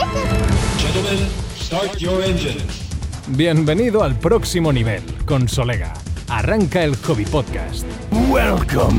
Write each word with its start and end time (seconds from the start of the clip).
Gentlemen, 0.00 1.28
start 1.56 1.98
your 1.98 2.24
engines. 2.24 2.88
Bienvenido 3.36 4.02
al 4.02 4.18
próximo 4.18 4.72
nivel 4.72 5.02
con 5.26 5.46
Solega. 5.46 5.92
Arranca 6.28 6.82
el 6.82 6.96
Hobby 6.96 7.26
Podcast. 7.26 7.84
Welcome. 8.30 8.98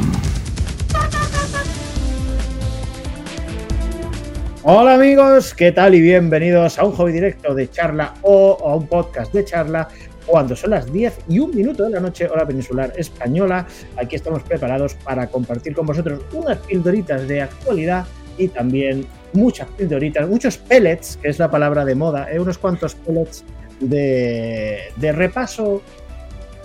Hola 4.62 4.94
amigos, 4.94 5.56
¿qué 5.56 5.72
tal 5.72 5.96
y 5.96 6.02
bienvenidos 6.02 6.78
a 6.78 6.86
un 6.86 6.92
hobby 6.92 7.14
directo 7.14 7.56
de 7.56 7.68
charla 7.68 8.14
o 8.22 8.60
a 8.64 8.76
un 8.76 8.86
podcast 8.86 9.34
de 9.34 9.44
charla 9.44 9.88
cuando 10.28 10.56
son 10.56 10.70
las 10.70 10.94
10 10.94 11.22
y 11.30 11.40
un 11.40 11.50
minuto 11.56 11.84
de 11.84 11.90
la 11.90 12.00
noche, 12.00 12.28
hora 12.28 12.46
peninsular 12.46 12.94
española. 12.96 13.66
Aquí 13.98 14.18
estamos 14.18 14.44
preparados 14.44 14.94
para 14.94 15.26
compartir 15.26 15.74
con 15.74 15.88
vosotros 15.88 16.22
unas 16.32 16.60
pildoritas 16.60 17.28
de 17.28 17.42
actualidad 17.42 18.06
y 18.38 18.50
también 18.50 19.08
muchas 19.34 19.68
pildoritas, 19.70 20.28
muchos 20.28 20.58
pellets, 20.58 21.18
que 21.22 21.30
es 21.30 21.40
la 21.40 21.50
palabra 21.50 21.86
de 21.86 21.96
moda, 21.96 22.32
¿eh? 22.32 22.40
unos 22.40 22.58
cuantos 22.58 22.96
pellets 22.96 23.44
de, 23.80 24.80
de, 24.96 25.12
repaso 25.12 25.82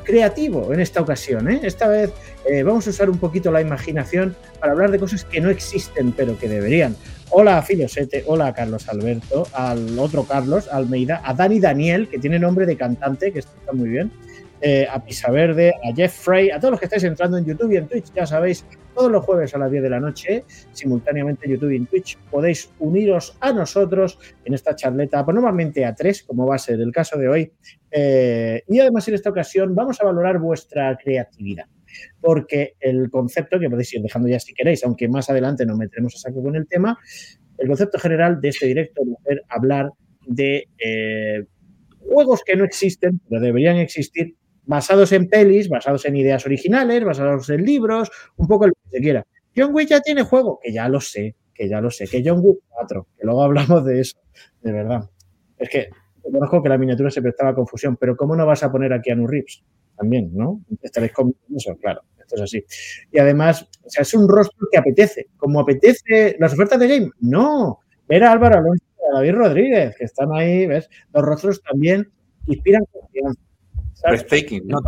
creativo 0.05 0.73
en 0.73 0.81
esta 0.81 1.01
ocasión. 1.01 1.51
¿eh? 1.51 1.61
Esta 1.63 1.89
vez 1.89 2.13
eh, 2.49 2.63
vamos 2.63 2.87
a 2.87 2.91
usar 2.91 3.11
un 3.11 3.19
poquito 3.19 3.51
la 3.51 3.61
imaginación 3.61 4.37
para 4.61 4.73
hablar 4.73 4.91
de 4.91 4.99
cosas 4.99 5.25
que 5.25 5.41
no 5.41 5.51
existen 5.51 6.13
pero 6.13 6.39
que 6.39 6.49
deberían. 6.49 6.97
Hola 7.31 7.59
a 7.59 7.63
Filosete, 7.63 8.23
hola 8.27 8.47
a 8.49 8.55
Carlos 8.55 8.89
Alberto, 8.89 9.49
al 9.53 9.99
otro 9.99 10.25
Carlos 10.25 10.69
Almeida, 10.69 11.21
a 11.25 11.35
Dani 11.35 11.59
Daniel, 11.59 12.09
que 12.09 12.19
tiene 12.19 12.39
nombre 12.39 12.67
de 12.67 12.77
cantante, 12.77 13.33
que 13.33 13.41
está 13.41 13.73
muy 13.73 13.89
bien, 13.89 14.13
eh, 14.61 14.87
a 14.91 15.03
Pisaverde, 15.05 15.75
a 15.85 15.95
Jeff 15.95 16.13
Frey, 16.13 16.51
a 16.51 16.59
todos 16.59 16.73
los 16.73 16.81
que 16.81 16.87
estáis 16.87 17.05
entrando 17.05 17.37
en 17.39 17.45
YouTube 17.45 17.73
y 17.73 17.77
en 17.77 17.89
Twitch, 17.89 18.13
ya 18.15 18.27
sabéis, 18.27 18.65
todos 18.95 19.11
los 19.11 19.25
jueves 19.25 19.55
a 19.55 19.59
las 19.59 19.71
10 19.71 19.83
de 19.83 19.91
la 19.91 20.01
noche, 20.01 20.45
simultáneamente 20.73 21.47
en 21.47 21.53
YouTube 21.53 21.73
y 21.73 21.77
en 21.77 21.87
Twitch, 21.87 22.19
podéis 22.31 22.71
uniros 22.79 23.37
a 23.41 23.53
nosotros 23.53 24.19
en 24.45 24.55
esta 24.55 24.75
charleta, 24.75 25.25
pues 25.25 25.35
normalmente 25.35 25.85
a 25.85 25.95
tres, 25.95 26.23
como 26.23 26.47
va 26.47 26.55
a 26.55 26.59
ser 26.59 26.81
el 26.81 26.93
caso 26.93 27.19
de 27.19 27.29
hoy. 27.29 27.53
Eh, 27.91 28.63
y 28.69 28.81
además 28.81 29.07
en 29.09 29.15
esta 29.15 29.31
ocasión 29.31 29.75
vamos 29.75 30.01
a 30.01 30.05
valorar 30.05 30.39
vuestra 30.39 30.97
creatividad 30.97 31.67
porque 32.21 32.75
el 32.81 33.11
concepto, 33.11 33.59
que 33.59 33.71
podéis 33.71 33.95
ir 33.95 34.03
dejando 34.03 34.29
ya 34.29 34.39
si 34.39 34.53
queréis, 34.55 34.85
aunque 34.85 35.09
más 35.09 35.31
adelante 35.31 35.65
nos 35.65 35.79
meteremos 35.79 36.15
a 36.17 36.19
saco 36.19 36.43
con 36.43 36.57
el 36.57 36.67
tema, 36.67 36.99
el 37.59 37.69
concepto 37.69 37.99
general 37.99 38.41
de 38.41 38.49
este 38.49 38.67
directo 38.67 39.03
es 39.25 39.41
hablar 39.49 39.91
de 40.27 40.69
eh, 40.79 41.45
juegos 42.01 42.43
que 42.45 42.57
no 42.57 42.65
existen, 42.65 43.21
pero 43.29 43.41
deberían 43.41 43.77
existir, 43.77 44.35
basados 44.67 45.13
en 45.13 45.29
pelis, 45.29 45.69
basados 45.69 46.05
en 46.05 46.17
ideas 46.17 46.45
originales, 46.45 47.05
basados 47.05 47.49
en 47.51 47.65
libros, 47.65 48.11
un 48.37 48.47
poco 48.47 48.67
lo 48.67 48.73
que 48.73 48.99
se 48.99 49.01
quiera. 49.01 49.27
John 49.57 49.75
Wick 49.75 49.89
ya 49.89 50.01
tiene 50.01 50.23
juego, 50.23 50.61
que 50.63 50.73
ya 50.73 50.89
lo 50.89 51.01
sé, 51.01 51.35
que 51.55 51.69
ya 51.69 51.81
lo 51.81 51.91
sé, 51.91 52.07
que 52.07 52.23
John 52.25 52.41
Wick 52.43 52.59
4, 52.69 53.07
que 53.17 53.25
luego 53.25 53.43
hablamos 53.43 53.85
de 53.85 54.01
eso, 54.01 54.19
de 54.63 54.73
verdad. 54.73 55.09
Es 55.59 55.71
que 55.71 55.89
conozco 56.33 56.63
que 56.63 56.69
la 56.69 56.79
miniatura 56.79 57.11
se 57.11 57.23
prestaba 57.23 57.55
confusión, 57.55 57.97
pero 57.97 58.17
¿cómo 58.17 58.37
no 58.37 58.45
vas 58.45 58.63
a 58.63 58.71
poner 58.71 58.93
a 58.93 59.01
Keanu 59.01 59.27
Reeves? 59.27 59.65
También, 59.97 60.31
¿no? 60.35 60.61
Estaréis 60.83 61.13
con 61.13 61.35
eso, 61.57 61.75
claro, 61.77 62.03
esto 62.19 62.37
es 62.37 62.43
así. 62.43 62.65
Y 63.13 63.19
además, 63.19 63.67
o 63.85 63.89
sea, 63.89 64.03
es 64.03 64.13
un 64.13 64.29
rostro 64.29 64.69
que 64.71 64.79
apetece. 64.79 65.29
Como 65.37 65.61
apetece 65.61 66.37
las 66.39 66.53
ofertas 66.53 66.79
de 66.79 66.89
game, 66.89 67.11
no. 67.21 67.81
Era 68.09 68.33
Álvaro 68.33 68.59
Alonso 68.59 68.85
y 68.99 69.15
David 69.15 69.35
Rodríguez, 69.35 69.97
que 69.97 70.05
están 70.05 70.33
ahí, 70.33 70.67
¿ves? 70.67 70.89
Los 71.15 71.25
rostros 71.25 71.63
también 71.63 72.11
inspiran 72.47 72.85
confianza. 72.93 73.41
No, 74.65 74.81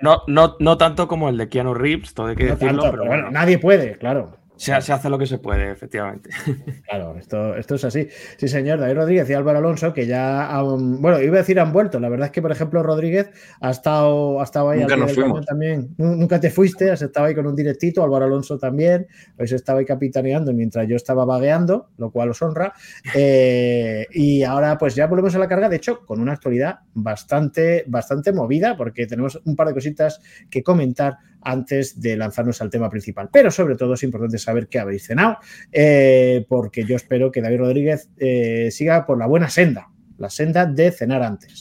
no, 0.00 0.22
no, 0.26 0.56
no, 0.58 0.76
tanto 0.76 1.08
como 1.08 1.28
el 1.28 1.36
de 1.36 1.48
Keanu 1.48 1.74
Reeves, 1.74 2.14
todo 2.14 2.26
hay 2.26 2.36
que 2.36 2.44
no 2.44 2.50
decirlo. 2.54 2.82
Tanto, 2.82 2.96
pero 2.96 3.08
bueno, 3.08 3.30
nadie 3.30 3.58
puede, 3.58 3.96
claro. 3.98 4.36
Se, 4.62 4.80
se, 4.80 4.92
hace 4.92 5.10
lo 5.10 5.18
que 5.18 5.26
se 5.26 5.38
puede, 5.38 5.72
efectivamente. 5.72 6.30
Claro, 6.88 7.16
esto, 7.18 7.56
esto 7.56 7.74
es 7.74 7.84
así. 7.84 8.08
Sí, 8.36 8.46
señor, 8.46 8.78
David 8.78 8.94
Rodríguez 8.94 9.28
y 9.28 9.32
Álvaro 9.32 9.58
Alonso, 9.58 9.92
que 9.92 10.06
ya, 10.06 10.62
um, 10.62 11.00
bueno, 11.00 11.20
iba 11.20 11.34
a 11.34 11.38
decir 11.38 11.58
han 11.58 11.72
vuelto. 11.72 11.98
La 11.98 12.08
verdad 12.08 12.26
es 12.26 12.32
que, 12.32 12.42
por 12.42 12.52
ejemplo, 12.52 12.80
Rodríguez 12.82 13.30
ha 13.60 13.70
estado, 13.70 14.40
ha 14.40 14.44
estado 14.44 14.70
ahí 14.70 14.80
nunca 14.80 14.96
nos 14.96 15.14
fuimos. 15.14 15.44
también. 15.44 15.92
Nunca 15.96 16.38
te 16.38 16.50
fuiste, 16.50 16.92
has 16.92 17.02
estado 17.02 17.26
ahí 17.26 17.34
con 17.34 17.46
un 17.46 17.56
directito, 17.56 18.04
Álvaro 18.04 18.26
Alonso 18.26 18.56
también. 18.56 19.08
Pues 19.36 19.50
estaba 19.50 19.80
ahí 19.80 19.84
capitaneando 19.84 20.52
mientras 20.52 20.86
yo 20.86 20.94
estaba 20.94 21.24
vagueando, 21.24 21.88
lo 21.96 22.12
cual 22.12 22.30
os 22.30 22.40
honra. 22.40 22.72
Eh, 23.16 24.06
y 24.12 24.44
ahora, 24.44 24.78
pues 24.78 24.94
ya 24.94 25.08
volvemos 25.08 25.34
a 25.34 25.40
la 25.40 25.48
carga, 25.48 25.68
de 25.68 25.76
hecho, 25.76 26.06
con 26.06 26.20
una 26.20 26.34
actualidad 26.34 26.80
bastante, 26.94 27.82
bastante 27.88 28.32
movida, 28.32 28.76
porque 28.76 29.08
tenemos 29.08 29.40
un 29.44 29.56
par 29.56 29.66
de 29.66 29.74
cositas 29.74 30.20
que 30.48 30.62
comentar 30.62 31.16
antes 31.44 32.00
de 32.00 32.16
lanzarnos 32.16 32.60
al 32.60 32.70
tema 32.70 32.88
principal. 32.90 33.28
Pero 33.32 33.50
sobre 33.50 33.76
todo 33.76 33.94
es 33.94 34.02
importante 34.02 34.38
saber 34.38 34.68
qué 34.68 34.78
habéis 34.78 35.06
cenado, 35.06 35.38
eh, 35.70 36.44
porque 36.48 36.84
yo 36.84 36.96
espero 36.96 37.30
que 37.30 37.40
David 37.40 37.58
Rodríguez 37.58 38.08
eh, 38.18 38.70
siga 38.70 39.06
por 39.06 39.18
la 39.18 39.26
buena 39.26 39.48
senda, 39.48 39.88
la 40.18 40.30
senda 40.30 40.66
de 40.66 40.90
cenar 40.92 41.22
antes. 41.22 41.60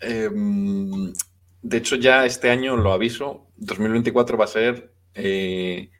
Eh, 0.00 0.30
de 1.62 1.76
hecho, 1.76 1.96
ya 1.96 2.24
este 2.24 2.50
año 2.50 2.76
lo 2.76 2.92
aviso, 2.92 3.48
2024 3.56 4.38
va 4.38 4.44
a 4.44 4.48
ser 4.48 4.92
eh, 5.14 5.90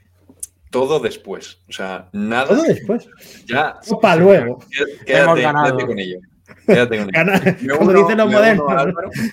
todo 0.71 1.00
después. 1.00 1.60
O 1.69 1.72
sea, 1.72 2.09
nada. 2.12 2.48
Todo 2.48 2.62
después. 2.62 3.09
Ya. 3.47 3.81
Para 4.00 4.16
luego. 4.21 4.59
Quédate, 4.71 5.22
Hemos 5.22 5.41
ganado. 5.41 5.66
quédate 5.66 5.87
con 5.87 5.98
ello. 5.98 6.19
Gana, 7.12 7.41
como 7.78 7.93
dicen 7.93 8.19
los 8.19 8.31
modernos, 8.31 8.66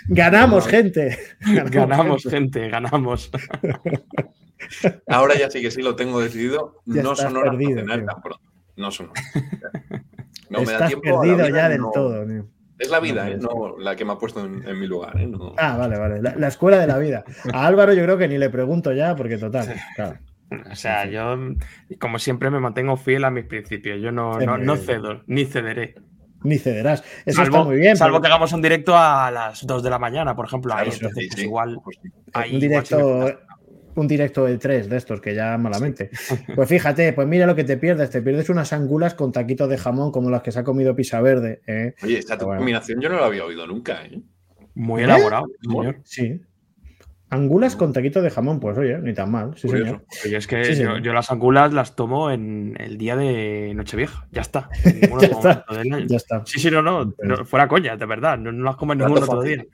ganamos, 0.07 0.67
gente. 0.67 1.17
Ganamos, 1.39 1.71
ganamos 1.71 2.23
gente, 2.23 2.69
ganamos. 2.69 3.31
Ahora 5.07 5.35
ya 5.35 5.49
sí 5.49 5.61
que 5.61 5.71
sí 5.71 5.81
lo 5.81 5.95
tengo 5.95 6.21
decidido. 6.21 6.81
Ya 6.85 7.03
no 7.03 7.15
son 7.15 7.35
horas 7.35 7.55
perdido, 7.55 7.81
cenar 7.81 8.05
tan 8.05 8.21
pronto. 8.21 8.41
No 8.75 8.91
son 8.91 9.09
horas. 9.09 9.23
No 10.49 10.59
estás 10.59 10.73
me 10.73 10.79
da 10.79 10.87
tiempo. 10.87 11.21
perdido 11.21 11.49
ya 11.49 11.69
del 11.69 11.81
no. 11.81 11.91
todo. 11.91 12.25
Tío. 12.25 12.47
Es 12.79 12.89
la 12.89 12.99
vida, 12.99 13.29
¿eh? 13.29 13.37
no 13.37 13.77
la 13.77 13.95
que 13.95 14.03
me 14.03 14.13
ha 14.13 14.17
puesto 14.17 14.43
en, 14.45 14.67
en 14.67 14.79
mi 14.79 14.87
lugar. 14.87 15.19
¿eh? 15.19 15.27
No. 15.27 15.53
Ah, 15.57 15.77
vale, 15.77 15.97
vale. 15.97 16.21
La, 16.21 16.35
la, 16.35 16.47
escuela 16.47 16.79
de 16.79 16.87
la 16.87 16.97
vida. 16.97 17.23
A 17.53 17.65
Álvaro 17.65 17.93
yo 17.93 18.03
creo 18.03 18.17
que 18.17 18.27
ni 18.27 18.37
le 18.37 18.49
pregunto 18.49 18.91
ya, 18.93 19.15
porque 19.15 19.37
total. 19.37 19.73
Claro. 19.95 20.17
O 20.71 20.75
sea, 20.75 21.05
yo, 21.05 21.37
como 21.99 22.19
siempre, 22.19 22.49
me 22.49 22.59
mantengo 22.59 22.97
fiel 22.97 23.23
a 23.25 23.31
mis 23.31 23.45
principios. 23.45 24.01
Yo 24.01 24.11
no, 24.11 24.39
no, 24.39 24.57
no 24.57 24.75
cedo, 24.75 25.23
ni 25.27 25.45
cederé. 25.45 25.95
Ni 26.43 26.57
cederás. 26.57 27.03
Eso 27.25 27.37
salvo, 27.37 27.57
está 27.57 27.69
muy 27.69 27.77
bien. 27.77 27.95
Salvo 27.97 28.15
pero... 28.17 28.21
que 28.21 28.27
hagamos 28.27 28.53
un 28.53 28.61
directo 28.61 28.97
a 28.97 29.31
las 29.31 29.65
2 29.65 29.83
de 29.83 29.89
la 29.89 29.99
mañana, 29.99 30.35
por 30.35 30.45
ejemplo. 30.45 30.73
Ahí, 30.73 30.89
Claro, 30.89 30.95
entonces, 30.95 31.23
sí, 31.23 31.27
pues 31.29 31.39
sí. 31.39 31.45
igual. 31.45 31.79
ahí 32.33 32.53
un 32.53 32.59
directo, 32.59 32.99
igual 32.99 33.39
un 33.95 34.07
directo 34.07 34.45
de 34.45 34.57
tres 34.57 34.89
de 34.89 34.97
estos 34.97 35.21
que 35.21 35.35
ya 35.35 35.57
malamente. 35.57 36.09
Pues 36.55 36.69
fíjate, 36.69 37.13
pues 37.13 37.27
mira 37.27 37.45
lo 37.45 37.55
que 37.55 37.63
te 37.63 37.77
pierdes. 37.77 38.09
Te 38.09 38.21
pierdes 38.21 38.49
unas 38.49 38.73
angulas 38.73 39.13
con 39.13 39.31
taquitos 39.31 39.69
de 39.69 39.77
jamón 39.77 40.11
como 40.11 40.29
las 40.29 40.41
que 40.41 40.51
se 40.51 40.59
ha 40.59 40.63
comido 40.63 40.95
Pisa 40.95 41.21
Verde. 41.21 41.61
¿eh? 41.67 41.95
Oye, 42.03 42.19
esta 42.19 42.35
bueno. 42.35 42.59
combinación 42.59 42.99
yo 43.01 43.09
no 43.09 43.17
la 43.19 43.25
había 43.25 43.45
oído 43.45 43.65
nunca. 43.65 44.05
¿eh? 44.05 44.21
Muy 44.75 45.01
¿Eh? 45.01 45.05
elaborado, 45.05 45.47
señor. 45.61 45.99
Sí. 46.03 46.41
Angulas 47.33 47.75
con 47.75 47.91
taquitos 47.93 48.21
de 48.21 48.29
jamón, 48.29 48.59
pues 48.59 48.77
oye, 48.77 48.99
ni 48.99 49.13
tan 49.13 49.31
mal. 49.31 49.53
Sí, 49.55 49.67
señor. 49.67 50.05
Oye, 50.23 50.37
es 50.37 50.45
que 50.45 50.63
Sí, 50.65 50.83
yo, 50.83 51.13
las 51.13 51.31
angulas 51.31 51.73
las 51.73 51.95
tomo 51.95 52.29
en 52.29 52.75
el 52.79 52.97
día 52.97 53.15
de 53.15 53.73
Nochevieja. 53.75 54.27
Ya 54.31 54.41
está. 54.41 54.69
En 54.85 55.19
Ya 55.19 55.27
está. 55.27 55.65
del 55.71 55.93
año. 55.93 56.05
Ya 56.07 56.17
está. 56.17 56.43
Sí, 56.45 56.59
sí, 56.59 56.69
no, 56.69 56.83
no, 56.83 57.13
no, 57.23 57.45
Fuera 57.45 57.67
coña, 57.67 57.97
de 57.97 58.05
verdad. 58.05 58.37
No, 58.37 58.51
no 58.51 58.63
las 58.63 58.75
como 58.75 58.93
en 58.93 58.99
Plato 58.99 59.13
ningún 59.15 59.23
otro 59.23 59.41
fácil. 59.41 59.55
día. 59.61 59.65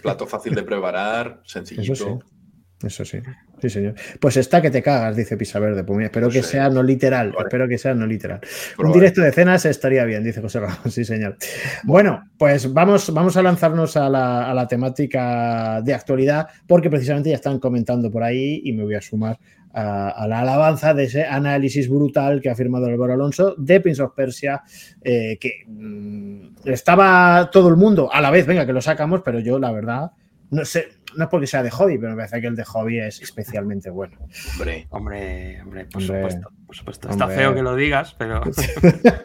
Plato 0.00 0.26
fácil 0.28 0.54
de 0.54 0.62
preparar, 0.62 1.40
sencillito. 1.44 1.92
Eso 1.92 2.20
sí. 2.20 2.86
Eso 2.86 3.04
sí. 3.04 3.18
Sí, 3.62 3.70
señor. 3.70 3.94
Pues 4.18 4.36
está 4.36 4.60
que 4.60 4.72
te 4.72 4.82
cagas, 4.82 5.14
dice 5.14 5.36
Pisa 5.36 5.60
Verde. 5.60 5.84
Pues 5.84 5.96
mira, 5.96 6.06
espero 6.06 6.26
No 6.26 6.32
que 6.32 6.42
sea 6.42 6.68
no 6.68 6.82
literal. 6.82 7.30
Vale. 7.30 7.44
Espero 7.44 7.68
que 7.68 7.78
sea 7.78 7.94
no 7.94 8.06
literal. 8.08 8.40
Un 8.76 8.90
directo 8.90 9.20
de 9.20 9.30
cenas 9.30 9.64
estaría 9.66 10.04
bien, 10.04 10.24
dice 10.24 10.40
José 10.40 10.58
Ramos. 10.58 10.92
Sí, 10.92 11.04
señor. 11.04 11.36
Bueno, 11.84 12.24
pues 12.36 12.72
vamos, 12.72 13.14
vamos 13.14 13.36
a 13.36 13.42
lanzarnos 13.42 13.96
a 13.96 14.08
la, 14.08 14.50
a 14.50 14.52
la 14.52 14.66
temática 14.66 15.80
de 15.80 15.94
actualidad, 15.94 16.48
porque 16.66 16.90
precisamente 16.90 17.30
ya 17.30 17.36
están 17.36 17.60
comentando 17.60 18.10
por 18.10 18.24
ahí 18.24 18.62
y 18.64 18.72
me 18.72 18.82
voy 18.82 18.96
a 18.96 19.00
sumar 19.00 19.38
a, 19.72 20.08
a 20.08 20.26
la 20.26 20.40
alabanza 20.40 20.92
de 20.92 21.04
ese 21.04 21.24
análisis 21.24 21.88
brutal 21.88 22.40
que 22.40 22.50
ha 22.50 22.56
firmado 22.56 22.86
Álvaro 22.86 23.12
Alonso 23.12 23.54
de 23.56 23.80
Prince 23.80 24.02
of 24.02 24.12
Persia, 24.16 24.60
eh, 25.02 25.38
que 25.40 25.62
mm, 25.68 26.48
estaba 26.64 27.48
todo 27.52 27.68
el 27.68 27.76
mundo 27.76 28.12
a 28.12 28.20
la 28.20 28.32
vez, 28.32 28.44
venga, 28.44 28.66
que 28.66 28.72
lo 28.72 28.82
sacamos, 28.82 29.22
pero 29.24 29.38
yo, 29.38 29.60
la 29.60 29.70
verdad, 29.70 30.10
no 30.50 30.64
sé, 30.64 30.88
no 31.16 31.24
es 31.24 31.30
porque 31.30 31.46
sea 31.46 31.62
de 31.62 31.70
hobby, 31.70 31.98
pero 31.98 32.10
me 32.10 32.16
parece 32.16 32.40
que 32.40 32.46
el 32.46 32.56
de 32.56 32.64
hobby 32.64 33.00
es 33.00 33.20
especialmente 33.20 33.90
bueno. 33.90 34.18
Hombre, 34.52 34.86
hombre, 34.90 35.60
hombre, 35.62 35.84
por 35.86 36.02
supuesto, 36.02 36.50
por 36.66 36.76
supuesto. 36.76 37.08
Está 37.08 37.28
feo 37.28 37.54
que 37.54 37.62
lo 37.62 37.76
digas, 37.76 38.14
pero. 38.18 38.42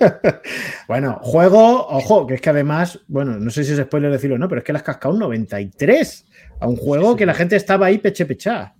bueno, 0.88 1.19
juego, 1.22 1.88
ojo, 1.88 2.28
que 2.28 2.36
es 2.36 2.42
que 2.42 2.50
además, 2.50 3.00
bueno, 3.07 3.38
no 3.38 3.50
sé 3.50 3.63
si 3.63 3.74
es 3.74 3.80
spoiler 3.80 4.12
decirlo 4.12 4.36
o 4.36 4.39
no, 4.39 4.48
pero 4.48 4.60
es 4.60 4.66
que 4.66 4.74
las 4.74 4.84
cascado 4.84 5.13
un 5.13 5.19
93 5.19 6.28
a 6.60 6.68
un 6.68 6.75
juego 6.75 7.16
que 7.16 7.25
la 7.25 7.34
gente 7.34 7.56
estaba 7.56 7.88
ahí 7.88 7.98
peche 7.98 8.25
pechá. 8.25 8.75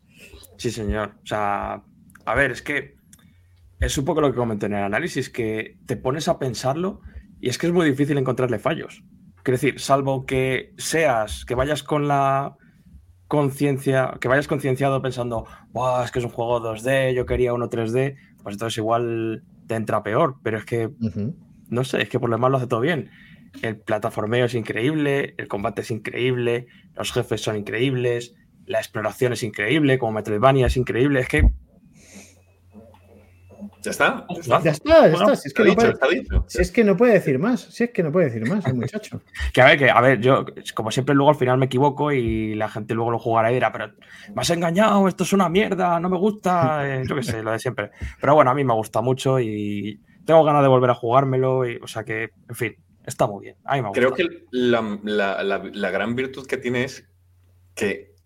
Sí, 0.57 0.71
señor. 0.71 1.13
O 1.24 1.27
sea, 1.27 1.83
a 2.25 2.36
ver, 2.36 2.51
es 2.51 2.62
que 2.62 2.98
es 3.80 3.98
un 3.98 4.06
poco 4.06 4.21
lo 4.21 4.31
que 4.31 4.38
comenté 4.38 4.65
en 4.65 4.74
el 4.74 4.83
análisis, 4.83 5.30
que 5.30 5.77
te 5.86 5.98
pones 5.98 6.27
a 6.27 6.39
pensarlo 6.39 7.01
y 7.39 7.50
es 7.50 7.57
que 7.57 7.68
es 7.68 7.74
muy 7.74 7.88
difícil 7.88 8.18
encontrarle 8.18 8.59
fallos. 8.59 9.04
Quiero 9.44 9.56
decir, 9.56 9.80
salvo 9.80 10.25
que 10.25 10.74
seas, 10.77 11.45
que 11.45 11.56
vayas 11.56 11.83
con 11.83 12.07
la 12.07 12.57
conciencia, 13.27 14.18
que 14.19 14.27
vayas 14.27 14.47
concienciado 14.47 15.01
pensando, 15.01 15.45
es 16.03 16.12
que 16.12 16.19
es 16.19 16.25
un 16.25 16.31
juego 16.31 16.62
2D, 16.62 17.13
yo 17.13 17.25
quería 17.25 17.53
uno 17.53 17.69
3D, 17.69 18.15
pues 18.44 18.56
entonces 18.56 18.77
igual 18.77 19.44
te 19.68 19.75
entra 19.75 20.03
peor, 20.03 20.38
pero 20.44 20.57
es 20.57 20.65
que, 20.65 20.89
no 21.69 21.83
sé, 21.83 22.01
es 22.01 22.09
que 22.09 22.19
por 22.19 22.29
lo 22.29 22.38
demás 22.38 22.51
lo 22.51 22.57
hace 22.57 22.68
todo 22.68 22.79
bien. 22.79 23.09
El 23.62 23.77
plataformeo 23.77 24.45
es 24.45 24.56
increíble, 24.56 25.35
el 25.38 25.47
combate 25.47 25.81
es 25.81 25.91
increíble, 25.91 26.68
los 26.95 27.12
jefes 27.12 27.41
son 27.41 27.57
increíbles, 27.57 28.35
la 28.65 28.79
exploración 28.79 29.33
es 29.33 29.44
increíble, 29.44 29.97
como 29.97 30.13
Metroidvania 30.13 30.68
es 30.68 30.77
increíble, 30.77 31.21
es 31.21 31.27
que 31.27 31.50
ya 33.87 33.91
está. 33.91 34.25
Ya 34.63 34.71
está, 34.71 35.07
ya 35.07 35.13
está. 35.13 35.35
Si, 35.37 35.47
es 35.47 35.53
que 35.53 35.63
no 35.63 35.75
puede, 35.75 35.95
si 36.47 36.61
es 36.61 36.71
que 36.71 36.83
no 36.83 36.97
puede 36.97 37.13
decir 37.13 37.39
más. 37.39 37.61
Si 37.61 37.85
es 37.85 37.91
que 37.91 38.03
no 38.03 38.11
puede 38.11 38.25
decir 38.25 38.47
más, 38.47 38.65
el 38.65 38.73
muchacho. 38.73 39.21
que 39.53 39.61
a 39.61 39.65
ver, 39.65 39.77
que 39.77 39.89
a 39.89 40.01
ver, 40.01 40.19
yo, 40.19 40.45
como 40.73 40.91
siempre, 40.91 41.15
luego 41.15 41.29
al 41.29 41.37
final 41.37 41.57
me 41.57 41.67
equivoco 41.67 42.11
y 42.11 42.55
la 42.55 42.67
gente 42.67 42.93
luego 42.93 43.11
lo 43.11 43.19
jugará 43.19 43.49
y 43.51 43.53
dirá, 43.53 43.71
pero 43.71 43.93
me 44.33 44.41
has 44.41 44.49
engañado, 44.49 45.07
esto 45.07 45.23
es 45.23 45.31
una 45.31 45.47
mierda, 45.47 45.99
no 46.01 46.09
me 46.09 46.17
gusta. 46.17 46.87
Eh, 46.87 47.03
yo 47.07 47.15
qué 47.15 47.23
sé, 47.23 47.41
lo 47.41 47.51
de 47.51 47.59
siempre. 47.59 47.91
Pero 48.19 48.35
bueno, 48.35 48.51
a 48.51 48.53
mí 48.53 48.63
me 48.65 48.73
gusta 48.73 49.01
mucho 49.01 49.39
y 49.39 50.01
tengo 50.25 50.43
ganas 50.43 50.63
de 50.63 50.67
volver 50.67 50.89
a 50.89 50.95
jugármelo. 50.95 51.65
Y, 51.65 51.77
o 51.77 51.87
sea 51.87 52.03
que, 52.03 52.31
en 52.49 52.55
fin, 52.55 52.75
está 53.05 53.25
muy 53.25 53.45
bien. 53.45 53.55
Creo 53.93 54.13
que 54.13 54.45
la, 54.51 54.81
la 55.03 55.91
gran 55.91 56.15
virtud 56.15 56.45
que 56.45 56.57
tiene 56.57 56.83
es 56.83 57.07
que 57.73 58.16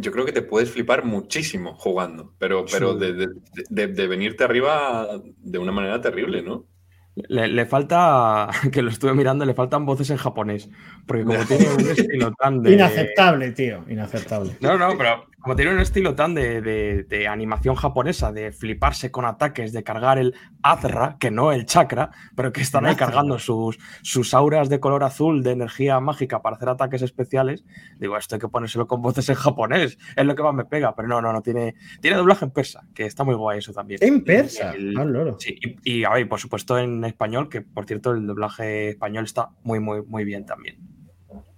yo 0.00 0.12
creo 0.12 0.24
que 0.24 0.32
te 0.32 0.42
puedes 0.42 0.70
flipar 0.70 1.04
muchísimo 1.04 1.74
jugando, 1.74 2.34
pero, 2.38 2.64
pero 2.70 2.94
de, 2.94 3.28
de, 3.70 4.06
venirte 4.06 4.44
arriba 4.44 5.08
de 5.38 5.58
una 5.58 5.72
manera 5.72 6.00
terrible, 6.00 6.42
¿no? 6.42 6.66
Le, 7.14 7.66
falta, 7.66 8.48
que 8.72 8.82
lo 8.82 8.90
estuve 8.90 9.14
mirando, 9.14 9.44
le 9.44 9.54
faltan 9.54 9.84
voces 9.84 10.10
en 10.10 10.16
japonés. 10.16 10.70
Porque 11.06 11.24
como 11.24 11.38
tiene 11.46 11.68
un 11.74 11.90
estilo 11.90 12.32
tan 12.32 12.62
de. 12.62 12.72
Inaceptable, 12.72 13.52
tío, 13.52 13.84
inaceptable. 13.88 14.56
No, 14.60 14.78
no, 14.78 14.96
pero 14.96 15.26
como 15.40 15.56
tiene 15.56 15.72
un 15.72 15.80
estilo 15.80 16.14
tan 16.14 16.34
de, 16.34 17.26
animación 17.28 17.74
japonesa, 17.74 18.32
de 18.32 18.52
fliparse 18.52 19.10
con 19.10 19.24
ataques, 19.24 19.72
de 19.72 19.82
cargar 19.82 20.18
el 20.18 20.34
Azra, 20.62 21.16
que 21.18 21.30
no 21.30 21.52
el 21.52 21.64
chakra, 21.64 22.10
pero 22.36 22.52
que 22.52 22.60
están 22.60 22.86
ahí 22.86 22.94
cargando 22.96 23.38
sus, 23.38 23.78
sus 24.02 24.34
auras 24.34 24.68
de 24.68 24.80
color 24.80 25.04
azul 25.04 25.42
de 25.42 25.52
energía 25.52 25.98
mágica 26.00 26.42
para 26.42 26.56
hacer 26.56 26.68
ataques 26.68 27.02
especiales, 27.02 27.64
digo, 27.98 28.16
esto 28.16 28.34
hay 28.34 28.40
que 28.40 28.48
ponérselo 28.48 28.86
con 28.86 29.00
voces 29.00 29.28
en 29.28 29.36
japonés, 29.36 29.98
es 30.16 30.24
lo 30.26 30.34
que 30.34 30.42
más 30.42 30.54
me 30.54 30.64
pega, 30.64 30.94
pero 30.94 31.08
no, 31.08 31.22
no, 31.22 31.32
no, 31.32 31.42
tiene, 31.42 31.74
tiene 32.00 32.16
doblaje 32.16 32.44
en 32.44 32.50
persa, 32.50 32.86
que 32.94 33.06
está 33.06 33.24
muy 33.24 33.34
guay 33.34 33.58
eso 33.58 33.72
también. 33.72 34.00
En 34.02 34.22
persa, 34.22 34.74
ah, 34.98 35.34
Sí, 35.38 35.58
y, 35.84 36.04
a 36.04 36.10
ver, 36.10 36.28
por 36.28 36.38
supuesto 36.38 36.78
en 36.78 37.04
español, 37.04 37.48
que 37.48 37.62
por 37.62 37.86
cierto 37.86 38.12
el 38.12 38.26
doblaje 38.26 38.90
español 38.90 39.24
está 39.24 39.50
muy, 39.62 39.80
muy, 39.80 40.02
muy 40.02 40.24
bien 40.24 40.44
también. 40.44 40.78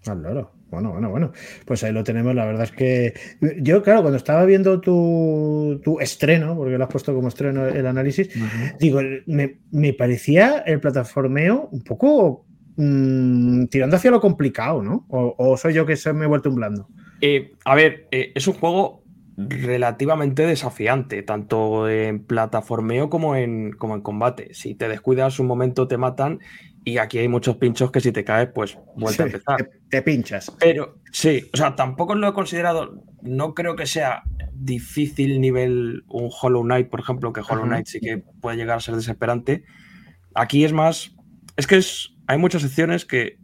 Ah, 0.06 0.14
loro. 0.14 0.61
Bueno, 0.72 0.90
bueno, 0.90 1.10
bueno. 1.10 1.32
Pues 1.66 1.84
ahí 1.84 1.92
lo 1.92 2.02
tenemos. 2.02 2.34
La 2.34 2.46
verdad 2.46 2.64
es 2.64 2.72
que 2.72 3.12
yo, 3.60 3.82
claro, 3.82 4.00
cuando 4.00 4.16
estaba 4.16 4.46
viendo 4.46 4.80
tu, 4.80 5.98
estreno, 6.00 6.56
porque 6.56 6.78
lo 6.78 6.84
has 6.84 6.90
puesto 6.90 7.14
como 7.14 7.28
estreno 7.28 7.66
el 7.66 7.86
análisis, 7.86 8.30
digo, 8.80 9.00
me, 9.26 9.92
parecía 9.92 10.60
el 10.66 10.80
plataformeo 10.80 11.68
un 11.70 11.82
poco 11.82 12.46
mm, 12.76 13.66
tirando 13.66 13.96
hacia 13.96 14.10
lo 14.10 14.20
complicado, 14.20 14.82
¿no? 14.82 15.04
O, 15.10 15.56
soy 15.58 15.74
yo 15.74 15.84
que 15.84 15.96
se 15.96 16.14
me 16.14 16.24
he 16.24 16.28
vuelto 16.28 16.48
un 16.48 16.56
blando. 16.56 16.88
Eh, 17.20 17.52
a 17.66 17.74
ver, 17.74 18.08
eh, 18.10 18.32
es 18.34 18.48
un 18.48 18.54
juego 18.54 19.02
relativamente 19.36 20.46
desafiante, 20.46 21.22
tanto 21.22 21.88
en 21.88 22.24
plataformeo 22.24 23.10
como 23.10 23.36
en, 23.36 23.72
como 23.72 23.94
en 23.94 24.00
combate. 24.00 24.54
Si 24.54 24.74
te 24.74 24.88
descuidas 24.88 25.38
un 25.38 25.48
momento 25.48 25.86
te 25.86 25.98
matan 25.98 26.40
y 26.84 26.98
aquí 26.98 27.18
hay 27.18 27.28
muchos 27.28 27.56
pinchos 27.56 27.90
que 27.90 28.00
si 28.00 28.12
te 28.12 28.24
caes, 28.24 28.48
pues 28.54 28.76
vuelve 28.96 29.22
a 29.22 29.26
empezar. 29.26 29.70
Te, 29.88 30.02
pinchas. 30.02 30.50
Pero 30.58 30.98
sí, 31.12 31.48
o 31.52 31.56
sea, 31.56 31.76
tampoco 31.76 32.14
lo 32.14 32.28
he 32.28 32.32
considerado, 32.32 33.04
no 33.22 33.54
creo 33.54 33.76
que 33.76 33.86
sea 33.86 34.22
difícil 34.52 35.40
nivel 35.40 36.04
un 36.08 36.30
Hollow 36.30 36.62
Knight, 36.62 36.88
por 36.88 37.00
ejemplo, 37.00 37.32
que 37.32 37.40
Hollow 37.40 37.64
Knight 37.64 37.86
sí 37.86 38.00
que 38.00 38.18
puede 38.40 38.56
llegar 38.56 38.78
a 38.78 38.80
ser 38.80 38.96
desesperante. 38.96 39.64
Aquí 40.34 40.64
es 40.64 40.72
más, 40.72 41.14
es 41.56 41.66
que 41.66 41.76
es, 41.76 42.16
hay 42.26 42.38
muchas 42.38 42.62
secciones 42.62 43.04
que 43.04 43.38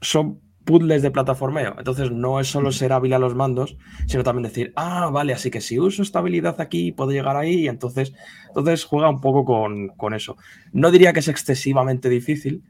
son 0.00 0.40
puzzles 0.64 1.02
de 1.02 1.10
plataformeo. 1.10 1.74
Entonces 1.78 2.10
no 2.10 2.40
es 2.40 2.48
solo 2.48 2.72
ser 2.72 2.92
hábil 2.92 3.12
a 3.12 3.18
los 3.18 3.34
mandos, 3.34 3.76
sino 4.06 4.24
también 4.24 4.44
decir, 4.44 4.72
ah, 4.76 5.10
vale, 5.12 5.32
así 5.32 5.50
que 5.50 5.60
si 5.60 5.78
uso 5.78 6.02
esta 6.02 6.18
habilidad 6.18 6.60
aquí, 6.60 6.92
puedo 6.92 7.10
llegar 7.10 7.36
ahí. 7.36 7.60
Y 7.60 7.68
entonces, 7.68 8.14
entonces 8.48 8.84
juega 8.84 9.08
un 9.08 9.20
poco 9.20 9.44
con, 9.44 9.88
con 9.88 10.14
eso. 10.14 10.36
No 10.72 10.90
diría 10.90 11.12
que 11.12 11.20
es 11.20 11.28
excesivamente 11.28 12.08
difícil, 12.08 12.64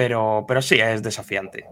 pero, 0.00 0.44
pero 0.48 0.62
sí, 0.62 0.76
es 0.80 1.02
desafiante. 1.02 1.66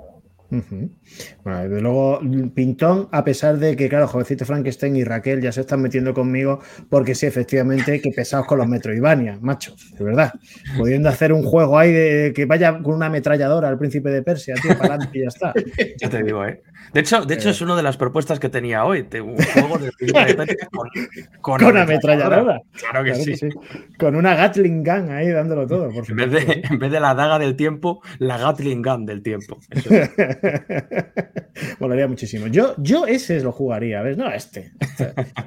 Bueno, 0.50 1.62
desde 1.62 1.80
luego, 1.82 2.20
Pintón, 2.54 3.08
a 3.12 3.22
pesar 3.22 3.58
de 3.58 3.76
que, 3.76 3.88
claro, 3.88 4.08
jovencito 4.08 4.46
Frankenstein 4.46 4.96
y 4.96 5.04
Raquel 5.04 5.42
ya 5.42 5.52
se 5.52 5.60
están 5.60 5.82
metiendo 5.82 6.14
conmigo, 6.14 6.60
porque 6.88 7.14
sí, 7.14 7.26
efectivamente, 7.26 8.00
que 8.00 8.10
pesados 8.10 8.46
con 8.46 8.58
los 8.58 8.66
Metroidvania, 8.66 9.38
macho, 9.42 9.74
de 9.98 10.04
verdad. 10.04 10.32
Pudiendo 10.76 11.10
hacer 11.10 11.32
un 11.34 11.42
juego 11.42 11.78
ahí 11.78 11.92
de 11.92 12.32
que 12.34 12.46
vaya 12.46 12.78
con 12.82 12.94
una 12.94 13.06
ametralladora 13.06 13.68
al 13.68 13.78
príncipe 13.78 14.10
de 14.10 14.22
Persia, 14.22 14.54
tío, 14.54 14.76
para 14.78 14.94
adelante 14.94 15.18
y 15.18 15.22
ya 15.22 15.28
está. 15.28 15.52
Ya 16.00 16.08
te 16.08 16.22
digo, 16.22 16.44
¿eh? 16.44 16.62
De 16.92 17.00
hecho, 17.00 17.24
de 17.24 17.34
hecho 17.34 17.48
eh. 17.48 17.52
es 17.52 17.60
una 17.60 17.76
de 17.76 17.82
las 17.82 17.96
propuestas 17.96 18.38
que 18.38 18.48
tenía 18.48 18.84
hoy, 18.84 19.06
un 19.14 19.36
juego 19.36 19.78
de 19.78 19.90
príncipe 19.92 20.24
de 20.24 20.34
Persia 20.34 20.68
con, 21.40 21.58
con, 21.58 21.76
ametralladora. 21.76 22.60
Claro 22.72 23.04
que, 23.04 23.14
sí. 23.14 23.48
Con 23.98 24.16
una 24.16 24.34
Gatling 24.34 24.82
Gun 24.84 25.10
ahí 25.10 25.28
dándolo 25.28 25.66
todo. 25.66 25.90
Por 25.90 26.08
en, 26.10 26.16
vez 26.16 26.30
de, 26.30 26.62
en 26.70 26.78
vez 26.78 26.90
de 26.90 27.00
la 27.00 27.14
daga 27.14 27.38
del 27.38 27.56
tiempo, 27.56 28.02
la 28.18 28.38
Gatling 28.38 28.82
Gun 28.82 29.06
del 29.06 29.22
tiempo. 29.22 29.58
Eso 29.70 29.90
Molaría 31.80 32.08
muchísimo. 32.08 32.46
Yo, 32.46 32.74
yo 32.78 33.06
ese 33.06 33.40
lo 33.40 33.52
jugaría, 33.52 34.02
¿ves? 34.02 34.16
No, 34.16 34.30
este. 34.32 34.72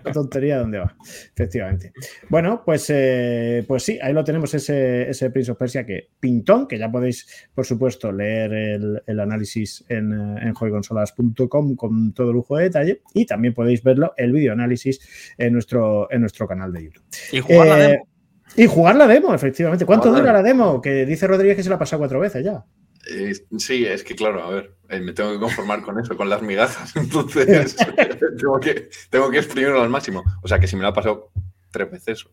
La 0.03 0.11
tontería 0.11 0.57
dónde 0.59 0.79
va, 0.79 0.95
efectivamente. 1.33 1.93
Bueno, 2.29 2.63
pues, 2.65 2.89
eh, 2.89 3.63
pues 3.67 3.83
sí, 3.83 3.99
ahí 4.01 4.13
lo 4.13 4.23
tenemos, 4.23 4.53
ese, 4.53 5.09
ese 5.09 5.29
Prince 5.29 5.51
of 5.51 5.57
Persia 5.57 5.85
que 5.85 6.09
pintón, 6.19 6.67
que 6.67 6.77
ya 6.77 6.91
podéis, 6.91 7.47
por 7.53 7.65
supuesto, 7.65 8.11
leer 8.11 8.53
el, 8.53 9.19
análisis 9.19 9.85
en, 9.87 10.11
en 10.13 10.53
joyconsolas.com 10.53 11.75
con 11.75 12.13
todo 12.13 12.33
lujo 12.33 12.57
de 12.57 12.63
detalle 12.63 13.01
y 13.13 13.25
también 13.25 13.53
podéis 13.53 13.83
verlo, 13.83 14.13
el 14.17 14.31
video 14.31 14.53
análisis 14.53 14.99
en 15.37 15.53
nuestro, 15.53 16.11
en 16.11 16.21
nuestro 16.21 16.47
canal 16.47 16.71
de 16.73 16.85
YouTube. 16.85 17.03
Y 17.31 17.39
jugar 17.39 17.67
la 17.67 17.79
eh, 17.79 17.87
demo. 17.91 18.07
Y 18.55 18.65
jugar 18.67 18.95
la 18.95 19.07
demo, 19.07 19.33
efectivamente. 19.33 19.85
¿Cuánto 19.85 20.11
dura 20.11 20.33
la 20.33 20.43
demo? 20.43 20.81
Que 20.81 21.05
dice 21.05 21.27
Rodríguez 21.27 21.55
que 21.55 21.63
se 21.63 21.69
la 21.69 21.75
ha 21.75 21.79
pasado 21.79 21.99
cuatro 21.99 22.19
veces 22.19 22.43
ya. 22.43 22.65
Eh, 23.09 23.33
sí, 23.57 23.85
es 23.85 24.03
que 24.03 24.15
claro, 24.15 24.43
a 24.43 24.49
ver, 24.49 24.75
eh, 24.89 24.99
me 24.99 25.13
tengo 25.13 25.31
que 25.31 25.39
conformar 25.39 25.81
con 25.81 25.99
eso, 25.99 26.15
con 26.15 26.29
las 26.29 26.41
migajas. 26.41 26.95
Entonces, 26.95 27.75
tengo, 28.37 28.59
que, 28.59 28.89
tengo 29.09 29.29
que 29.31 29.39
exprimirlo 29.39 29.81
al 29.81 29.89
máximo. 29.89 30.23
O 30.41 30.47
sea, 30.47 30.59
que 30.59 30.67
si 30.67 30.75
me 30.75 30.83
lo 30.83 30.89
ha 30.89 30.93
pasado 30.93 31.31
tres 31.71 31.89
veces, 31.89 32.25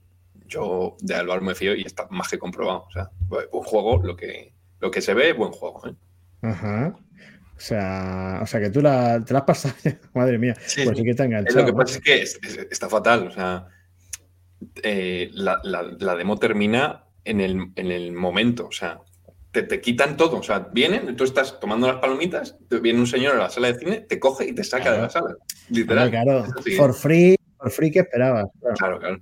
yo 0.46 0.96
de 1.00 1.14
Álvaro 1.14 1.42
me 1.42 1.54
fío 1.54 1.75
y 1.75 1.82
está 1.82 2.06
más 2.10 2.28
que 2.28 2.38
comprobado. 2.38 2.84
O 2.88 2.90
sea, 2.90 3.10
un 3.52 3.62
juego, 3.62 4.02
lo 4.02 4.16
que, 4.16 4.52
lo 4.80 4.90
que 4.90 5.00
se 5.00 5.14
ve, 5.14 5.32
buen 5.32 5.52
juego. 5.52 5.87
¿eh? 5.88 5.94
Ajá. 6.42 6.96
O 7.56 7.60
sea, 7.60 8.40
o 8.42 8.46
sea, 8.46 8.60
que 8.60 8.70
tú 8.70 8.80
la, 8.80 9.25
te 9.25 9.32
la 9.32 9.40
has 9.40 9.44
pasado, 9.44 9.75
madre 10.14 10.38
mía, 10.38 10.54
pues 10.54 10.96
sí 10.96 11.02
que 11.02 11.14
te 11.14 11.25
enganchado. 11.25 11.60
Lo 11.60 11.66
que 11.66 11.72
pasa 11.72 11.98
es 12.04 12.38
que 12.38 12.68
está 12.70 12.88
fatal, 12.88 13.26
o 13.26 13.30
sea, 13.32 13.66
la, 14.84 15.60
la, 15.98 16.14
demo 16.14 16.37
termina 16.37 17.04
en 17.25 17.40
el, 17.40 17.72
en 17.75 17.90
el 17.90 18.12
momento, 18.12 18.68
o 18.68 18.72
sea, 18.72 19.00
te, 19.52 19.81
quitan 19.81 20.17
todo. 20.17 20.38
O 20.38 20.43
sea, 20.43 20.69
vienen, 20.73 21.17
tú 21.17 21.25
estás 21.25 21.59
tomando 21.61 21.87
las 21.87 21.97
palomitas, 21.97 22.57
viene 22.83 22.99
un 22.99 23.07
señor 23.07 23.37
a 23.37 23.38
la 23.38 23.50
sala 23.50 23.73
de 23.73 23.78
cine, 23.78 24.00
te 24.00 24.19
coge 24.19 24.47
y 24.47 24.55
te 24.55 24.64
saca 24.64 24.93
de 24.93 24.99
la 25.02 25.11
sala. 25.11 25.37
Literal. 25.71 26.11
Claro, 26.11 26.45
for 26.76 26.95
free, 26.95 27.37
for 27.59 27.71
free 27.71 27.90
que 27.90 28.00
esperabas. 28.00 28.47
Claro, 28.78 28.99
claro. 28.99 29.21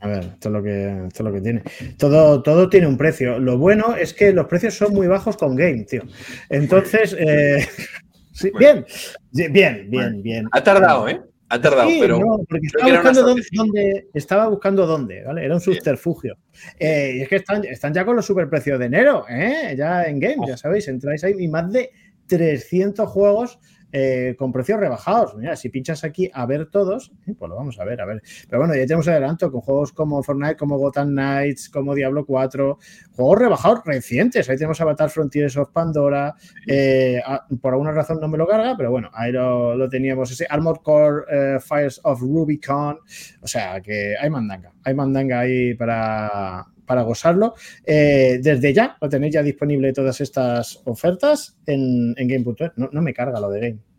A 0.00 0.08
ver, 0.08 0.24
esto 0.24 0.48
es 0.48 0.52
lo 0.52 0.62
que, 0.62 1.06
esto 1.08 1.22
es 1.22 1.24
lo 1.24 1.32
que 1.32 1.40
tiene. 1.40 1.62
Todo, 1.96 2.42
todo 2.42 2.68
tiene 2.68 2.86
un 2.86 2.98
precio. 2.98 3.38
Lo 3.38 3.56
bueno 3.56 3.96
es 3.96 4.12
que 4.12 4.32
los 4.32 4.46
precios 4.46 4.74
son 4.74 4.92
muy 4.92 5.06
bajos 5.06 5.36
con 5.36 5.56
Game, 5.56 5.84
tío. 5.84 6.02
Entonces, 6.50 7.16
eh, 7.18 7.66
sí, 8.32 8.50
bien, 8.58 8.84
bien, 9.32 9.88
bien, 9.88 10.22
bien. 10.22 10.48
Ha 10.52 10.62
tardado, 10.62 11.08
¿eh? 11.08 11.22
Ha 11.48 11.60
tardado, 11.60 11.90
pero. 12.00 12.20
porque 12.48 12.66
estaba 12.66 12.90
buscando 12.90 13.22
dónde, 13.22 14.08
estaba 14.14 14.48
buscando 14.48 14.86
dónde, 14.86 15.24
¿vale? 15.24 15.44
Era 15.44 15.54
un 15.54 15.60
subterfugio. 15.60 16.38
Eh, 16.78 17.16
y 17.16 17.20
es 17.22 17.28
que 17.28 17.36
están, 17.36 17.64
están 17.64 17.92
ya 17.92 18.04
con 18.04 18.16
los 18.16 18.24
superprecios 18.24 18.78
de 18.78 18.86
enero, 18.86 19.24
¿eh? 19.28 19.74
Ya 19.76 20.04
en 20.04 20.18
game, 20.20 20.46
ya 20.46 20.56
sabéis, 20.56 20.88
entráis 20.88 21.22
ahí 21.24 21.34
y 21.38 21.48
más 21.48 21.70
de 21.70 21.90
300 22.26 23.08
juegos 23.08 23.58
eh, 23.96 24.34
con 24.36 24.50
precios 24.50 24.80
rebajados. 24.80 25.36
Mira, 25.36 25.54
si 25.54 25.68
pinchas 25.68 26.02
aquí 26.02 26.28
a 26.34 26.46
ver 26.46 26.66
todos, 26.66 27.12
eh, 27.28 27.34
pues 27.38 27.48
lo 27.48 27.54
vamos 27.54 27.78
a 27.78 27.84
ver, 27.84 28.00
a 28.00 28.04
ver. 28.04 28.22
Pero 28.48 28.58
bueno, 28.58 28.74
ya 28.74 28.80
tenemos 28.86 29.06
adelanto 29.06 29.52
con 29.52 29.60
juegos 29.60 29.92
como 29.92 30.20
Fortnite, 30.20 30.56
como 30.56 30.78
Gotham 30.78 31.10
Knights, 31.10 31.70
como 31.70 31.94
Diablo 31.94 32.26
4, 32.26 32.76
juegos 33.12 33.38
rebajados 33.38 33.82
recientes. 33.84 34.50
Ahí 34.50 34.56
tenemos 34.56 34.80
Avatar 34.80 35.10
Frontiers 35.10 35.56
of 35.56 35.70
Pandora. 35.70 36.34
Eh, 36.66 37.22
ah, 37.24 37.46
por 37.62 37.74
alguna 37.74 37.92
razón 37.92 38.18
no 38.20 38.26
me 38.26 38.36
lo 38.36 38.48
carga, 38.48 38.74
pero 38.76 38.90
bueno, 38.90 39.10
ahí 39.14 39.30
lo, 39.30 39.76
lo 39.76 39.88
teníamos. 39.88 40.28
Ese 40.32 40.44
Armored 40.50 40.80
Core 40.82 41.60
Fires 41.60 42.00
of 42.02 42.20
Rubicon. 42.20 42.98
O 43.42 43.46
sea, 43.46 43.80
que 43.80 44.16
hay 44.20 44.28
mandanga. 44.28 44.72
Hay 44.82 44.94
mandanga 44.94 45.38
ahí 45.38 45.74
para, 45.74 46.66
para 46.86 47.02
gozarlo. 47.02 47.54
Eh, 47.84 48.38
desde 48.42 48.72
ya 48.72 48.96
lo 49.00 49.08
tenéis 49.08 49.34
ya 49.34 49.42
disponible 49.42 49.92
todas 49.92 50.20
estas 50.20 50.80
ofertas 50.84 51.56
en, 51.66 52.14
en. 52.16 52.44
No, 52.76 52.88
no, 52.92 53.02
me 53.02 53.14
carga 53.14 53.40
lo 53.40 53.50
de 53.50 53.60
Game. 53.60 53.93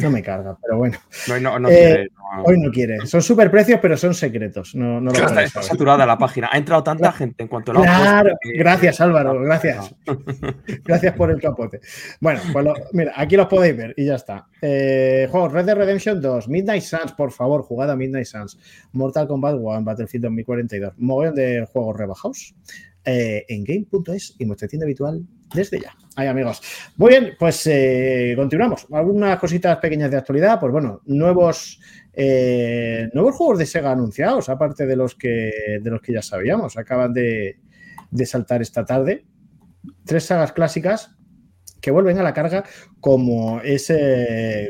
No 0.00 0.10
me 0.10 0.22
carga, 0.22 0.56
pero 0.62 0.78
bueno. 0.78 0.98
No, 1.28 1.40
no, 1.40 1.58
no 1.58 1.68
Eh, 1.68 1.72
quiere. 1.74 2.08
Hoy 2.44 2.58
no 2.60 2.70
quiere. 2.70 3.06
Son 3.06 3.20
super 3.22 3.50
precios, 3.50 3.80
pero 3.82 3.96
son 3.96 4.14
secretos. 4.14 4.74
No, 4.74 5.00
no 5.00 5.10
lo 5.10 5.18
Está, 5.28 5.62
saturada 5.62 6.06
la 6.06 6.16
página. 6.16 6.48
Ha 6.52 6.58
entrado 6.58 6.82
tanta 6.82 7.10
gente 7.12 7.42
en 7.42 7.48
cuanto 7.48 7.72
lo 7.72 7.80
han 7.80 7.84
Claro, 7.86 8.36
que- 8.40 8.52
gracias 8.56 9.00
Álvaro, 9.00 9.40
gracias. 9.40 9.94
Gracias 10.84 11.14
por 11.14 11.30
el 11.30 11.40
capote. 11.40 11.80
Bueno, 12.20 12.40
pues 12.52 12.64
lo- 12.64 12.74
mira, 12.92 13.12
aquí 13.16 13.36
los 13.36 13.46
podéis 13.46 13.76
ver 13.76 13.94
y 13.96 14.06
ya 14.06 14.14
está. 14.14 14.46
Eh, 14.62 15.28
juegos 15.30 15.52
Red 15.52 15.64
Dead 15.66 15.76
Redemption 15.76 16.20
2, 16.20 16.48
Midnight 16.48 16.82
Suns, 16.82 17.12
por 17.12 17.32
favor, 17.32 17.62
jugad 17.62 17.90
a 17.90 17.96
Midnight 17.96 18.26
Suns, 18.26 18.58
Mortal 18.92 19.26
Kombat 19.26 19.56
1, 19.58 19.82
Battlefield 19.84 20.24
2042, 20.26 20.92
mogollón 20.98 21.34
de 21.34 21.66
juegos 21.72 21.96
rebajados 21.96 22.54
eh, 23.04 23.44
en 23.48 23.64
game.es 23.64 24.36
y 24.38 24.44
nuestra 24.44 24.68
tienda 24.68 24.84
habitual 24.84 25.22
desde 25.54 25.80
ya. 25.80 25.94
Ahí, 26.16 26.26
amigos. 26.28 26.60
Muy 26.96 27.10
bien, 27.10 27.30
pues 27.38 27.66
eh, 27.66 28.34
continuamos. 28.36 28.86
Algunas 28.92 29.38
cositas 29.38 29.78
pequeñas 29.78 30.10
de 30.10 30.18
actualidad, 30.18 30.60
pues 30.60 30.72
bueno, 30.72 31.00
nuevos. 31.06 31.80
eh, 32.12 33.08
nuevos 33.14 33.36
juegos 33.36 33.58
de 33.58 33.66
Sega 33.66 33.92
anunciados, 33.92 34.48
aparte 34.48 34.86
de 34.86 34.96
los 34.96 35.14
que, 35.14 35.50
de 35.82 35.90
los 35.90 36.00
que 36.00 36.12
ya 36.12 36.22
sabíamos. 36.22 36.76
Acaban 36.76 37.12
de, 37.12 37.58
de 38.10 38.26
saltar 38.26 38.60
esta 38.62 38.84
tarde. 38.84 39.24
Tres 40.04 40.24
sagas 40.24 40.52
clásicas 40.52 41.16
que 41.80 41.90
vuelven 41.90 42.18
a 42.18 42.22
la 42.22 42.34
carga, 42.34 42.64
como 43.00 43.60
es, 43.62 43.90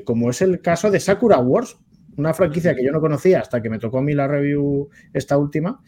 como 0.04 0.30
es 0.30 0.42
el 0.42 0.60
caso 0.60 0.90
de 0.92 1.00
Sakura 1.00 1.38
Wars, 1.40 1.76
una 2.16 2.32
franquicia 2.34 2.74
que 2.76 2.84
yo 2.84 2.92
no 2.92 3.00
conocía 3.00 3.40
hasta 3.40 3.60
que 3.60 3.70
me 3.70 3.80
tocó 3.80 3.98
a 3.98 4.02
mí 4.02 4.14
la 4.14 4.28
review 4.28 4.88
esta 5.12 5.36
última. 5.36 5.82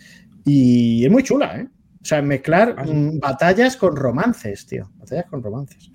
Y 0.45 1.05
es 1.05 1.11
muy 1.13 1.23
chula, 1.23 1.61
¿eh? 1.61 1.69
O 2.03 2.05
sea, 2.05 2.21
mezclar 2.21 2.75
Ah, 2.79 2.85
mm, 2.85 3.21
batallas 3.21 3.77
con 3.77 3.95
romances, 3.97 4.67
tío. 4.67 4.91
Batallas 4.97 5.27
con 5.27 5.43
romances. 5.43 5.91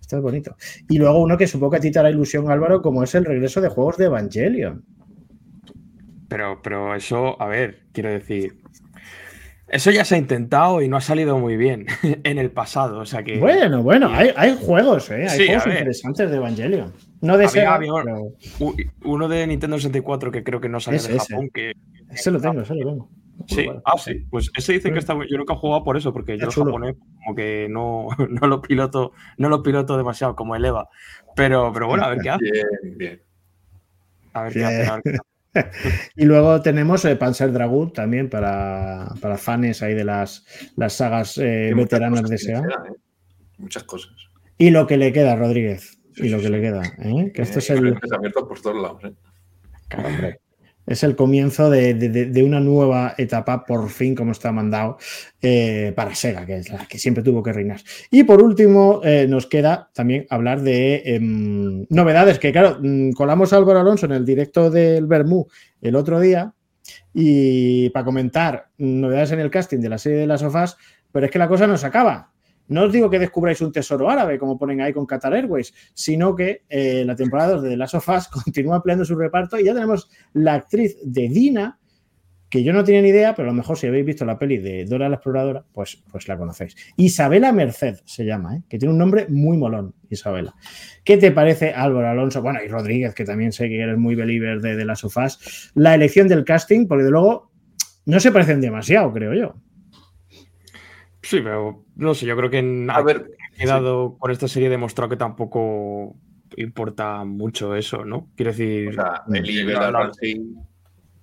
Esto 0.00 0.16
es 0.16 0.22
bonito. 0.22 0.56
Y 0.88 0.98
luego 0.98 1.22
uno 1.22 1.36
que 1.36 1.46
supongo 1.46 1.72
que 1.72 1.76
a 1.76 1.80
ti 1.80 1.90
te 1.90 1.98
hará 1.98 2.10
ilusión, 2.10 2.50
Álvaro, 2.50 2.80
como 2.82 3.02
es 3.04 3.14
el 3.14 3.24
regreso 3.24 3.60
de 3.60 3.68
juegos 3.68 3.96
de 3.98 4.06
Evangelion. 4.06 4.84
Pero, 6.28 6.60
pero 6.62 6.94
eso, 6.94 7.40
a 7.40 7.46
ver, 7.46 7.82
quiero 7.92 8.10
decir. 8.10 8.56
Eso 9.68 9.92
ya 9.92 10.04
se 10.04 10.16
ha 10.16 10.18
intentado 10.18 10.82
y 10.82 10.88
no 10.88 10.96
ha 10.96 11.00
salido 11.00 11.38
muy 11.38 11.56
bien 11.56 11.86
en 12.24 12.38
el 12.38 12.50
pasado. 12.50 12.98
O 13.00 13.06
sea 13.06 13.22
que. 13.22 13.38
Bueno, 13.38 13.82
bueno, 13.82 14.08
hay, 14.12 14.30
hay 14.36 14.56
juegos, 14.60 15.10
¿eh? 15.10 15.26
Hay 15.28 15.38
Sí, 15.38 15.46
juegos 15.46 15.66
interesantes 15.66 16.30
de 16.30 16.36
Evangelion. 16.36 16.92
No 17.20 17.36
de 17.36 17.44
Había- 17.46 17.78
Sega, 17.78 17.78
pero 17.78 18.32
Uno 19.04 19.28
de 19.28 19.46
Nintendo 19.46 19.76
64 19.76 20.32
que 20.32 20.42
creo 20.42 20.60
que 20.60 20.68
no 20.68 20.80
salió 20.80 20.98
Ese, 20.98 21.10
de 21.12 21.16
ese. 21.18 21.34
Japón. 21.34 21.50
Que, 21.54 21.72
ese 22.10 22.30
lo 22.32 22.40
tengo, 22.40 22.62
ese 22.62 22.74
lo 22.74 22.90
tengo. 22.90 23.10
Sí, 23.46 23.64
Bueno, 23.64 23.82
ah, 23.84 23.98
sí. 23.98 24.26
Pues 24.30 24.50
ese 24.56 24.72
dice 24.74 24.92
que 24.92 24.98
está 24.98 25.14
bu- 25.14 25.26
Yo 25.30 25.36
nunca 25.38 25.54
he 25.54 25.56
jugado 25.56 25.84
por 25.84 25.96
eso, 25.96 26.12
porque 26.12 26.32
Está 26.34 26.44
yo 26.44 26.48
el 26.48 26.54
chulo. 26.54 26.66
japonés 26.66 26.96
como 27.24 27.34
que 27.36 27.66
no, 27.70 28.08
no 28.28 28.46
lo 28.46 28.62
piloto, 28.62 29.12
no 29.38 29.48
lo 29.48 29.62
piloto 29.62 29.96
demasiado 29.96 30.34
como 30.36 30.56
el 30.56 30.64
EVA. 30.64 30.88
Pero, 31.36 31.72
pero 31.72 31.86
bueno, 31.88 32.04
a 32.04 32.10
ver 32.10 32.18
qué 32.22 32.30
hace. 32.30 32.44
Bien, 32.44 32.98
bien. 32.98 33.22
A 34.32 34.42
ver 34.44 34.52
qué 34.52 34.64
hace. 34.64 34.86
a 34.86 34.94
ver 34.96 35.02
qué 35.02 35.10
hace. 35.10 35.18
Y 36.14 36.26
luego 36.26 36.62
tenemos 36.62 37.04
eh, 37.04 37.16
Panzer 37.16 37.50
Dragoon 37.52 37.92
también 37.92 38.30
para, 38.30 39.08
para 39.20 39.36
fans 39.36 39.82
ahí 39.82 39.94
de 39.94 40.04
las, 40.04 40.46
las 40.76 40.92
sagas 40.92 41.38
eh, 41.38 41.72
veteranas 41.74 42.22
de 42.22 42.38
SEA. 42.38 42.60
¿eh? 42.60 42.92
Muchas 43.58 43.82
cosas. 43.82 44.12
Y 44.58 44.70
lo 44.70 44.86
que 44.86 44.96
le 44.96 45.12
queda, 45.12 45.34
Rodríguez. 45.34 45.98
Sí, 46.14 46.26
Y 46.26 46.28
lo 46.28 46.36
sí, 46.38 46.42
que 46.44 46.48
sí. 46.48 46.52
le 46.52 46.60
queda. 46.60 46.82
¿eh? 46.98 47.32
Que 47.34 47.42
esto 47.42 47.58
Eh, 47.58 47.62
es 47.62 47.70
el, 47.70 47.98
abiertos 48.14 48.44
por 48.46 48.60
todos 48.60 48.80
lados. 48.80 49.02
¿eh? 49.04 50.38
Es 50.90 51.04
el 51.04 51.14
comienzo 51.14 51.70
de- 51.70 51.94
de 51.94 52.42
una 52.42 52.58
nueva 52.58 53.14
etapa, 53.16 53.64
por 53.64 53.88
fin, 53.90 54.14
como 54.16 54.32
está 54.32 54.50
mandado, 54.50 54.98
eh, 55.40 55.92
para 55.94 56.14
Sega, 56.14 56.44
que 56.44 56.56
es 56.56 56.68
la 56.68 56.86
que 56.86 56.98
siempre 56.98 57.22
tuvo 57.22 57.42
que 57.42 57.52
reinar. 57.52 57.80
Y 58.10 58.24
por 58.24 58.42
último, 58.42 59.00
eh, 59.04 59.26
nos 59.28 59.46
queda 59.46 59.88
también 59.94 60.26
hablar 60.30 60.62
de 60.62 61.02
em, 61.04 61.86
novedades, 61.90 62.38
que 62.40 62.50
claro, 62.50 62.78
mm, 62.82 63.12
colamos 63.12 63.52
a 63.52 63.56
Álvaro 63.56 63.78
Alonso 63.80 64.06
en 64.06 64.12
el 64.12 64.24
directo 64.26 64.68
del 64.70 65.06
Bermú 65.06 65.46
el 65.80 65.94
otro 65.94 66.18
día 66.18 66.52
y 67.14 67.88
para 67.90 68.04
comentar 68.04 68.66
novedades 68.78 69.30
en 69.32 69.40
el 69.40 69.50
casting 69.50 69.78
de 69.78 69.88
la 69.88 69.98
serie 69.98 70.18
de 70.18 70.26
las 70.26 70.40
sofás, 70.40 70.76
pero 71.12 71.26
es 71.26 71.32
que 71.32 71.38
la 71.38 71.48
cosa 71.48 71.66
no 71.68 71.76
se 71.76 71.86
acaba. 71.86 72.32
No 72.70 72.84
os 72.84 72.92
digo 72.92 73.10
que 73.10 73.18
descubráis 73.18 73.60
un 73.60 73.72
tesoro 73.72 74.08
árabe, 74.08 74.38
como 74.38 74.56
ponen 74.56 74.80
ahí 74.80 74.92
con 74.92 75.04
Qatar 75.04 75.34
Airways, 75.34 75.74
sino 75.92 76.36
que 76.36 76.62
eh, 76.68 77.02
la 77.04 77.16
temporada 77.16 77.54
2 77.54 77.62
de 77.62 77.68
The 77.70 77.76
Last 77.76 77.94
of 77.94 78.08
Us 78.08 78.28
continúa 78.44 78.76
ampliando 78.76 79.04
su 79.04 79.16
reparto 79.16 79.58
y 79.58 79.64
ya 79.64 79.74
tenemos 79.74 80.08
la 80.34 80.54
actriz 80.54 80.96
de 81.02 81.28
Dina, 81.28 81.80
que 82.48 82.62
yo 82.62 82.72
no 82.72 82.84
tenía 82.84 83.02
ni 83.02 83.08
idea, 83.08 83.34
pero 83.34 83.48
a 83.48 83.52
lo 83.52 83.56
mejor 83.56 83.76
si 83.76 83.88
habéis 83.88 84.06
visto 84.06 84.24
la 84.24 84.38
peli 84.38 84.58
de 84.58 84.84
Dora 84.84 85.08
la 85.08 85.16
Exploradora, 85.16 85.64
pues, 85.72 86.02
pues 86.12 86.28
la 86.28 86.38
conocéis. 86.38 86.76
Isabela 86.96 87.52
Merced 87.52 87.98
se 88.04 88.24
llama, 88.24 88.56
¿eh? 88.56 88.62
que 88.68 88.78
tiene 88.78 88.92
un 88.92 88.98
nombre 88.98 89.26
muy 89.28 89.56
molón, 89.56 89.94
Isabela. 90.08 90.54
¿Qué 91.04 91.16
te 91.16 91.32
parece, 91.32 91.72
Álvaro 91.72 92.08
Alonso? 92.08 92.40
Bueno, 92.40 92.60
y 92.64 92.68
Rodríguez, 92.68 93.14
que 93.14 93.24
también 93.24 93.50
sé 93.50 93.68
que 93.68 93.80
eres 93.80 93.98
muy 93.98 94.14
believer 94.14 94.60
de, 94.60 94.76
de 94.76 94.84
las 94.84 95.00
sofás. 95.00 95.72
La 95.74 95.94
elección 95.94 96.28
del 96.28 96.44
casting, 96.44 96.86
porque 96.86 97.04
de 97.04 97.10
luego 97.10 97.50
no 98.06 98.20
se 98.20 98.30
parecen 98.30 98.60
demasiado, 98.60 99.12
creo 99.12 99.34
yo. 99.34 99.54
Sí, 101.22 101.40
pero 101.42 101.84
no 101.96 102.14
sé, 102.14 102.26
yo 102.26 102.36
creo 102.36 102.50
que 102.50 102.58
en- 102.58 102.90
A 102.90 103.02
ver, 103.02 103.30
ha 103.52 103.56
quedado 103.56 104.16
con 104.18 104.30
esta 104.30 104.48
serie 104.48 104.68
demostrado 104.68 105.08
que 105.10 105.16
tampoco 105.16 106.16
importa 106.56 107.24
mucho 107.24 107.74
eso, 107.74 108.04
¿no? 108.04 108.28
Quiero 108.36 108.52
decir, 108.52 108.88
o 108.88 108.92
sea, 108.92 109.22
no, 109.26 109.90
no. 109.92 109.98
Ramsey, 109.98 110.54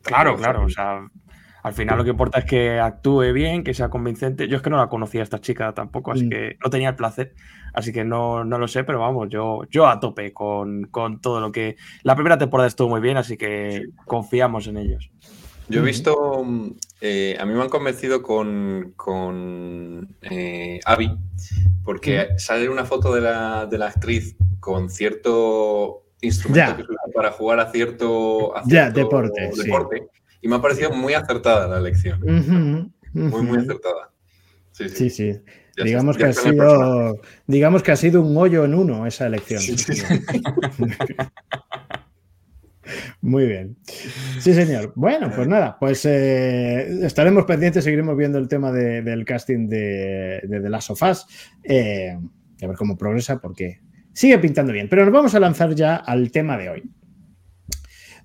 claro, 0.03 0.35
claro, 0.37 0.63
o 0.65 0.69
sea, 0.69 1.07
al 1.63 1.73
final 1.73 1.97
lo 1.97 2.03
que 2.03 2.11
importa 2.11 2.39
es 2.39 2.45
que 2.45 2.79
actúe 2.79 3.33
bien, 3.33 3.63
que 3.63 3.73
sea 3.73 3.89
convincente. 3.89 4.47
Yo 4.47 4.55
es 4.57 4.61
que 4.61 4.69
no 4.69 4.77
la 4.77 4.87
conocía 4.87 5.23
esta 5.23 5.39
chica 5.39 5.73
tampoco, 5.73 6.11
así 6.11 6.25
Mm. 6.25 6.29
que 6.29 6.57
no 6.63 6.69
tenía 6.69 6.89
el 6.89 6.95
placer, 6.95 7.33
así 7.73 7.91
que 7.91 8.05
no, 8.05 8.45
no 8.45 8.57
lo 8.57 8.67
sé, 8.67 8.83
pero 8.85 8.99
vamos, 8.99 9.27
yo, 9.29 9.63
yo 9.69 9.87
a 9.87 9.99
tope 9.99 10.31
con, 10.31 10.83
con 10.85 11.19
todo 11.19 11.41
lo 11.41 11.51
que... 11.51 11.75
La 12.03 12.15
primera 12.15 12.37
temporada 12.37 12.67
estuvo 12.67 12.87
muy 12.89 13.01
bien, 13.01 13.17
así 13.17 13.35
que 13.35 13.87
confiamos 14.05 14.67
en 14.67 14.77
ellos. 14.77 15.09
Yo 15.67 15.81
he 15.81 15.83
visto, 15.83 16.43
mm, 16.45 16.71
eh, 17.01 17.37
a 17.39 17.45
mí 17.45 17.53
me 17.53 17.61
han 17.61 17.69
convencido 17.69 18.21
con, 18.23 18.93
con 18.95 20.15
eh, 20.23 20.79
Abby, 20.85 21.15
porque 21.83 22.29
sale 22.37 22.69
una 22.69 22.85
foto 22.85 23.13
de 23.13 23.21
la, 23.21 23.65
de 23.65 23.77
la 23.77 23.87
actriz 23.87 24.35
con 24.59 24.89
cierto 24.89 26.03
instrumento 26.21 26.71
Ya. 26.71 26.77
que 26.77 26.83
para 27.13 27.31
jugar 27.31 27.59
a 27.59 27.71
cierto, 27.71 28.55
a 28.57 28.61
Ya, 28.65 28.91
cierto 28.91 28.99
deporte, 28.99 29.51
sí. 29.53 29.69
y 30.41 30.47
me 30.47 30.55
ha 30.55 30.61
parecido 30.61 30.91
muy 30.91 31.13
acertada 31.13 31.67
la 31.67 31.77
elección. 31.77 32.19
Muy, 33.13 33.41
muy 33.41 33.57
acertada. 33.59 34.11
Sí, 34.71 34.89
sí. 34.89 34.95
Sí, 34.95 35.09
sí. 35.09 35.41
Ya 35.77 35.83
digamos, 35.83 36.17
está- 36.17 36.25
que 36.25 36.31
ha 36.31 36.51
sido, 36.51 37.21
digamos 37.45 37.83
que 37.83 37.91
ha 37.91 37.95
sido 37.95 38.21
un 38.21 38.35
hoyo 38.35 38.65
en 38.65 38.73
uno 38.73 39.05
esa 39.05 39.27
elección. 39.27 39.61
Sí, 39.61 39.77
sí, 39.77 39.93
sí. 39.93 40.03
Muy 43.21 43.45
bien. 43.47 43.77
Sí, 44.39 44.53
señor. 44.53 44.93
Bueno, 44.95 45.31
pues 45.35 45.47
nada, 45.47 45.77
pues 45.79 46.05
eh, 46.05 47.05
estaremos 47.05 47.45
pendientes, 47.45 47.83
seguiremos 47.83 48.15
viendo 48.17 48.37
el 48.37 48.47
tema 48.47 48.71
de- 48.71 49.01
del 49.01 49.25
casting 49.25 49.67
de, 49.67 50.41
de 50.43 50.59
The 50.61 50.69
Last 50.69 50.89
of 50.91 51.01
Us, 51.03 51.25
eh, 51.63 52.17
a 52.61 52.67
ver 52.67 52.75
cómo 52.75 52.97
progresa, 52.97 53.39
porque 53.39 53.81
sigue 54.13 54.37
pintando 54.39 54.73
bien. 54.73 54.87
Pero 54.89 55.03
nos 55.05 55.13
vamos 55.13 55.35
a 55.35 55.39
lanzar 55.39 55.75
ya 55.75 55.95
al 55.95 56.31
tema 56.31 56.57
de 56.57 56.69
hoy. 56.69 56.91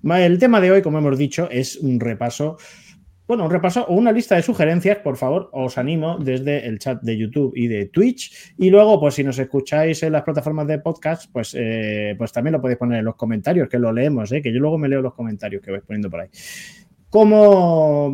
El 0.03 0.37
tema 0.39 0.59
de 0.59 0.71
hoy, 0.71 0.81
como 0.81 0.97
hemos 0.97 1.17
dicho, 1.17 1.47
es 1.49 1.77
un 1.77 1.99
repaso, 1.99 2.57
bueno, 3.25 3.45
un 3.45 3.51
repaso 3.51 3.85
una 3.87 4.11
lista 4.11 4.35
de 4.35 4.41
sugerencias, 4.41 4.97
por 4.97 5.15
favor, 5.15 5.49
os 5.53 5.77
animo 5.77 6.17
desde 6.17 6.67
el 6.67 6.77
chat 6.77 7.01
de 7.01 7.17
YouTube 7.17 7.53
y 7.55 7.67
de 7.67 7.85
Twitch. 7.85 8.53
Y 8.57 8.69
luego, 8.69 8.99
pues 8.99 9.15
si 9.15 9.23
nos 9.23 9.39
escucháis 9.39 10.03
en 10.03 10.11
las 10.11 10.23
plataformas 10.23 10.67
de 10.67 10.79
podcast, 10.79 11.31
pues, 11.31 11.55
eh, 11.57 12.15
pues 12.17 12.33
también 12.33 12.53
lo 12.53 12.61
podéis 12.61 12.79
poner 12.79 12.99
en 12.99 13.05
los 13.05 13.15
comentarios, 13.15 13.69
que 13.69 13.79
lo 13.79 13.93
leemos, 13.93 14.31
¿eh? 14.33 14.41
que 14.41 14.51
yo 14.51 14.59
luego 14.59 14.77
me 14.77 14.89
leo 14.89 15.01
los 15.01 15.13
comentarios 15.13 15.61
que 15.61 15.71
vais 15.71 15.83
poniendo 15.83 16.09
por 16.09 16.19
ahí. 16.19 16.29
Como 17.09 18.13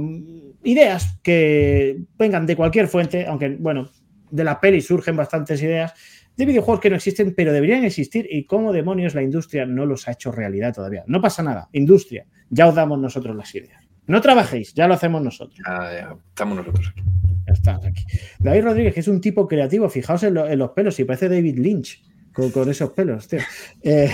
ideas 0.63 1.19
que 1.23 1.97
vengan 2.17 2.45
de 2.45 2.55
cualquier 2.55 2.87
fuente, 2.87 3.25
aunque, 3.25 3.49
bueno, 3.59 3.89
de 4.29 4.43
la 4.43 4.59
peli 4.59 4.81
surgen 4.81 5.15
bastantes 5.15 5.61
ideas, 5.63 5.93
de 6.37 6.45
videojuegos 6.45 6.81
que 6.81 6.89
no 6.89 6.95
existen, 6.95 7.33
pero 7.35 7.51
deberían 7.51 7.83
existir 7.83 8.27
y 8.29 8.45
cómo 8.45 8.71
demonios 8.71 9.15
la 9.15 9.23
industria 9.23 9.65
no 9.65 9.85
los 9.85 10.07
ha 10.07 10.11
hecho 10.11 10.31
realidad 10.31 10.73
todavía. 10.73 11.03
No 11.07 11.19
pasa 11.19 11.43
nada, 11.43 11.67
industria, 11.73 12.27
ya 12.49 12.67
os 12.67 12.75
damos 12.75 12.99
nosotros 12.99 13.35
las 13.35 13.53
ideas. 13.55 13.78
No 14.09 14.19
trabajéis, 14.21 14.73
ya 14.73 14.87
lo 14.87 14.95
hacemos 14.95 15.21
nosotros. 15.21 15.57
Ya, 15.65 16.15
estamos 16.29 16.57
nosotros 16.57 16.89
aquí. 16.91 17.01
Ya 17.47 17.53
estamos 17.53 17.85
aquí. 17.85 18.03
David 18.39 18.63
Rodríguez, 18.63 18.93
que 18.93 18.99
es 18.99 19.07
un 19.07 19.21
tipo 19.21 19.47
creativo, 19.47 19.89
fijaos 19.89 20.23
en, 20.23 20.33
lo- 20.33 20.47
en 20.47 20.59
los 20.59 20.71
pelos, 20.71 20.99
y 20.99 21.03
parece 21.05 21.29
David 21.29 21.57
Lynch 21.59 22.03
con, 22.33 22.51
con 22.51 22.69
esos 22.69 22.91
pelos, 22.91 23.27
tío. 23.27 23.39
Eh, 23.83 24.09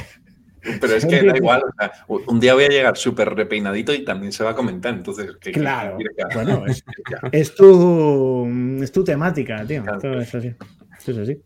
Pero 0.81 0.95
es 0.95 1.05
que 1.07 1.23
da 1.23 1.35
igual. 1.37 1.61
o 1.63 1.73
sea, 1.79 1.91
un 2.27 2.39
día 2.39 2.53
voy 2.53 2.65
a 2.65 2.69
llegar 2.69 2.97
súper 2.97 3.33
repeinadito 3.33 3.93
y 3.93 4.03
también 4.05 4.31
se 4.31 4.43
va 4.43 4.51
a 4.51 4.55
comentar. 4.55 4.93
Entonces, 4.93 5.27
¿qué- 5.39 5.51
qué 5.51 5.59
Claro. 5.59 5.97
Bueno, 6.33 6.63
es, 7.31 7.55
tu, 7.55 8.47
es 8.81 8.91
tu 8.91 9.03
temática, 9.03 9.65
tío. 9.65 9.83
Claro. 9.83 9.97
Esto 9.97 10.19
es 10.19 10.35
así. 10.35 10.55
Esto 10.97 11.11
es 11.11 11.17
así. 11.19 11.41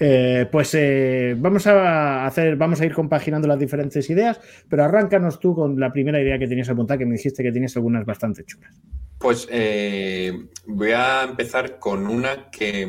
Eh, 0.00 0.46
pues 0.50 0.74
eh, 0.74 1.36
vamos 1.38 1.66
a 1.68 2.26
hacer, 2.26 2.56
vamos 2.56 2.80
a 2.80 2.84
ir 2.84 2.92
compaginando 2.92 3.46
las 3.46 3.58
diferentes 3.58 4.08
ideas, 4.10 4.40
pero 4.68 4.84
arráncanos 4.84 5.38
tú 5.38 5.54
con 5.54 5.78
la 5.78 5.92
primera 5.92 6.20
idea 6.20 6.38
que 6.38 6.48
tenías 6.48 6.68
apuntada, 6.68 6.98
que 6.98 7.06
me 7.06 7.14
dijiste 7.14 7.42
que 7.42 7.52
tienes 7.52 7.76
algunas 7.76 8.04
bastante 8.04 8.44
chulas. 8.44 8.74
Pues 9.18 9.46
eh, 9.50 10.46
voy 10.66 10.90
a 10.90 11.22
empezar 11.22 11.78
con 11.78 12.06
una 12.06 12.50
que, 12.50 12.86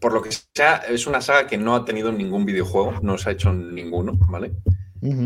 por 0.00 0.12
lo 0.12 0.20
que 0.20 0.30
sea, 0.54 0.82
es 0.88 1.06
una 1.06 1.20
saga 1.20 1.46
que 1.46 1.56
no 1.56 1.76
ha 1.76 1.84
tenido 1.84 2.10
ningún 2.12 2.44
videojuego, 2.44 2.94
no 3.02 3.16
se 3.16 3.30
ha 3.30 3.32
hecho 3.32 3.52
ninguno, 3.52 4.18
¿vale? 4.28 4.52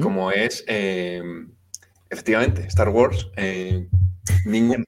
Como 0.02 0.30
es, 0.30 0.64
efectivamente, 2.10 2.66
Star 2.66 2.90
Wars. 2.90 3.30
ningún 4.44 4.84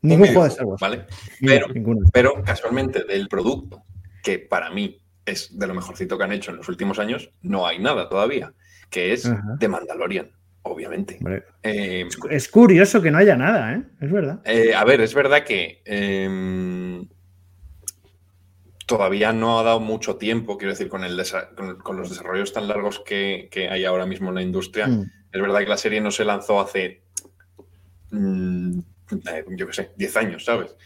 juego 0.00 0.44
de 0.44 0.48
Star 0.48 0.64
Wars. 0.66 0.80
¿vale? 0.80 1.04
Ninguno, 1.40 1.66
Pero, 1.66 1.68
ninguno. 1.74 2.00
pero 2.12 2.42
casualmente 2.42 3.04
del 3.04 3.28
producto, 3.28 3.82
que 4.22 4.38
para 4.38 4.70
mí 4.70 5.01
es 5.24 5.58
de 5.58 5.66
lo 5.66 5.74
mejorcito 5.74 6.18
que 6.18 6.24
han 6.24 6.32
hecho 6.32 6.50
en 6.50 6.58
los 6.58 6.68
últimos 6.68 6.98
años, 6.98 7.30
no 7.42 7.66
hay 7.66 7.78
nada 7.78 8.08
todavía, 8.08 8.52
que 8.90 9.12
es 9.12 9.26
Ajá. 9.26 9.56
The 9.58 9.68
Mandalorian, 9.68 10.30
obviamente. 10.62 11.18
Eh, 11.62 12.08
Es 12.30 12.48
curioso 12.48 13.00
que 13.00 13.10
no 13.10 13.18
haya 13.18 13.36
nada, 13.36 13.74
¿eh? 13.74 13.82
Es 14.00 14.10
verdad. 14.10 14.40
Eh, 14.44 14.74
a 14.74 14.84
ver, 14.84 15.00
es 15.00 15.14
verdad 15.14 15.44
que 15.44 15.82
em, 15.84 17.08
todavía 18.86 19.32
no 19.32 19.58
ha 19.58 19.62
dado 19.62 19.80
mucho 19.80 20.16
tiempo, 20.16 20.58
quiero 20.58 20.72
decir, 20.72 20.88
con, 20.88 21.04
el 21.04 21.22
con, 21.56 21.78
con 21.78 21.96
los 21.96 22.10
desarrollos 22.10 22.52
tan 22.52 22.68
largos 22.68 23.00
que, 23.00 23.48
que 23.50 23.68
hay 23.68 23.84
ahora 23.84 24.06
mismo 24.06 24.30
en 24.30 24.34
la 24.34 24.42
industria. 24.42 24.88
Mm. 24.88 25.10
Es 25.32 25.40
verdad 25.40 25.60
que 25.60 25.66
la 25.66 25.78
serie 25.78 26.00
no 26.00 26.10
se 26.10 26.24
lanzó 26.24 26.60
hace, 26.60 27.02
mm, 28.10 28.80
yo 29.56 29.66
qué 29.66 29.72
sé, 29.72 29.92
10 29.96 30.16
años, 30.16 30.44
¿sabes? 30.44 30.76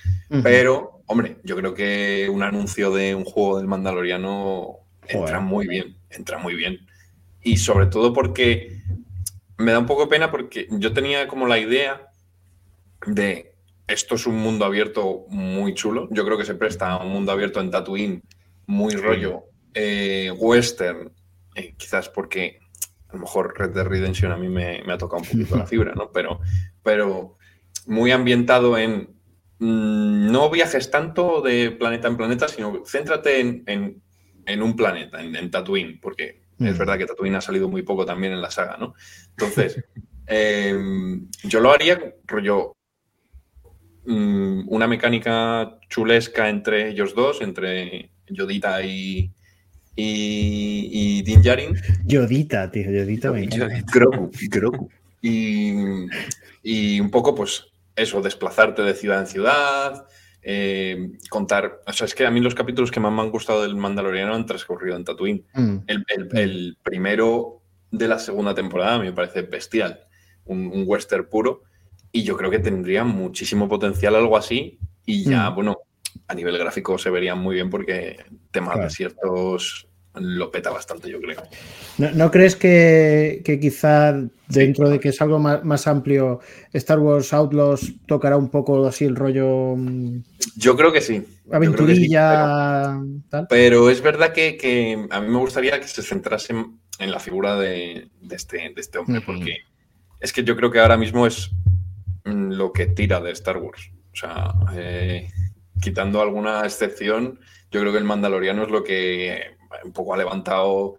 Pero, 0.43 0.96
hombre, 1.07 1.39
yo 1.45 1.57
creo 1.57 1.75
que 1.75 2.29
un 2.31 2.43
anuncio 2.43 2.93
de 2.93 3.15
un 3.15 3.25
juego 3.25 3.59
del 3.59 3.67
Mandaloriano 3.67 4.79
entra 5.03 5.39
Joder. 5.39 5.41
muy 5.41 5.67
bien, 5.67 5.97
entra 6.11 6.39
muy 6.39 6.55
bien. 6.55 6.81
Y 7.43 7.59
sobre 7.59 7.87
todo 7.87 8.13
porque 8.13 8.83
me 9.57 9.73
da 9.73 9.79
un 9.79 9.87
poco 9.87 10.03
de 10.03 10.09
pena 10.09 10.31
porque 10.31 10.67
yo 10.71 10.93
tenía 10.93 11.29
como 11.29 11.47
la 11.47 11.59
idea 11.59 12.09
de 13.07 13.55
esto 13.87 14.17
es 14.17 14.27
un 14.27 14.37
mundo 14.37 14.65
abierto 14.65 15.27
muy 15.29 15.75
chulo. 15.75 16.09
Yo 16.11 16.25
creo 16.25 16.37
que 16.37 16.45
se 16.45 16.55
presta 16.55 16.91
a 16.91 17.05
un 17.05 17.13
mundo 17.13 17.33
abierto 17.33 17.61
en 17.61 17.71
Tatooine, 17.71 18.23
muy 18.67 18.95
rollo 18.97 19.45
eh, 19.75 20.33
western, 20.37 21.13
eh, 21.55 21.75
quizás 21.77 22.09
porque 22.09 22.59
a 23.09 23.13
lo 23.13 23.21
mejor 23.21 23.55
Red 23.57 23.71
Dead 23.71 23.87
Redemption 23.87 24.33
a 24.33 24.37
mí 24.37 24.49
me, 24.49 24.83
me 24.85 24.93
ha 24.93 24.99
tocado 24.99 25.23
un 25.23 25.29
poquito 25.29 25.57
la 25.57 25.67
fibra, 25.69 25.95
¿no? 25.95 26.11
Pero, 26.11 26.41
pero 26.83 27.37
muy 27.87 28.11
ambientado 28.11 28.77
en 28.77 29.16
mm, 29.59 30.31
no 30.33 30.51
viajes 30.51 30.91
tanto 30.91 31.41
de 31.43 31.71
planeta 31.73 32.09
en 32.09 32.17
planeta, 32.17 32.49
sino 32.49 32.83
céntrate 32.87 33.41
en, 33.41 33.63
en- 33.67 34.03
en 34.47 34.63
un 34.63 34.77
planeta, 34.77 35.21
en, 35.23 35.35
en 35.35 35.51
Tatooine, 35.51 35.99
porque 36.01 36.43
es 36.59 36.75
Mm. 36.75 36.79
verdad 36.79 36.99
que 36.99 37.07
Tatooine 37.07 37.35
ha 37.37 37.41
salido 37.41 37.69
muy 37.69 37.83
poco 37.83 38.07
también 38.07 38.33
en 38.33 38.41
la 38.41 38.51
saga, 38.51 38.77
¿no? 38.79 38.95
Entonces, 39.31 39.85
em, 40.27 41.29
yo 41.45 41.61
lo 41.61 41.73
haría 41.73 41.99
rollo 42.27 42.73
mm, 44.07 44.65
una 44.69 44.87
mecánica 44.87 45.79
chulesca 45.89 46.49
entre 46.49 46.89
ellos 46.91 47.15
dos, 47.15 47.41
entre 47.43 48.11
Yodita 48.29 48.83
y, 48.83 49.31
y, 49.97 50.89
y 50.93 51.23
Din 51.23 51.43
Djarin. 51.43 51.75
Yodita, 52.05 52.71
tío, 52.71 52.91
Yodita. 52.91 53.31
Grogu, 53.93 54.31
Grogu. 54.49 54.89
Y, 55.23 55.73
y 56.63 57.01
un 57.01 57.11
poco, 57.11 57.35
pues, 57.35 57.67
eso, 57.97 58.21
desplazarte 58.23 58.83
de 58.83 58.95
ciudad 58.95 59.21
en 59.21 59.27
ciudad, 59.27 60.07
eh, 60.43 61.11
contar. 61.31 61.81
O 61.87 61.93
sea, 61.93 62.05
es 62.07 62.15
que 62.15 62.25
a 62.27 62.31
mí 62.31 62.41
los 62.41 62.55
capítulos 62.55 62.91
que 62.91 63.01
más 63.01 63.13
me 63.13 63.23
han 63.23 63.31
gustado 63.31 63.63
del 63.63 63.75
Mandaloriano 63.75 64.35
han 64.35 64.47
transcurrido 64.47 64.97
en 64.97 65.05
Tatooine. 65.05 65.45
Mm. 65.55 65.77
El, 65.87 66.05
el- 66.09 66.39
el 66.39 66.79
primero 66.83 67.63
de 67.91 68.07
la 68.09 68.19
segunda 68.19 68.55
temporada 68.55 68.99
me 68.99 69.13
parece 69.13 69.43
bestial, 69.43 70.07
un, 70.45 70.67
un 70.67 70.85
western 70.87 71.29
puro, 71.29 71.63
y 72.13 72.23
yo 72.23 72.37
creo 72.37 72.51
que 72.51 72.59
tendría 72.59 73.03
muchísimo 73.05 73.69
potencial 73.69 74.15
algo 74.15 74.37
así, 74.37 74.79
y 75.05 75.25
ya, 75.25 75.51
Mm. 75.51 75.55
bueno, 75.55 75.79
a 76.29 76.35
nivel 76.35 76.59
gráfico 76.59 76.99
se 76.99 77.11
vería 77.11 77.35
muy 77.35 77.55
bien 77.57 77.71
porque 77.71 78.25
temas 78.51 78.75
Claro. 78.75 78.89
desiertos 78.89 79.89
lo 80.17 80.51
peta 80.51 80.71
bastante, 80.71 81.11
yo 81.11 81.21
creo. 81.21 81.43
¿No, 81.99 82.11
no 82.13 82.31
crees 82.31 82.57
que, 82.57 83.43
que 83.45 83.61
quizá 83.61 84.15
dentro 84.49 84.89
de 84.89 84.99
que 85.01 85.11
es 85.11 85.21
algo 85.21 85.39
más, 85.39 85.65
más 85.65 85.87
amplio, 85.87 86.41
Star 86.73 86.99
Wars 86.99 87.33
Outlaws 87.33 87.95
tocará 88.07 88.37
un 88.37 88.49
poco 88.51 88.87
así 88.87 89.05
el 89.05 89.17
rollo 89.17 89.75
mm, 89.77 90.23
Yo 90.57 90.77
creo 90.77 90.93
que 90.93 91.01
sí. 91.01 91.15
Creo 91.15 91.23
que 91.23 91.27
sí, 91.27 91.29
pero- 91.47 91.57
aventurilla, 91.57 93.01
tal? 93.29 93.47
Pero 93.49 93.91
es 93.91 94.01
verdad 94.01 94.33
que, 94.33 94.57
que 94.57 95.07
a 95.11 95.21
mí 95.21 95.29
me 95.29 95.39
gustaría 95.39 95.79
que 95.81 95.89
se 95.89 96.03
centrase 96.03 96.53
en, 96.53 96.79
en 96.99 97.11
la 97.11 97.21
figura 97.21 97.57
de, 97.57 98.09
de 98.21 98.37
este, 98.37 98.57
de 98.75 98.81
este 98.81 98.99
hombre, 98.99 99.21
porque 99.21 99.59
es 100.21 100.33
que 100.33 100.45
yo 100.45 100.57
creo 100.57 100.71
que 100.71 100.81
ahora 100.81 100.97
mismo 100.97 101.27
es 101.27 101.51
mm, 102.25 102.53
lo 102.53 102.73
que 102.73 102.87
tira 102.87 103.21
de 103.21 103.33
Star 103.33 103.59
Wars. 103.59 103.91
O 104.13 104.17
sea, 104.17 104.55
eh, 104.75 105.29
quitando 105.81 106.23
alguna 106.23 106.63
excepción, 106.65 107.39
yo 107.71 107.81
creo 107.81 107.93
que 107.93 107.99
el 107.99 108.05
Mandaloriano 108.05 108.63
es 108.63 108.71
lo 108.71 108.83
que 108.83 109.56
un 109.85 109.93
poco 109.93 110.15
ha 110.15 110.17
levantado 110.17 110.97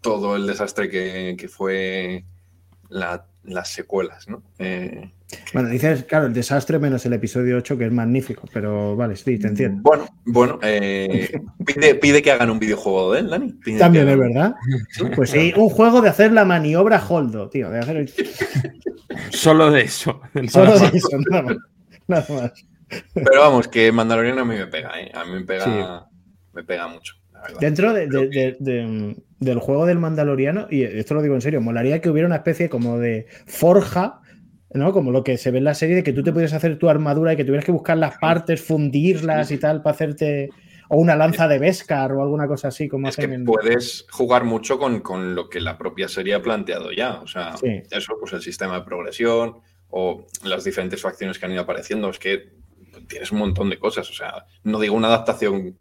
todo 0.00 0.36
el 0.36 0.46
desastre 0.46 0.88
que, 0.88 1.36
que 1.38 1.48
fue 1.48 2.24
la- 2.88 3.26
las 3.44 3.68
secuelas, 3.70 4.28
¿no? 4.28 4.42
Eh, 4.58 5.10
Bueno, 5.54 5.68
dices, 5.68 6.04
claro, 6.04 6.26
el 6.26 6.34
desastre 6.34 6.78
menos 6.80 7.06
el 7.06 7.12
episodio 7.12 7.56
8, 7.58 7.78
que 7.78 7.86
es 7.86 7.92
magnífico, 7.92 8.48
pero 8.52 8.96
vale, 8.96 9.14
sí, 9.16 9.38
te 9.38 9.46
entiendo. 9.46 9.80
Bueno, 9.82 10.06
bueno, 10.26 10.58
eh, 10.62 11.30
pide, 11.64 11.94
pide 11.94 12.20
que 12.20 12.32
hagan 12.32 12.50
un 12.50 12.58
videojuego 12.58 13.12
de 13.12 13.20
él, 13.20 13.30
Dani. 13.30 13.52
Pide 13.64 13.78
También 13.78 14.08
es 14.08 14.18
verdad. 14.18 14.54
Pues 15.14 15.30
sí, 15.30 15.52
un 15.56 15.68
juego 15.70 16.00
de 16.02 16.08
hacer 16.08 16.32
la 16.32 16.44
maniobra 16.44 17.02
Holdo, 17.08 17.48
tío, 17.48 17.70
de 17.70 17.78
hacer 17.78 17.96
el- 17.98 18.12
Solo 19.30 19.70
de 19.70 19.82
eso. 19.82 20.20
solo 20.48 20.78
de 20.78 20.86
eso, 20.98 21.08
nada 21.30 21.42
más. 21.42 21.56
Nada 22.08 22.26
más. 22.28 22.52
Pero 23.14 23.40
vamos, 23.40 23.68
que 23.68 23.92
Mandaloriano 23.92 24.40
a 24.42 24.44
mí 24.44 24.56
me 24.56 24.66
pega, 24.66 25.00
¿eh? 25.00 25.12
A 25.14 25.24
mí 25.24 25.30
me 25.32 25.42
pega, 25.42 26.06
me 26.52 26.64
pega 26.64 26.88
mucho. 26.88 27.14
Dentro 27.60 27.92
de- 27.92 28.08
Creo 28.08 28.20
de- 28.22 28.28
de- 28.28 28.56
de- 28.60 29.16
del 29.38 29.58
juego 29.58 29.86
del 29.86 29.98
Mandaloriano, 29.98 30.66
y 30.70 30.82
esto 30.82 31.14
lo 31.14 31.22
digo 31.22 31.34
en 31.34 31.40
serio, 31.40 31.60
molaría 31.60 32.00
que 32.00 32.10
hubiera 32.10 32.26
una 32.26 32.36
especie 32.36 32.68
como 32.68 32.98
de 32.98 33.26
forja, 33.46 34.20
¿no? 34.72 34.92
Como 34.92 35.10
lo 35.10 35.24
que 35.24 35.36
se 35.38 35.50
ve 35.50 35.58
en 35.58 35.64
la 35.64 35.74
serie, 35.74 35.96
de 35.96 36.02
que 36.02 36.12
tú 36.12 36.22
te 36.22 36.32
pudieras 36.32 36.52
hacer 36.52 36.78
tu 36.78 36.88
armadura 36.88 37.32
y 37.32 37.36
que 37.36 37.44
tuvieras 37.44 37.64
que 37.64 37.72
buscar 37.72 37.96
las 37.96 38.18
partes, 38.18 38.62
fundirlas 38.62 39.50
y 39.50 39.58
tal 39.58 39.82
para 39.82 39.94
hacerte. 39.94 40.50
O 40.92 40.96
una 40.98 41.14
lanza 41.14 41.46
de 41.46 41.60
Beskar 41.60 42.10
o 42.12 42.20
alguna 42.20 42.48
cosa 42.48 42.66
así, 42.68 42.88
como 42.88 43.08
Es 43.08 43.16
que 43.16 43.22
en. 43.22 43.44
puedes 43.44 44.06
jugar 44.10 44.42
mucho 44.42 44.76
con, 44.76 44.98
con 45.00 45.36
lo 45.36 45.48
que 45.48 45.60
la 45.60 45.78
propia 45.78 46.08
serie 46.08 46.34
ha 46.34 46.42
planteado 46.42 46.90
ya. 46.90 47.20
O 47.20 47.28
sea, 47.28 47.56
Sí. 47.58 47.80
eso, 47.92 48.14
pues 48.18 48.32
el 48.32 48.42
sistema 48.42 48.74
de 48.80 48.84
progresión 48.84 49.58
o 49.88 50.26
las 50.44 50.64
diferentes 50.64 51.00
facciones 51.00 51.38
que 51.38 51.46
han 51.46 51.52
ido 51.52 51.60
apareciendo. 51.62 52.10
Es 52.10 52.18
que 52.18 52.50
tienes 53.06 53.30
un 53.30 53.38
montón 53.38 53.70
de 53.70 53.78
cosas. 53.78 54.10
O 54.10 54.12
sea, 54.12 54.46
no 54.64 54.80
digo 54.80 54.96
una 54.96 55.06
adaptación 55.06 55.78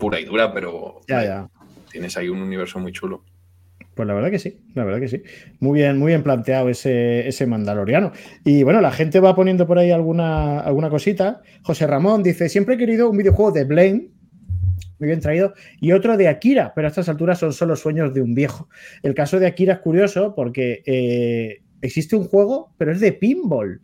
pura 0.00 0.18
y 0.18 0.24
dura, 0.24 0.52
pero 0.52 1.00
Ya, 1.06 1.22
ya. 1.24 1.50
tienes 1.92 2.16
ahí 2.16 2.28
un 2.28 2.42
universo 2.42 2.80
muy 2.80 2.90
chulo. 2.90 3.22
Pues 3.94 4.06
la 4.08 4.14
verdad 4.14 4.30
que 4.30 4.38
sí, 4.38 4.58
la 4.74 4.84
verdad 4.84 4.98
que 5.00 5.08
sí. 5.08 5.22
Muy 5.60 5.80
bien, 5.80 5.98
muy 5.98 6.08
bien 6.12 6.22
planteado 6.22 6.68
ese, 6.70 7.28
ese 7.28 7.46
mandaloriano. 7.46 8.12
Y 8.44 8.62
bueno, 8.62 8.80
la 8.80 8.90
gente 8.92 9.20
va 9.20 9.36
poniendo 9.36 9.66
por 9.66 9.78
ahí 9.78 9.90
alguna, 9.90 10.60
alguna 10.60 10.88
cosita. 10.90 11.42
José 11.62 11.86
Ramón 11.86 12.22
dice: 12.22 12.48
Siempre 12.48 12.76
he 12.76 12.78
querido 12.78 13.10
un 13.10 13.16
videojuego 13.18 13.52
de 13.52 13.64
Blame. 13.64 14.08
Muy 14.98 15.06
bien 15.08 15.20
traído. 15.20 15.54
Y 15.80 15.92
otro 15.92 16.16
de 16.16 16.28
Akira, 16.28 16.72
pero 16.74 16.86
a 16.86 16.90
estas 16.90 17.08
alturas 17.08 17.38
son 17.38 17.52
solo 17.52 17.74
sueños 17.76 18.14
de 18.14 18.22
un 18.22 18.34
viejo. 18.34 18.68
El 19.02 19.14
caso 19.14 19.38
de 19.38 19.46
Akira 19.46 19.74
es 19.74 19.78
curioso 19.80 20.34
porque 20.34 20.82
eh, 20.86 21.62
existe 21.82 22.16
un 22.16 22.24
juego, 22.24 22.72
pero 22.78 22.92
es 22.92 23.00
de 23.00 23.12
pinball. 23.12 23.80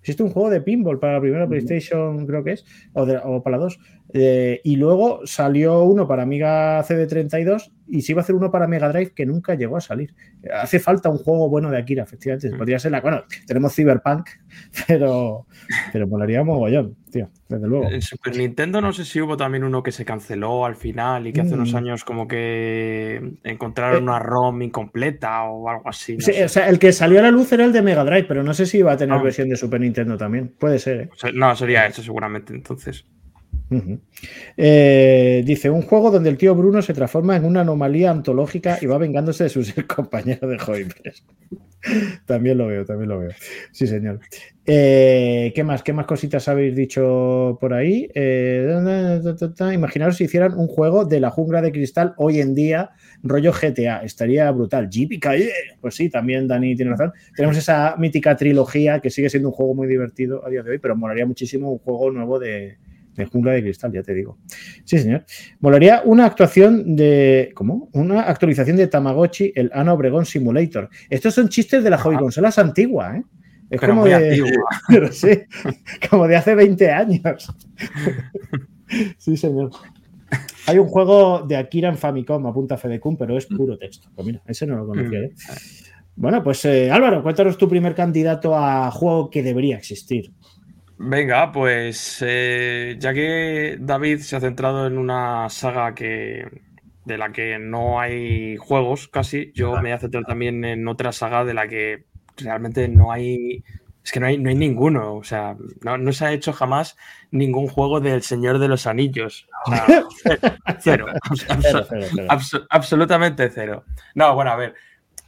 Existe 0.00 0.22
un 0.22 0.30
juego 0.30 0.50
de 0.50 0.60
pinball 0.60 0.98
para 0.98 1.14
la 1.14 1.20
primera 1.20 1.46
PlayStation, 1.48 2.26
creo 2.26 2.44
que 2.44 2.52
es, 2.52 2.64
o, 2.94 3.04
de- 3.06 3.18
o 3.22 3.42
para 3.42 3.56
la 3.58 3.64
2. 3.64 3.78
Eh, 4.14 4.60
y 4.64 4.76
luego 4.76 5.20
salió 5.24 5.82
uno 5.84 6.06
para 6.08 6.22
Amiga 6.22 6.82
CD32 6.84 7.72
y 7.90 8.02
se 8.02 8.12
iba 8.12 8.20
a 8.20 8.22
hacer 8.24 8.34
uno 8.34 8.50
para 8.50 8.66
Mega 8.66 8.88
Drive 8.90 9.12
que 9.14 9.24
nunca 9.26 9.54
llegó 9.54 9.76
a 9.76 9.80
salir. 9.80 10.14
Hace 10.52 10.78
falta 10.78 11.08
un 11.08 11.18
juego 11.18 11.48
bueno 11.48 11.70
de 11.70 11.78
Akira, 11.78 12.02
efectivamente. 12.04 12.50
Podría 12.56 12.78
ser 12.78 12.92
la. 12.92 13.00
Bueno, 13.00 13.22
tenemos 13.46 13.74
Cyberpunk, 13.74 14.28
pero, 14.86 15.46
pero 15.92 16.06
molaría 16.06 16.44
mogollón, 16.44 16.96
tío, 17.10 17.30
desde 17.48 17.66
luego. 17.66 17.88
En 17.90 18.02
Super 18.02 18.36
Nintendo 18.36 18.80
no 18.80 18.92
sé 18.92 19.04
si 19.04 19.20
hubo 19.20 19.36
también 19.36 19.64
uno 19.64 19.82
que 19.82 19.92
se 19.92 20.04
canceló 20.04 20.64
al 20.66 20.76
final 20.76 21.26
y 21.26 21.32
que 21.32 21.40
hace 21.40 21.54
unos 21.54 21.72
Mm. 21.72 21.76
años 21.76 22.04
como 22.04 22.28
que 22.28 23.32
encontraron 23.44 24.00
Eh. 24.00 24.02
una 24.02 24.18
ROM 24.18 24.62
incompleta 24.62 25.44
o 25.44 25.68
algo 25.68 25.88
así. 25.88 26.16
no 26.16 26.20
Sí, 26.20 26.32
o 26.42 26.48
sea, 26.48 26.68
el 26.68 26.78
que 26.78 26.92
salió 26.92 27.18
a 27.20 27.22
la 27.22 27.30
luz 27.30 27.50
era 27.52 27.64
el 27.64 27.72
de 27.72 27.82
Mega 27.82 28.04
Drive, 28.04 28.24
pero 28.24 28.42
no 28.42 28.54
sé 28.54 28.66
si 28.66 28.78
iba 28.78 28.92
a 28.92 28.96
tener 28.96 29.16
Ah. 29.18 29.22
versión 29.22 29.48
de 29.48 29.56
Super 29.56 29.80
Nintendo 29.80 30.16
también. 30.16 30.54
Puede 30.58 30.78
ser, 30.78 31.00
¿eh? 31.00 31.10
No, 31.34 31.54
sería 31.56 31.86
eso 31.86 32.02
seguramente 32.02 32.52
entonces. 32.54 33.06
Eh, 34.56 35.42
dice, 35.44 35.70
un 35.70 35.82
juego 35.82 36.10
donde 36.10 36.30
el 36.30 36.38
tío 36.38 36.54
Bruno 36.54 36.82
se 36.82 36.94
transforma 36.94 37.36
en 37.36 37.44
una 37.44 37.60
anomalía 37.60 38.10
antológica 38.10 38.78
y 38.80 38.86
va 38.86 38.98
vengándose 38.98 39.44
de 39.44 39.50
sus 39.50 39.72
compañeros 39.86 40.50
de 40.50 40.58
hobby. 40.58 40.86
también 42.26 42.58
lo 42.58 42.66
veo, 42.66 42.84
también 42.84 43.08
lo 43.08 43.18
veo. 43.18 43.30
Sí, 43.72 43.86
señor. 43.86 44.20
Eh, 44.66 45.52
¿Qué 45.54 45.64
más? 45.64 45.82
¿Qué 45.82 45.92
más 45.92 46.06
cositas 46.06 46.48
habéis 46.48 46.74
dicho 46.74 47.56
por 47.60 47.72
ahí? 47.72 48.08
Eh, 48.14 49.20
imaginaros 49.72 50.16
si 50.16 50.24
hicieran 50.24 50.58
un 50.58 50.66
juego 50.66 51.04
de 51.04 51.20
la 51.20 51.30
jungla 51.30 51.62
de 51.62 51.72
cristal 51.72 52.14
hoy 52.16 52.40
en 52.40 52.54
día, 52.54 52.90
rollo 53.22 53.52
GTA. 53.52 54.02
Estaría 54.02 54.50
brutal. 54.50 54.90
Yippee 54.90 55.20
Pues 55.80 55.94
sí, 55.94 56.10
también 56.10 56.48
Dani 56.48 56.74
tiene 56.74 56.90
razón. 56.90 57.12
Tenemos 57.34 57.56
esa 57.56 57.94
mítica 57.96 58.36
trilogía 58.36 59.00
que 59.00 59.10
sigue 59.10 59.30
siendo 59.30 59.48
un 59.48 59.54
juego 59.54 59.74
muy 59.74 59.86
divertido 59.86 60.44
a 60.44 60.50
día 60.50 60.62
de 60.62 60.72
hoy, 60.72 60.78
pero 60.78 60.96
molaría 60.96 61.26
muchísimo 61.26 61.72
un 61.72 61.78
juego 61.78 62.10
nuevo 62.10 62.38
de, 62.38 62.76
de 63.24 63.30
Jungla 63.30 63.52
de 63.52 63.62
Cristal, 63.62 63.92
ya 63.92 64.02
te 64.02 64.14
digo. 64.14 64.38
Sí, 64.84 64.98
señor. 64.98 65.24
Molaría 65.60 66.02
una 66.04 66.26
actuación 66.26 66.96
de. 66.96 67.50
¿Cómo? 67.54 67.88
Una 67.92 68.22
actualización 68.22 68.76
de 68.76 68.86
Tamagotchi, 68.86 69.52
el 69.54 69.70
Ana 69.72 69.92
Obregón 69.92 70.26
Simulator. 70.26 70.88
Estos 71.10 71.34
son 71.34 71.48
chistes 71.48 71.84
de 71.84 71.90
las 71.90 72.00
hobby 72.02 72.16
consolas 72.16 72.58
antiguas, 72.58 73.16
¿eh? 73.16 73.22
Es 73.70 73.80
Pero 73.80 73.92
como 73.92 74.02
muy 74.02 74.10
de, 74.10 74.16
antigua. 74.16 74.68
pero 74.88 75.12
sí, 75.12 75.28
como 76.08 76.26
de 76.26 76.36
hace 76.36 76.54
20 76.54 76.90
años. 76.90 77.54
Sí, 79.18 79.36
señor. 79.36 79.70
Hay 80.66 80.78
un 80.78 80.88
juego 80.88 81.42
de 81.42 81.58
Akira 81.58 81.90
en 81.90 81.98
Famicom, 81.98 82.46
apunta 82.46 82.78
Fedecum, 82.78 83.18
pero 83.18 83.36
es 83.36 83.44
puro 83.44 83.76
texto. 83.76 84.08
Pues 84.14 84.26
mira, 84.26 84.42
ese 84.46 84.66
no 84.66 84.76
lo 84.76 84.86
conocía. 84.86 85.20
Mm. 85.20 85.24
¿eh? 85.24 85.32
Bueno, 86.16 86.42
pues 86.42 86.64
eh, 86.64 86.90
Álvaro, 86.90 87.22
cuéntanos 87.22 87.56
tu 87.56 87.68
primer 87.68 87.94
candidato 87.94 88.56
a 88.56 88.90
juego 88.90 89.30
que 89.30 89.42
debería 89.42 89.76
existir. 89.76 90.32
Venga, 91.00 91.52
pues 91.52 92.18
eh, 92.26 92.96
ya 92.98 93.14
que 93.14 93.76
David 93.80 94.18
se 94.18 94.34
ha 94.36 94.40
centrado 94.40 94.86
en 94.86 94.98
una 94.98 95.48
saga 95.48 95.94
que 95.94 96.62
de 97.04 97.16
la 97.18 97.30
que 97.32 97.58
no 97.58 98.00
hay 98.00 98.56
juegos 98.56 99.08
casi, 99.08 99.52
yo 99.54 99.72
me 99.76 99.80
voy 99.82 99.90
a 99.92 99.98
centrar 99.98 100.24
también 100.24 100.64
en 100.64 100.86
otra 100.88 101.12
saga 101.12 101.44
de 101.44 101.54
la 101.54 101.68
que 101.68 102.04
realmente 102.36 102.88
no 102.88 103.12
hay. 103.12 103.62
Es 104.04 104.12
que 104.12 104.20
no 104.20 104.26
hay, 104.26 104.38
no 104.38 104.48
hay 104.48 104.56
ninguno. 104.56 105.14
O 105.16 105.22
sea, 105.24 105.56
no, 105.82 105.98
no 105.98 106.12
se 106.12 106.24
ha 106.26 106.32
hecho 106.32 106.52
jamás 106.52 106.96
ningún 107.30 107.68
juego 107.68 108.00
del 108.00 108.22
Señor 108.22 108.58
de 108.58 108.68
los 108.68 108.86
Anillos. 108.86 109.46
O 109.66 109.70
sea, 109.70 109.86
cero. 110.80 111.06
Abs- 111.22 111.46
Cero, 111.62 111.86
cero, 111.88 112.06
cero. 112.14 112.26
abs- 112.28 112.66
absolutamente 112.70 113.48
cero. 113.50 113.84
No, 114.14 114.34
bueno, 114.34 114.50
a 114.50 114.56
ver. 114.56 114.74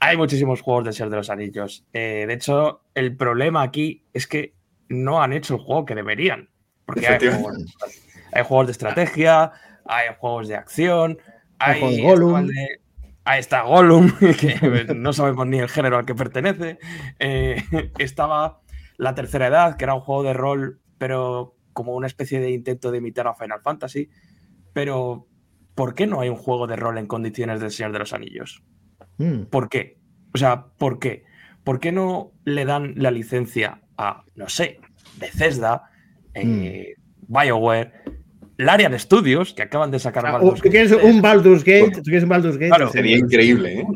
Hay 0.00 0.16
muchísimos 0.16 0.62
juegos 0.62 0.84
del 0.84 0.94
Señor 0.94 1.10
de 1.10 1.16
los 1.18 1.30
Anillos. 1.30 1.84
Eh, 1.92 2.24
de 2.26 2.34
hecho, 2.34 2.82
el 2.94 3.16
problema 3.16 3.62
aquí 3.62 4.02
es 4.14 4.26
que 4.26 4.54
no 4.90 5.22
han 5.22 5.32
hecho 5.32 5.54
el 5.54 5.60
juego 5.60 5.86
que 5.86 5.94
deberían. 5.94 6.50
Porque 6.84 7.06
hay 7.06 7.18
juegos, 7.18 7.56
hay 8.32 8.44
juegos 8.44 8.66
de 8.66 8.72
estrategia, 8.72 9.52
hay 9.86 10.08
juegos 10.18 10.48
de 10.48 10.56
acción, 10.56 11.18
Hay 11.58 11.74
hay. 11.74 11.80
juego 11.80 11.94
de 11.96 12.02
Gollum. 12.02 12.46
de- 12.46 12.80
Ahí 13.24 13.38
está 13.40 13.62
Gollum, 13.62 14.10
que 14.40 14.86
no 14.94 15.12
sabemos 15.12 15.46
ni 15.46 15.58
el 15.58 15.68
género 15.68 15.98
al 15.98 16.04
que 16.06 16.14
pertenece. 16.14 16.78
Eh, 17.18 17.62
estaba 17.98 18.60
La 18.96 19.14
Tercera 19.14 19.46
Edad, 19.46 19.76
que 19.76 19.84
era 19.84 19.94
un 19.94 20.00
juego 20.00 20.22
de 20.24 20.32
rol, 20.32 20.80
pero 20.98 21.54
como 21.72 21.94
una 21.94 22.06
especie 22.08 22.40
de 22.40 22.50
intento 22.50 22.90
de 22.90 22.98
imitar 22.98 23.26
a 23.28 23.34
Final 23.34 23.60
Fantasy. 23.62 24.10
Pero, 24.72 25.26
¿por 25.74 25.94
qué 25.94 26.06
no 26.06 26.20
hay 26.20 26.28
un 26.28 26.36
juego 26.36 26.66
de 26.66 26.76
rol 26.76 26.98
en 26.98 27.06
condiciones 27.06 27.60
del 27.60 27.70
Señor 27.70 27.92
de 27.92 27.98
los 28.00 28.12
Anillos? 28.12 28.62
Mm. 29.18 29.42
¿Por 29.44 29.68
qué? 29.68 29.98
O 30.34 30.38
sea, 30.38 30.66
¿por 30.78 30.98
qué? 30.98 31.24
¿Por 31.62 31.78
qué 31.78 31.92
no 31.92 32.32
le 32.44 32.64
dan 32.64 32.94
la 32.96 33.10
licencia 33.10 33.82
a, 34.00 34.24
no 34.34 34.48
sé, 34.48 34.80
Bethesda, 35.18 35.90
eh, 36.34 36.94
BioWare, 37.28 37.92
Larian 38.56 38.98
Studios, 38.98 39.52
que 39.52 39.62
acaban 39.62 39.90
de 39.90 39.98
sacar 39.98 40.26
Ah, 40.26 40.32
Baldur's 40.32 40.60
¿Tú 40.62 40.70
quieres 40.70 40.92
Gate 40.92 41.06
un 41.06 41.22
Baldur's 41.22 41.64
Gate? 41.64 41.92
¿Tú 41.96 42.02
quieres 42.02 42.22
un 42.22 42.28
Baldur's 42.30 42.56
Gate? 42.56 42.68
Claro. 42.68 42.86
Sí. 42.88 42.92
Sería 42.94 43.18
increíble, 43.18 43.80
¿eh? 43.80 43.86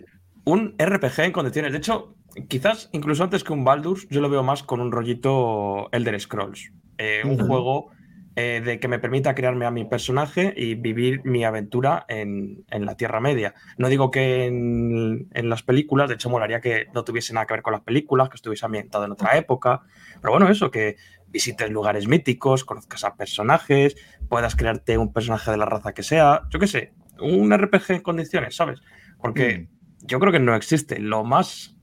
un 0.44 0.74
RPG 0.78 1.20
en 1.20 1.32
condiciones. 1.32 1.72
De 1.72 1.78
hecho, 1.78 2.16
quizás 2.48 2.90
incluso 2.92 3.24
antes 3.24 3.42
que 3.44 3.52
un 3.52 3.64
Baldur's, 3.64 4.06
yo 4.10 4.20
lo 4.20 4.28
veo 4.28 4.42
más 4.42 4.62
con 4.62 4.80
un 4.80 4.92
rollito 4.92 5.88
Elder 5.92 6.20
Scrolls. 6.20 6.70
Eh, 6.98 7.22
un 7.24 7.38
juego 7.38 7.90
eh, 8.36 8.60
de 8.64 8.80
que 8.80 8.88
me 8.88 8.98
permita 8.98 9.34
crearme 9.34 9.64
a 9.64 9.70
mi 9.70 9.84
personaje 9.84 10.52
y 10.56 10.74
vivir 10.74 11.20
mi 11.24 11.44
aventura 11.44 12.04
en, 12.08 12.64
en 12.70 12.84
la 12.84 12.96
Tierra 12.96 13.20
Media. 13.20 13.54
No 13.78 13.88
digo 13.88 14.10
que 14.10 14.46
en, 14.46 15.28
en 15.32 15.48
las 15.48 15.62
películas, 15.62 16.08
de 16.08 16.14
hecho, 16.14 16.30
molaría 16.30 16.60
que 16.60 16.86
no 16.92 17.04
tuviese 17.04 17.32
nada 17.32 17.46
que 17.46 17.54
ver 17.54 17.62
con 17.62 17.72
las 17.72 17.82
películas, 17.82 18.28
que 18.28 18.36
estuviese 18.36 18.66
ambientado 18.66 19.04
en 19.04 19.12
otra 19.12 19.36
época. 19.36 19.82
Pero 20.20 20.32
bueno, 20.32 20.48
eso, 20.48 20.70
que 20.70 20.96
visites 21.28 21.70
lugares 21.70 22.08
míticos, 22.08 22.64
conozcas 22.64 23.04
a 23.04 23.16
personajes, 23.16 23.96
puedas 24.28 24.56
crearte 24.56 24.98
un 24.98 25.12
personaje 25.12 25.50
de 25.50 25.56
la 25.56 25.66
raza 25.66 25.92
que 25.92 26.02
sea. 26.02 26.42
Yo 26.50 26.58
qué 26.58 26.66
sé, 26.66 26.92
un 27.20 27.56
RPG 27.56 27.90
en 27.90 28.00
condiciones, 28.02 28.56
¿sabes? 28.56 28.80
Porque 29.20 29.68
yo 30.00 30.18
creo 30.20 30.32
que 30.32 30.40
no 30.40 30.54
existe. 30.54 30.98
Lo 30.98 31.24
más 31.24 31.76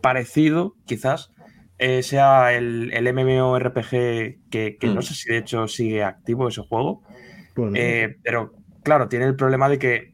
parecido, 0.00 0.76
quizás, 0.86 1.32
eh, 1.78 2.02
sea 2.02 2.52
el, 2.54 2.92
el 2.92 3.12
MMORPG 3.14 3.90
que, 4.50 4.76
que 4.80 4.86
Mm. 4.88 4.94
no 4.94 5.02
sé 5.02 5.14
si 5.14 5.30
de 5.30 5.38
hecho 5.38 5.68
sigue 5.68 6.02
activo 6.04 6.48
ese 6.48 6.62
juego. 6.62 7.02
Bueno, 7.56 7.72
Eh, 7.76 8.16
pero 8.22 8.52
claro, 8.82 9.08
tiene 9.08 9.26
el 9.26 9.36
problema 9.36 9.68
de 9.68 9.78
que, 9.78 10.12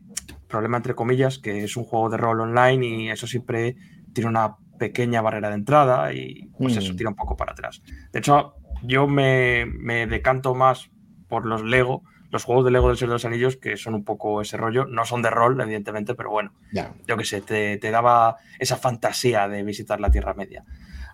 problema 0.48 0.76
entre 0.76 0.94
comillas, 0.94 1.38
que 1.38 1.64
es 1.64 1.76
un 1.76 1.84
juego 1.84 2.10
de 2.10 2.16
rol 2.16 2.40
online 2.40 2.86
y 2.86 3.08
eso 3.10 3.26
siempre 3.26 3.76
tiene 4.12 4.30
una 4.30 4.56
pequeña 4.78 5.22
barrera 5.22 5.48
de 5.48 5.54
entrada 5.56 6.12
y 6.12 6.48
pues 6.58 6.74
Mm. 6.74 6.78
eso 6.78 6.94
tira 6.96 7.10
un 7.10 7.16
poco 7.16 7.36
para 7.36 7.52
atrás. 7.52 7.82
De 8.12 8.18
hecho, 8.18 8.54
yo 8.82 9.06
me, 9.06 9.66
me 9.66 10.06
decanto 10.06 10.54
más 10.54 10.90
por 11.28 11.46
los 11.46 11.62
Lego, 11.64 12.02
los 12.30 12.44
juegos 12.44 12.64
de 12.64 12.72
Lego 12.72 12.88
del 12.88 12.96
Señor 12.96 13.10
de 13.10 13.14
los 13.14 13.24
Anillos, 13.24 13.56
que 13.56 13.76
son 13.76 13.94
un 13.94 14.04
poco 14.04 14.40
ese 14.42 14.56
rollo. 14.56 14.86
No 14.86 15.04
son 15.04 15.22
de 15.22 15.30
rol, 15.30 15.60
evidentemente, 15.60 16.14
pero 16.14 16.30
bueno, 16.30 16.52
yo 17.06 17.16
qué 17.16 17.24
sé, 17.24 17.40
te, 17.40 17.78
te 17.78 17.90
daba 17.92 18.36
esa 18.58 18.76
fantasía 18.76 19.46
de 19.48 19.62
visitar 19.62 20.00
la 20.00 20.10
Tierra 20.10 20.34
Media. 20.34 20.64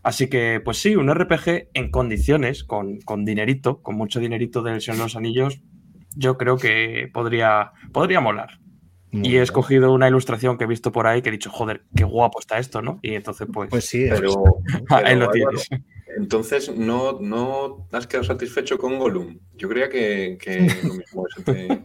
Así 0.03 0.29
que, 0.29 0.61
pues 0.65 0.79
sí, 0.79 0.97
un 0.97 1.11
RPG 1.11 1.69
en 1.75 1.91
condiciones, 1.91 2.65
con, 2.65 3.01
con 3.01 3.25
dinerito, 3.25 3.83
con 3.83 3.97
mucho 3.97 4.21
dinerito 4.21 4.63
del 4.63 4.81
Señor 4.81 4.99
de 4.99 5.03
los 5.05 5.17
Anillos, 5.17 5.61
yo 6.17 6.37
creo 6.39 6.57
que 6.57 7.09
podría, 7.13 7.73
podría 7.93 8.21
molar. 8.21 8.59
Muy 9.13 9.23
Y 9.23 9.29
he 9.29 9.31
bien. 9.33 9.43
escogido 9.43 9.93
una 9.93 10.09
ilustración 10.09 10.57
que 10.57 10.65
he 10.65 10.69
visto 10.69 10.93
por 10.93 11.07
ahí 11.07 11.21
que 11.21 11.29
he 11.29 11.33
dicho, 11.33 11.51
joder, 11.51 11.85
qué 11.95 12.05
guapo 12.05 12.41
está 12.41 12.59
esto, 12.59 12.81
¿no? 12.81 12.99
Y 13.03 13.15
entonces, 13.15 13.49
pues, 13.53 13.69
Pues 13.71 13.85
sí, 13.87 14.07
Pero, 14.11 14.35
ahí 14.89 15.17
lo 15.17 15.27
Álvaro, 15.27 15.33
tienes. 15.33 15.69
Entonces, 16.17 16.75
¿no, 16.77 17.19
¿no 17.21 17.87
has 17.93 18.07
quedado 18.07 18.25
satisfecho 18.25 18.79
con 18.79 18.99
Gollum? 18.99 19.39
Yo 19.57 19.69
creía 19.69 19.89
que, 19.89 20.39
que 20.41 20.67
lo 20.85 20.95
mismo 20.95 21.25
te- 21.45 21.85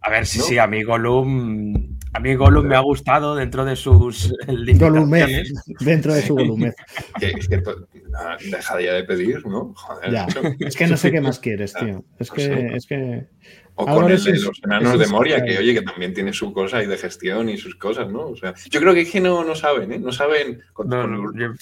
A 0.00 0.10
ver, 0.10 0.26
sí, 0.26 0.38
¿no? 0.38 0.44
sí, 0.44 0.58
a 0.58 0.66
mí 0.66 0.82
Gollum, 0.82 1.91
a 2.14 2.20
mí 2.20 2.34
Gollum 2.34 2.66
me 2.66 2.76
ha 2.76 2.80
gustado 2.80 3.34
dentro 3.34 3.64
de 3.64 3.76
sus 3.76 4.34
Golumez, 4.46 5.26
limitaciones. 5.28 5.64
dentro 5.80 6.14
de 6.14 6.22
su 6.22 6.34
golumez. 6.34 6.74
que- 7.20 7.30
es 7.30 7.48
que 7.48 7.58
to- 7.58 7.88
ah, 8.16 8.36
deja 8.50 8.80
ya 8.80 8.92
de 8.94 9.04
pedir, 9.04 9.46
¿no? 9.46 9.72
Joder, 9.74 10.10
Ya. 10.12 10.26
macho. 10.26 10.40
Es 10.60 10.76
que 10.76 10.86
no 10.86 10.96
sé 10.96 11.10
qué 11.10 11.20
más 11.20 11.38
quieres, 11.38 11.72
tío. 11.74 12.04
Es 12.18 12.30
que, 12.30 12.70
es 12.74 12.86
que. 12.86 13.26
O 13.74 13.82
Álvaro 13.88 14.02
con 14.02 14.12
el 14.12 14.22
de 14.22 14.38
los 14.38 14.60
enanos 14.62 14.92
es 14.94 14.98
de 15.00 15.06
Moria, 15.06 15.42
que 15.42 15.56
oye, 15.58 15.72
que 15.72 15.80
también 15.80 16.12
tiene 16.12 16.34
su 16.34 16.52
cosa 16.52 16.82
y 16.82 16.86
de 16.86 16.98
gestión 16.98 17.48
y 17.48 17.56
sus 17.56 17.74
cosas, 17.76 18.10
¿no? 18.10 18.26
O 18.28 18.36
sea, 18.36 18.52
yo 18.70 18.80
creo 18.80 18.92
que 18.92 19.00
es 19.00 19.10
que 19.10 19.20
no, 19.20 19.42
no 19.44 19.54
saben, 19.54 19.92
¿eh? 19.92 19.98
No 19.98 20.12
saben 20.12 20.60
con, 20.74 20.88
No, 20.90 21.00
con 21.02 21.10
no, 21.10 21.22
lo, 21.32 21.38
yo- 21.38 21.54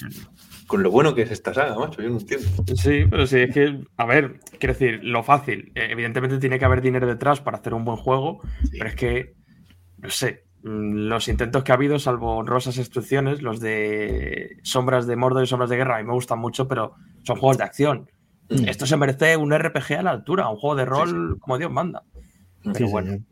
con 0.67 0.83
lo 0.83 0.91
bueno 0.91 1.15
que 1.15 1.23
es 1.23 1.31
esta 1.31 1.55
saga, 1.55 1.77
macho, 1.79 2.03
yo 2.03 2.11
no 2.11 2.19
entiendo. 2.19 2.47
Sí, 2.77 3.05
pero 3.09 3.27
sí, 3.29 3.39
es 3.41 3.55
que, 3.55 3.79
a 3.97 4.07
ver, 4.07 4.41
quiero 4.59 4.73
decir, 4.75 5.01
lo 5.05 5.23
fácil. 5.23 5.71
eh, 5.77 5.87
evidentemente 5.91 6.39
tiene 6.39 6.59
que 6.59 6.65
haber 6.65 6.81
dinero 6.81 7.07
detrás 7.07 7.41
para 7.41 7.59
hacer 7.59 7.75
un 7.75 7.85
buen 7.85 7.97
juego, 7.97 8.41
Sí. 8.65 8.79
pero 8.79 8.89
es 8.91 8.97
que, 8.97 9.35
no 10.03 10.11
sé, 10.11 10.45
mm, 10.63 11.09
los 11.09 11.29
intentos 11.29 11.63
que 11.65 11.73
ha 11.73 11.75
habido, 11.77 11.99
salvo 11.99 12.37
honrosas 12.37 12.79
excepciones, 12.79 13.43
los 13.43 13.61
de 13.61 14.57
Sombras 14.63 15.07
de 15.07 15.17
Mordor 15.17 15.45
y 15.45 15.47
Sombras 15.47 15.71
de 15.71 15.77
Guerra, 15.77 15.97
a 15.97 15.99
mí 16.03 16.07
me 16.07 16.15
gustan 16.15 16.39
mucho, 16.39 16.67
pero 16.69 16.95
son 17.23 17.37
juegos 17.37 17.59
de 17.59 17.65
acción. 17.65 18.11
Mm. 18.49 18.69
Esto 18.69 18.87
se 18.87 18.97
merece 18.97 19.37
un 19.37 19.53
RPG 19.57 19.99
a 19.99 20.03
la 20.03 20.11
altura, 20.11 20.49
un 20.49 20.57
juego 20.57 20.77
de 20.77 20.85
rol 20.85 21.39
como 21.39 21.57
Dios 21.59 21.71
manda. 21.71 22.03
Pero 22.63 22.75
Sí, 22.75 22.85
bueno. 22.93 23.11
señor. 23.13 23.25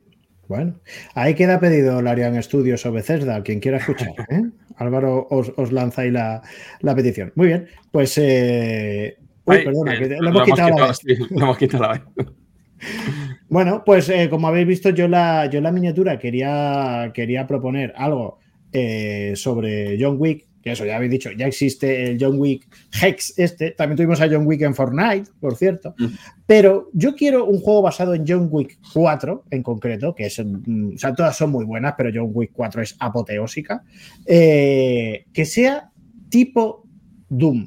Bueno, 0.48 0.80
ahí 1.14 1.34
queda 1.34 1.60
pedido 1.60 2.00
Larian 2.00 2.42
Studios 2.42 2.86
o 2.86 2.92
Bethesda, 2.92 3.42
quien 3.42 3.60
quiera 3.60 3.76
escuchar. 3.76 4.08
¿eh? 4.30 4.44
Álvaro 4.76 5.26
os, 5.28 5.52
os 5.58 5.72
lanza 5.72 6.02
ahí 6.02 6.10
la, 6.10 6.40
la 6.80 6.94
petición. 6.94 7.32
Muy 7.34 7.48
bien, 7.48 7.68
pues. 7.92 8.16
eh, 8.16 9.18
Uy, 9.44 9.56
Ay, 9.56 9.64
perdona, 9.64 9.94
eh, 9.94 9.98
que 9.98 10.08
te- 10.08 10.16
lo 10.20 10.28
hemos 10.30 10.42
quitado 10.44 10.78
la 10.78 10.86
vez. 10.86 10.96
sí, 10.98 11.16
lo 11.30 11.42
hemos 11.42 11.58
quitado 11.58 11.82
la 11.84 11.92
vez. 11.92 12.02
Bueno, 13.48 13.82
pues 13.84 14.08
eh, 14.10 14.28
como 14.28 14.48
habéis 14.48 14.66
visto, 14.66 14.90
yo 14.90 15.08
la, 15.08 15.46
yo 15.46 15.58
en 15.58 15.64
la 15.64 15.72
miniatura 15.72 16.18
quería, 16.18 17.10
quería 17.14 17.46
proponer 17.46 17.94
algo 17.96 18.38
eh, 18.72 19.32
sobre 19.36 19.96
John 19.98 20.16
Wick, 20.18 20.46
que 20.62 20.72
eso 20.72 20.84
ya 20.84 20.96
habéis 20.96 21.12
dicho, 21.12 21.30
ya 21.32 21.46
existe 21.46 22.10
el 22.10 22.18
John 22.20 22.38
Wick 22.38 22.66
Hex 23.00 23.38
este, 23.38 23.70
también 23.70 23.96
tuvimos 23.96 24.20
a 24.20 24.28
John 24.28 24.46
Wick 24.46 24.60
en 24.62 24.74
Fortnite, 24.74 25.30
por 25.40 25.56
cierto, 25.56 25.94
Mm. 25.98 26.06
pero 26.46 26.90
yo 26.92 27.14
quiero 27.14 27.46
un 27.46 27.60
juego 27.60 27.80
basado 27.80 28.12
en 28.14 28.24
John 28.26 28.48
Wick 28.50 28.78
4 28.92 29.44
en 29.50 29.62
concreto, 29.62 30.14
que 30.14 30.26
es, 30.26 30.38
mm, 30.44 30.94
o 30.96 30.98
sea, 30.98 31.14
todas 31.14 31.36
son 31.36 31.50
muy 31.50 31.64
buenas, 31.64 31.94
pero 31.96 32.10
John 32.12 32.30
Wick 32.34 32.50
4 32.52 32.82
es 32.82 32.96
apoteósica, 32.98 33.82
eh, 34.26 35.24
que 35.32 35.44
sea 35.46 35.90
tipo 36.28 36.84
Doom. 37.30 37.66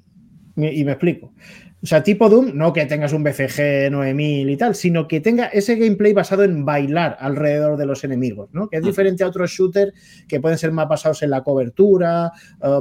Y 0.57 0.83
me 0.83 0.91
explico. 0.91 1.33
O 1.83 1.87
sea, 1.87 2.03
tipo 2.03 2.29
Doom, 2.29 2.51
no 2.53 2.73
que 2.73 2.85
tengas 2.85 3.11
un 3.11 3.23
BCG 3.23 3.89
9000 3.91 4.49
y 4.49 4.57
tal, 4.57 4.75
sino 4.75 5.07
que 5.07 5.19
tenga 5.19 5.47
ese 5.47 5.75
gameplay 5.75 6.13
basado 6.13 6.43
en 6.43 6.63
bailar 6.63 7.17
alrededor 7.19 7.75
de 7.75 7.87
los 7.87 8.03
enemigos, 8.03 8.49
¿no? 8.53 8.69
Que 8.69 8.77
es 8.77 8.83
diferente 8.83 9.23
a 9.23 9.27
otros 9.27 9.49
shooters 9.49 9.91
que 10.27 10.39
pueden 10.39 10.59
ser 10.59 10.71
más 10.71 10.87
basados 10.87 11.23
en 11.23 11.31
la 11.31 11.41
cobertura, 11.41 12.31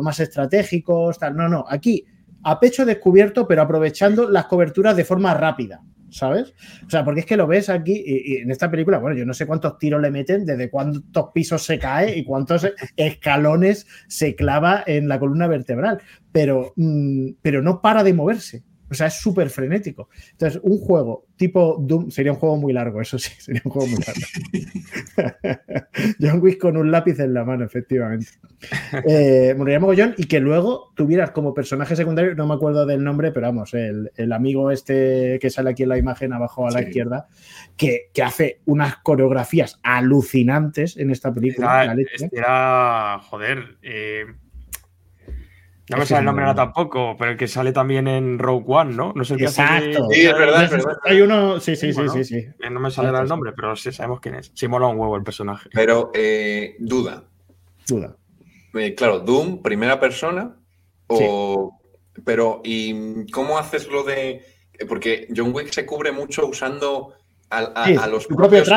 más 0.03 0.21
estratégicos, 0.21 1.19
tal. 1.19 1.35
No, 1.35 1.49
no, 1.49 1.65
aquí 1.67 2.05
a 2.43 2.61
pecho 2.61 2.85
descubierto, 2.85 3.49
pero 3.49 3.63
aprovechando 3.63 4.29
las 4.29 4.45
coberturas 4.47 4.95
de 4.97 5.05
forma 5.05 5.33
rápida. 5.33 5.81
¿sabes? 6.11 6.55
O 6.87 6.91
sea, 6.91 7.05
porque 7.05 7.21
es 7.21 7.27
que 7.27 7.37
lo 7.37 7.47
ves 7.47 7.69
aquí 7.69 8.03
y, 8.05 8.39
en 8.39 8.51
esta 8.51 8.71
película, 8.71 8.99
bueno, 8.99 9.17
yo 9.17 9.25
no 9.25 9.33
sé 9.33 9.47
cuántos 9.47 9.79
tiros 9.79 10.03
le 10.03 10.11
meten, 10.11 10.45
desde 10.45 10.69
cuántos 10.69 11.27
pisos 11.33 11.63
se 11.63 11.79
cae 11.79 12.19
y 12.19 12.25
cuántos 12.25 12.67
escalones 12.97 13.87
se 14.09 14.35
clava 14.35 14.83
en 14.87 15.09
la 15.09 15.19
columna 15.19 15.47
vertebral, 15.47 16.01
pero, 16.33 16.73
mm, 16.77 17.29
pero 17.43 17.63
no 17.63 17.81
para 17.81 18.03
de 18.03 18.13
moverse. 18.13 18.65
O 18.91 18.95
sea, 18.95 19.07
es 19.07 19.15
súper 19.15 19.51
frenético. 19.51 20.09
Entonces, 20.33 20.61
un 20.65 20.79
juego 20.79 21.27
tipo 21.37 21.79
Doom 21.81 22.11
sería 22.11 22.33
un 22.33 22.39
juego 22.39 22.57
muy 22.59 22.73
largo, 22.73 23.01
eso 23.01 23.19
sí, 23.19 23.31
sería 23.39 23.63
un 23.65 23.71
juego 23.71 23.89
muy 23.89 24.01
largo. 24.05 25.63
John 26.21 26.41
Wick 26.43 26.59
con 26.59 26.77
un 26.77 26.91
lápiz 26.91 27.19
en 27.21 27.33
la 27.33 27.45
mano, 27.45 27.65
efectivamente. 27.65 28.27
Eh, 29.09 29.55
moriría 29.57 29.81
mogollón 29.81 30.15
y 30.19 30.25
que 30.25 30.41
luego 30.41 30.93
tuvieras 30.95 31.31
como 31.31 31.55
personaje 31.55 31.97
secundario, 31.97 32.35
no 32.35 32.47
me 32.47 32.55
acuerdo 32.55 32.85
del 32.85 33.03
nombre, 33.03 33.33
pero 33.33 33.47
vamos, 33.47 33.73
el, 33.75 34.33
amigo 34.33 34.71
este 34.71 35.39
que 35.41 35.51
sale 35.51 35.71
aquí 35.71 35.85
en 35.85 35.89
la 35.89 35.99
imagen 35.99 36.33
abajo 36.33 36.67
a 36.67 36.71
la 36.71 36.83
izquierda, 36.83 37.27
que, 37.77 38.11
hace 38.23 38.61
unas 38.67 38.97
coreografías 38.99 39.81
alucinantes 39.83 40.99
en 40.99 41.11
esta 41.11 41.33
película. 41.33 41.97
Era, 42.33 43.19
joder, 43.23 43.79
eh, 43.81 44.27
no 45.91 45.97
me 45.97 46.07
sale 46.07 46.21
el 46.21 46.25
nombre 46.25 46.45
ahora 46.45 46.55
tampoco, 46.55 47.17
pero 47.19 47.33
el 47.33 47.37
que 47.37 47.49
sale 47.49 47.73
también 47.73 48.07
en 48.07 48.39
Rogue 48.39 48.65
One, 48.69 48.95
¿no? 48.95 49.13
No 49.15 49.25
sé 49.25 49.37
qué 49.37 49.45
Exacto. 49.45 50.07
Sí, 50.11 50.21
es 50.21 50.33
verdad, 50.33 50.65
es 50.65 50.71
verdad. 50.71 50.97
Hay 51.05 51.21
uno, 51.21 51.59
sí, 51.59 51.75
sí, 51.75 51.93
sí, 51.93 52.09
sí, 52.13 52.25
sí. 52.25 52.37
Eh, 52.37 52.71
no 52.71 52.79
me 52.79 52.91
sale 52.91 53.09
el 53.19 53.27
nombre, 53.27 53.53
pero 53.53 53.75
sí 53.75 53.91
sabemos 53.91 54.21
quién 54.21 54.37
es. 54.37 54.53
Sí 54.55 54.69
mola 54.69 54.87
un 54.87 54.99
huevo 54.99 55.17
el 55.17 55.25
personaje. 55.25 55.69
Pero, 55.73 56.13
eh, 56.15 56.77
duda. 56.79 57.25
Duda. 57.89 58.17
Eh, 58.75 58.95
claro, 58.95 59.19
Doom, 59.19 59.63
primera 59.63 59.99
persona, 59.99 60.57
o... 61.09 61.77
Pero, 62.25 62.61
¿y 62.63 63.29
cómo 63.33 63.59
haces 63.59 63.89
lo 63.89 64.05
de...? 64.05 64.45
Porque 64.89 65.27
John 65.35 65.53
Wick 65.53 65.71
se 65.71 65.87
cubre 65.87 66.13
mucho 66.13 66.47
usando 66.47 67.15
a, 67.51 68.07
los 68.07 68.27
propios... 68.27 68.71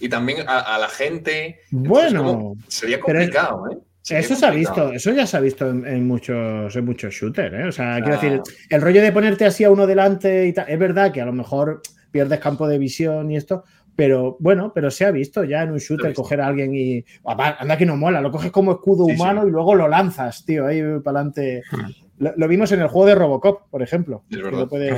y 0.00 0.08
también 0.08 0.44
a, 0.48 0.76
la 0.78 0.88
gente. 0.88 1.60
Bueno. 1.70 2.54
sería 2.66 2.98
complicado, 2.98 3.70
¿eh? 3.70 3.78
Eso 4.08 4.36
se 4.36 4.46
ha 4.46 4.50
visto, 4.50 4.92
eso 4.92 5.12
ya 5.12 5.26
se 5.26 5.36
ha 5.36 5.40
visto 5.40 5.68
en, 5.68 6.06
muchos, 6.06 6.74
en 6.74 6.84
muchos 6.84 7.14
shooters, 7.14 7.54
¿eh? 7.54 7.64
O 7.64 7.72
sea, 7.72 8.00
quiero 8.00 8.20
decir, 8.20 8.42
el 8.70 8.80
rollo 8.80 9.02
de 9.02 9.12
ponerte 9.12 9.44
así 9.44 9.64
a 9.64 9.70
uno 9.70 9.86
delante 9.86 10.46
y 10.46 10.52
tal, 10.52 10.66
es 10.68 10.78
verdad 10.78 11.12
que 11.12 11.20
a 11.20 11.26
lo 11.26 11.32
mejor 11.32 11.82
pierdes 12.10 12.38
campo 12.40 12.68
de 12.68 12.78
visión 12.78 13.30
y 13.30 13.36
esto, 13.36 13.64
pero 13.96 14.36
bueno, 14.38 14.72
pero 14.74 14.90
se 14.90 15.06
ha 15.06 15.10
visto 15.10 15.42
ya 15.42 15.62
en 15.62 15.72
un 15.72 15.78
shooter 15.78 16.12
coger 16.12 16.42
a 16.42 16.46
alguien 16.46 16.74
y. 16.74 17.04
Anda 17.24 17.78
que 17.78 17.86
no 17.86 17.96
mola, 17.96 18.20
lo 18.20 18.30
coges 18.30 18.52
como 18.52 18.72
escudo 18.72 19.04
humano 19.04 19.46
y 19.46 19.50
luego 19.50 19.74
lo 19.74 19.88
lanzas, 19.88 20.44
tío, 20.44 20.66
ahí 20.66 20.82
para 21.02 21.20
adelante. 21.20 21.62
Hmm. 21.72 22.32
Lo, 22.36 22.48
vimos 22.48 22.70
en 22.72 22.80
el 22.80 22.88
juego 22.88 23.06
de 23.06 23.14
Robocop, 23.14 23.68
por 23.70 23.82
ejemplo. 23.82 24.24
Es 24.30 24.42
verdad. 24.42 24.60
Lo 24.60 24.68
puedes, 24.68 24.92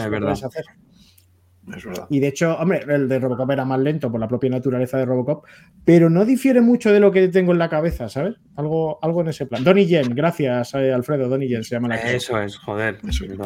hacer. 0.44 0.64
Y 2.10 2.20
de 2.20 2.28
hecho, 2.28 2.56
hombre, 2.58 2.82
el 2.88 3.08
de 3.08 3.18
Robocop 3.18 3.50
era 3.50 3.64
más 3.64 3.80
lento 3.80 4.10
por 4.10 4.20
la 4.20 4.28
propia 4.28 4.50
naturaleza 4.50 4.98
de 4.98 5.04
Robocop, 5.04 5.44
pero 5.84 6.10
no 6.10 6.24
difiere 6.24 6.60
mucho 6.60 6.92
de 6.92 7.00
lo 7.00 7.12
que 7.12 7.28
tengo 7.28 7.52
en 7.52 7.58
la 7.58 7.68
cabeza, 7.68 8.08
¿sabes? 8.08 8.36
Algo, 8.56 8.98
algo 9.02 9.20
en 9.20 9.28
ese 9.28 9.46
plan. 9.46 9.64
Donnie 9.64 9.86
Yen, 9.86 10.14
gracias, 10.14 10.74
eh, 10.74 10.92
Alfredo. 10.92 11.28
Donnie 11.28 11.48
Yen 11.48 11.64
se 11.64 11.76
llama 11.76 11.88
la 11.88 11.96
Eso 11.96 12.40
es, 12.40 12.56
joder. 12.56 12.98
Eso 13.08 13.24
es, 13.24 13.38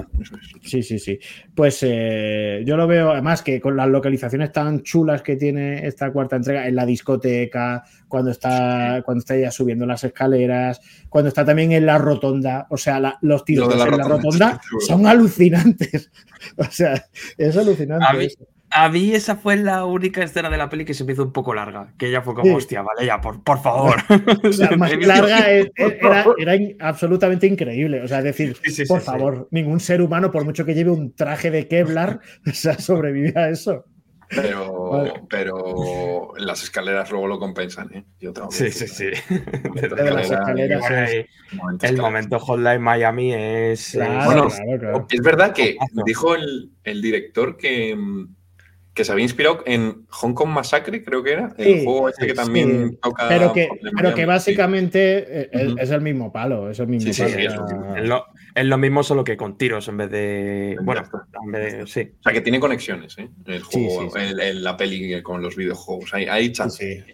Sí, 0.63 0.83
sí, 0.83 0.99
sí. 0.99 1.19
Pues 1.55 1.79
eh, 1.83 2.63
yo 2.65 2.77
lo 2.77 2.87
veo, 2.87 3.13
además, 3.13 3.43
que 3.43 3.61
con 3.61 3.77
las 3.77 3.89
localizaciones 3.89 4.53
tan 4.53 4.83
chulas 4.83 5.23
que 5.23 5.37
tiene 5.37 5.87
esta 5.87 6.13
cuarta 6.13 6.37
entrega, 6.37 6.67
en 6.67 6.77
la 6.77 6.87
discoteca, 6.87 7.85
cuando 8.09 8.31
está, 8.31 9.03
cuando 9.05 9.21
está 9.21 9.37
ya 9.37 9.51
subiendo 9.51 9.87
las 9.87 10.05
escaleras, 10.05 10.81
cuando 11.09 11.29
está 11.29 11.45
también 11.45 11.73
en 11.73 11.87
la 11.87 11.99
rotonda, 11.99 12.67
o 12.71 12.77
sea, 12.77 13.19
los 13.23 13.45
tiros 13.45 13.73
en 13.73 13.79
la 13.79 14.09
rotonda 14.09 14.61
son 14.87 15.07
alucinantes. 15.07 16.11
o 16.57 16.65
sea, 16.65 17.07
es 17.37 17.57
alucinante. 17.57 18.05
A 18.75 18.89
mí, 18.89 19.13
esa 19.13 19.37
fue 19.37 19.57
la 19.57 19.85
única 19.85 20.23
escena 20.25 20.49
de 20.49 20.57
la 20.57 20.71
peli 20.71 20.87
que 20.87 20.95
se 20.95 21.05
me 21.05 21.13
hizo 21.13 21.25
un 21.25 21.33
poco 21.33 21.53
larga, 21.53 21.93
que 21.99 22.11
ya 22.11 22.23
fue 22.23 22.35
como, 22.35 22.57
hostia, 22.57 22.81
vale, 22.81 23.05
ya, 23.05 23.21
por, 23.21 23.43
por 23.43 23.61
favor. 23.61 23.97
La 24.59 24.71
más 24.79 24.97
larga 24.97 25.51
era, 25.51 26.25
era, 26.39 26.59
absolutamente 26.81 27.47
increíble. 27.47 28.01
O 28.01 28.09
sea, 28.09 28.23
decir, 28.23 28.57
por 28.89 29.03
favor, 29.03 29.47
ningún 29.51 29.79
ser 29.79 30.01
humano, 30.01 30.31
por 30.31 30.45
mucho 30.45 30.65
que 30.65 30.75
lleve 30.75 30.91
un 30.91 31.15
traje 31.15 31.51
de 31.51 31.69
Kevlar, 31.69 32.21
o 32.47 32.53
sea, 32.53 32.79
sobrevive 32.79 33.39
a 33.39 33.51
eso. 33.51 33.85
Pero, 34.35 35.13
pero 35.29 36.33
las 36.39 36.63
escaleras 36.63 37.11
luego 37.11 37.27
lo 37.27 37.39
compensan, 37.39 37.95
¿eh? 37.95 38.05
Yo 38.21 38.33
tengo 38.33 38.51
sí, 38.51 38.71
sí, 38.71 38.89
sí, 38.89 39.09
el 41.83 41.97
momento 41.99 42.39
Hotline 42.39 42.81
Miami 42.81 43.35
es. 43.35 43.99
bueno, 44.25 44.49
es 45.09 45.21
verdad 45.21 45.53
que 45.53 45.77
dijo 46.07 46.35
el, 46.35 46.71
el 46.85 47.03
director 47.03 47.57
que 47.57 47.97
que 48.95 49.05
se 49.05 49.13
había 49.13 49.25
inspirado 49.25 49.63
en 49.65 50.05
Hong 50.09 50.35
Kong 50.35 50.51
Massacre, 50.51 51.03
creo 51.03 51.23
que 51.23 51.33
era, 51.33 51.55
el 51.57 51.85
juego 51.85 52.11
ese 52.11 52.27
que 52.27 52.35
también 52.35 52.99
toca. 53.03 53.29
Pero 53.29 53.53
que, 53.53 53.69
pero 53.97 54.15
que 54.15 54.27
básicamente 54.27 55.49
es, 55.81 55.91
el 55.91 56.03
mismo 56.03 56.31
palo, 56.31 56.71
es 56.71 56.79
el 56.79 56.89
mismo 56.89 57.11
palo. 57.11 57.97
Es, 58.55 58.67
lo, 58.67 58.79
mismo, 58.79 59.03
solo 59.03 59.25
que 59.25 59.37
con 59.37 59.57
tiros 59.57 59.89
en 59.89 59.97
vez 59.97 60.11
de. 60.11 60.77
Bueno, 60.83 61.03
en 61.45 61.53
vez 61.53 61.73
de. 61.73 61.87
Sí. 61.87 62.13
O 62.21 62.23
sea, 62.23 62.33
que 62.33 62.43
tiene 62.43 62.61
conexiones, 62.61 63.17
¿eh? 63.17 63.31
El 63.47 63.63
juego, 63.63 64.13
la 64.37 64.77
peli 64.77 65.23
con 65.23 65.41
los 65.41 65.57
videojuegos. 65.57 66.13
Hay, 66.13 66.27
hay 66.27 66.53
chance. 66.53 67.05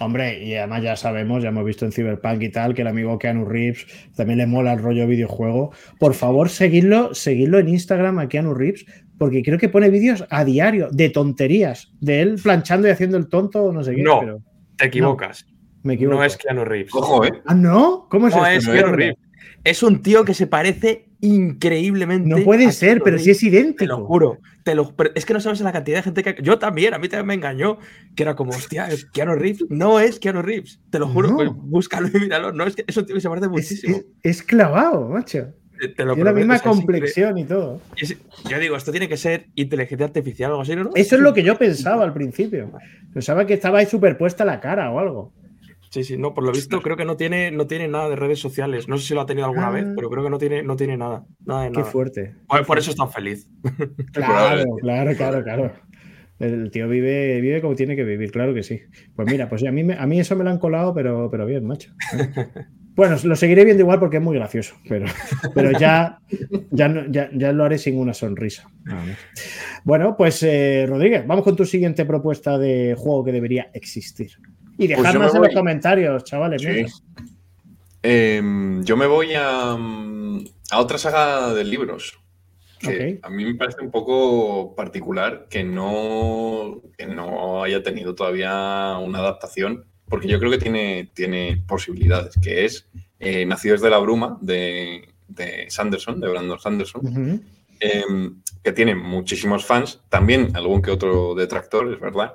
Hombre, 0.00 0.44
y 0.44 0.54
además 0.54 0.82
ya 0.84 0.96
sabemos, 0.96 1.42
ya 1.42 1.48
hemos 1.48 1.64
visto 1.64 1.84
en 1.84 1.90
Cyberpunk 1.90 2.40
y 2.42 2.50
tal, 2.50 2.72
que 2.72 2.82
el 2.82 2.88
amigo 2.88 3.18
Keanu 3.18 3.44
Reeves 3.44 3.84
también 4.14 4.38
le 4.38 4.46
mola 4.46 4.74
el 4.74 4.78
rollo 4.78 5.08
videojuego. 5.08 5.72
Por 5.98 6.14
favor, 6.14 6.50
seguidlo, 6.50 7.14
seguidlo 7.14 7.58
en 7.58 7.68
Instagram 7.68 8.20
a 8.20 8.28
Keanu 8.28 8.54
Reeves, 8.54 8.86
porque 9.18 9.42
creo 9.42 9.58
que 9.58 9.68
pone 9.68 9.90
vídeos 9.90 10.24
a 10.30 10.44
diario 10.44 10.88
de 10.90 11.10
tonterías, 11.10 11.92
de 12.00 12.22
él 12.22 12.40
planchando 12.42 12.88
y 12.88 12.92
haciendo 12.92 13.16
el 13.16 13.28
tonto 13.28 13.64
o 13.64 13.72
no 13.72 13.84
sé 13.84 13.94
qué. 13.94 14.02
No, 14.02 14.42
te 14.76 14.86
equivocas. 14.86 15.46
me 15.82 15.94
equivoco. 15.94 16.18
No 16.18 16.24
es 16.24 16.36
Keanu 16.36 16.64
Reeves. 16.64 16.94
Ojo, 16.94 17.24
¿eh? 17.24 17.42
¿Ah, 17.46 17.54
no? 17.54 18.06
¿Cómo 18.08 18.28
es 18.28 18.36
no 18.36 18.46
Es 18.46 18.66
Keanu 18.66 18.92
Reeves. 18.92 19.16
Es 19.64 19.82
un 19.82 20.02
tío 20.02 20.24
que 20.24 20.34
se 20.34 20.46
parece 20.46 21.08
increíblemente. 21.20 22.28
No 22.28 22.44
puede 22.44 22.70
ser, 22.72 23.02
pero 23.02 23.18
sí 23.18 23.30
es 23.30 23.42
idéntico. 23.42 23.78
Te 23.78 23.86
lo 23.86 24.06
juro. 24.06 24.38
Te 24.64 24.74
lo, 24.74 24.94
es 25.14 25.24
que 25.24 25.34
no 25.34 25.40
sabes 25.40 25.60
la 25.60 25.72
cantidad 25.72 25.98
de 25.98 26.02
gente 26.04 26.22
que. 26.22 26.36
Yo 26.42 26.58
también, 26.58 26.94
a 26.94 26.98
mí 26.98 27.08
también 27.08 27.26
me 27.26 27.34
engañó. 27.34 27.78
Que 28.14 28.22
era 28.22 28.36
como, 28.36 28.52
hostia, 28.52 28.88
es 28.88 29.04
Keanu 29.06 29.34
Reeves. 29.34 29.64
No 29.68 29.98
es 30.00 30.18
Keanu 30.18 30.42
Reeves. 30.42 30.80
Te 30.90 30.98
lo 30.98 31.08
juro. 31.08 31.34
Pues 31.34 31.50
búscalo 31.52 32.08
y 32.08 32.20
míralo. 32.20 32.52
No, 32.52 32.64
es 32.64 32.76
que 32.76 32.84
es 32.86 32.96
un 32.96 33.06
tío 33.06 33.14
que 33.14 33.20
se 33.20 33.28
parece 33.28 33.48
muchísimo. 33.48 34.00
Es, 34.22 34.42
clavado, 34.42 35.08
macho. 35.08 35.48
Tiene 35.96 36.24
la 36.24 36.32
misma 36.32 36.58
complexión 36.60 37.38
y 37.38 37.44
todo. 37.44 37.80
yo 38.48 38.58
digo, 38.58 38.76
esto 38.76 38.90
tiene 38.90 39.08
que 39.08 39.16
ser 39.16 39.46
inteligencia 39.54 40.06
artificial 40.06 40.50
o 40.50 40.54
algo 40.54 40.62
así, 40.62 40.76
¿no? 40.76 40.90
Eso 40.94 41.16
es 41.16 41.22
lo 41.22 41.32
que 41.34 41.42
yo 41.42 41.56
pensaba 41.56 42.04
al 42.04 42.12
principio. 42.12 42.72
Pensaba 43.12 43.46
que 43.46 43.54
estaba 43.54 43.78
ahí 43.78 43.86
superpuesta 43.86 44.44
la 44.44 44.60
cara 44.60 44.90
o 44.90 44.98
algo. 44.98 45.32
Sí, 45.90 46.04
sí, 46.04 46.18
no, 46.18 46.34
por 46.34 46.44
lo 46.44 46.52
visto 46.52 46.82
creo 46.82 46.96
que 46.96 47.06
no 47.06 47.16
tiene, 47.16 47.50
no 47.50 47.66
tiene 47.66 47.88
nada 47.88 48.10
de 48.10 48.16
redes 48.16 48.38
sociales. 48.38 48.88
No 48.88 48.98
sé 48.98 49.06
si 49.08 49.14
lo 49.14 49.22
ha 49.22 49.26
tenido 49.26 49.46
alguna 49.46 49.70
vez, 49.70 49.86
ah. 49.88 49.92
pero 49.96 50.10
creo 50.10 50.22
que 50.22 50.30
no 50.30 50.38
tiene, 50.38 50.62
no 50.62 50.76
tiene 50.76 50.96
nada. 50.96 51.24
nada, 51.44 51.70
Qué 51.70 51.84
fuerte. 51.84 52.34
Por, 52.66 52.78
eso 52.78 52.90
es 52.90 52.96
tan 52.96 53.10
feliz. 53.10 53.48
Claro, 54.12 54.64
claro, 54.80 55.14
claro, 55.16 55.42
claro. 55.42 55.72
El 56.38 56.70
tío 56.70 56.88
vive, 56.88 57.40
vive 57.40 57.60
como 57.60 57.74
tiene 57.74 57.96
que 57.96 58.04
vivir, 58.04 58.30
claro 58.30 58.54
que 58.54 58.62
sí. 58.62 58.80
Pues 59.16 59.28
mira, 59.28 59.48
pues 59.48 59.64
a 59.64 59.72
mí, 59.72 59.86
a 59.92 60.06
mí 60.06 60.20
eso 60.20 60.36
me 60.36 60.44
lo 60.44 60.50
han 60.50 60.58
colado, 60.58 60.94
pero, 60.94 61.28
pero 61.30 61.46
bien, 61.46 61.66
macho. 61.66 61.92
Bueno, 62.98 63.16
lo 63.22 63.36
seguiré 63.36 63.64
viendo 63.64 63.84
igual 63.84 64.00
porque 64.00 64.16
es 64.16 64.22
muy 64.24 64.36
gracioso, 64.36 64.74
pero, 64.88 65.06
pero 65.54 65.70
ya, 65.78 66.18
ya, 66.72 67.30
ya, 67.32 67.52
lo 67.52 67.64
haré 67.64 67.78
sin 67.78 67.96
una 67.96 68.12
sonrisa. 68.12 68.68
Bueno, 69.84 70.16
pues 70.16 70.42
eh, 70.42 70.84
Rodríguez, 70.84 71.24
vamos 71.24 71.44
con 71.44 71.54
tu 71.54 71.64
siguiente 71.64 72.04
propuesta 72.04 72.58
de 72.58 72.96
juego 72.98 73.24
que 73.24 73.30
debería 73.30 73.70
existir. 73.72 74.32
Y 74.78 74.88
pues 74.88 74.98
dejadnos 74.98 75.32
en 75.32 75.42
los 75.42 75.54
comentarios, 75.54 76.24
chavales. 76.24 77.00
Em, 78.02 78.82
yo 78.82 78.96
me 78.96 79.06
voy 79.06 79.32
a, 79.34 79.74
a, 79.74 80.80
otra 80.80 80.98
saga 80.98 81.54
de 81.54 81.62
libros. 81.62 82.18
Que 82.80 83.20
a 83.22 83.30
mí 83.30 83.44
me 83.44 83.54
parece 83.54 83.80
un 83.80 83.92
poco 83.92 84.74
particular 84.74 85.46
que 85.48 85.62
no, 85.62 86.82
que 86.96 87.06
no 87.06 87.62
haya 87.62 87.80
tenido 87.80 88.16
todavía 88.16 88.98
una 88.98 89.20
adaptación, 89.20 89.84
porque 90.08 90.28
yo 90.28 90.38
creo 90.38 90.50
que 90.50 90.58
tiene, 90.58 91.10
tiene 91.14 91.62
posibilidades, 91.66 92.34
que 92.42 92.64
es 92.64 92.88
eh, 93.18 93.44
Nacidos 93.46 93.80
de 93.80 93.90
la 93.90 93.98
Bruma 93.98 94.38
de, 94.40 95.08
de 95.28 95.66
Sanderson, 95.70 96.20
de 96.20 96.28
Brandon 96.28 96.58
Sanderson, 96.58 97.42
em, 97.80 98.42
que 98.62 98.72
tiene 98.72 98.94
muchísimos 98.94 99.64
fans, 99.64 100.00
también 100.08 100.56
algún 100.56 100.82
que 100.82 100.90
otro 100.90 101.34
detractor, 101.34 101.92
es 101.92 102.00
verdad, 102.00 102.34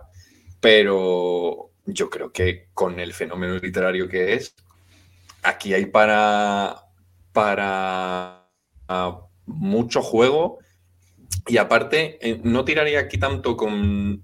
pero 0.60 1.72
yo 1.86 2.10
creo 2.10 2.32
que 2.32 2.70
con 2.74 3.00
el 3.00 3.14
fenómeno 3.14 3.58
literario 3.58 4.08
que 4.08 4.34
es, 4.34 4.56
aquí 5.44 5.74
hay 5.74 5.86
para, 5.86 6.86
para 7.34 8.44
mucho 9.46 10.02
juego. 10.02 10.60
Y 11.48 11.58
aparte, 11.58 12.18
eh, 12.22 12.40
no 12.44 12.66
tiraría 12.66 13.02
aquí 13.02 13.18
tanto 13.18 13.58
con... 13.58 14.24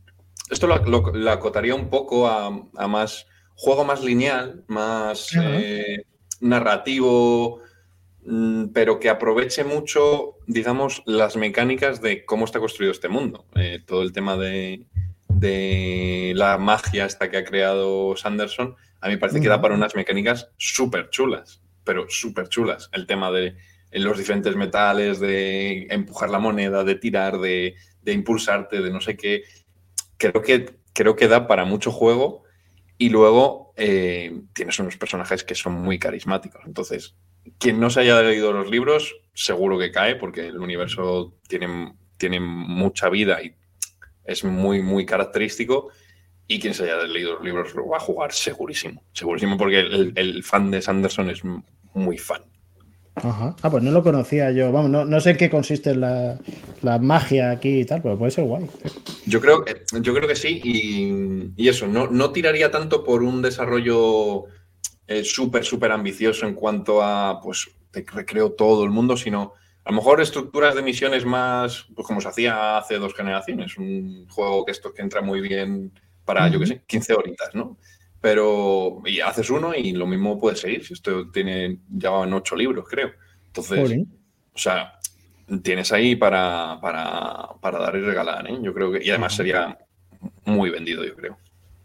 Esto 0.50 0.68
lo, 0.68 1.30
acotaría 1.30 1.76
un 1.76 1.90
poco 1.90 2.28
a, 2.28 2.50
más 2.88 3.28
juego 3.60 3.84
más 3.84 4.02
lineal, 4.02 4.63
más 4.67 5.32
eh, 5.36 6.06
narrativo, 6.39 7.60
mm, 8.24 8.67
pero 8.67 9.02
que 9.02 9.10
aproveche 9.10 9.65
mucho, 9.65 10.38
digamos, 10.48 11.04
las 11.06 11.36
mecánicas 11.36 12.02
de 12.02 12.24
cómo 12.24 12.45
está 12.45 12.60
construido 12.60 12.93
este 12.93 13.10
mundo. 13.10 13.45
Eh, 13.56 13.80
todo 13.86 14.02
el 14.02 14.13
tema 14.13 14.38
de, 14.38 14.86
de, 15.28 16.32
la 16.38 16.58
magia 16.58 17.06
esta 17.06 17.30
que 17.30 17.36
ha 17.36 17.43
creado 17.43 18.15
Sanderson, 18.15 18.78
a 19.02 19.08
mí 19.08 19.15
me 19.15 19.19
parece 19.19 19.41
que 19.41 19.50
da 19.50 19.62
para 19.62 19.76
unas 19.76 19.93
mecánicas 19.93 20.52
súper 20.56 21.10
chulas, 21.10 21.62
pero 21.84 22.06
súper 22.08 22.48
chulas. 22.48 22.89
El 22.93 23.08
tema 23.08 23.30
de 23.30 23.58
los 23.91 24.17
diferentes 24.17 24.56
metales, 24.56 25.19
de 25.19 25.86
empujar 25.89 26.30
la 26.30 26.39
moneda, 26.39 26.86
de 26.86 26.95
tirar, 26.95 27.38
de, 27.39 27.76
impulsarte, 28.06 28.82
de 28.82 28.89
no 28.89 29.02
sé 29.02 29.17
qué. 29.17 29.43
Creo 30.15 30.41
que, 30.41 30.78
creo 30.93 31.17
que 31.17 31.28
da 31.28 31.45
para 31.45 31.65
mucho 31.65 31.91
juego 31.91 32.43
y 33.02 33.10
luego 33.10 33.74
eh, 33.78 34.42
tienes 34.54 34.78
unos 34.78 34.98
personajes 34.98 35.46
que 35.46 35.56
son 35.56 35.74
muy 35.74 35.98
carismáticos. 35.98 36.62
Entonces, 36.66 37.16
quien 37.58 37.80
no 37.80 37.90
se 37.90 38.02
haya 38.02 38.22
leído 38.22 38.52
los 38.52 38.70
libros, 38.70 39.16
seguro 39.34 39.80
que 39.80 39.92
cae 39.92 40.18
porque 40.18 40.48
el 40.48 40.60
universo 40.60 41.38
tiene, 41.48 41.94
tiene 42.18 42.42
mucha 42.42 43.10
vida 43.10 43.42
y 43.42 43.56
es 44.26 44.44
muy, 44.44 44.84
muy 44.84 45.06
característico. 45.06 45.90
Y 46.46 46.60
quien 46.60 46.74
se 46.74 46.84
haya 46.84 47.04
leído 47.04 47.36
los 47.36 47.44
libros 47.44 47.74
lo 47.74 47.88
va 47.88 47.98
a 47.98 48.02
jugar 48.02 48.34
segurísimo. 48.34 49.06
Segurísimo 49.14 49.56
porque 49.56 49.80
el, 49.80 50.12
el 50.16 50.44
fan 50.44 50.70
de 50.70 50.82
Sanderson 50.82 51.30
es 51.30 51.42
muy 51.94 52.18
fan. 52.18 52.44
Ajá. 53.15 53.56
Ah, 53.62 53.69
pues 53.69 53.84
no 53.84 53.91
lo 53.91 54.04
conocía 54.04 54.52
yo. 54.52 54.72
Vamos, 54.72 54.89
no, 55.08 55.22
sé 55.22 55.32
en 55.32 55.38
qué 55.38 55.50
consiste 55.50 55.95
la, 55.95 56.39
magia 57.02 57.52
aquí 57.52 57.82
y 57.82 57.86
tal, 57.86 58.02
pero 58.02 58.17
puede 58.17 58.32
ser 58.32 58.45
guay. 58.45 58.65
Yo 59.26 59.41
creo, 59.41 59.65
yo 60.02 60.13
creo 60.13 60.28
que 60.28 60.36
sí, 60.36 60.62
y, 60.63 61.67
eso, 61.67 61.88
no, 61.88 62.08
no, 62.08 62.32
tiraría 62.32 62.72
tanto 62.72 63.04
por 63.04 63.24
un 63.24 63.41
desarrollo 63.41 64.45
eh, 65.08 65.24
súper, 65.24 65.65
súper 65.65 65.91
ambicioso 65.91 66.48
en 66.48 66.54
cuanto 66.54 67.02
a, 67.04 67.41
pues, 67.41 67.69
te 67.91 68.06
recreo 68.08 68.52
todo 68.54 68.84
el 68.84 68.91
mundo, 68.91 69.17
sino 69.17 69.54
a 69.84 69.91
lo 69.91 69.98
mejor 69.98 70.22
estructuras 70.22 70.76
de 70.76 70.84
misiones 70.84 71.26
más, 71.26 71.88
pues 71.95 72.06
como 72.06 72.22
se 72.22 72.28
hacía 72.28 72.78
hace 72.78 73.00
dos 73.00 73.15
generaciones, 73.15 73.78
un 73.78 74.28
juego 74.30 74.65
que 74.65 74.72
esto 74.72 74.93
que 74.93 75.02
entra 75.02 75.22
muy 75.22 75.41
bien 75.41 75.91
para, 76.26 76.48
yo 76.48 76.60
qué 76.60 76.67
sé, 76.67 76.84
15 76.86 77.13
horitas, 77.13 77.56
¿no? 77.56 77.78
Pero 78.22 79.02
y 79.06 79.20
haces 79.22 79.50
uno 79.50 79.74
y 79.74 79.92
lo 79.94 80.06
mismo 80.06 80.40
puede 80.40 80.56
seguir. 80.56 80.86
Si 80.86 80.94
esto 80.94 81.30
tiene, 81.32 81.80
ya 81.90 82.10
van 82.10 82.34
ocho 82.34 82.56
libros, 82.56 82.86
creo. 82.90 83.12
Entonces, 83.48 84.06
o 84.54 84.58
sea, 84.58 85.00
tienes 85.64 85.92
ahí 85.92 86.16
para, 86.16 86.80
para, 86.82 87.80
dar 87.80 87.96
y 87.96 88.02
regalar, 88.02 88.50
¿eh? 88.50 88.58
Yo 88.62 88.74
creo 88.74 88.92
que, 88.92 89.04
y 89.04 89.10
además 89.10 89.36
sería 89.36 89.78
muy 90.46 90.70
vendido, 90.70 91.06
yo 91.06 91.16
creo. 91.16 91.38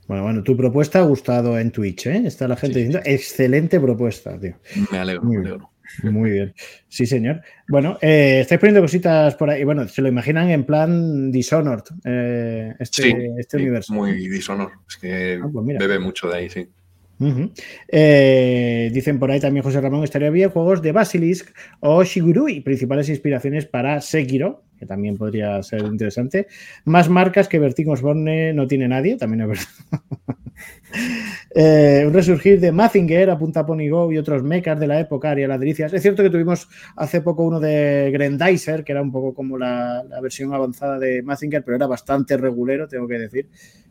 Bueno, 0.06 0.24
bueno, 0.24 0.42
tu 0.42 0.56
propuesta 0.56 0.98
ha 0.98 1.02
gustado 1.02 1.58
en 1.58 1.70
Twitch, 1.70 2.06
¿eh? 2.06 2.22
Está 2.26 2.46
la 2.46 2.56
gente 2.56 2.78
diciendo, 2.78 3.00
excelente 3.04 3.80
propuesta, 3.80 4.38
tío. 4.38 4.56
Me 4.90 4.98
alegro, 4.98 5.22
me 5.22 5.38
alegro. 5.38 5.70
Muy 6.02 6.30
bien. 6.30 6.54
Sí, 6.88 7.06
señor. 7.06 7.42
Bueno, 7.68 7.98
eh, 8.00 8.40
estáis 8.40 8.60
poniendo 8.60 8.80
cositas 8.80 9.34
por 9.36 9.50
ahí. 9.50 9.64
Bueno, 9.64 9.86
se 9.88 10.02
lo 10.02 10.08
imaginan 10.08 10.50
en 10.50 10.64
plan 10.64 11.30
Dishonored, 11.30 11.84
eh, 12.04 12.74
este, 12.78 13.30
este 13.38 13.56
universo. 13.56 13.92
Muy 13.92 14.28
Dishonored. 14.28 14.74
Es 14.88 14.96
que 14.96 15.40
ah, 15.42 15.48
pues 15.52 15.78
bebe 15.78 15.98
mucho 15.98 16.28
de 16.28 16.36
ahí, 16.36 16.50
sí. 16.50 16.68
Eh, 17.88 18.90
dicen 18.92 19.18
por 19.18 19.30
ahí 19.30 19.40
también 19.40 19.62
José 19.62 19.80
Ramón, 19.80 20.04
estaría 20.04 20.30
bien 20.30 20.50
juegos 20.50 20.82
de 20.82 20.92
Basilisk 20.92 21.54
o 21.80 22.02
Shigurui, 22.02 22.60
principales 22.60 23.08
inspiraciones 23.08 23.66
para 23.66 24.00
Sekiro, 24.00 24.64
que 24.78 24.86
también 24.86 25.16
podría 25.16 25.62
ser 25.62 25.82
interesante. 25.82 26.48
Más 26.84 27.08
marcas 27.08 27.48
que 27.48 27.58
Vertigo 27.58 27.94
Borne 27.96 28.52
no 28.52 28.66
tiene 28.66 28.88
nadie, 28.88 29.16
también 29.16 29.42
es 29.42 29.48
verdad. 29.48 29.64
Eh, 31.56 32.02
un 32.04 32.12
resurgir 32.12 32.58
de 32.58 32.72
Mazinger, 32.72 33.30
Apunta 33.30 33.64
Pony 33.64 33.88
Go 33.88 34.10
y 34.10 34.18
otros 34.18 34.42
mechas 34.42 34.78
de 34.78 34.88
la 34.88 34.98
época, 34.98 35.30
Aria 35.30 35.46
Ladricias. 35.46 35.92
Es 35.92 36.02
cierto 36.02 36.22
que 36.22 36.30
tuvimos 36.30 36.68
hace 36.96 37.20
poco 37.20 37.44
uno 37.44 37.60
de 37.60 38.10
Grendizer, 38.12 38.82
que 38.82 38.90
era 38.90 39.02
un 39.02 39.12
poco 39.12 39.34
como 39.34 39.56
la, 39.56 40.04
versión 40.20 40.52
avanzada 40.52 40.98
de 40.98 41.22
Mazinger, 41.22 41.62
pero 41.64 41.76
era 41.76 41.86
bastante 41.86 42.36
regulero, 42.36 42.88
tengo 42.88 43.06
que 43.06 43.18
decir. 43.20 43.48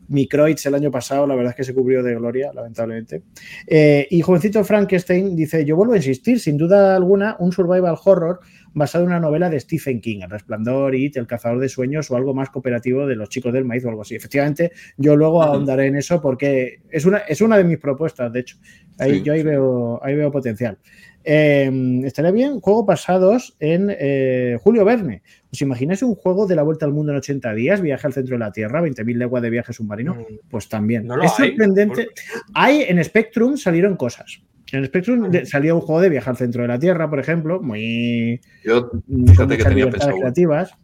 Microids 0.08 0.66
el 0.66 0.74
año 0.74 0.90
pasado, 0.90 1.26
la 1.26 1.34
verdad 1.34 1.52
es 1.52 1.56
que 1.56 1.64
se 1.64 1.74
cubrió 1.74 2.02
de 2.02 2.14
gloria, 2.14 2.52
lamentablemente. 2.52 3.22
Eh, 3.66 4.06
y 4.10 4.20
jovencito 4.20 4.62
Frankenstein 4.62 5.34
dice: 5.34 5.64
Yo 5.64 5.76
vuelvo 5.76 5.94
a 5.94 5.96
insistir, 5.96 6.40
sin 6.40 6.58
duda 6.58 6.94
alguna, 6.94 7.36
un 7.38 7.52
survival 7.52 7.96
horror 8.04 8.40
basado 8.74 9.04
en 9.04 9.10
una 9.10 9.20
novela 9.20 9.48
de 9.48 9.58
Stephen 9.60 10.00
King, 10.00 10.20
El 10.22 10.30
Resplandor, 10.30 10.94
y 10.94 11.10
El 11.14 11.26
Cazador 11.26 11.60
de 11.60 11.68
Sueños 11.68 12.10
o 12.10 12.16
algo 12.16 12.34
más 12.34 12.50
cooperativo 12.50 13.06
de 13.06 13.16
los 13.16 13.28
chicos 13.28 13.52
del 13.52 13.64
maíz 13.64 13.84
o 13.84 13.88
algo 13.88 14.02
así. 14.02 14.14
Efectivamente, 14.14 14.72
yo 14.96 15.16
luego 15.16 15.42
ahondaré 15.42 15.86
en 15.86 15.96
eso 15.96 16.20
porque 16.20 16.80
es 16.90 17.04
una, 17.06 17.18
es 17.18 17.40
una 17.40 17.56
de 17.56 17.64
mis 17.64 17.78
propuestas, 17.78 18.32
de 18.32 18.40
hecho. 18.40 18.58
Ahí, 18.98 19.22
Yo 19.22 19.32
ahí 19.32 19.42
veo, 19.42 20.00
ahí 20.04 20.14
veo 20.14 20.30
potencial. 20.30 20.78
Eh, 21.26 22.00
estaría 22.04 22.30
bien 22.30 22.60
juegos 22.60 22.84
basados 22.84 23.56
en 23.58 23.88
eh, 23.90 24.58
Julio 24.62 24.84
Verne. 24.84 25.22
¿Os 25.50 25.62
imagináis 25.62 26.02
un 26.02 26.14
juego 26.14 26.46
de 26.46 26.54
la 26.54 26.62
vuelta 26.62 26.84
al 26.84 26.92
mundo 26.92 27.12
en 27.12 27.18
80 27.18 27.54
días, 27.54 27.80
viaje 27.80 28.06
al 28.06 28.12
centro 28.12 28.34
de 28.34 28.40
la 28.40 28.52
Tierra, 28.52 28.82
20.000 28.82 29.16
leguas 29.16 29.42
de 29.42 29.50
viaje 29.50 29.72
submarino? 29.72 30.14
Mm. 30.14 30.48
Pues 30.50 30.68
también. 30.68 31.08
es 31.22 31.32
sorprendente. 31.32 32.08
Hay 32.54 32.82
en 32.82 33.02
Spectrum 33.02 33.56
salieron 33.56 33.96
cosas. 33.96 34.42
En 34.74 34.84
Spectrum 34.86 35.30
salió 35.44 35.76
un 35.76 35.80
juego 35.80 36.00
de 36.00 36.08
viajar 36.08 36.32
al 36.32 36.36
centro 36.36 36.62
de 36.62 36.68
la 36.68 36.78
Tierra, 36.78 37.08
por 37.08 37.20
ejemplo, 37.20 37.62
muy. 37.62 38.40
Yo, 38.64 38.90
fíjate 39.26 39.56
que 39.56 39.64
tenía 39.64 39.88
pensado. 39.88 40.16
creativas. 40.16 40.76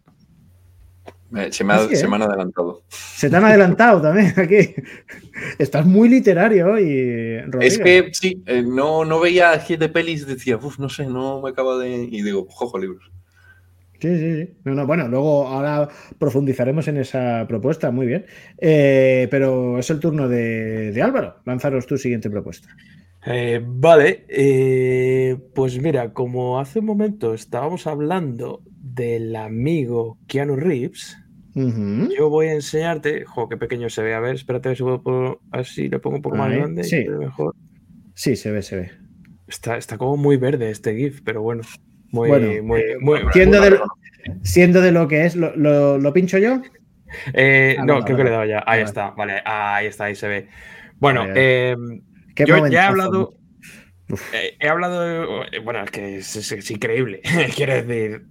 Se 1.50 1.62
me, 1.62 1.74
han 1.74 2.22
adelantado. 2.22 2.83
Se 2.88 3.31
te 3.31 3.37
han 3.37 3.44
adelantado 3.44 4.03
también 4.03 4.33
aquí. 4.37 4.74
Estás 5.59 5.87
muy 5.87 6.09
literario 6.09 6.79
y 6.79 7.40
Es 7.61 7.79
que 7.79 8.11
sí, 8.12 8.42
eh, 8.46 8.64
no, 8.66 9.05
no 9.05 9.20
veía 9.20 9.57
de 9.57 9.88
pelis, 9.88 10.26
decía, 10.26 10.57
uff, 10.57 10.81
no 10.81 10.88
sé, 10.88 11.07
no 11.07 11.40
me 11.40 11.50
acabo 11.50 11.79
de. 11.79 12.09
Y 12.11 12.22
digo, 12.22 12.46
jojo, 12.48 12.79
libros. 12.79 13.12
Sí, 14.00 14.18
sí, 14.18 14.44
sí. 14.44 14.55
bueno, 14.64 15.07
luego 15.09 15.46
ahora 15.46 15.88
profundizaremos 16.18 16.88
en 16.88 16.96
esa 16.96 17.44
propuesta, 17.46 17.90
muy 17.92 18.07
bien. 18.07 18.26
Eh, 18.59 19.29
pero 19.31 19.79
es 19.79 19.88
el 19.90 20.00
turno 20.00 20.29
de, 20.29 20.90
de 20.90 21.03
Álvaro. 21.03 21.37
Lanzaros 21.44 21.87
tu 21.87 21.96
siguiente 21.96 22.31
propuesta. 22.31 22.70
Eh, 23.26 23.61
vale, 23.62 24.24
eh, 24.28 25.37
pues 25.54 25.80
mira, 25.80 26.12
como 26.12 26.59
hace 26.59 26.78
un 26.78 26.87
momento 26.87 27.35
estábamos 27.35 27.87
hablando 27.87 28.62
del 28.66 29.37
amigo 29.37 30.18
Keanu 30.26 30.56
Reeves, 30.56 31.18
yo 31.54 32.30
voy 32.30 32.46
a 32.46 32.54
enseñarte, 32.54 33.24
jo, 33.24 33.48
qué 33.48 33.56
pequeño 33.56 33.90
se 33.90 34.02
ve, 34.02 34.14
a 34.14 34.20
ver, 34.20 34.37
espérate, 34.37 34.74
si 34.74 34.83
puedo, 34.83 35.40
así 35.50 35.88
lo 35.88 36.00
pongo 36.00 36.16
un 36.16 36.22
poco 36.22 36.37
más 36.37 36.50
grande. 36.50 36.85
Sí. 36.85 37.04
mejor. 37.09 37.54
sí, 38.14 38.37
se 38.37 38.50
ve, 38.50 38.62
se 38.62 38.76
ve. 38.76 38.90
Está, 39.46 39.76
está 39.76 39.98
como 39.98 40.16
muy 40.16 40.37
verde 40.37 40.70
este 40.70 40.96
GIF, 40.96 41.22
pero 41.24 41.42
bueno. 41.42 41.62
Muy, 42.12 42.61
muy, 42.62 42.83
muy, 43.00 43.20
siendo, 43.33 43.61
de, 43.61 43.78
siendo, 44.42 44.80
de, 44.80 44.90
lo 44.90 45.06
que 45.06 45.26
es, 45.26 45.37
¿lo, 45.37 45.54
lo, 45.98 46.12
pincho 46.12 46.38
yo? 46.38 46.61
Eh, 47.35 47.76
ah, 47.78 47.85
no, 47.85 48.00
creo 48.02 48.16
que 48.16 48.24
le 48.24 48.30
he 48.30 48.33
dado 48.33 48.44
ya. 48.46 48.64
Ahí 48.66 48.83
está, 48.83 49.11
vale, 49.11 49.42
ahí 49.44 49.87
está, 49.87 50.04
ahí 50.04 50.14
se 50.14 50.28
ve. 50.28 50.48
Bueno, 50.98 51.24
eh, 51.35 51.76
yo 52.46 52.66
ya 52.68 52.85
he 52.85 52.87
hablado. 52.87 53.35
Eh, 54.33 54.57
he 54.59 54.68
hablado. 54.68 55.44
Eh, 55.44 55.59
bueno, 55.61 55.83
es 55.85 55.90
que 55.90 56.18
es, 56.18 56.70
increíble. 56.70 57.20
Quiero 57.55 57.74
decir. 57.83 58.26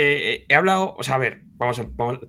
Eh, 0.00 0.44
he 0.48 0.54
hablado. 0.54 0.94
O 0.96 1.02
sea, 1.02 1.16
a 1.16 1.18
ver, 1.18 1.42
vamos 1.56 1.78
a. 1.78 1.86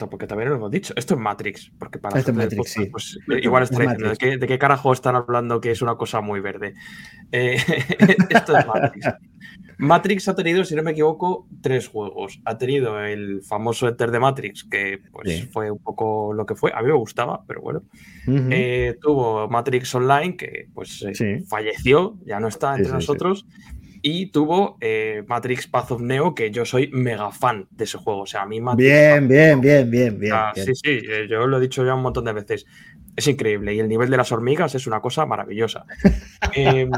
porque 0.10 0.28
también 0.28 0.50
lo 0.50 0.56
hemos 0.56 0.72
dicho. 0.72 0.94
Esto 0.96 1.14
es 1.14 1.20
Matrix. 1.20 1.72
Porque 1.78 2.00
para. 2.00 2.20
Esto 2.20 2.32
es 2.32 2.38
Matrix, 2.38 2.72
sí. 2.72 2.86
Pues, 2.88 3.20
igual 3.42 3.68
diciendo. 3.68 4.10
¿de 4.10 4.18
qué, 4.18 4.38
¿de 4.38 4.48
qué, 4.48 4.60
carajo 4.60 4.94
están 4.94 5.16
hablando 5.16 5.62
que 5.62 5.72
es 5.72 5.82
una 5.82 5.96
cosa 5.96 6.22
muy 6.22 6.40
verde? 6.40 6.74
esto 7.32 8.58
es 8.58 8.68
Matrix. 8.68 9.08
Matrix 9.80 10.28
ha 10.28 10.36
tenido, 10.36 10.66
si 10.66 10.76
no 10.76 10.84
me 10.84 10.92
equivoco, 10.92 11.48
tres 11.62 11.88
juegos. 11.88 12.42
Ha 12.44 12.58
tenido 12.58 13.00
el 13.02 13.42
famoso 13.44 13.88
Enter 13.88 14.12
de 14.12 14.20
Matrix, 14.20 14.66
que 14.66 15.00
pues 15.10 15.50
fue 15.52 15.72
un 15.72 15.80
poco 15.80 16.34
lo 16.34 16.46
que 16.46 16.54
fue. 16.54 16.74
A 16.76 16.82
mí 16.82 16.88
me 16.88 16.98
gustaba, 16.98 17.46
pero 17.48 17.62
bueno. 17.62 17.84
Eh, 18.28 18.98
tuvo 19.02 19.48
Matrix 19.48 19.96
Online, 19.96 20.36
que 20.36 20.68
pues 20.74 21.02
eh, 21.04 21.44
falleció, 21.48 22.18
ya 22.26 22.42
no 22.42 22.50
está 22.50 22.76
entre 22.76 22.92
nosotros. 22.92 23.48
Y 24.02 24.28
tuvo 24.28 24.78
eh, 24.82 25.24
Matrix 25.28 25.68
Path 25.68 25.92
of 25.92 26.02
Neo, 26.02 26.34
que 26.34 26.52
yo 26.52 26.66
soy 26.66 26.90
mega 26.92 27.32
fan 27.32 27.68
de 27.72 27.84
ese 27.84 27.98
juego. 27.98 28.22
O 28.22 28.26
sea, 28.26 28.44
a 28.44 28.46
mí 28.46 28.62
Matrix 28.62 28.90
Bien, 28.90 29.28
bien, 29.28 29.62
bien, 29.62 29.90
bien, 29.90 30.20
bien, 30.20 30.34
Sí, 30.56 30.76
sí, 30.76 31.02
yo 31.30 31.48
lo 31.48 31.58
he 31.58 31.62
dicho 31.62 31.86
ya 31.86 31.96
un 31.96 32.02
montón 32.02 32.26
de 32.26 32.34
veces. 32.34 32.66
Es 33.16 33.28
increíble. 33.28 33.74
Y 33.74 33.80
el 33.80 33.88
nivel 33.88 34.10
de 34.10 34.18
las 34.18 34.32
hormigas 34.32 34.74
es 34.76 34.88
una 34.88 35.02
cosa 35.02 35.26
maravillosa. 35.26 35.86
eh, 36.56 36.90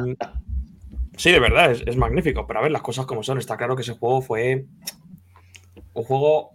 Sí, 1.18 1.32
de 1.32 1.40
verdad, 1.40 1.72
es, 1.72 1.98
magnífico. 1.98 2.48
Pero 2.48 2.60
a 2.60 2.64
ver, 2.64 2.72
las 2.72 2.82
cosas 2.82 3.06
como 3.06 3.22
son. 3.22 3.38
Está 3.38 3.58
claro 3.58 3.76
que 3.76 3.84
ese 3.84 3.94
juego 3.94 4.22
fue 4.22 4.66
un 5.94 6.04
juego 6.04 6.52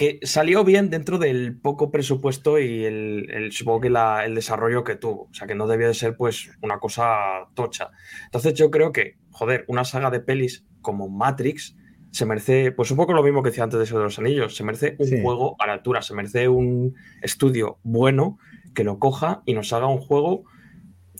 que 0.00 0.18
salió 0.22 0.64
bien 0.64 0.88
dentro 0.88 1.18
del 1.18 1.60
poco 1.60 1.90
presupuesto 1.90 2.58
y 2.58 2.86
el, 2.86 3.50
supongo 3.52 3.82
que 3.82 3.88
el 4.24 4.34
desarrollo 4.34 4.82
que 4.82 4.96
tuvo. 4.96 5.24
O 5.24 5.34
sea, 5.34 5.46
que 5.46 5.54
no 5.54 5.66
debía 5.66 5.88
de 5.88 5.92
ser 5.92 6.16
pues 6.16 6.50
una 6.62 6.78
cosa 6.78 7.50
tocha. 7.52 7.90
Entonces 8.24 8.54
yo 8.54 8.70
creo 8.70 8.92
que, 8.92 9.18
joder, 9.30 9.66
una 9.68 9.84
saga 9.84 10.10
de 10.10 10.20
pelis 10.20 10.64
como 10.80 11.10
Matrix 11.10 11.76
se 12.12 12.24
merece, 12.24 12.72
pues 12.72 12.90
un 12.90 12.96
poco 12.96 13.12
lo 13.12 13.22
mismo 13.22 13.42
que 13.42 13.50
decía 13.50 13.64
antes 13.64 13.76
de 13.76 13.84
eso 13.84 13.98
de 13.98 14.04
los 14.04 14.18
anillos, 14.18 14.56
se 14.56 14.64
merece 14.64 14.96
un 14.98 15.06
Sí. 15.06 15.20
juego 15.22 15.54
a 15.58 15.66
la 15.66 15.74
altura, 15.74 16.00
se 16.00 16.14
merece 16.14 16.48
un 16.48 16.94
estudio 17.20 17.78
bueno 17.82 18.38
que 18.74 18.84
lo 18.84 18.98
coja 18.98 19.42
y 19.44 19.52
nos 19.52 19.70
haga 19.74 19.86
un 19.86 19.98
juego 20.00 20.44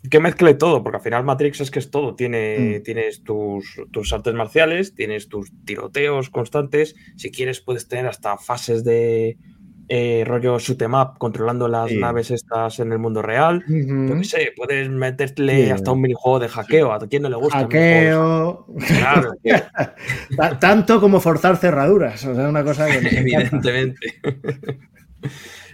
que 0.09 0.21
mezcle 0.21 0.55
todo, 0.55 0.83
porque 0.83 0.97
al 0.97 1.03
final 1.03 1.25
Matrix 1.25 1.61
es 1.61 1.71
que 1.71 1.79
es 1.79 1.91
todo. 1.91 2.15
Tiene, 2.15 2.79
Mm. 2.79 2.83
Tienes 2.83 3.23
tus, 3.23 3.81
tus 3.91 4.13
artes 4.13 4.33
marciales, 4.35 4.95
tienes 4.95 5.29
tus 5.29 5.51
tiroteos 5.65 6.31
constantes. 6.31 6.95
Si 7.17 7.31
quieres, 7.31 7.61
puedes 7.61 7.87
tener 7.89 8.07
hasta 8.07 8.39
fases 8.39 8.83
de 8.85 9.37
eh, 9.93 10.23
rollo 10.25 10.57
shoot 10.61 10.81
'em 10.83 10.95
up, 10.95 11.19
controlando 11.19 11.67
las 11.67 11.91
Sí. 11.91 11.97
naves 11.97 12.31
estas 12.31 12.79
en 12.79 12.93
el 12.93 13.01
mundo 13.01 13.23
real. 13.23 13.65
Yo 13.69 13.75
Ujú. 14.07 14.19
qué 14.19 14.25
sé, 14.25 14.53
puedes 14.57 14.89
meterle 14.89 15.65
Sí. 15.65 15.71
hasta 15.73 15.91
un 15.91 16.01
minijuego 16.01 16.39
de 16.39 16.49
hackeo. 16.49 16.93
¿A 16.93 17.01
quién 17.09 17.23
no 17.25 17.29
le 17.29 17.35
gusta? 17.35 17.59
Hackeo. 17.59 18.67
Claro, 18.87 19.33
Ta- 20.37 20.59
Tanto 20.61 21.01
como 21.01 21.19
forzar 21.21 21.57
cerraduras. 21.57 22.25
O 22.25 22.35
sea, 22.37 22.49
una 22.49 22.63
cosa 22.63 22.87
que 22.87 22.99
evidentemente. 23.19 24.15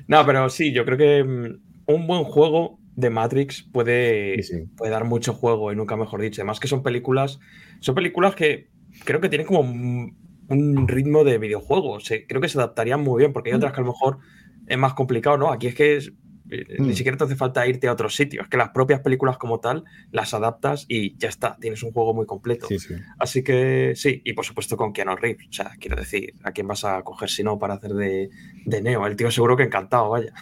no, 0.09 0.25
pero 0.27 0.49
sí, 0.49 0.73
yo 0.73 0.85
creo 0.87 0.99
que 0.99 1.23
mm, 1.25 1.93
un 1.93 2.07
buen 2.07 2.25
juego 2.25 2.79
de 2.97 3.11
Matrix 3.11 3.63
puede, 3.63 4.43
Sí, 4.43 4.55
sí. 4.55 4.65
puede 4.77 4.91
dar 4.91 5.05
mucho 5.05 5.33
juego 5.35 5.71
y 5.73 5.77
nunca 5.77 5.97
mejor 5.97 6.21
dicho. 6.23 6.41
Además 6.41 6.59
que 6.61 6.69
son 6.69 6.83
películas, 6.83 7.39
son 7.81 7.95
películas 7.95 8.35
que 8.35 8.69
creo 9.05 9.21
que 9.21 9.29
tienen 9.29 9.47
como 9.47 9.61
un, 9.61 10.17
un 10.49 10.89
ritmo 10.89 11.23
de 11.23 11.39
videojuego. 11.39 12.01
Se- 12.01 12.27
creo 12.27 12.41
que 12.41 12.49
se 12.49 12.59
adaptarían 12.59 13.03
muy 13.03 13.19
bien, 13.21 13.33
porque 13.33 13.51
hay 13.51 13.57
otras 13.57 13.73
que 13.73 13.81
a 13.81 13.85
lo 13.85 13.89
mejor 13.93 14.19
es 14.67 14.79
más 14.79 14.95
complicado, 14.95 15.37
¿no? 15.37 15.53
Aquí 15.53 15.67
es 15.69 15.75
que 15.75 15.97
es- 15.97 16.13
eh, 16.49 16.65
Mm. 16.79 16.87
ni 16.87 16.95
siquiera 16.95 17.19
te 17.19 17.25
hace 17.25 17.35
falta 17.35 17.67
irte 17.67 17.89
a 17.89 17.93
otro 17.93 18.09
sitio. 18.09 18.41
Es 18.41 18.49
que 18.49 18.57
las 18.57 18.71
propias 18.71 19.01
películas 19.01 19.37
como 19.37 19.59
tal 19.59 19.83
las 20.13 20.33
adaptas 20.33 20.87
y 20.89 21.17
ya 21.19 21.29
está. 21.29 21.57
Tienes 21.61 21.83
un 21.83 21.91
juego 21.91 22.15
muy 22.15 22.25
completo. 22.25 22.67
Sí, 22.69 22.79
sí. 22.79 22.95
Así 23.19 23.43
que 23.43 23.93
sí, 23.97 24.23
y 24.25 24.33
por 24.33 24.45
supuesto 24.45 24.77
con 24.77 24.93
Keanu 24.93 25.17
Reeves. 25.17 25.49
O 25.49 25.53
sea, 25.53 25.73
quiero 25.81 25.97
decir, 25.97 26.35
¿a 26.45 26.53
quién 26.53 26.69
vas 26.69 26.85
a 26.85 27.03
coger 27.03 27.29
si 27.31 27.43
no 27.43 27.59
para 27.59 27.75
hacer 27.75 27.93
de, 27.95 28.31
de 28.65 28.81
Neo? 28.81 29.05
El 29.09 29.17
tío 29.17 29.31
seguro 29.33 29.57
que 29.57 29.65
encantado, 29.65 30.09
vaya. 30.11 30.33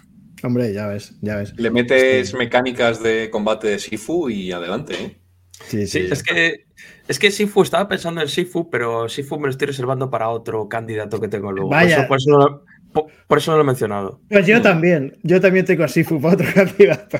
Hombre, 0.42 0.72
ya 0.72 0.86
ves, 0.88 1.14
ya 1.22 1.36
ves. 1.36 1.54
Le 1.58 1.70
metes 1.70 2.34
mecánicas 2.34 3.02
de 3.02 3.30
combate 3.30 3.68
de 3.68 3.78
Sifu 3.78 4.28
y 4.28 4.52
adelante, 4.52 4.94
¿eh? 4.94 5.20
Sí, 5.68 5.86
Sí, 5.86 6.00
sí. 6.00 6.08
es 6.10 6.22
que 6.22 6.66
es 7.08 7.18
que 7.18 7.30
Sifu, 7.30 7.62
estaba 7.62 7.88
pensando 7.88 8.20
en 8.20 8.28
Sifu, 8.28 8.68
pero 8.70 9.08
Sifu 9.08 9.38
me 9.38 9.44
lo 9.46 9.50
estoy 9.50 9.68
reservando 9.68 10.10
para 10.10 10.28
otro 10.28 10.68
candidato 10.68 11.20
que 11.20 11.28
tengo 11.28 11.52
luego. 11.52 11.68
Por 11.70 11.76
Vaya. 11.78 11.98
eso- 12.00 12.08
Por 12.08 12.16
eso, 12.18 12.30
no, 12.30 12.38
lo- 12.38 12.64
por- 12.92 13.06
por 13.26 13.38
eso 13.38 13.50
no 13.52 13.56
lo 13.58 13.62
he 13.62 13.66
mencionado. 13.66 14.20
Pues 14.28 14.46
yo 14.46 14.60
también. 14.60 15.16
Yo 15.22 15.40
también 15.40 15.64
tengo 15.64 15.84
a 15.84 15.88
Sifu 15.88 16.20
para 16.20 16.34
otro 16.34 16.46
candidato. 16.54 17.18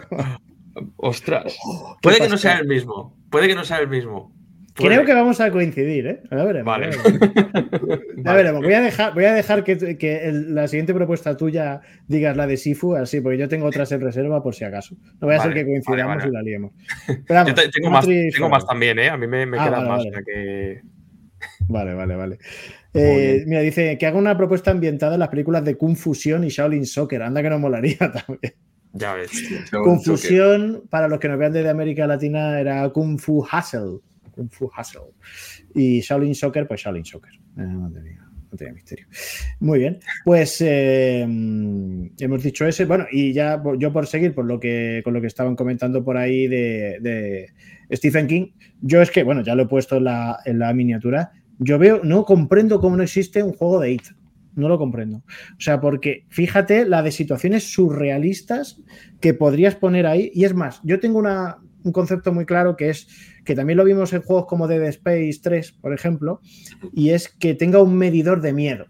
Ostras. 0.97 1.45
qué 1.55 1.99
Puede 2.03 2.19
que 2.19 2.29
no 2.29 2.37
sea 2.39 2.59
el 2.59 2.67
mismo. 2.67 3.17
Puede 3.31 3.47
que 3.49 3.55
no 3.55 3.65
sea 3.65 3.79
el 3.79 3.89
mismo. 3.89 4.35
Creo 4.75 4.89
Puede. 4.91 5.05
que 5.07 5.15
vamos 5.15 5.41
a 5.41 5.51
coincidir, 5.53 6.07
¿eh? 6.09 6.23
Ya 6.31 6.45
veremos. 6.45 6.67
Vale. 6.67 6.91
Ya 8.17 8.33
veremos. 8.33 8.63
Voy 8.63 8.73
a 8.73 8.81
dejar, 8.81 9.15
voy 9.15 9.25
a 9.25 9.33
dejar 9.35 9.63
que, 9.65 9.97
que 9.99 10.25
el- 10.29 10.55
la 10.55 10.67
siguiente 10.67 10.93
propuesta 10.95 11.37
tuya 11.37 11.81
digas 12.09 12.37
la 12.37 12.47
de 12.47 12.57
Sifu, 12.57 12.95
así, 12.97 13.21
porque 13.21 13.39
yo 13.39 13.49
tengo 13.49 13.67
otras 13.67 13.93
en 13.93 14.01
reserva 14.01 14.43
por 14.43 14.55
si 14.55 14.65
acaso. 14.65 14.97
No 15.21 15.27
voy 15.29 15.35
a 15.35 15.39
Vale, 15.39 15.53
ser 15.53 15.55
que 15.65 15.71
coincidamos 15.71 16.17
vale, 16.17 16.19
vale. 16.19 16.29
y 16.31 16.33
la 16.33 16.43
liemos. 16.43 16.73
Pero 17.07 17.23
vamos, 17.29 17.49
Yo 17.49 17.55
te- 17.55 17.69
tengo, 17.69 17.91
más, 17.91 18.07
tengo 18.07 18.49
más 18.49 18.67
también, 18.67 18.99
¿eh? 18.99 19.09
A 19.11 19.17
mí 19.17 19.27
me, 19.27 19.47
me 19.47 19.59
Ah, 19.59 19.65
quedan 19.67 19.87
vale, 19.87 19.89
más. 19.89 19.99
vale. 19.99 20.09
o 20.09 20.13
sea 20.13 20.23
que- 20.23 20.81
Vale, 21.69 21.95
vale, 21.95 22.17
vale. 22.17 22.39
Eh, 22.95 23.45
mira, 23.47 23.61
dice 23.61 23.99
que 23.99 24.07
haga 24.07 24.19
una 24.19 24.37
propuesta 24.37 24.71
ambientada 24.71 25.15
en 25.15 25.21
las 25.21 25.29
películas 25.29 25.65
de 25.65 25.77
Kung 25.77 25.97
Fusion 25.97 26.43
y 26.45 26.49
Shaolin 26.49 26.87
Soccer. 26.87 27.23
Anda 27.23 27.43
que 27.43 27.51
no 27.51 27.59
molaría 27.59 27.97
también. 28.27 28.55
Ya 28.93 29.13
ves. 29.15 29.31
Kung 29.71 30.01
Fusion, 30.03 30.85
para 30.89 31.07
los 31.09 31.19
que 31.21 31.29
nos 31.29 31.39
vean 31.39 31.53
desde 31.53 31.69
América 31.69 32.07
Latina, 32.07 32.59
era 32.61 32.89
Kung 32.91 33.19
Fu 33.19 33.41
Hustle. 33.45 33.99
Kung 34.35 34.51
Fu 34.51 34.71
Hustle. 34.77 35.13
Y 35.75 36.01
Shaolin 36.01 36.35
Soccer, 36.35 36.67
pues 36.67 36.81
Shaolin 36.83 37.05
Soccer. 37.05 37.33
Eh, 37.33 37.39
no, 37.57 37.91
tenía, 37.91 38.73
misterio. 38.73 39.07
Muy 39.61 39.81
bien. 39.81 39.99
Pues 40.25 40.61
eh, 40.61 41.23
hemos 41.23 42.43
dicho 42.43 42.67
ese. 42.67 42.85
Bueno, 42.85 43.07
y 43.11 43.33
ya 43.33 43.61
yo 43.79 43.93
por 43.93 44.07
seguir 44.07 44.35
por 44.35 44.45
lo 44.45 44.61
que, 44.61 45.01
con 45.05 45.13
lo 45.15 45.21
que 45.21 45.27
estaban 45.27 45.57
comentando 45.57 46.05
por 46.05 46.17
ahí 46.17 46.47
de, 46.47 46.99
de 47.01 47.53
Stephen 47.97 48.27
King, 48.29 48.47
yo 48.81 49.03
es 49.03 49.11
que, 49.11 49.25
bueno, 49.25 49.43
ya 49.43 49.55
lo 49.55 49.65
he 49.65 49.69
puesto 49.69 49.97
en 49.97 50.05
la, 50.05 50.39
en 50.45 50.59
la 50.61 50.73
miniatura. 50.73 51.33
Yo 51.59 51.79
veo, 51.79 52.01
no 52.05 52.25
comprendo 52.25 52.81
cómo 52.81 52.97
no 52.97 53.03
existe 53.03 53.43
un 53.43 53.53
juego 53.53 53.81
de 53.81 53.93
It. 53.93 54.03
No 54.55 54.69
lo 54.69 54.79
comprendo. 54.79 55.17
O 55.19 55.61
sea, 55.61 55.81
porque 55.81 56.27
fíjate 56.29 56.85
la 56.85 57.03
de 57.03 57.11
situaciones 57.11 57.73
surrealistas 57.73 58.81
que 59.21 59.35
podrías 59.35 59.75
poner 59.75 60.07
ahí. 60.07 60.31
Y 60.33 60.45
es 60.45 60.55
más, 60.55 60.81
yo 60.85 61.01
tengo 61.01 61.19
una- 61.19 61.59
un 61.85 61.93
concepto 61.93 62.33
muy 62.33 62.47
claro 62.47 62.77
que 62.77 62.91
es 62.91 63.07
que 63.45 63.55
también 63.55 63.77
lo 63.77 63.85
vimos 63.85 64.13
en 64.13 64.23
juegos 64.23 64.47
como 64.47 64.67
Dead 64.67 64.83
Space 64.85 65.39
3, 65.43 65.73
por 65.73 65.95
ejemplo, 65.95 66.41
y 66.93 67.11
es 67.11 67.29
que 67.29 67.55
tenga 67.55 67.81
un 67.81 67.97
medidor 67.97 68.41
de 68.41 68.53
miedo. 68.53 68.87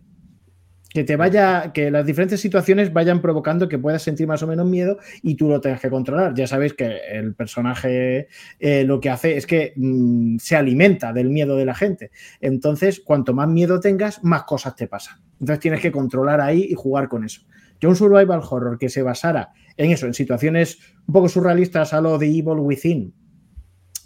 Que 0.88 1.02
te 1.02 1.16
vaya, 1.16 1.72
que 1.72 1.90
las 1.90 2.06
diferentes 2.06 2.40
situaciones 2.40 2.92
vayan 2.92 3.20
provocando 3.20 3.68
que 3.68 3.80
puedas 3.80 4.00
sentir 4.00 4.28
más 4.28 4.44
o 4.44 4.46
menos 4.46 4.64
miedo 4.64 4.98
y 5.24 5.34
tú 5.34 5.48
lo 5.48 5.60
tengas 5.60 5.80
que 5.80 5.90
controlar. 5.90 6.34
Ya 6.34 6.46
sabéis 6.46 6.74
que 6.74 6.98
el 7.10 7.34
personaje 7.34 8.28
eh, 8.60 8.84
lo 8.84 9.00
que 9.00 9.10
hace 9.10 9.36
es 9.36 9.44
que 9.44 9.72
mm, 9.74 10.36
se 10.38 10.54
alimenta 10.54 11.12
del 11.12 11.30
miedo 11.30 11.56
de 11.56 11.64
la 11.64 11.74
gente. 11.74 12.12
Entonces, 12.40 13.00
cuanto 13.00 13.34
más 13.34 13.48
miedo 13.48 13.80
tengas, 13.80 14.22
más 14.22 14.44
cosas 14.44 14.76
te 14.76 14.86
pasan. 14.86 15.18
Entonces 15.40 15.58
tienes 15.58 15.80
que 15.80 15.90
controlar 15.90 16.40
ahí 16.40 16.68
y 16.70 16.74
jugar 16.74 17.08
con 17.08 17.24
eso. 17.24 17.42
Yo 17.80 17.88
un 17.88 17.96
survival 17.96 18.40
horror 18.48 18.78
que 18.78 18.88
se 18.88 19.02
basara 19.02 19.52
en 19.76 19.90
eso, 19.90 20.06
en 20.06 20.14
situaciones 20.14 20.78
un 21.06 21.12
poco 21.12 21.28
surrealistas 21.28 21.92
a 21.92 22.00
lo 22.00 22.18
de 22.18 22.26
Evil 22.26 22.58
Within, 22.60 23.12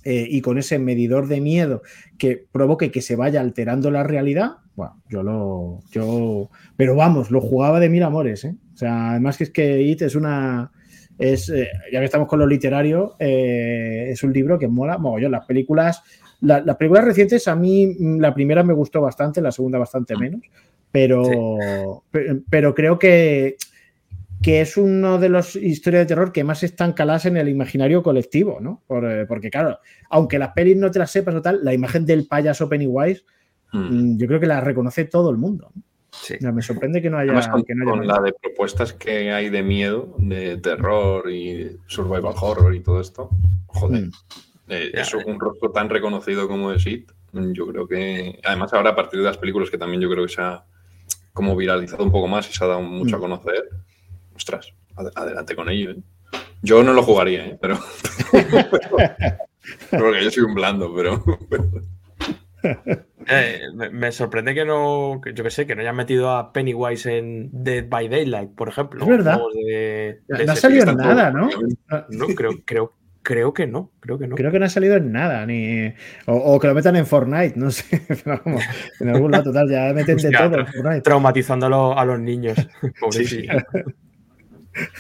eh, 0.05 0.27
y 0.31 0.41
con 0.41 0.59
ese 0.59 0.79
medidor 0.79 1.27
de 1.29 1.41
miedo 1.41 1.83
que 2.19 2.47
provoque 2.51 2.91
que 2.91 3.03
se 3.03 3.17
vaya 3.17 3.41
alterando 3.41 3.91
la 3.91 4.05
realidad, 4.05 4.53
bueno, 4.75 5.03
yo 5.11 5.23
lo. 5.25 5.81
Yo, 5.91 6.51
pero 6.77 6.95
vamos, 6.95 7.31
lo 7.33 7.41
jugaba 7.41 7.81
de 7.81 7.89
mil 7.89 8.03
amores, 8.05 8.45
¿eh? 8.45 8.55
O 8.73 8.77
sea, 8.77 9.11
además 9.11 9.37
que 9.37 9.45
es 9.45 9.51
que 9.51 9.83
It 9.83 10.03
es 10.03 10.15
una. 10.15 10.71
Es, 11.19 11.49
eh, 11.49 11.67
ya 11.93 11.99
que 11.99 12.05
estamos 12.05 12.29
con 12.29 12.39
lo 12.39 12.47
literario, 12.47 13.17
eh, 13.19 14.07
es 14.11 14.23
un 14.23 14.33
libro 14.33 14.57
que 14.57 14.69
mola 14.69 14.97
mogollón. 14.97 15.33
Las 15.33 15.47
películas, 15.47 16.01
la- 16.41 16.61
las 16.61 16.77
películas 16.77 17.05
recientes, 17.05 17.49
a 17.49 17.57
mí 17.57 17.89
mm, 17.99 18.21
la 18.21 18.33
primera 18.33 18.63
me 18.63 18.73
gustó 18.73 19.01
bastante, 19.01 19.43
la 19.43 19.51
segunda 19.51 19.79
bastante 19.79 20.17
menos, 20.17 20.43
pero, 20.93 22.05
pe- 22.13 22.41
pero 22.49 22.73
creo 22.73 23.01
que, 23.01 23.57
que 24.43 24.61
es 24.61 24.77
uno 24.77 25.19
de 25.19 25.29
los 25.29 25.57
historias 25.57 26.03
de 26.03 26.07
terror 26.07 26.33
que 26.33 26.45
más 26.45 26.63
están 26.63 26.93
caladas 26.93 27.27
en 27.27 27.37
el 27.37 27.49
imaginario 27.49 28.03
colectivo, 28.03 28.59
¿no? 28.61 28.83
Por, 28.87 29.05
eh, 29.11 29.27
porque, 29.27 29.51
claro, 29.51 29.79
aunque 30.11 30.39
las 30.39 30.53
pelis 30.53 30.77
no 30.77 30.91
te 30.91 30.99
las 31.01 31.11
sepas 31.11 31.35
o 31.35 31.43
tal, 31.43 31.65
la 31.65 31.75
imagen 31.75 32.07
del 32.07 32.27
payaso 32.27 32.69
Pennywise, 32.69 33.25
Mm. 33.73 33.79
mm, 34.15 34.19
yo 34.19 34.27
creo 34.29 34.41
que 34.41 34.47
la 34.47 34.61
reconoce 34.63 35.05
todo 35.05 35.31
el 35.31 35.37
mundo. 35.37 35.71
Sí. 36.11 36.37
Me 36.41 36.63
sorprende 36.63 37.03
que 37.03 37.11
no 37.11 37.19
haya. 37.19 37.33
Además, 37.33 37.49
con, 37.49 37.63
que 37.65 37.75
no 37.75 37.83
haya 37.83 37.91
con 37.99 38.07
la 38.07 38.21
de 38.23 38.33
propuestas 38.33 38.93
que 38.95 39.31
hay 39.31 39.51
de 39.51 39.63
miedo, 39.63 40.15
de 40.19 40.57
terror 40.57 41.31
y 41.31 41.77
survival 41.87 42.33
horror 42.41 42.75
y 42.75 42.81
todo 42.81 43.01
esto, 43.01 43.29
joder, 43.67 44.05
Mm. 44.07 44.11
eh, 44.69 44.91
es 44.95 45.13
un 45.15 45.39
rostro 45.39 45.71
tan 45.71 45.91
reconocido 45.91 46.49
como 46.49 46.73
es 46.73 46.87
It. 46.87 47.11
Yo 47.33 47.67
creo 47.67 47.87
que, 47.87 48.41
además, 48.43 48.73
ahora 48.73 48.91
a 48.91 48.97
partir 48.97 49.19
de 49.21 49.27
las 49.27 49.37
películas 49.37 49.69
que 49.71 49.77
también 49.77 50.01
yo 50.01 50.09
creo 50.09 50.25
que 50.27 50.33
se 50.33 50.41
ha 50.41 50.65
como 51.35 51.55
viralizado 51.55 52.03
un 52.05 52.11
poco 52.11 52.27
más 52.27 52.49
y 52.49 52.55
se 52.55 52.65
ha 52.65 52.69
dado 52.69 52.81
mucho 52.83 53.17
a 53.17 53.19
Mm. 53.19 53.23
conocer, 53.23 53.69
ostras, 54.39 54.73
ad- 54.97 55.13
adelante 55.15 55.55
con 55.55 55.69
ello. 55.69 55.91
¿eh? 55.91 55.97
Yo 56.63 56.83
no 56.83 56.93
lo 56.95 57.03
jugaría, 57.03 57.45
¿eh? 57.47 57.59
pero. 57.61 57.79
Porque 59.91 60.25
yo 60.25 60.31
soy 60.31 60.45
un 60.45 60.55
blando, 60.55 60.95
pero. 60.95 61.23
Eh, 63.31 63.61
me, 63.75 63.91
me 63.91 64.11
sorprende 64.13 64.55
que 64.55 64.65
no, 64.65 65.21
que 65.23 65.33
yo 65.35 65.45
que 65.45 65.51
sé, 65.51 65.67
que 65.67 65.75
no 65.75 65.83
hayan 65.83 65.95
metido 65.97 66.31
a 66.31 66.53
Pennywise 66.53 67.19
en 67.19 67.51
Dead 67.53 67.87
by 67.89 68.09
Daylight, 68.09 68.55
por 68.55 68.69
ejemplo. 68.69 69.03
Es 69.03 69.09
verdad. 69.09 69.39
De- 69.55 70.19
No 70.47 70.53
ha 70.53 70.57
salido 70.57 70.91
en 70.91 70.97
nada, 70.97 71.31
¿no? 71.31 71.49
No, 72.09 72.27
creo, 72.35 72.51
creo, 72.65 72.93
creo 73.23 73.53
que 73.53 73.67
no, 73.67 73.93
creo 74.01 74.19
que 74.19 74.27
no. 74.27 74.35
Creo 74.37 74.51
que 74.51 74.59
no 74.59 74.65
ha 74.65 74.71
salido 74.71 74.97
en 74.97 75.13
nada, 75.13 75.45
ni. 75.47 75.89
O, 76.27 76.35
o 76.35 76.59
que 76.59 76.69
lo 76.69 76.75
metan 76.75 76.97
en 76.97 77.07
Fortnite, 77.07 77.55
no 77.57 77.71
sé. 77.71 78.03
Pero 78.25 78.41
vamos, 78.45 78.65
en 79.01 79.09
algún 79.11 79.31
lado 79.31 79.45
total, 79.45 79.69
ya 79.71 79.93
meten 79.93 80.17
de 80.17 80.31
todo 80.31 80.59
en 80.59 80.67
Fortnite. 80.67 81.01
Traumatizando 81.03 81.67
a, 81.67 81.69
los- 81.69 81.97
a 81.99 82.05
los 82.07 82.19
niños. 82.21 82.57
Sí, 83.11 83.47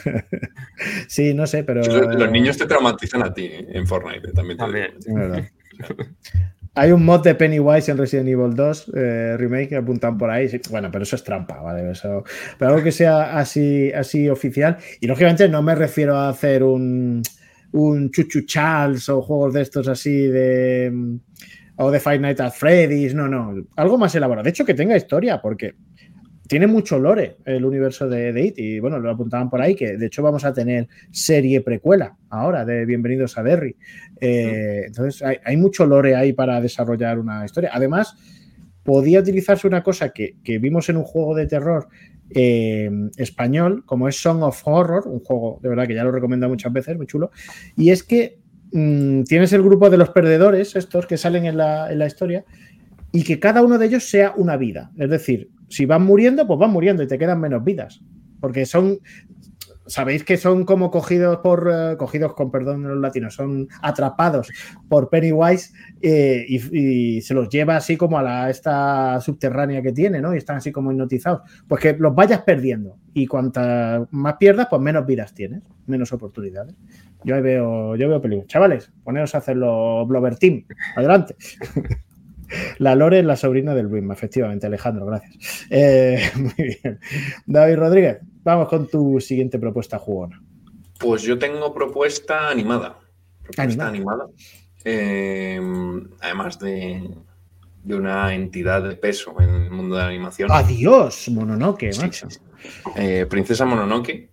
no 1.35 1.47
sé, 1.47 1.64
pero. 1.64 1.83
Los 1.83 2.31
niños 2.31 2.57
te 2.59 2.66
traumatizan 2.66 3.22
a 3.22 3.33
ti 3.33 3.47
¿eh? 3.47 3.66
en 3.72 3.87
Fortnite, 3.87 4.33
también. 4.33 4.57
te 4.57 4.62
También. 4.64 4.93
verdad. 5.07 5.45
Hay 6.74 6.93
un 6.93 7.05
mod 7.05 7.24
de 7.24 7.35
Pennywise 7.35 7.91
en 7.91 7.99
Resident 7.99 8.29
Evil 8.29 8.55
2 8.55 8.93
eh, 8.95 9.37
remake 9.37 9.70
que 9.70 9.76
apuntan 9.76 10.16
por 10.16 10.31
ahí. 10.31 10.49
Sí, 10.49 10.61
Bueno, 10.70 10.91
pero 10.93 11.03
eso 11.03 11.16
es 11.16 11.24
trampa, 11.24 11.61
¿vale? 11.61 11.91
Eso, 11.91 12.22
pero 12.57 12.70
algo 12.70 12.85
que 12.85 12.93
sea 12.93 13.37
así, 13.37 13.91
así 13.93 14.29
oficial. 14.29 14.76
Y 15.01 15.09
lógicamente 15.09 15.49
no 15.49 15.61
me 15.61 15.74
refiero 15.74 16.14
a 16.16 16.29
hacer 16.29 16.62
un, 16.62 17.20
un 17.72 18.11
Chuchu 18.12 18.43
Charles 18.43 19.09
o 19.09 19.22
juegos 19.22 19.55
de 19.55 19.62
estos 19.62 19.89
así 19.89 20.29
de. 20.29 20.91
mm, 20.93 21.16
O 21.79 21.91
de 21.91 21.99
Five 21.99 22.20
Nights 22.20 22.41
at 22.41 22.53
Freddy's. 22.53 23.12
No, 23.12 23.26
no. 23.26 23.55
Algo 23.74 23.99
más 23.99 24.14
elaborado. 24.14 24.45
De 24.45 24.51
hecho, 24.51 24.64
que 24.64 24.74
tenga 24.74 24.97
historia, 24.97 25.41
porque 25.41 25.74
tiene 26.49 26.66
mucho 26.66 26.99
lore 26.99 27.36
el 27.44 27.64
universo 27.64 28.09
de, 28.09 28.32
de 28.32 28.46
It. 28.46 28.59
Y 28.59 28.80
bueno, 28.80 28.99
lo 28.99 29.11
apuntaban 29.11 29.51
por 29.51 29.61
ahí, 29.61 29.74
que 29.74 29.96
de 29.96 30.07
hecho 30.07 30.22
vamos 30.22 30.44
a 30.44 30.53
tener 30.53 30.88
serie 31.11 31.61
precuela 31.61 32.16
ahora 32.30 32.64
de 32.64 32.86
Bienvenidos 32.86 33.36
a 33.36 33.42
Derry. 33.42 33.76
Eh, 34.20 34.84
entonces, 34.86 35.22
hay, 35.22 35.57
mucho 35.59 35.86
lore 35.86 36.16
ahí 36.16 36.32
para 36.32 36.61
desarrollar 36.61 37.18
una 37.18 37.44
historia. 37.44 37.70
Además, 37.72 38.16
podía 38.82 39.20
utilizarse 39.20 39.66
una 39.66 39.82
cosa 39.82 40.09
que, 40.09 40.36
que 40.42 40.59
vimos 40.59 40.88
en 40.88 40.96
un 40.96 41.05
juego 41.05 41.34
de 41.34 41.46
terror 41.46 41.88
eh, 42.30 42.90
español, 43.18 43.84
como 43.84 44.09
es 44.09 44.16
Song 44.16 44.42
of 44.42 44.61
Horror, 44.64 45.07
un 45.07 45.20
juego 45.20 45.61
de 45.62 45.68
verdad 45.68 45.86
que 45.86 45.94
ya 45.94 46.05
lo 46.05 46.12
recomiendo 46.12 46.49
muchas 46.49 46.72
veces, 46.72 46.96
muy 46.96 47.07
chulo, 47.07 47.30
y 47.76 47.90
es 47.90 48.03
que 48.03 48.38
mmm, 48.72 49.22
tienes 49.24 49.53
el 49.53 49.62
grupo 49.62 49.90
de 49.90 49.99
los 49.99 50.11
perdedores, 50.11 50.76
estos 50.76 51.07
que 51.07 51.18
salen 51.18 51.44
en 51.44 51.59
la, 51.59 51.92
en 51.92 51.99
la 51.99 52.07
historia, 52.07 52.44
y 53.12 53.22
que 53.22 53.38
cada 53.38 53.62
uno 53.62 53.78
de 53.78 53.86
ellos 53.86 54.09
sea 54.09 54.32
una 54.36 54.57
vida. 54.57 54.90
Es 54.99 55.09
decir, 55.11 55.51
si 55.69 55.87
van 55.87 56.05
muriendo, 56.05 56.47
pues 56.47 56.59
van 56.59 56.71
muriendo 56.71 57.03
y 57.03 57.07
te 57.07 57.19
quedan 57.19 57.41
menos 57.41 57.64
vidas. 57.64 58.01
Porque 58.41 58.66
son, 58.66 58.99
sabéis 59.87 60.23
que 60.23 60.37
son 60.37 60.64
como 60.64 60.91
cogidos 60.91 61.39
por, 61.39 61.71
eh, 61.73 61.97
cogidos 61.97 62.35
con 62.35 62.51
perdón 62.51 62.83
los 62.83 62.99
latinos, 62.99 63.35
son 63.35 63.69
atrapados 63.83 64.49
por 64.89 65.09
Pennywise 65.09 65.73
eh, 66.01 66.45
y, 66.49 67.21
se 67.21 67.35
los 67.35 67.49
lleva 67.49 67.77
así 67.77 67.97
como 67.97 68.19
a 68.19 68.23
la, 68.23 68.51
esta 68.51 69.21
subterránea 69.21 69.83
que 69.83 69.93
tiene, 69.93 70.21
¿no? 70.21 70.35
Y 70.35 70.39
están 70.39 70.57
así 70.57 70.71
como 70.71 70.93
hipnotizados. 70.93 71.43
Pues 71.66 71.83
que 71.83 71.93
los 71.95 72.14
vayas 72.14 72.43
perdiendo 72.43 72.97
y 73.12 73.27
cuantas 73.27 74.07
más 74.11 74.37
pierdas, 74.37 74.69
pues 74.71 74.81
menos 74.81 75.05
vidas 75.07 75.35
tienes, 75.35 75.62
menos 75.87 76.12
oportunidades. 76.12 76.75
Yo 77.25 77.35
ahí 77.35 77.43
veo, 77.43 77.97
yo 77.97 78.09
veo 78.09 78.21
peligro. 78.21 78.47
Chavales, 78.47 78.93
poneros 79.03 79.35
a 79.35 79.39
hacerlo 79.39 80.07
Blover 80.07 80.37
Team. 80.37 80.64
Adelante. 80.95 81.35
La 82.78 82.94
Lore 82.94 83.20
es 83.20 83.24
la 83.24 83.36
sobrina 83.36 83.74
del 83.74 83.86
Wim, 83.86 84.11
efectivamente, 84.12 84.66
Alejandro, 84.66 85.07
gracias. 85.07 85.66
Eh, 85.70 86.30
muy 86.36 86.76
bien. 86.82 87.01
David 87.46 87.76
Rodríguez, 87.76 88.18
vamos 88.42 88.68
con 88.68 88.88
tu 88.88 89.20
siguiente 89.20 89.59
propuesta 89.59 89.99
jugona. 89.99 90.40
Pues 90.99 91.22
yo 91.22 91.38
tengo 91.38 91.72
propuesta 91.74 92.49
animada. 92.49 92.99
Propuesta 93.42 93.86
animada. 93.88 94.26
Eh, 94.84 95.61
además 96.20 96.59
de, 96.59 97.09
de, 97.84 97.94
una 97.94 98.34
entidad 98.34 98.82
de 98.82 98.96
peso 98.96 99.34
en 99.40 99.51
el 99.51 99.70
mundo 99.70 99.96
de 99.96 100.03
la 100.03 100.09
animación. 100.09 100.49
¡Adiós, 100.51 101.28
Mononoke, 101.28 101.92
Sí, 101.92 102.01
macho! 102.01 102.30
sí. 102.30 102.38
Eh, 102.96 103.26
Princesa 103.28 103.64
Mononoke. 103.64 104.30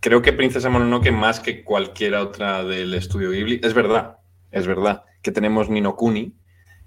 creo 0.00 0.22
que 0.22 0.32
Princesa 0.32 0.68
Mononoke 0.68 1.10
más 1.10 1.40
que 1.40 1.64
cualquier 1.64 2.14
otra 2.14 2.62
del 2.64 2.94
estudio 2.94 3.30
Ghibli. 3.30 3.60
Es 3.62 3.74
verdad, 3.74 4.18
es 4.50 4.66
verdad 4.66 5.02
que 5.24 5.32
tenemos 5.32 5.68
Ninokuni 5.68 6.32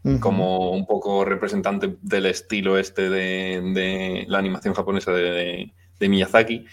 Ujú. 0.04 0.20
como 0.22 0.72
un 0.72 0.86
poco 0.86 1.26
representante 1.26 1.98
del 2.02 2.28
estilo 2.28 2.78
este 2.78 3.10
de, 3.10 3.60
de 3.74 4.26
la 4.30 4.38
animación 4.38 4.74
japonesa 4.74 5.12
de, 5.12 5.24
de- 5.32 5.74
de 6.00 6.10
Miyazaki, 6.10 6.66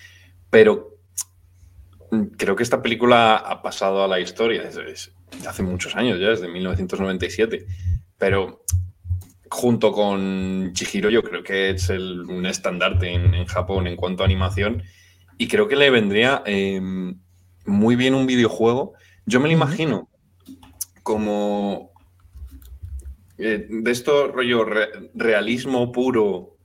pero 0.51 0.99
creo 2.37 2.55
que 2.55 2.63
esta 2.63 2.83
película 2.83 3.37
ha 3.37 3.63
pasado 3.63 4.05
a 4.05 4.09
la 4.09 4.21
historia 4.21 4.63
es, 4.63 4.77
es- 4.77 5.13
hace 5.49 5.63
muchos 5.63 5.97
años 5.97 6.21
ya, 6.21 6.29
desde 6.29 6.47
1997, 6.49 7.67
pero 8.19 8.63
junto 9.51 9.93
con 9.93 10.71
Chihiro 10.75 11.11
yo 11.11 11.23
creo 11.23 11.43
que 11.43 11.71
es 11.71 11.89
el- 11.91 12.21
un 12.29 12.45
estandarte 12.47 13.09
en, 13.13 13.35
en 13.35 13.47
Japón 13.47 13.87
en 13.87 13.97
cuanto 13.97 14.23
a 14.23 14.27
animación 14.27 14.83
y 15.39 15.49
creo 15.49 15.67
que 15.67 15.77
le 15.77 15.91
vendría 15.91 16.43
eh, 16.47 16.81
muy 17.67 17.97
bien 17.97 18.15
un 18.15 18.27
videojuego. 18.27 18.93
Yo 19.27 19.41
me 19.41 19.49
lo 19.49 19.55
imagino 19.55 20.09
como 21.05 21.93
eh, 23.39 23.67
de 23.69 23.91
esto 23.93 24.33
rollo 24.33 24.65
re- 24.65 25.11
realismo 25.15 25.93
puro 25.93 26.57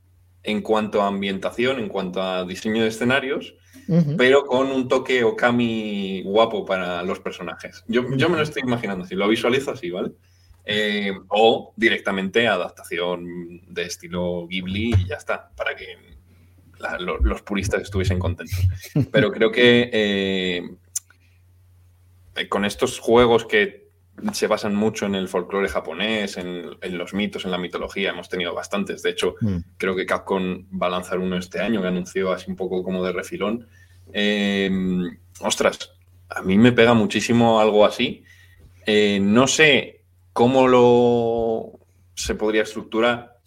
en 0.41 0.61
cuanto 0.61 1.01
a 1.01 1.07
ambientación, 1.07 1.77
en 1.79 1.89
cuanto 1.89 2.21
a 2.21 2.45
diseño 2.45 2.81
de 2.81 2.87
escenarios, 2.87 3.53
pero 4.17 4.45
con 4.45 4.67
un 4.71 4.87
toque 4.87 5.23
okami 5.23 6.21
guapo 6.23 6.63
para 6.65 7.01
los 7.03 7.19
personajes. 7.19 7.83
Yo, 7.87 8.03
yo 8.15 8.29
me 8.29 8.37
lo 8.37 8.43
estoy 8.43 8.61
imaginando 8.63 9.03
así, 9.03 9.15
lo 9.15 9.27
visualizo 9.27 9.71
así, 9.71 9.89
¿vale? 9.89 10.11
Eh, 10.63 11.11
o 11.29 11.73
directamente 11.75 12.47
adaptación 12.47 13.61
de 13.67 13.83
estilo 13.83 14.45
Ghibli 14.47 14.93
y 14.95 15.07
ya 15.07 15.15
está, 15.15 15.49
para 15.55 15.75
que 15.75 15.97
la- 16.79 16.99
lo- 16.99 17.17
los 17.19 17.41
puristas 17.41 17.81
estuviesen 17.81 18.19
contentos. 18.19 18.59
Pero 19.11 19.31
creo 19.31 19.51
que 19.51 19.89
eh, 19.91 20.61
con 22.47 22.63
estos 22.65 22.99
juegos 22.99 23.45
que 23.45 23.88
se 24.33 24.47
basan 24.47 24.75
mucho 24.75 25.05
en 25.05 25.15
el 25.15 25.27
folclore 25.27 25.69
japonés, 25.69 26.37
en, 26.37 26.69
en 26.81 26.97
los 26.97 27.13
mitos, 27.13 27.45
en 27.45 27.51
la 27.51 27.57
mitología, 27.57 28.09
hemos 28.11 28.29
tenido 28.29 28.53
bastantes. 28.53 29.01
De 29.03 29.09
hecho, 29.11 29.35
Mm. 29.41 29.57
creo 29.77 29.95
que 29.95 30.05
Capcom 30.05 30.65
va 30.81 30.87
a 30.87 30.91
lanzar 30.91 31.19
uno 31.19 31.37
este 31.37 31.59
año, 31.59 31.81
que 31.81 31.87
anunció 31.87 32.31
así 32.31 32.49
un 32.49 32.55
poco 32.57 32.83
como 32.83 33.03
de 33.03 33.11
refilón. 33.13 33.67
Eh, 34.13 34.69
ostras, 35.41 35.91
a 36.29 36.41
mí 36.41 36.57
me 36.57 36.71
pega 36.71 36.93
muchísimo 36.93 37.59
algo 37.59 37.85
así. 37.85 38.23
Eh, 38.85 39.19
no 39.21 39.47
sé 39.47 40.01
cómo 40.33 40.67
lo 40.67 41.79
se 42.15 42.35
podría 42.35 42.63
estructurar, 42.63 43.37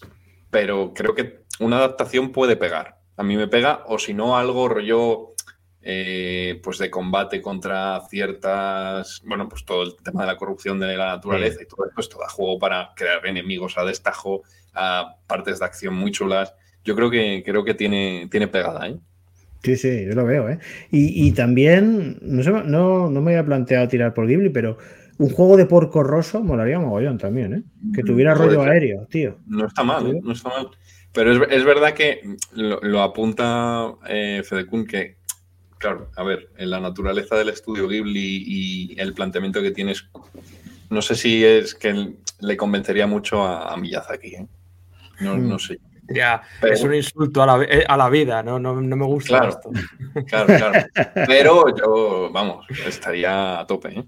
pero 0.50 0.92
creo 0.94 1.14
que 1.14 1.42
una 1.60 1.76
adaptación 1.78 2.32
puede 2.32 2.56
pegar. 2.56 2.98
A 3.16 3.22
mí 3.22 3.36
me 3.36 3.48
pega, 3.48 3.82
o 3.86 3.98
si 3.98 4.14
no, 4.14 4.36
algo 4.38 4.68
rollo 4.68 5.31
eh, 5.82 6.60
pues 6.62 6.78
de 6.78 6.90
combate 6.90 7.42
contra 7.42 8.00
ciertas, 8.08 9.20
bueno, 9.24 9.48
pues 9.48 9.64
todo 9.64 9.82
el 9.82 9.96
tema 9.96 10.22
de 10.22 10.28
la 10.28 10.36
corrupción 10.36 10.78
de 10.78 10.96
la 10.96 11.16
naturaleza 11.16 11.62
y 11.62 11.66
todo 11.66 11.86
esto, 11.86 12.00
esto 12.00 12.18
da 12.20 12.28
juego 12.28 12.58
para 12.58 12.92
crear 12.94 13.26
enemigos 13.26 13.76
a 13.76 13.84
destajo, 13.84 14.42
a 14.74 15.16
partes 15.26 15.58
de 15.58 15.64
acción 15.64 15.94
muy 15.94 16.12
chulas. 16.12 16.54
Yo 16.84 16.94
creo 16.94 17.10
que 17.10 17.42
creo 17.44 17.64
que 17.64 17.74
tiene, 17.74 18.28
tiene 18.30 18.48
pegada, 18.48 18.88
¿eh? 18.88 18.98
Sí, 19.62 19.76
sí, 19.76 20.06
yo 20.06 20.14
lo 20.14 20.24
veo, 20.24 20.48
¿eh? 20.48 20.58
Y, 20.90 21.26
y 21.26 21.32
también, 21.32 22.18
no, 22.20 22.42
sé, 22.42 22.50
no, 22.50 23.08
no 23.08 23.20
me 23.20 23.32
había 23.32 23.46
planteado 23.46 23.86
tirar 23.86 24.12
por 24.12 24.26
Ghibli, 24.26 24.50
pero 24.50 24.76
un 25.18 25.30
juego 25.30 25.56
de 25.56 25.66
porco 25.66 26.02
roso 26.02 26.42
molaría 26.42 26.80
mogollón 26.80 27.18
también, 27.18 27.54
¿eh? 27.54 27.62
Que 27.94 28.02
tuviera 28.02 28.34
Puede 28.34 28.56
rollo 28.56 28.62
aéreo, 28.62 29.06
tío. 29.08 29.38
No 29.46 29.66
está 29.66 29.84
mal, 29.84 30.06
¿eh? 30.08 30.20
no 30.22 30.32
está 30.32 30.48
mal. 30.48 30.68
Pero 31.12 31.32
es, 31.32 31.52
es 31.52 31.64
verdad 31.64 31.92
que 31.92 32.22
lo, 32.54 32.80
lo 32.80 33.02
apunta 33.02 33.92
eh, 34.08 34.42
Fedekun 34.44 34.86
que, 34.86 35.18
claro, 35.82 36.10
a 36.16 36.22
ver, 36.22 36.48
en 36.56 36.70
la 36.70 36.80
naturaleza 36.80 37.36
del 37.36 37.50
estudio 37.50 37.86
Ghibli 37.88 38.44
y 38.46 39.00
el 39.00 39.12
planteamiento 39.12 39.60
que 39.60 39.72
tienes, 39.72 40.08
no 40.88 41.02
sé 41.02 41.14
si 41.14 41.44
es 41.44 41.74
que 41.74 42.14
le 42.40 42.56
convencería 42.56 43.06
mucho 43.06 43.42
a, 43.42 43.72
a 43.72 43.76
Miyazaki, 43.76 44.34
¿eh? 44.36 44.46
No, 45.20 45.36
Mm. 45.36 45.48
no 45.48 45.58
sé. 45.58 45.78
Ya, 46.08 46.42
Pero- 46.60 46.74
es 46.74 46.82
un 46.82 46.94
insulto 46.94 47.42
a 47.42 47.46
la, 47.46 47.64
eh, 47.64 47.84
a 47.88 47.96
la 47.96 48.08
vida, 48.10 48.42
¿no? 48.42 48.58
No, 48.58 48.80
no 48.80 48.96
me 48.96 49.04
gusta 49.06 49.38
Claro. 49.38 49.48
esto. 49.50 49.70
Claro, 50.26 50.46
claro. 50.46 50.86
Pero 51.26 51.64
yo, 51.76 52.30
vamos, 52.32 52.66
estaría 52.86 53.60
a 53.60 53.66
tope, 53.66 53.98
¿eh? 53.98 54.04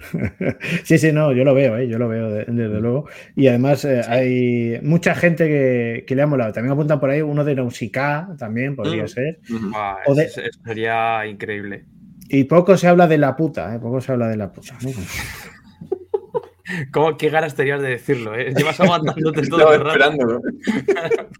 Sí, 0.84 0.98
sí, 0.98 1.12
no, 1.12 1.32
yo 1.32 1.44
lo 1.44 1.54
veo, 1.54 1.76
¿eh? 1.78 1.88
yo 1.88 1.98
lo 1.98 2.08
veo 2.08 2.30
de- 2.30 2.44
desde 2.46 2.80
luego. 2.80 3.06
Y 3.36 3.46
además 3.48 3.84
eh, 3.84 4.02
hay 4.08 4.80
mucha 4.82 5.14
gente 5.14 5.46
que, 5.46 6.04
que 6.06 6.14
le 6.16 6.22
ha 6.22 6.26
molado. 6.26 6.52
También 6.52 6.72
apuntan 6.72 6.98
por 7.00 7.10
ahí 7.10 7.22
uno 7.22 7.44
de 7.44 7.54
Nausicaa, 7.54 8.34
también 8.38 8.76
podría 8.76 9.04
Mm. 9.04 9.08
ser. 9.08 9.38
Ah, 9.74 9.98
O 10.06 10.14
de- 10.14 10.28
sería 10.64 11.26
increíble. 11.26 11.84
Y 12.28 12.44
poco 12.44 12.76
se 12.76 12.86
habla 12.88 13.06
de 13.08 13.18
la 13.18 13.36
puta, 13.36 13.74
¿eh? 13.74 13.78
Poco 13.78 14.00
se 14.00 14.12
habla 14.12 14.28
de 14.28 14.36
la 14.36 14.52
puta. 14.52 14.74
¿no? 14.82 14.90
¿Cómo, 16.92 17.16
¿Qué 17.16 17.30
ganas 17.30 17.56
tenías 17.56 17.82
de 17.82 17.88
decirlo? 17.88 18.34
Eh? 18.36 18.54
Llevas 18.56 18.78
aguantándote 19.18 19.42
todo 19.48 19.72
el 19.74 19.80
rato 19.84 20.40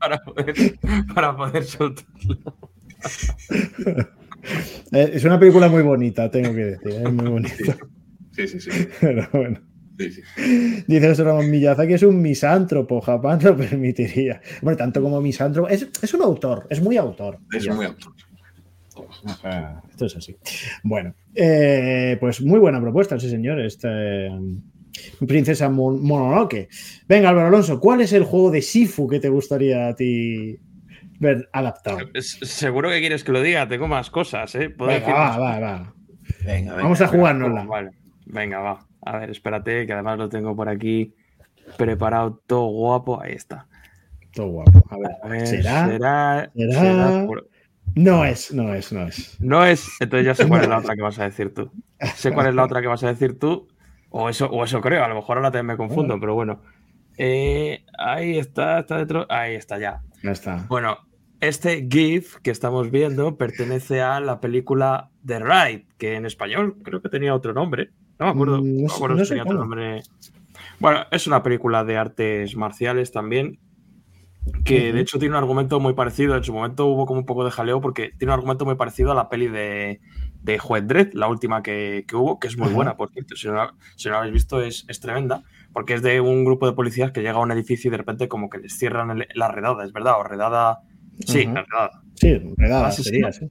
para 0.01 0.19
poder, 0.19 0.55
para 1.15 1.37
poder 1.37 1.65
soltarlo. 1.65 2.57
Eh, 4.93 5.11
Es 5.15 5.25
una 5.25 5.39
película 5.39 5.69
muy 5.69 5.83
bonita, 5.83 6.31
tengo 6.31 6.53
que 6.55 6.65
decir, 6.65 6.93
es 6.93 7.13
muy 7.13 7.29
bonita. 7.29 7.77
Sí, 8.47 8.61
sí, 8.61 8.71
sí. 8.71 8.71
Pero 9.01 9.29
bueno. 9.33 9.61
sí, 9.99 10.11
sí. 10.13 10.23
Dice 10.87 11.09
José 11.09 11.25
Ramón 11.25 11.51
Miyazaki 11.51 11.95
es 11.95 12.03
un 12.03 12.21
misántropo, 12.23 13.01
Japón 13.01 13.39
lo 13.43 13.57
permitiría. 13.57 14.41
Bueno, 14.63 14.77
tanto 14.77 15.03
como 15.03 15.21
misántropo, 15.21 15.69
es, 15.69 15.89
es 16.03 16.15
un 16.15 16.23
autor, 16.23 16.67
es 16.71 16.81
muy 16.81 16.97
autor. 16.97 17.39
Es 17.53 17.65
Ya. 17.65 17.75
muy 17.75 17.87
autor. 17.87 18.13
Esto 19.91 20.07
es 20.07 20.17
así. 20.17 20.37
Bueno, 20.83 21.15
eh, 21.35 22.17
pues 22.21 22.41
muy 22.43 22.59
buena 22.59 22.81
propuesta, 22.81 23.19
sí, 23.19 23.29
señor. 23.31 23.61
Este, 23.61 24.29
Princesa 25.27 25.69
Mon- 25.69 26.03
Mononoke. 26.03 26.69
Venga, 27.09 27.31
Álvaro 27.31 27.49
Alonso, 27.49 27.81
¿cuál 27.81 28.01
es 28.01 28.13
el 28.13 28.25
juego 28.25 28.51
de 28.51 28.63
Sifu 28.63 29.09
que 29.09 29.21
te 29.21 29.29
gustaría 29.29 29.89
a 29.89 29.95
ti 29.95 30.59
ver 31.19 31.49
adaptado? 31.53 31.99
Es- 32.15 32.39
Seguro 32.43 32.91
que 32.91 33.01
quieres 33.01 33.25
que 33.25 33.33
lo 33.33 33.41
diga, 33.43 33.69
tengo 33.69 33.89
más 33.89 34.11
cosas, 34.11 34.55
¿eh? 34.55 34.71
Puedo 34.71 34.91
Venga, 34.91 35.01
decir 35.07 35.15
va, 35.15 35.29
más 35.29 35.39
va, 35.41 35.55
cosas. 35.55 35.63
va. 35.63 35.95
Venga, 36.45 36.71
venga. 36.73 36.83
Vamos 36.83 37.01
a 37.01 37.07
jugárnosla. 37.09 37.65
Vale, 37.65 37.91
venga, 38.33 38.59
va. 38.61 38.87
A 39.03 39.19
ver, 39.19 39.31
espérate, 39.31 39.87
que 39.87 39.93
además 39.93 40.19
lo 40.19 40.29
tengo 40.29 40.55
por 40.57 40.69
aquí 40.69 41.15
preparado 41.77 42.43
todo 42.47 42.67
guapo. 42.67 43.21
Ahí 43.21 43.33
está. 43.33 43.67
Todo 44.33 44.47
guapo. 44.49 44.83
A 44.91 44.99
ver, 44.99 45.11
A 45.23 45.29
ver, 45.29 45.47
¿será? 45.47 45.87
será, 45.87 46.51
¿Será? 46.55 46.81
será 46.81 47.27
por- 47.27 47.49
No 47.95 48.25
es, 48.25 48.53
no 48.53 48.75
es, 48.75 48.93
no 48.93 49.07
es. 49.07 49.41
No 49.41 49.65
es, 49.65 49.89
entonces 50.01 50.27
ya 50.27 50.35
sé 50.35 50.47
cuál 50.49 50.63
es 50.63 50.69
la 50.69 50.79
otra 50.83 50.95
que 50.95 51.03
vas 51.03 51.19
a 51.19 51.25
decir 51.25 51.53
tú. 51.55 51.71
Sé 52.15 52.33
cuál 52.33 52.47
es 52.47 52.55
la 52.55 52.65
otra 52.65 52.81
que 52.81 52.87
vas 52.87 53.03
a 53.05 53.09
decir 53.09 53.39
tú, 53.39 53.69
o 54.11 54.29
eso, 54.29 54.47
o 54.51 54.65
eso 54.65 54.81
creo, 54.81 55.05
a 55.05 55.09
lo 55.09 55.15
mejor 55.17 55.37
ahora 55.39 55.51
también 55.51 55.67
me 55.67 55.77
confundo, 55.77 56.19
pero 56.21 56.35
bueno. 56.35 56.63
Eh, 57.19 57.85
ahí 57.99 58.39
está, 58.39 58.79
está 58.81 58.97
dentro, 58.99 59.27
ahí 59.29 59.55
está 59.55 59.79
ya. 59.79 60.03
Ya 60.23 60.31
está. 60.31 60.65
Bueno, 60.69 60.99
este 61.41 61.87
GIF 61.91 62.37
que 62.43 62.51
estamos 62.51 62.91
viendo 62.91 63.37
pertenece 63.37 64.01
a 64.01 64.21
la 64.21 64.41
película 64.41 65.11
The 65.27 65.41
Ride, 65.41 65.87
que 65.99 66.15
en 66.15 66.25
español 66.27 66.77
creo 66.83 67.03
que 67.03 67.09
tenía 67.09 67.35
otro 67.35 67.53
nombre. 67.53 67.91
No 68.21 68.27
me 68.27 68.33
acuerdo, 68.33 68.59
Mm, 68.63 68.77
no 68.77 68.81
me 68.89 68.95
acuerdo 68.95 69.17
no 69.17 69.25
sé 69.25 69.41
otro 69.41 69.55
nombre. 69.55 70.03
Bueno, 70.79 71.01
es 71.11 71.27
una 71.27 71.43
película 71.43 71.85
de 71.85 71.97
artes 71.97 72.55
marciales 72.55 73.13
también, 73.13 73.59
que 74.65 74.93
de 74.93 75.01
hecho 75.01 75.19
tiene 75.19 75.33
un 75.35 75.39
argumento 75.43 75.81
muy 75.81 75.95
parecido. 75.95 76.37
En 76.37 76.45
su 76.45 76.53
momento 76.53 76.87
hubo 76.87 77.07
como 77.07 77.21
un 77.21 77.27
poco 77.27 77.45
de 77.45 77.51
jaleo 77.51 77.81
porque 77.81 78.11
tiene 78.19 78.33
un 78.33 78.39
argumento 78.39 78.65
muy 78.67 78.75
parecido 78.75 79.11
a 79.11 79.15
la 79.15 79.29
peli 79.29 79.49
de, 79.49 80.01
de 80.43 80.59
Juez 80.59 80.87
Dredd, 80.87 81.15
la 81.15 81.29
última 81.29 81.63
que, 81.63 82.05
que 82.07 82.15
hubo, 82.17 82.39
que 82.39 82.49
es 82.49 82.59
muy 82.59 82.69
buena, 82.73 82.95
por 82.97 83.11
cierto. 83.11 83.37
Si 83.37 83.47
no, 83.47 83.55
la- 83.55 83.75
si 83.97 84.09
no 84.11 84.17
habéis 84.19 84.33
visto, 84.35 84.61
es, 84.63 84.85
es 84.89 85.01
tremenda, 85.01 85.43
porque 85.73 85.95
es 85.95 86.03
de 86.03 86.21
un 86.21 86.45
grupo 86.45 86.67
de 86.67 86.73
policías 86.75 87.13
que 87.13 87.21
llega 87.23 87.39
a 87.39 87.43
un 87.43 87.53
edificio 87.53 87.89
y 87.89 87.93
de 87.93 87.97
repente 87.99 88.29
como 88.29 88.51
que 88.51 88.59
les 88.59 88.77
cierran 88.77 89.11
el- 89.13 89.29
la 89.35 89.49
redada, 89.49 89.85
¿es 89.85 89.93
verdad? 89.93 90.19
O 90.19 90.25
redada... 90.25 90.81
Sí, 91.27 91.43
Ajá. 91.45 91.53
la 91.55 91.63
redada. 91.63 91.91
Sí, 92.15 92.55
redada 92.57 92.91
sería, 92.93 93.33
sí. 93.33 93.47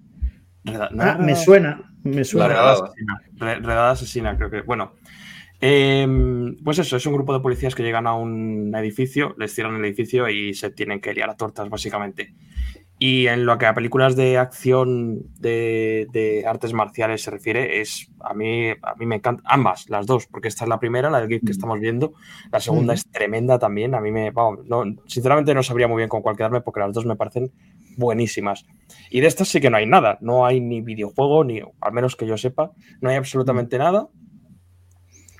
Reda- 0.64 0.90
¿no 0.92 1.04
Ah, 1.04 1.18
me 1.20 1.36
suena, 1.36 1.94
me 2.04 2.24
suena. 2.24 2.48
La 2.48 2.54
Redada 2.54 2.72
redada. 2.74 2.86
asesina. 2.88 3.22
Re- 3.38 3.60
redada 3.60 3.92
asesina, 3.92 4.38
creo 4.38 4.50
que. 4.50 4.62
Bueno. 4.62 4.94
Em, 5.62 6.56
pues 6.64 6.80
eso, 6.80 6.96
es 6.96 7.06
un 7.06 7.14
grupo 7.14 7.34
de 7.34 7.42
policías 7.42 7.76
que 7.76 7.84
llegan 7.84 8.08
a 8.08 8.14
un 8.14 8.74
edificio, 8.76 9.36
les 9.38 9.54
cierran 9.54 9.76
el 9.76 9.84
edificio 9.84 10.30
y 10.30 10.54
se 10.54 10.70
tienen 10.72 11.02
que 11.02 11.14
liar 11.14 11.30
a 11.30 11.36
tortas, 11.36 11.70
básicamente. 11.70 12.34
Y 13.02 13.28
en 13.28 13.46
lo 13.46 13.58
que 13.58 13.66
a 13.66 13.74
películas 13.74 14.18
de 14.18 14.38
acción 14.38 15.22
de, 15.40 16.08
de 16.12 16.46
artes 16.46 16.74
marciales 16.74 17.24
se 17.24 17.32
refiere, 17.32 17.80
es 17.80 18.12
a 18.20 18.34
mí, 18.34 18.72
a 18.72 18.94
mí 18.96 19.06
me 19.06 19.16
encantan 19.16 19.46
ambas, 19.48 19.90
las 19.90 20.06
dos, 20.06 20.28
porque 20.28 20.50
esta 20.50 20.66
es 20.66 20.70
la 20.70 20.82
primera, 20.82 21.10
la 21.10 21.22
del 21.22 21.30
GIF 21.30 21.44
que 21.46 21.52
estamos 21.54 21.80
viendo. 21.80 22.12
La 22.52 22.60
segunda 22.60 22.94
Mm. 22.94 22.96
es 22.96 23.10
tremenda 23.10 23.58
también. 23.58 23.96
A 23.96 24.02
mí 24.02 24.12
me. 24.12 24.32
vamos, 24.32 24.66
no, 24.66 24.84
sinceramente 25.08 25.54
no 25.54 25.64
sabría 25.64 25.88
muy 25.88 25.98
bien 25.98 26.10
con 26.10 26.22
cuál 26.22 26.36
quedarme 26.36 26.60
porque 26.60 26.82
las 26.82 26.92
dos 26.94 27.06
me 27.06 27.16
parecen 27.16 27.54
buenísimas. 27.96 28.66
Y 29.10 29.22
de 29.22 29.28
estas 29.28 29.48
sí 29.48 29.62
que 29.62 29.70
no 29.70 29.78
hay 29.78 29.86
nada. 29.86 30.18
No 30.20 30.46
hay 30.46 30.60
ni 30.60 30.82
videojuego, 30.82 31.46
ni, 31.46 31.62
al 31.80 31.94
menos 31.94 32.18
que 32.18 32.28
yo 32.28 32.38
sepa, 32.38 32.74
no 33.00 33.10
hay 33.10 33.16
absolutamente 33.16 33.78
nada. 33.78 34.10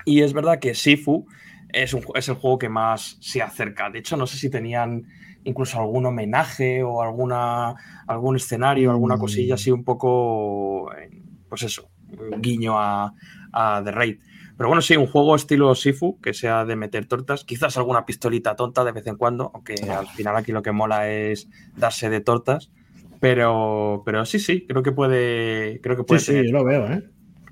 Y 0.06 0.22
es 0.22 0.32
verdad 0.32 0.58
que 0.60 0.74
Sifu 0.74 1.26
es, 1.72 1.92
un, 1.92 2.02
es 2.14 2.28
el 2.28 2.36
juego 2.36 2.58
que 2.58 2.68
más 2.70 3.18
se 3.20 3.42
acerca. 3.42 3.90
De 3.90 3.98
hecho, 3.98 4.16
no 4.16 4.26
sé 4.26 4.38
si 4.38 4.48
tenían 4.48 5.04
incluso 5.44 5.78
algún 5.80 6.06
homenaje 6.06 6.82
o 6.82 7.02
alguna, 7.02 7.74
algún 8.06 8.36
escenario, 8.36 8.90
alguna 8.90 9.16
Mm. 9.16 9.20
cosilla 9.20 9.54
así 9.54 9.70
un 9.70 9.84
poco, 9.84 10.92
eh, 10.94 11.10
pues 11.48 11.62
eso, 11.62 11.90
un 12.08 12.40
guiño 12.40 12.78
a, 12.78 13.14
a 13.52 13.82
The 13.84 13.90
Raid. 13.92 14.18
Pero 14.56 14.68
bueno, 14.68 14.82
sí, 14.82 14.96
un 14.96 15.06
juego 15.06 15.34
estilo 15.36 15.74
Sifu, 15.74 16.20
que 16.20 16.34
sea 16.34 16.64
de 16.66 16.76
meter 16.76 17.06
tortas, 17.06 17.44
quizás 17.44 17.76
alguna 17.78 18.04
pistolita 18.04 18.56
tonta 18.56 18.84
de 18.84 18.92
vez 18.92 19.06
en 19.06 19.16
cuando, 19.16 19.50
aunque 19.54 19.90
al 19.90 20.06
final 20.08 20.36
aquí 20.36 20.52
lo 20.52 20.62
que 20.62 20.72
mola 20.72 21.10
es 21.10 21.48
darse 21.76 22.10
de 22.10 22.20
tortas. 22.20 22.70
Pero, 23.18 24.02
pero 24.04 24.24
sí, 24.24 24.38
sí, 24.38 24.66
creo 24.66 24.82
que 24.82 24.92
puede, 24.92 25.80
creo 25.82 25.96
que 25.96 26.02
Sí, 26.02 26.06
puede 26.08 26.20
sí, 26.20 26.26
tener- 26.32 26.46
yo 26.46 26.52
lo 26.52 26.64
veo, 26.64 26.86
¿eh? 26.92 27.02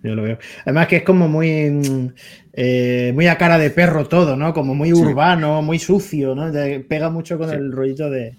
Yo 0.03 0.15
lo 0.15 0.23
veo. 0.23 0.39
Además 0.65 0.87
que 0.89 0.97
es 0.97 1.03
como 1.03 1.29
muy, 1.29 2.13
eh, 2.53 3.13
muy 3.15 3.27
a 3.27 3.37
cara 3.39 3.59
de 3.59 3.71
perro 3.71 4.07
todo, 4.07 4.37
¿no? 4.37 4.53
Como 4.53 4.75
muy 4.75 4.89
Sí. 4.91 4.95
urbano, 4.95 5.63
muy 5.63 5.79
sucio, 5.79 6.35
¿no? 6.35 6.51
Pega 6.89 7.11
mucho 7.11 7.39
con 7.39 7.49
Sí. 7.51 7.57
el 7.57 7.73
rollito 7.73 8.09
de, 8.11 8.39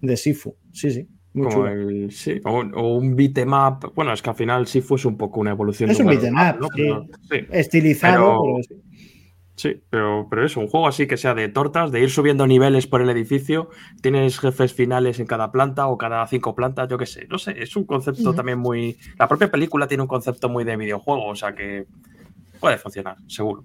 de 0.00 0.16
Sifu. 0.16 0.56
Sí, 0.72 0.90
sí. 0.90 1.08
Muy 1.32 1.44
Como 1.46 1.56
chulo. 1.68 1.68
el, 1.72 2.10
sí, 2.10 2.40
o, 2.44 2.58
un- 2.58 2.74
o 2.74 2.96
un 2.96 3.14
beat'em 3.14 3.52
up. 3.52 3.92
Bueno, 3.94 4.12
es 4.12 4.20
que 4.20 4.30
al 4.30 4.36
final 4.36 4.66
sí 4.66 4.80
fue 4.80 4.98
un 5.04 5.16
poco 5.16 5.38
una 5.40 5.52
evolución. 5.52 5.88
Es 5.90 5.98
de 5.98 6.02
un 6.02 6.08
Battle 6.08 6.30
beat'em 6.30 6.36
Royale, 6.36 6.56
up, 6.56 6.60
¿no? 6.60 6.68
sí. 6.74 6.82
Pero- 7.28 7.42
sí, 7.42 7.46
Estilizado, 7.52 8.40
Pero- 8.42 8.56
pero 8.68 8.80
sí. 9.60 9.82
pero, 9.90 10.26
pero 10.28 10.44
eso, 10.44 10.60
un 10.60 10.68
juego 10.68 10.88
así 10.88 11.06
que 11.06 11.16
sea 11.16 11.34
de 11.34 11.48
tortas, 11.48 11.92
de 11.92 12.00
ir 12.00 12.10
subiendo 12.10 12.46
niveles 12.46 12.86
por 12.86 13.02
el 13.02 13.10
edificio. 13.10 13.70
Tienes 14.02 14.38
jefes 14.38 14.72
finales 14.72 15.20
en 15.20 15.26
cada 15.26 15.52
planta 15.52 15.86
o 15.88 15.98
cada 15.98 16.26
cinco 16.26 16.54
plantas, 16.54 16.88
yo 16.88 16.98
qué 16.98 17.06
sé. 17.06 17.26
No 17.28 17.38
sé, 17.38 17.54
es 17.62 17.76
un 17.76 17.84
concepto 17.84 18.34
también 18.34 18.58
muy. 18.58 18.96
La 19.18 19.28
propia 19.28 19.50
película 19.50 19.86
tiene 19.86 20.02
un 20.02 20.08
concepto 20.08 20.48
muy 20.48 20.64
de 20.64 20.76
videojuego, 20.76 21.26
o 21.26 21.36
sea 21.36 21.54
que 21.54 21.86
puede 22.58 22.78
funcionar, 22.78 23.16
seguro. 23.26 23.64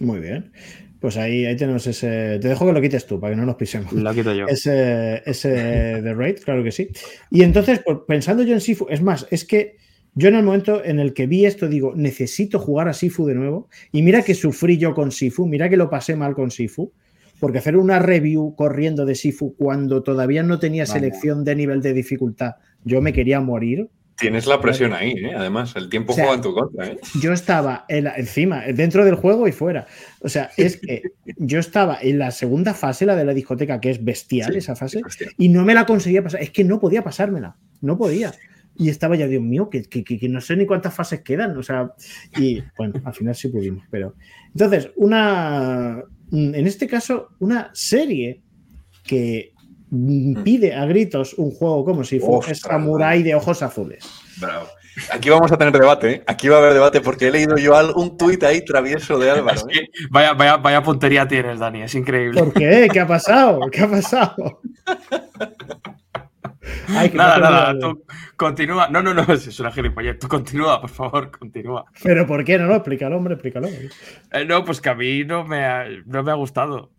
Muy 0.00 0.20
bien. 0.20 0.52
Pues 1.00 1.16
ahí, 1.18 1.44
ahí 1.44 1.56
tenemos 1.56 1.86
ese. 1.86 2.38
Te 2.40 2.48
dejo 2.48 2.66
que 2.66 2.72
lo 2.72 2.80
quites 2.80 3.06
tú 3.06 3.20
para 3.20 3.34
que 3.34 3.40
no 3.40 3.46
nos 3.46 3.56
pisemos. 3.56 3.92
Lo 3.92 4.14
quito 4.14 4.32
yo. 4.32 4.46
Ese, 4.46 5.22
ese 5.26 5.50
de 5.50 6.14
Raid, 6.14 6.38
claro 6.44 6.64
que 6.64 6.72
sí. 6.72 6.88
Y 7.30 7.42
entonces, 7.42 7.82
pues, 7.84 7.98
pensando 8.08 8.42
yo 8.42 8.54
en 8.54 8.60
Sifu, 8.60 8.86
es 8.88 9.02
más, 9.02 9.26
es 9.30 9.44
que 9.44 9.76
yo 10.14 10.28
en 10.28 10.34
el 10.36 10.42
momento 10.44 10.84
en 10.84 11.00
el 11.00 11.12
que 11.14 11.26
vi 11.26 11.44
esto, 11.46 11.68
digo, 11.68 11.92
necesito 11.96 12.58
jugar 12.58 12.88
a 12.88 12.92
Sifu 12.92 13.26
de 13.26 13.34
nuevo. 13.34 13.68
Y 13.92 14.02
mira 14.02 14.22
que 14.22 14.34
sufrí 14.34 14.78
yo 14.78 14.94
con 14.94 15.10
Sifu, 15.12 15.46
mira 15.46 15.68
que 15.68 15.76
lo 15.76 15.90
pasé 15.90 16.16
mal 16.16 16.34
con 16.34 16.50
Sifu. 16.50 16.92
Porque 17.40 17.58
hacer 17.58 17.76
una 17.76 17.98
review 17.98 18.54
corriendo 18.56 19.04
de 19.04 19.14
Sifu 19.16 19.54
cuando 19.56 20.02
todavía 20.02 20.42
no 20.42 20.58
tenía 20.60 20.86
selección 20.86 21.44
de 21.44 21.56
nivel 21.56 21.82
de 21.82 21.92
dificultad, 21.92 22.52
yo 22.84 23.00
me 23.02 23.12
quería 23.12 23.40
morir. 23.40 23.88
Tienes 24.16 24.46
la 24.46 24.60
presión 24.60 24.92
ahí, 24.92 25.10
¿eh? 25.10 25.32
Además, 25.36 25.74
el 25.74 25.88
tiempo 25.90 26.12
O 26.12 26.14
sea, 26.14 26.26
juega 26.26 26.36
en 26.36 26.42
tu 26.42 26.54
contra, 26.54 26.86
¿eh? 26.86 26.98
Yo 27.20 27.32
estaba 27.32 27.84
en 27.88 28.04
la- 28.04 28.14
encima, 28.14 28.62
dentro 28.72 29.04
del 29.04 29.16
juego 29.16 29.48
y 29.48 29.52
fuera. 29.52 29.88
O 30.20 30.28
sea, 30.28 30.50
es 30.56 30.76
que 30.76 31.02
yo 31.36 31.58
estaba 31.58 31.98
en 32.00 32.20
la 32.20 32.30
segunda 32.30 32.72
fase, 32.74 33.04
la 33.04 33.16
de 33.16 33.24
la 33.24 33.34
discoteca, 33.34 33.80
que 33.80 33.90
es 33.90 34.02
bestial 34.04 34.52
Sí, 34.52 34.58
esa 34.58 34.76
fase, 34.76 35.00
hostia. 35.04 35.28
y 35.36 35.48
no 35.48 35.64
me 35.64 35.74
la 35.74 35.84
conseguía 35.84 36.22
pasar. 36.22 36.40
Es 36.40 36.50
que 36.50 36.62
no 36.62 36.78
podía 36.78 37.02
pasármela. 37.02 37.56
No 37.80 37.98
podía. 37.98 38.32
Y 38.76 38.88
estaba 38.88 39.14
ya, 39.16 39.26
Dios 39.28 39.42
mío, 39.42 39.70
que, 39.70 39.82
que- 39.82 40.02
que- 40.02 40.18
que 40.18 40.28
no 40.28 40.40
sé 40.40 40.56
ni 40.56 40.66
cuántas 40.66 40.92
fases 40.94 41.20
quedan. 41.22 41.56
O 41.56 41.62
sea, 41.62 41.92
y 42.36 42.62
bueno, 42.76 42.94
al 43.04 43.14
final 43.14 43.34
sí 43.34 43.48
pudimos. 43.48 43.84
Pero 43.90 44.14
entonces, 44.52 44.90
una. 44.96 46.02
En 46.32 46.66
este 46.66 46.86
caso, 46.88 47.28
una 47.38 47.70
serie 47.72 48.40
que 49.06 49.52
mm, 49.90 50.42
pide 50.42 50.74
a 50.74 50.84
gritos 50.86 51.34
un 51.34 51.50
juego 51.52 51.84
como 51.84 52.02
si 52.02 52.18
fuese 52.18 52.54
Samurai 52.56 53.22
de 53.22 53.34
ojos 53.36 53.62
azules. 53.62 54.04
Bravo. 54.40 54.66
Aquí 55.12 55.28
vamos 55.28 55.50
a 55.50 55.56
tener 55.58 55.72
debate, 55.72 56.10
¿eh? 56.10 56.22
Aquí 56.26 56.48
va 56.48 56.56
a 56.56 56.58
haber 56.60 56.72
debate 56.72 57.00
porque 57.00 57.26
he 57.26 57.30
leído 57.32 57.56
yo 57.56 57.76
al- 57.76 57.92
un 57.96 58.16
tuit 58.16 58.42
ahí 58.44 58.64
travieso 58.64 59.18
de 59.18 59.28
Álvaro. 59.30 59.56
Es 59.68 59.78
¿eh? 59.78 59.88
que 59.92 60.06
vaya, 60.10 60.34
vaya, 60.34 60.56
vaya 60.56 60.82
puntería 60.84 61.26
tienes, 61.26 61.58
Dani, 61.58 61.82
es 61.82 61.94
increíble. 61.96 62.40
¿Por 62.40 62.52
qué? 62.54 62.88
¿Qué 62.92 63.00
ha 63.00 63.06
pasado? 63.06 63.60
¿Qué 63.72 63.80
ha 63.82 63.90
pasado? 63.90 64.60
Ay, 66.88 67.10
que 67.10 67.16
Nada, 67.18 67.38
nada, 67.38 67.78
tú 67.78 68.04
continúa. 68.36 68.88
No, 68.88 69.02
no, 69.02 69.12
no, 69.14 69.22
es 69.32 69.60
una 69.60 69.70
gilipollez. 69.70 70.18
Tú 70.18 70.28
continúa, 70.28 70.80
por 70.80 70.90
favor, 70.90 71.30
continúa. 71.30 71.84
Pero 72.02 72.26
¿por 72.26 72.44
qué? 72.44 72.58
No, 72.58 72.66
no, 72.66 72.74
explícalo, 72.76 73.16
hombre, 73.16 73.34
explícalo. 73.34 73.68
Eh, 73.68 74.44
no, 74.46 74.64
pues 74.64 74.80
que 74.80 74.88
a 74.90 74.94
mí 74.94 75.24
no 75.24 75.44
me 75.44 75.64
ha, 75.64 75.86
no 76.06 76.22
me 76.22 76.30
ha 76.30 76.34
gustado. 76.34 76.90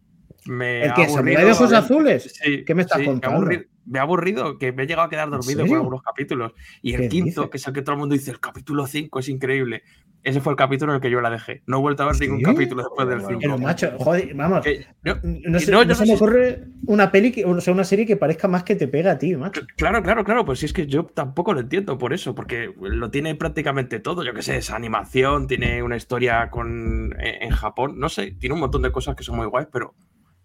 Me 0.45 0.83
¿El 0.83 0.91
ha 0.91 0.93
qué? 0.93 1.03
aburrido. 1.05 1.17
¿Samurai 1.17 1.45
de 1.45 1.51
ojos 1.51 1.73
azules? 1.73 2.33
Sí, 2.43 2.63
¿Qué 2.65 2.75
me 2.75 2.83
estás 2.83 2.99
sí, 2.99 3.03
Me 3.03 3.09
ha, 3.09 3.13
contando? 3.13 3.37
aburrido, 3.37 3.63
me 3.85 3.99
ha 3.99 4.03
aburrido, 4.03 4.57
que 4.57 4.71
me 4.71 4.83
he 4.83 4.87
llegado 4.87 5.07
a 5.07 5.09
quedar 5.09 5.29
dormido 5.29 5.65
con 5.67 5.77
algunos 5.77 6.01
capítulos. 6.01 6.53
Y 6.81 6.93
el 6.93 7.01
¿Qué 7.01 7.09
quinto, 7.09 7.49
que 7.49 7.57
es 7.57 7.67
el 7.67 7.73
que 7.73 7.81
todo 7.81 7.93
el 7.93 7.99
mundo 7.99 8.13
dice, 8.13 8.31
el 8.31 8.39
capítulo 8.39 8.87
5 8.87 9.19
es 9.19 9.29
increíble. 9.29 9.83
Ese 10.23 10.41
fue 10.41 10.53
el 10.53 10.57
capítulo 10.57 10.91
en 10.91 10.95
el 10.95 11.01
que 11.03 11.11
yo 11.11 11.21
la 11.21 11.29
dejé. 11.29 11.61
No 11.67 11.77
he 11.77 11.81
vuelto 11.81 12.01
a 12.01 12.07
ver 12.07 12.19
ningún 12.19 12.39
¿Sí? 12.39 12.45
capítulo 12.45 12.81
después 12.81 13.07
del 13.07 13.19
Bueno, 13.19 13.39
5. 13.39 13.41
Pero, 13.43 13.57
macho, 13.59 13.91
joder, 13.99 14.33
vamos. 14.33 14.63
Que- 14.63 14.87
no, 15.03 15.13
No, 15.21 15.59
sé, 15.59 15.71
no, 15.71 15.83
yo 15.83 15.83
no 15.83 15.85
no 15.85 15.93
se 15.95 16.01
me 16.01 16.07
sé- 16.07 16.15
ocurre 16.15 16.63
una 16.87 17.11
peli, 17.11 17.31
que, 17.31 17.45
o 17.45 17.61
sea, 17.61 17.71
una 17.75 17.83
serie 17.83 18.07
que 18.07 18.17
parezca 18.17 18.47
más 18.47 18.63
que 18.63 18.75
te 18.75 18.87
pega 18.87 19.11
a 19.11 19.17
ti, 19.19 19.35
macho. 19.35 19.61
Claro, 19.77 20.01
claro, 20.01 20.23
claro, 20.23 20.43
pues 20.43 20.57
si 20.57 20.65
es 20.65 20.73
que 20.73 20.87
yo 20.87 21.05
tampoco 21.05 21.53
lo 21.53 21.59
entiendo 21.59 21.99
por 21.99 22.11
eso, 22.11 22.33
porque 22.33 22.73
lo 22.81 23.11
tiene 23.11 23.35
prácticamente 23.35 23.99
todo, 23.99 24.23
yo 24.23 24.33
qué 24.33 24.41
sé, 24.41 24.57
es 24.57 24.71
animación, 24.71 25.45
tiene 25.45 25.83
una 25.83 25.95
historia 25.95 26.49
con 26.49 27.13
en 27.19 27.43
en 27.43 27.49
Japón, 27.51 27.99
no 27.99 28.09
sé, 28.09 28.31
tiene 28.31 28.55
un 28.55 28.61
montón 28.61 28.81
de 28.81 28.91
cosas 28.91 29.15
que 29.15 29.23
son 29.23 29.35
muy 29.35 29.45
guays, 29.45 29.67
pero, 29.71 29.93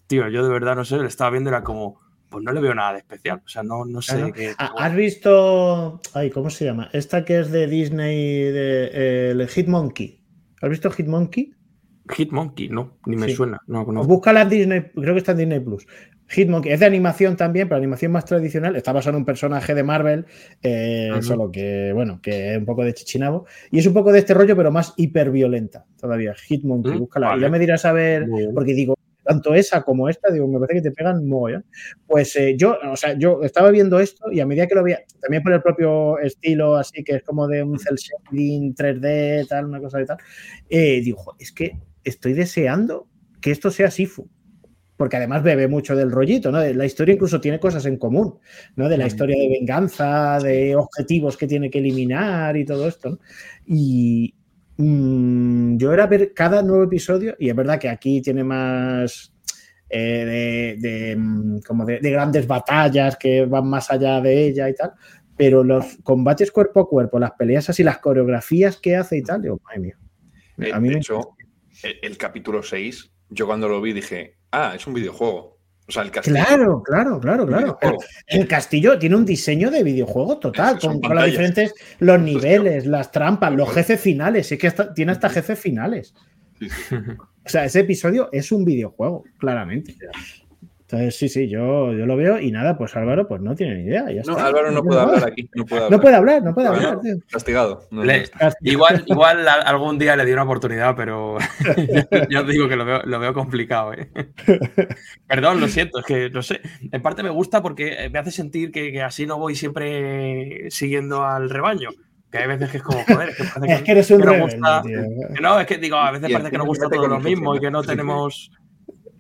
tío, 0.09 0.29
yo 0.29 0.43
de 0.45 0.51
verdad 0.53 0.77
no 0.77 0.85
sé, 0.85 0.99
le 0.99 1.07
estaba 1.07 1.31
viendo 1.31 1.49
y 1.49 1.55
era 1.55 1.65
como, 1.65 1.99
pues 2.31 2.45
no 2.45 2.53
le 2.53 2.61
veo 2.61 2.75
nada 2.75 2.93
de 2.93 2.99
especial, 3.01 3.43
o 3.45 3.49
sea, 3.49 3.63
no, 3.63 3.85
no 3.85 4.01
sé. 4.01 4.15
Claro. 4.17 4.33
qué- 4.33 4.53
Ah, 4.59 4.73
¿Has 4.79 4.95
visto. 4.95 6.01
Ay, 6.15 6.31
¿cómo 6.31 6.49
se 6.51 6.65
llama? 6.65 6.89
Esta 6.93 7.25
que 7.25 7.41
es 7.41 7.51
de 7.51 7.67
Disney, 7.67 8.45
de, 8.45 8.91
eh, 8.93 9.31
el 9.33 9.49
Hitmonkey. 9.49 10.23
¿Has 10.63 10.71
visto 10.71 10.91
Hitmonkey? 10.91 11.53
Hitmonkey, 12.17 12.69
no, 12.69 12.99
ni 13.07 13.17
me 13.17 13.29
Sí. 13.29 13.35
suena, 13.35 13.61
no, 13.67 13.85
no. 13.85 14.05
Búscala 14.05 14.43
en 14.43 14.49
Disney, 14.49 14.83
creo 14.95 15.15
que 15.15 15.19
está 15.19 15.33
en 15.33 15.39
Disney 15.39 15.61
Plus. 15.61 15.87
Hitmonkey 16.29 16.73
es 16.73 16.81
de 16.81 16.87
animación 16.87 17.37
también, 17.37 17.69
pero 17.69 17.79
animación 17.79 18.13
más 18.13 18.25
tradicional. 18.25 18.77
Está 18.77 18.93
basado 18.93 19.17
en 19.17 19.23
un 19.23 19.25
personaje 19.25 19.75
de 19.75 19.83
Marvel, 19.83 20.27
eh, 20.63 21.11
solo 21.23 21.51
que, 21.51 21.91
bueno, 21.93 22.21
que 22.23 22.53
es 22.53 22.59
un 22.59 22.65
poco 22.67 22.85
de 22.85 22.95
chichinabo. 22.95 23.47
Y 23.73 23.81
es 23.81 23.87
un 23.87 23.95
poco 23.95 24.13
de 24.13 24.21
este 24.21 24.35
rollo, 24.35 24.57
pero 24.57 24.71
más 24.71 24.95
hiperviolenta 24.97 25.87
todavía. 26.01 26.35
Hitmonkey, 26.35 26.93
Mm, 26.95 26.99
búscala. 26.99 27.37
Y 27.37 27.41
ya 27.41 27.49
me 27.49 27.59
dirás 27.59 27.85
a 27.85 27.93
ver, 27.93 28.27
porque 28.55 28.75
digo, 28.75 28.95
tanto 29.25 29.55
esa 29.55 29.83
como 29.83 30.09
esta, 30.09 30.31
digo, 30.33 30.47
me 30.49 30.59
parece 30.61 30.83
que 30.83 30.91
te 30.91 30.93
pegan 30.95 31.27
mogollón. 31.29 31.65
Pues 32.07 32.35
eh, 32.37 32.57
yo, 32.57 32.77
o 32.93 32.97
sea, 32.97 33.15
yo 33.19 33.43
estaba 33.43 33.71
viendo 33.71 34.01
esto 34.01 34.31
y 34.33 34.41
a 34.41 34.47
medida 34.47 34.67
que 34.67 34.75
lo 34.75 34.83
veía, 34.83 35.01
también 35.21 35.43
por 35.43 35.53
el 35.53 35.63
propio 35.63 36.19
estilo, 36.19 36.77
así 36.77 37.03
que 37.05 37.17
es 37.17 37.23
como 37.23 37.47
de 37.49 37.63
un 37.63 37.79
cel 37.79 37.97
shading 37.97 38.75
3D, 38.75 39.47
tal, 39.49 39.67
una 39.67 39.81
cosa 39.81 39.99
de 39.99 40.07
tal, 40.07 40.19
eh, 40.69 41.01
digo, 41.03 41.19
"Jo, 41.19 41.37
es 41.39 41.53
que 41.53 41.73
estoy 42.05 42.33
deseando 42.35 43.09
que 43.41 43.51
esto 43.51 43.71
sea 43.71 43.91
Sifu. 43.91 44.29
Porque 44.97 45.17
además 45.17 45.43
bebe 45.43 45.67
mucho 45.67 45.97
del 45.97 46.11
rollito, 46.11 46.53
¿no? 46.53 46.61
La 46.63 46.85
historia 46.85 47.15
incluso 47.15 47.41
tiene 47.41 47.59
cosas 47.59 47.87
en 47.87 47.97
común, 47.97 48.39
¿no? 48.77 48.89
De 48.89 48.99
la 48.99 49.07
historia 49.07 49.35
de 49.41 49.49
venganza, 49.49 50.39
de 50.41 50.77
objetivos 50.77 51.39
que 51.39 51.47
tiene 51.47 51.71
que 51.71 51.79
eliminar 51.79 52.55
y 52.59 52.67
todo 52.67 52.87
esto, 52.87 53.11
¿no? 53.11 53.19
Y 53.67 54.35
mm, 54.81 55.79
yo 55.79 55.93
era 55.93 56.07
ver 56.07 56.33
cada 56.35 56.63
nuevo 56.63 56.85
episodio, 56.85 57.37
y 57.39 57.49
es 57.49 57.57
verdad 57.57 57.79
que 57.79 57.89
aquí 57.89 58.21
tiene 58.21 58.45
más 58.45 59.33
eh, 59.89 60.77
de, 60.81 60.89
de, 60.89 61.17
mm, 61.17 61.61
como 61.61 61.85
de, 61.85 62.01
de 62.01 62.11
grandes 62.11 62.47
batallas 62.47 63.17
que 63.17 63.45
van 63.47 63.69
más 63.69 63.91
allá 63.91 64.21
de 64.21 64.47
ella 64.47 64.69
y 64.69 64.75
tal, 64.75 64.93
pero 65.37 65.65
los 65.65 65.99
combates 66.03 66.51
cuerpo 66.51 66.81
a 66.81 66.89
cuerpo, 66.89 67.19
las 67.19 67.33
peleas 67.33 67.71
así, 67.71 67.83
las 67.83 67.99
coreografías 67.99 68.77
que 68.77 68.97
hace 68.97 69.19
y 69.19 69.23
tal, 69.23 69.43
digo, 69.43 69.61
madre 69.65 69.81
mía. 69.81 69.99
A 70.73 70.81
mí 70.81 70.89
de 70.89 70.95
me 70.95 71.01
hecho, 71.01 71.37
el, 71.83 71.97
el 72.03 72.19
capítulo 72.19 72.63
6 72.63 73.11
yo 73.31 73.47
cuando 73.47 73.69
lo 73.69 73.81
vi 73.81 73.93
dije, 73.93 74.39
ah, 74.51 74.73
es 74.75 74.87
un 74.87 74.95
videojuego. 74.95 75.60
O 75.91 75.93
sea, 75.93 76.05
el 76.05 76.13
castillo. 76.13 76.37
Claro, 76.37 76.83
claro, 76.85 77.21
claro, 77.21 77.47
claro. 77.47 77.79
El, 77.83 77.97
el 78.29 78.47
castillo 78.47 78.97
tiene 78.97 79.17
un 79.17 79.25
diseño 79.25 79.73
de 79.73 79.83
videojuego 79.83 80.39
total, 80.39 80.79
con, 80.79 81.01
con 81.01 81.17
las 81.17 81.27
diferentes, 81.27 81.75
los 81.99 82.21
niveles, 82.21 82.87
las 82.87 83.11
trampas, 83.11 83.53
los 83.53 83.69
jefes 83.75 84.01
finales. 84.01 84.53
Es 84.53 84.59
que 84.59 84.69
hasta- 84.69 84.95
tiene 84.95 85.11
hasta 85.11 85.29
jefes 85.29 85.59
finales. 85.59 86.15
Sí, 86.61 86.69
sí. 86.71 86.95
O 86.95 87.49
sea, 87.49 87.65
ese 87.65 87.81
episodio 87.81 88.29
es 88.31 88.53
un 88.53 88.65
videojuego, 88.65 89.25
claramente. 89.37 89.97
Entonces, 90.93 91.17
sí, 91.17 91.29
sí, 91.29 91.49
yo, 91.49 91.93
yo 91.93 92.05
lo 92.05 92.17
veo 92.17 92.41
y 92.41 92.51
nada, 92.51 92.77
pues 92.77 92.97
Álvaro, 92.97 93.29
pues 93.29 93.41
no 93.41 93.55
tiene 93.55 93.77
ni 93.77 93.85
idea. 93.85 94.11
ya 94.11 94.23
No, 94.27 94.33
está. 94.33 94.47
Álvaro 94.47 94.73
no 94.73 94.83
puede 94.83 95.01
hablar 95.01 95.25
aquí. 95.25 95.49
No 95.55 95.65
puede 95.65 95.85
hablar. 95.85 95.93
No 95.93 96.01
puede 96.03 96.17
hablar, 96.17 96.43
no 96.43 96.55
puede 96.55 96.69
Bueno, 96.69 96.89
hablar, 96.89 97.01
tío. 97.03 97.15
Castigado. 97.31 97.87
No, 97.93 98.05
Le-. 98.05 98.25
Igual, 98.63 99.05
igual 99.07 99.47
algún 99.49 99.99
día 99.99 100.17
le 100.17 100.25
di 100.25 100.33
una 100.33 100.43
oportunidad, 100.43 100.97
pero 100.97 101.37
ya 102.31 102.41
os 102.41 102.49
digo 102.49 102.69
que 102.69 102.75
lo 102.77 102.85
veo, 102.85 103.03
lo 103.05 103.21
veo 103.21 103.33
complicado. 103.33 103.93
¿eh? 103.95 104.11
Perdón, 105.27 105.61
lo 105.61 105.69
siento, 105.69 106.01
es 106.01 106.05
que 106.07 106.31
no 106.31 106.43
sé. 106.43 106.61
En 106.91 107.03
parte 107.03 107.23
me 107.23 107.31
gusta 107.31 107.63
porque 107.63 108.09
me 108.13 108.19
hace 108.19 108.31
sentir 108.33 108.73
que, 108.73 108.91
que 108.93 109.03
así 109.03 109.27
no 109.27 109.39
voy 109.39 109.55
siempre 109.55 110.71
siguiendo 110.71 111.25
al 111.25 111.51
rebaño. 111.51 111.91
Que 112.31 112.39
hay 112.39 112.47
veces 112.47 112.71
que 112.71 112.77
es 112.77 112.83
como, 112.83 113.03
joder, 113.05 113.31
es 113.31 113.37
que 113.37 113.45
parece 113.45 113.75
Es 113.75 113.83
que 113.83 113.91
eres 113.93 114.11
un 114.11 114.19
que 114.21 114.25
nos 114.27 114.35
rebelde, 114.37 114.57
gusta- 114.57 114.83
tío. 114.83 115.01
que 115.35 115.41
no, 115.43 115.61
es 115.61 115.67
que 115.67 115.79
digo, 115.79 115.97
a 115.97 116.11
veces 116.13 116.31
Y 116.31 116.33
parece 116.33 116.51
que 116.53 116.59
nos 116.59 116.67
gusta 116.67 116.85
fíjate 116.87 116.97
todo 116.97 117.09
lo 117.09 117.21
mismo 117.21 117.57
y 117.57 117.61
que 117.61 117.71
no 117.71 117.83
sí, 117.83 117.89
sí. 117.89 117.91
tenemos. 117.97 118.51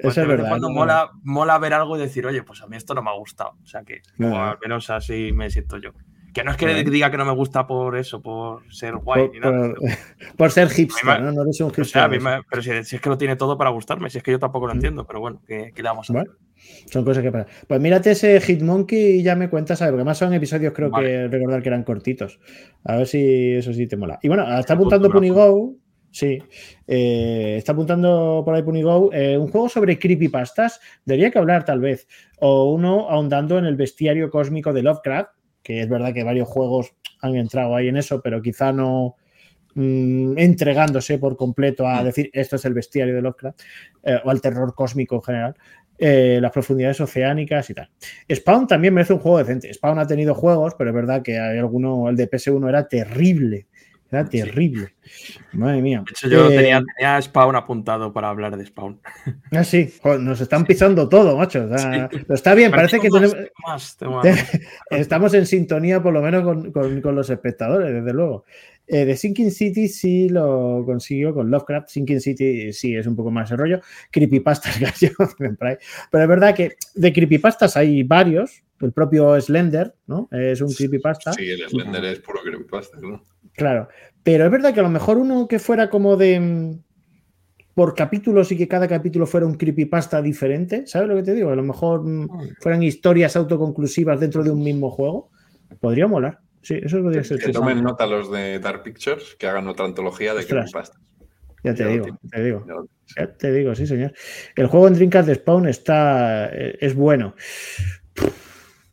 Pues 0.03 0.13
Eso 0.15 0.23
es 0.23 0.29
verdad. 0.29 0.49
cuando 0.49 0.69
¿no? 0.69 0.75
mola, 0.75 1.11
mola 1.23 1.59
ver 1.59 1.75
algo 1.75 1.97
y 1.97 2.01
decir, 2.01 2.27
oye, 2.27 2.43
pues 2.43 2.63
a 2.63 2.67
mí 2.67 2.77
esto 2.77 2.95
no 2.95 3.03
me 3.03 3.11
ha 3.11 3.15
gustado. 3.15 3.53
O 3.63 3.67
sea 3.67 3.83
que, 3.85 4.03
No, 4.19 4.33
o 4.35 4.39
al 4.39 4.59
menos 4.63 4.89
así 4.91 5.33
me 5.33 5.51
siento 5.51 5.77
yo. 5.79 5.91
Que 6.33 6.45
no 6.45 6.53
es 6.53 6.57
que 6.57 6.85
diga 6.85 7.11
que 7.11 7.17
no 7.17 7.25
me 7.25 7.33
gusta 7.33 7.67
por 7.67 7.97
eso, 7.97 8.23
por 8.23 8.63
ser 8.73 8.95
guay 8.99 9.25
Por, 9.27 9.33
ni 9.35 9.41
nada. 9.41 9.75
por- 9.75 9.79
por 10.37 10.51
ser 10.53 10.69
hipster, 10.69 11.21
¿no? 11.21 11.33
No 11.33 11.43
eres 11.43 11.61
un 11.61 11.67
O 11.67 11.71
hipster. 11.71 11.87
sea, 11.87 12.05
a 12.05 12.09
mí 12.09 12.21
me- 12.21 12.43
pero 12.49 12.63
si, 12.63 12.71
si 12.85 12.95
es 12.97 13.03
que 13.03 13.09
lo 13.09 13.19
tiene 13.19 13.35
todo 13.35 13.59
para 13.59 13.71
gustarme, 13.71 14.09
si 14.11 14.19
es 14.19 14.23
que 14.25 14.31
yo 14.31 14.39
tampoco 14.39 14.69
lo 14.69 14.73
entiendo, 14.73 15.05
pero 15.09 15.19
bueno, 15.19 15.43
¿qué, 15.45 15.73
qué 15.75 15.83
le 15.83 15.89
vamos 15.89 16.09
a 16.09 16.13
hacer? 16.13 16.27
Bueno, 16.29 16.39
son 16.87 17.05
cosas 17.05 17.25
que 17.25 17.33
pasan. 17.33 17.49
Pues 17.67 17.81
mírate 17.81 18.13
ese 18.13 18.41
Hitmonkey 18.41 19.19
y 19.19 19.23
ya 19.25 19.35
me 19.35 19.51
cuentas, 19.51 19.81
¿sabes? 19.81 19.91
Porque 19.91 20.03
además 20.03 20.19
son 20.19 20.33
episodios, 20.33 20.73
creo 20.73 20.89
Vale. 20.91 21.09
que 21.09 21.29
recordar 21.29 21.63
que 21.63 21.69
eran 21.69 21.83
cortitos. 21.83 22.39
A 22.85 22.95
ver 22.97 23.09
si 23.09 23.55
eso 23.55 23.73
sí 23.73 23.89
te 23.89 23.97
mola. 23.97 24.21
Y 24.23 24.29
bueno, 24.29 24.45
está 24.57 24.75
apuntando. 24.75 25.11
Punigo. 25.11 25.75
Sí, 26.13 26.43
eh, 26.89 27.55
está 27.59 27.73
apuntando 27.73 28.43
por 28.45 28.55
ahí 28.55 28.63
Punigo. 28.63 29.11
eh, 29.13 29.39
un 29.39 29.49
juego 29.49 29.69
sobre 29.69 29.99
creepypastas. 29.99 30.81
Debería 31.05 31.31
que 31.31 31.39
hablar, 31.39 31.65
tal 31.65 31.81
vez. 31.81 32.09
O 32.41 32.73
uno 32.73 33.09
ahondando 33.09 33.59
en 33.59 33.65
el 33.65 33.77
bestiario 33.77 34.29
cósmico 34.31 34.73
de 34.73 34.83
Lovecraft, 34.83 35.31
que 35.63 35.81
es 35.83 35.89
verdad 35.89 36.13
que 36.13 36.25
varios 36.25 36.49
juegos 36.49 36.95
han 37.21 37.37
entrado 37.37 37.77
ahí 37.77 37.89
en 37.89 37.97
eso, 37.97 38.21
pero 38.23 38.43
quizá 38.43 38.73
no 38.73 39.17
mm, 39.77 40.37
entregándose 40.37 41.19
por 41.19 41.37
completo 41.37 41.87
a 41.87 42.01
Mm. 42.03 42.05
decir 42.05 42.31
esto 42.33 42.57
es 42.57 42.65
el 42.65 42.75
bestiario 42.75 43.15
de 43.15 43.23
Lovecraft 43.23 43.61
eh, 44.03 44.19
o 44.25 44.31
al 44.31 44.41
terror 44.41 44.75
cósmico 44.75 45.15
en 45.17 45.23
general. 45.23 45.55
eh, 46.03 46.39
las 46.41 46.51
profundidades 46.51 46.99
oceánicas 47.03 47.69
y 47.69 47.75
tal. 47.75 47.91
Spawn 48.35 48.67
también 48.67 48.95
merece 48.95 49.13
un 49.13 49.19
juego 49.19 49.37
decente. 49.37 49.71
Spawn 49.75 49.99
ha 49.99 50.07
tenido 50.07 50.35
juegos, 50.35 50.75
pero 50.79 50.89
es 50.91 50.95
verdad 50.97 51.21
que 51.23 51.39
hay 51.39 51.59
alguno, 51.59 52.09
el 52.09 52.17
de 52.17 52.27
PS1 52.27 52.69
era 52.71 52.89
terrible. 52.89 53.67
Era 54.13 54.25
terrible. 54.25 54.93
Madre 55.53 55.83
mía. 55.83 56.03
De 56.05 56.11
hecho, 56.11 56.29
yo 56.29 56.51
Eh, 56.51 56.57
tenía, 56.57 56.83
tenía 56.97 57.23
Spawn 57.23 57.55
apuntado 57.57 58.13
para 58.13 58.29
hablar 58.29 58.57
de 58.57 58.67
Spawn. 58.67 59.01
Ah, 59.53 59.65
sí, 59.65 59.93
Joder, 60.03 60.21
nos 60.21 60.41
están 60.41 60.65
pisando 60.65 61.09
todo, 61.09 61.37
macho. 61.37 61.65
O 61.71 61.79
sea, 61.79 62.09
pero 62.11 62.35
está 62.35 62.55
bien, 62.55 62.71
parece 62.71 62.99
que 63.01 63.09
más, 63.11 63.97
tenemos- 63.97 64.17
más, 64.23 64.51
estamos 64.91 65.35
en 65.35 65.47
sintonía, 65.47 66.03
por 66.03 66.13
lo 66.13 66.23
menos, 66.23 66.43
con, 66.45 66.73
con- 66.73 67.01
con 67.01 67.15
los 67.15 67.31
espectadores, 67.31 67.93
desde 67.93 68.13
luego. 68.13 68.45
Eh, 68.93 69.05
de 69.05 69.17
Sinking 69.17 69.53
City 69.53 69.87
sí 69.87 70.29
lo 70.29 70.83
consiguió 70.85 71.33
con 71.33 71.49
Lovecraft. 71.49 71.89
Sinking 71.91 72.21
City 72.21 72.73
sí 72.73 72.97
es 72.97 73.07
un 73.07 73.15
poco 73.15 73.31
más 73.31 73.49
el 73.53 73.59
rollo. 73.59 73.81
Creepypastas 74.11 74.77
ahí. 75.01 75.11
Pero 76.11 76.23
es 76.25 76.29
verdad 76.29 76.55
que 76.57 76.73
de 76.97 77.13
creepypastas 77.13 77.77
hay 77.77 78.03
varios. 78.03 78.65
El 78.81 78.93
propio 78.93 79.39
Slender, 79.41 79.95
¿no? 80.07 80.27
Es 80.33 80.61
un 80.63 80.73
creepypasta. 80.73 81.35
Sí, 81.35 81.49
el 81.51 81.69
Slender 81.69 82.05
es 82.07 82.19
puro 82.21 82.41
creepypasta, 82.43 82.99
claro. 82.99 83.23
Claro, 83.55 83.89
pero 84.23 84.45
es 84.45 84.51
verdad 84.51 84.75
que 84.75 84.81
a 84.81 84.85
lo 84.85 84.91
mejor 84.91 85.19
uno 85.19 85.49
que 85.49 85.59
fuera 85.59 85.91
como 85.91 86.17
de 86.17 86.41
mm, 86.41 86.83
por 87.75 87.95
capítulos 87.95 88.53
y 88.53 88.57
que 88.57 88.69
cada 88.69 88.87
capítulo 88.89 89.27
fuera 89.27 89.47
un 89.47 89.55
creepypasta 89.55 90.21
diferente, 90.21 90.87
¿sabes 90.87 91.09
lo 91.09 91.17
que 91.17 91.23
te 91.23 91.35
digo? 91.35 91.51
A 91.51 91.57
lo 91.57 91.63
mejor 91.63 92.07
mm, 92.07 92.57
fueran 92.61 92.83
historias 92.83 93.37
autoconclusivas 93.37 94.21
dentro 94.21 94.43
de 94.43 94.51
un 94.51 94.63
mismo 94.63 94.91
juego, 94.91 95.31
podría 95.81 96.07
molar. 96.07 96.41
Sí, 96.63 96.79
eso 96.83 97.03
podría 97.03 97.25
ser. 97.25 97.39
Que 97.39 97.53
tomen 97.53 97.83
nota 97.83 98.07
los 98.07 98.31
de 98.31 98.59
Dark 98.59 98.83
Pictures, 98.83 99.35
que 99.39 99.47
hagan 99.47 99.67
otra 99.67 99.87
antología 99.87 100.35
de 100.35 100.41
Ostras. 100.41 100.71
creepypastas. 100.71 101.01
Ya 101.63 101.75
te 101.75 101.85
Ya 101.85 101.89
digo, 101.91 102.07
te 102.31 102.43
digo. 102.43 102.65
Ya 103.17 103.27
te 103.33 103.53
digo, 103.53 103.75
sí, 103.75 103.87
señor. 103.87 104.13
El 104.57 104.67
juego 104.67 104.89
en 104.89 104.95
Dreamcast 104.95 105.29
de 105.29 105.35
Spawn 105.35 105.69
está 105.69 106.51
eh, 106.53 106.79
es 106.81 106.95
bueno. 106.95 107.35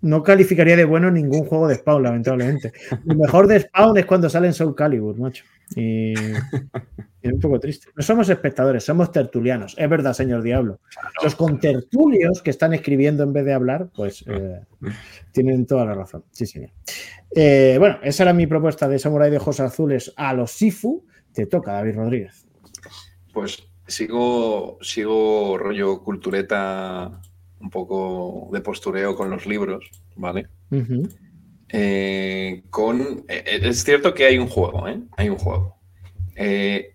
No 0.01 0.21
calificaría 0.21 0.75
de 0.75 0.85
bueno 0.85 1.09
ningún 1.09 1.45
juego 1.45 1.67
de 1.67 1.75
Spawn, 1.75 2.03
lamentablemente. 2.03 2.71
Lo 3.05 3.15
mejor 3.15 3.47
de 3.47 3.61
Spawn 3.61 3.97
es 3.97 4.05
cuando 4.05 4.29
sale 4.29 4.47
en 4.47 4.53
Soul 4.53 4.75
Calibur, 4.75 5.17
macho. 5.17 5.43
Y, 5.75 6.11
y 6.11 6.13
es 7.21 7.33
un 7.33 7.39
poco 7.39 7.59
triste. 7.59 7.87
No 7.95 8.03
somos 8.03 8.29
espectadores, 8.29 8.83
somos 8.83 9.11
tertulianos. 9.11 9.75
Es 9.77 9.89
verdad, 9.89 10.13
señor 10.13 10.43
Diablo. 10.43 10.79
Los 11.23 11.35
contertulios 11.35 12.41
que 12.41 12.51
están 12.51 12.73
escribiendo 12.73 13.23
en 13.23 13.33
vez 13.33 13.45
de 13.45 13.53
hablar, 13.53 13.89
pues 13.95 14.23
eh, 14.27 14.61
tienen 15.31 15.65
toda 15.65 15.85
la 15.85 15.95
razón. 15.95 16.23
Sí, 16.31 16.45
señor. 16.45 16.71
Eh, 17.35 17.77
bueno, 17.79 17.99
esa 18.03 18.23
era 18.23 18.33
mi 18.33 18.47
propuesta 18.47 18.87
de 18.87 18.99
Samurai 18.99 19.31
de 19.31 19.37
Ojos 19.37 19.59
Azules 19.59 20.13
a 20.15 20.33
los 20.33 20.51
Sifu. 20.51 21.05
Te 21.33 21.45
toca, 21.45 21.73
David 21.73 21.95
Rodríguez. 21.95 22.47
Pues 23.33 23.67
sigo, 23.87 24.77
sigo 24.81 25.57
rollo 25.57 26.03
cultureta, 26.03 27.21
un 27.59 27.69
poco 27.69 28.49
de 28.51 28.61
postureo 28.61 29.15
con 29.15 29.29
los 29.29 29.45
libros, 29.45 29.89
¿vale? 30.15 30.47
Eh, 31.69 32.63
con, 32.69 33.25
eh, 33.27 33.59
es 33.63 33.83
cierto 33.83 34.13
que 34.13 34.25
hay 34.25 34.37
un 34.37 34.47
juego, 34.47 34.87
¿eh? 34.87 34.99
Hay 35.17 35.29
un 35.29 35.37
juego. 35.37 35.77
Eh, 36.35 36.93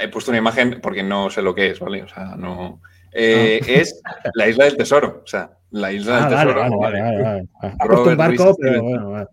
he 0.00 0.08
puesto 0.08 0.30
una 0.30 0.38
imagen 0.38 0.80
porque 0.80 1.02
no 1.02 1.28
sé 1.30 1.42
lo 1.42 1.54
que 1.54 1.70
es, 1.70 1.80
¿vale? 1.80 2.02
O 2.02 2.08
sea, 2.08 2.36
no. 2.36 2.80
Eh, 3.12 3.60
Es 3.66 4.00
la 4.34 4.48
isla 4.48 4.64
del 4.64 4.76
tesoro. 4.78 5.20
O 5.24 5.26
sea, 5.26 5.58
la 5.70 5.92
isla 5.92 6.24
Ah, 6.24 6.28
del 6.28 6.34
vale, 6.36 6.52
tesoro. 6.54 6.78
vale, 6.78 7.00
¿vale? 7.02 7.22
vale, 7.22 7.22
vale, 7.22 7.76
puesto 7.78 7.92
un 7.92 8.16
Robert 8.16 8.18
barco, 8.18 8.44
Louis 8.44 8.56
pero 8.60 8.72
Stevenson. 8.72 9.04
bueno, 9.04 9.26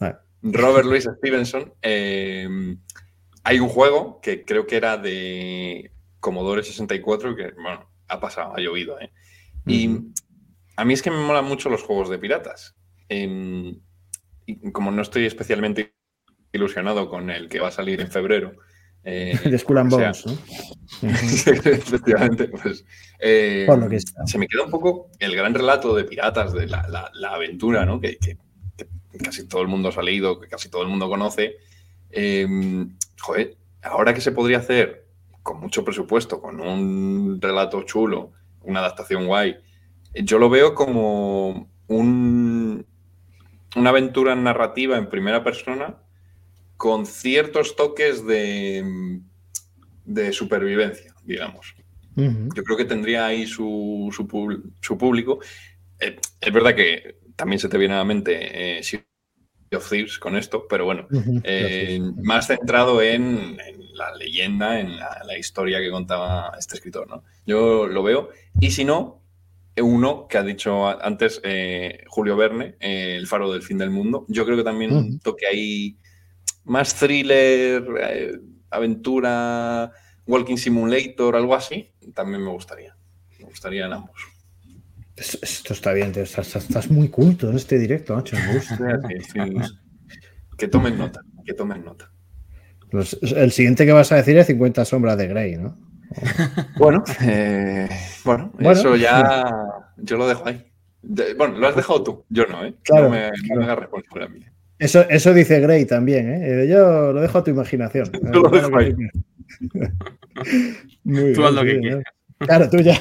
vale. 0.00 0.16
Robert 0.42 0.86
Louis 0.86 1.08
Stevenson. 1.18 1.72
eh, 1.82 2.48
hay 3.46 3.60
un 3.60 3.68
juego 3.68 4.20
que 4.22 4.42
creo 4.44 4.66
que 4.66 4.76
era 4.76 4.96
de 4.96 5.90
Commodore 6.18 6.62
64 6.62 7.36
que, 7.36 7.52
bueno, 7.52 7.86
ha 8.08 8.18
pasado, 8.18 8.54
ha 8.56 8.60
llovido, 8.60 8.98
¿eh? 9.00 9.10
Y 9.66 9.98
a 10.76 10.84
mí 10.84 10.92
es 10.94 11.02
que 11.02 11.10
me 11.10 11.18
molan 11.20 11.44
mucho 11.44 11.68
los 11.70 11.82
juegos 11.82 12.08
de 12.10 12.18
piratas. 12.18 12.74
Em, 13.08 13.80
y 14.46 14.70
como 14.72 14.90
no 14.90 15.02
estoy 15.02 15.24
especialmente 15.26 15.94
ilusionado 16.52 17.08
con 17.08 17.30
el 17.30 17.48
que 17.48 17.60
va 17.60 17.68
a 17.68 17.72
salir 17.72 18.00
en 18.00 18.10
febrero. 18.10 18.52
eh, 19.04 19.38
De 19.44 19.58
Skull 19.58 19.78
and 19.78 19.90
Bones, 19.90 20.26
¿no? 20.26 20.38
Efectivamente, 21.08 22.48
pues. 22.48 22.84
eh, 23.18 23.64
Por 23.66 23.78
lo 23.78 23.88
que 23.88 23.96
está. 23.96 24.26
Se 24.26 24.38
me 24.38 24.46
queda 24.46 24.62
un 24.64 24.70
poco 24.70 25.10
el 25.18 25.34
gran 25.36 25.54
relato 25.54 25.94
de 25.94 26.04
piratas, 26.04 26.52
de 26.52 26.66
la, 26.66 26.86
la- 26.88 27.10
la 27.14 27.34
aventura, 27.34 27.84
¿no? 27.84 28.00
Que, 28.00 28.16
que- 28.18 28.36
que 28.76 29.18
casi 29.18 29.46
todo 29.46 29.62
el 29.62 29.68
mundo 29.68 29.90
ha 29.96 30.02
leído, 30.02 30.40
que 30.40 30.48
casi 30.48 30.68
todo 30.68 30.82
el 30.82 30.88
mundo 30.88 31.08
conoce. 31.08 31.56
Eh, 32.10 32.46
joder, 33.20 33.56
ahora 33.82 34.12
que 34.14 34.20
se 34.20 34.32
podría 34.32 34.58
hacer 34.58 35.06
con 35.42 35.60
mucho 35.60 35.84
presupuesto, 35.84 36.40
con 36.40 36.60
un 36.60 37.38
relato 37.40 37.82
chulo, 37.82 38.32
una 38.64 38.80
adaptación 38.80 39.26
guay, 39.26 39.56
yo 40.14 40.38
lo 40.38 40.48
veo 40.48 40.74
como 40.74 41.70
un, 41.88 42.86
una 43.76 43.90
aventura 43.90 44.34
narrativa 44.34 44.96
en 44.96 45.08
primera 45.08 45.42
persona 45.42 45.98
con 46.76 47.06
ciertos 47.06 47.76
toques 47.76 48.26
de, 48.26 49.20
de 50.04 50.32
supervivencia, 50.32 51.14
digamos. 51.24 51.74
Yo 52.16 52.62
creo 52.62 52.76
que 52.76 52.84
tendría 52.84 53.26
ahí 53.26 53.44
su, 53.44 54.08
su, 54.12 54.98
público. 54.98 55.40
Eh, 55.98 56.16
es 56.40 56.52
verdad 56.52 56.76
que 56.76 57.16
también 57.34 57.58
se 57.58 57.68
te 57.68 57.76
viene 57.76 57.94
a 57.94 57.98
la 57.98 58.04
mente 58.04 58.78
eh, 58.78 58.82
of 59.76 59.88
Thieves 59.88 60.18
con 60.18 60.36
esto, 60.36 60.66
pero 60.68 60.84
bueno, 60.84 61.06
eh, 61.44 62.00
más 62.22 62.46
centrado 62.46 63.02
en, 63.02 63.58
en 63.60 63.94
la 63.94 64.14
leyenda, 64.14 64.80
en 64.80 64.96
la, 64.96 65.22
la 65.24 65.38
historia 65.38 65.80
que 65.80 65.90
contaba 65.90 66.52
este 66.58 66.76
escritor, 66.76 67.08
¿no? 67.08 67.24
Yo 67.46 67.86
lo 67.86 68.02
veo. 68.02 68.30
Y 68.60 68.70
si 68.70 68.84
no, 68.84 69.22
uno 69.76 70.26
que 70.28 70.38
ha 70.38 70.42
dicho 70.42 70.86
antes 70.86 71.40
eh, 71.42 72.04
Julio 72.06 72.36
Verne, 72.36 72.76
eh, 72.80 73.16
El 73.16 73.26
faro 73.26 73.52
del 73.52 73.62
fin 73.62 73.78
del 73.78 73.90
mundo, 73.90 74.24
yo 74.28 74.44
creo 74.44 74.56
que 74.56 74.64
también 74.64 74.92
un 74.92 75.18
toque 75.18 75.46
ahí 75.46 75.96
más 76.64 76.94
thriller, 76.94 77.84
aventura, 78.70 79.92
walking 80.26 80.56
simulator, 80.56 81.36
algo 81.36 81.54
así, 81.54 81.92
también 82.14 82.42
me 82.42 82.50
gustaría. 82.50 82.96
Me 83.38 83.46
gustaría 83.46 83.86
en 83.86 83.92
ambos. 83.92 84.20
Es- 85.16 85.38
Esto 85.42 85.72
está 85.72 85.92
bien, 85.92 86.12
tío. 86.12 86.22
Estás, 86.22 86.54
estás 86.56 86.90
muy 86.90 87.08
culto 87.08 87.50
en 87.50 87.56
este 87.56 87.78
directo, 87.78 88.14
macho. 88.16 88.36
Me 88.46 88.54
gusta. 88.54 88.78
que 90.56 90.68
tomen 90.68 90.98
nota, 90.98 91.20
que 91.44 91.54
tomen 91.54 91.84
nota. 91.84 92.10
El 93.36 93.50
siguiente 93.50 93.84
que 93.86 93.92
vas 93.92 94.12
a 94.12 94.16
decir 94.16 94.36
es 94.38 94.46
50 94.46 94.84
sombras 94.84 95.16
de 95.18 95.26
Grey, 95.28 95.56
¿no? 95.56 95.76
Bueno, 96.78 97.02
eh, 97.22 97.88
bueno, 98.24 98.52
Bueno. 98.54 98.70
eso 98.70 98.94
ya 98.94 99.44
yo 99.96 100.16
lo 100.16 100.28
dejo 100.28 100.46
ahí. 100.46 100.64
De- 101.02 101.34
bueno, 101.34 101.58
lo 101.58 101.66
has 101.68 101.74
dejado 101.76 102.02
tú, 102.04 102.24
yo 102.28 102.46
no, 102.46 102.64
¿eh? 102.64 102.74
Claro, 102.84 103.04
no 103.06 103.10
me, 103.10 103.30
claro. 103.32 103.60
me 103.60 103.64
hagas 103.64 103.78
responsable 103.80 104.24
a 104.24 104.28
mí. 104.28 104.40
Eso, 104.78 105.08
eso 105.08 105.34
dice 105.34 105.60
Gray 105.60 105.86
también, 105.86 106.28
¿eh? 106.32 106.64
Eh, 106.64 106.68
Yo 106.68 107.12
lo 107.12 107.20
dejo 107.20 107.38
a 107.38 107.44
tu 107.44 107.50
imaginación. 107.50 108.10
Yo 108.32 108.40
lo 108.42 108.48
dejo 108.50 108.76
ahí. 108.78 108.94
Muy 111.04 111.32
Tú 111.32 111.44
haz 111.44 111.52
lo 111.54 111.62
que 111.64 111.78
quieras. 111.80 112.04
Claro, 112.38 112.70
tú 112.70 112.78
ya. 112.78 113.00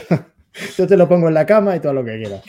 Yo 0.78 0.88
te 0.88 0.97
lo 0.97 1.08
pongo 1.10 1.28
en 1.28 1.34
la 1.34 1.45
cama 1.45 1.76
y 1.76 1.80
haz 1.80 1.86
lo 1.93 2.04
que 2.06 2.18
quieras. 2.20 2.43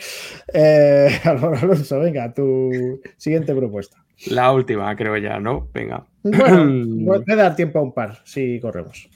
Eh, 0.53 1.09
Álvaro 1.23 1.57
Alonso, 1.57 1.99
venga, 1.99 2.33
tu 2.33 3.01
siguiente 3.17 3.53
propuesta. 3.55 4.03
La 4.27 4.51
última, 4.53 4.95
creo 4.95 5.17
ya, 5.17 5.39
¿no? 5.39 5.69
Venga. 5.73 6.05
Bueno, 6.23 6.65
voy 7.05 7.23
a 7.27 7.35
dar 7.35 7.55
tiempo 7.55 7.79
a 7.79 7.81
un 7.83 7.93
par 7.93 8.19
si 8.23 8.59
corremos. 8.59 9.09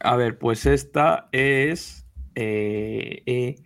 A 0.00 0.16
ver, 0.16 0.38
pues 0.38 0.66
esta 0.66 1.28
es. 1.32 2.06
eh, 2.34 3.22
eh, 3.26 3.56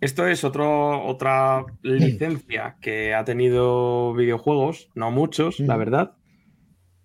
esto 0.00 0.26
es 0.26 0.44
otro, 0.44 1.02
otra 1.06 1.64
licencia 1.80 2.76
que 2.82 3.14
ha 3.14 3.24
tenido 3.24 4.12
videojuegos, 4.12 4.90
no 4.94 5.10
muchos, 5.10 5.58
la 5.60 5.76
Mm. 5.76 5.78
verdad, 5.78 6.12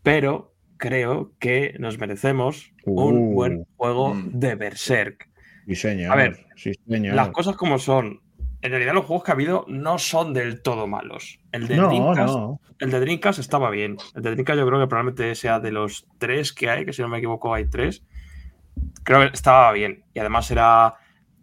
pero 0.04 0.54
creo 0.76 1.32
que 1.40 1.76
nos 1.80 1.98
merecemos 1.98 2.74
un 2.86 3.30
Uh. 3.30 3.34
buen 3.34 3.66
juego 3.78 4.14
Mm. 4.16 4.40
de 4.40 4.56
Berserk. 4.56 5.29
Sí, 5.70 5.76
señor. 5.76 6.12
A 6.12 6.16
ver, 6.16 6.46
sí, 6.56 6.72
señor. 6.88 7.16
Las 7.16 7.30
cosas 7.30 7.56
como 7.56 7.78
son. 7.78 8.22
En 8.62 8.72
realidad, 8.72 8.94
los 8.94 9.06
juegos 9.06 9.24
que 9.24 9.32
ha 9.32 9.36
habido 9.36 9.66
no 9.70 9.98
son 10.00 10.34
del 10.34 10.62
todo 10.62 10.88
malos. 10.88 11.40
El 11.52 11.68
de 11.68 11.78
No, 11.78 11.88
Dreamcast 11.88 12.34
no. 12.36 12.60
el 12.80 12.92
de 12.92 13.00
Dreamcast 13.00 13.40
estaba 13.40 13.70
bien. 13.70 13.98
El 14.16 14.24
de 14.24 14.32
Dreamcast 14.32 14.60
yo 14.60 14.66
creo 14.68 14.80
que 14.80 14.88
probablemente 14.88 15.34
sea 15.36 15.60
de 15.60 15.72
los 15.72 16.08
tres 16.18 16.52
que 16.52 16.70
hay, 16.70 16.86
que 16.86 16.92
si 16.92 17.02
no 17.02 17.08
me 17.08 17.20
equivoco 17.20 17.54
hay 17.54 17.70
tres. 17.70 18.04
Creo 19.04 19.22
que 19.22 19.28
estaba 19.34 19.72
bien. 19.72 20.04
Y 20.14 20.20
además 20.20 20.50
era 20.52 20.96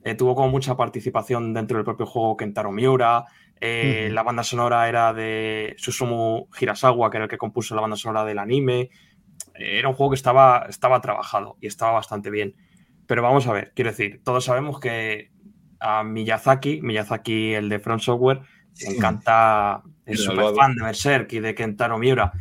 eh, 0.05 0.15
tuvo 0.15 0.35
como 0.35 0.49
mucha 0.49 0.77
participación 0.77 1.55
dentro 1.55 1.79
del 1.79 1.85
propio 1.85 2.05
juego 2.07 2.37
Kentaro 2.37 2.71
Miura. 2.73 3.25
Eh, 3.61 4.05
Ujú. 4.07 4.15
La 4.15 4.23
banda 4.23 4.43
sonora 4.43 4.89
era 4.89 5.13
de 5.15 5.75
Susumu 5.79 6.49
Hirasawa, 6.61 7.11
que 7.11 7.17
era 7.17 7.25
el 7.25 7.31
que 7.31 7.39
compuso 7.39 7.75
la 7.75 7.81
banda 7.81 7.97
sonora 7.97 8.25
del 8.25 8.39
anime. 8.39 8.91
Era 9.55 9.89
un 9.89 9.95
juego 9.95 10.11
que 10.11 10.17
estaba, 10.17 10.67
estaba 10.69 11.01
trabajado 11.01 11.57
y 11.63 11.67
estaba 11.67 11.93
bastante 11.93 12.29
bien. 12.31 12.55
Pero 13.07 13.23
vamos 13.23 13.47
a 13.47 13.53
ver, 13.53 13.73
quiero 13.75 13.91
decir, 13.91 14.21
todos 14.25 14.45
sabemos 14.45 14.81
que 14.81 15.31
a 15.81 16.03
Miyazaki, 16.03 16.81
Miyazaki, 16.83 17.55
el 17.55 17.69
de 17.69 17.79
Front 17.79 18.03
Software, 18.03 18.41
encanta, 18.81 19.83
es 20.05 20.21
súper 20.25 20.45
fan 20.57 20.75
de 20.75 20.85
Berserk 20.85 21.33
y 21.33 21.41
de 21.41 21.55
Kentaro 21.55 21.99
Miura. 21.99 22.33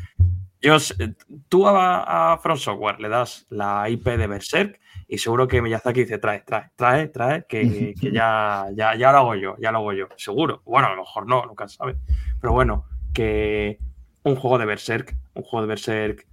Yo, 0.61 0.79
sé- 0.79 1.13
tú 1.49 1.67
a, 1.67 2.33
a 2.33 2.37
Front 2.39 2.59
Software 2.61 2.99
le 2.99 3.09
das 3.09 3.45
la 3.49 3.87
IP 3.89 4.17
de 4.17 4.27
Berserk 4.27 4.79
y 5.07 5.17
seguro 5.19 5.47
que 5.47 5.61
Miyazaki 5.61 6.01
dice, 6.01 6.17
trae, 6.17 6.39
trae, 6.41 6.71
trae, 6.75 7.07
trae, 7.09 7.45
que, 7.47 7.93
que 8.01 8.11
ya, 8.11 8.65
ya, 8.75 8.95
ya 8.95 9.11
lo 9.11 9.17
hago 9.19 9.35
yo, 9.35 9.55
ya 9.59 9.71
lo 9.71 9.79
hago 9.79 9.93
yo, 9.93 10.07
seguro. 10.17 10.61
Bueno, 10.65 10.87
a 10.87 10.91
lo 10.91 10.97
mejor 10.97 11.27
no, 11.27 11.45
nunca 11.45 11.67
sabe. 11.67 11.97
Pero 12.41 12.53
bueno, 12.53 12.85
que 13.13 13.77
un 14.23 14.35
juego 14.35 14.57
de 14.57 14.65
Berserk, 14.65 15.15
un 15.35 15.43
juego 15.43 15.61
de 15.61 15.67
Berserk, 15.67 16.27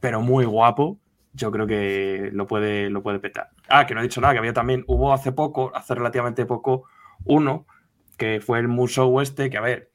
pero 0.00 0.20
muy 0.20 0.44
guapo, 0.44 0.98
yo 1.38 1.50
creo 1.50 1.66
que 1.66 2.30
lo 2.32 2.46
puede, 2.46 2.90
lo 2.90 3.02
puede 3.02 3.18
petar. 3.20 3.48
Ah, 3.68 3.86
que 3.86 3.94
no 3.94 4.00
he 4.00 4.02
dicho 4.04 4.20
nada, 4.20 4.34
que 4.34 4.38
había 4.40 4.52
también, 4.52 4.84
hubo 4.88 5.12
hace 5.12 5.32
poco, 5.32 5.70
hace 5.74 5.94
relativamente 5.94 6.44
poco, 6.46 6.84
uno, 7.24 7.66
que 8.16 8.40
fue 8.40 8.58
el 8.58 8.68
Musou 8.68 9.20
este, 9.20 9.48
que 9.50 9.56
a 9.56 9.60
ver, 9.62 9.90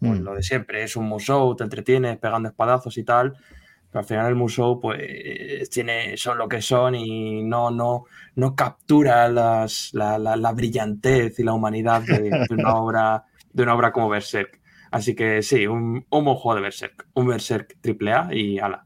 pues 0.00 0.20
Mm. 0.20 0.24
lo 0.24 0.34
de 0.34 0.42
siempre, 0.42 0.82
es 0.82 0.96
un 0.96 1.06
Musou, 1.08 1.54
te 1.56 1.64
entretienes 1.64 2.18
pegando 2.18 2.48
espadazos 2.48 2.98
y 2.98 3.04
tal, 3.04 3.34
pero 3.90 4.00
al 4.00 4.04
final 4.06 4.26
el 4.28 4.34
Musou 4.34 4.80
pues 4.80 5.68
tiene, 5.70 6.16
son 6.16 6.38
lo 6.38 6.48
que 6.48 6.60
son 6.62 6.94
y 6.94 7.42
no, 7.44 7.70
no, 7.70 8.04
no 8.36 8.54
captura 8.54 9.28
las, 9.28 9.90
la, 9.92 10.18
la- 10.18 10.36
la 10.36 10.52
brillantez 10.52 11.38
y 11.38 11.42
la 11.44 11.52
humanidad 11.52 12.02
de, 12.02 12.20
de 12.48 12.54
una 12.54 12.74
obra, 12.74 13.24
de 13.52 13.62
una 13.62 13.74
obra 13.74 13.92
como 13.92 14.08
Berserk. 14.08 14.60
Así 14.90 15.14
que 15.14 15.42
sí, 15.42 15.66
un, 15.66 16.04
un 16.10 16.24
buen 16.24 16.36
juego 16.36 16.56
de 16.56 16.62
Berserk, 16.62 17.06
un 17.14 17.26
Berserk 17.28 17.76
AAA 17.82 18.34
y 18.34 18.58
ala, 18.58 18.84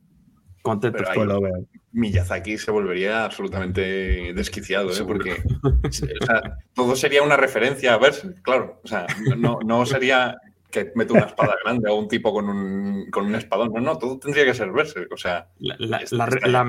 contento. 0.63 0.99
Pero 0.99 1.11
estoy. 1.11 1.67
Miyazaki 1.97 2.59
se 2.59 2.71
volvería 2.71 3.25
absolutamente 3.25 4.33
desquiciado, 4.35 4.91
¿eh? 4.91 5.05
porque 5.07 5.43
o 5.63 5.91
sea, 5.91 6.59
todo 6.75 6.95
sería 6.95 7.23
una 7.23 7.39
referencia 7.39 7.95
a 7.95 7.99
verse, 7.99 8.35
claro. 8.43 8.81
O 8.85 8.87
sea, 8.87 9.07
no, 9.39 9.59
no 9.65 9.87
sería 9.87 10.37
que 10.71 10.93
mete 10.95 11.15
una 11.15 11.25
espada 11.25 11.55
grande 11.65 11.89
o 11.89 11.95
un 11.95 12.07
tipo 12.07 12.35
con 12.35 12.51
un, 12.51 13.11
con 13.11 13.25
un 13.25 13.35
espadón. 13.35 13.73
No, 13.73 13.81
no, 13.81 13.97
todo 13.97 14.19
tendría 14.19 14.45
que 14.45 14.53
ser 14.53 14.71
verse. 14.73 15.07
O 15.11 15.17
sea, 15.17 15.49
La, 15.59 15.77
la, 15.79 16.03
la, 16.11 16.65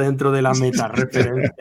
dentro 0.00 0.30
de 0.30 0.42
la 0.42 0.52
metareferencia. 0.54 1.54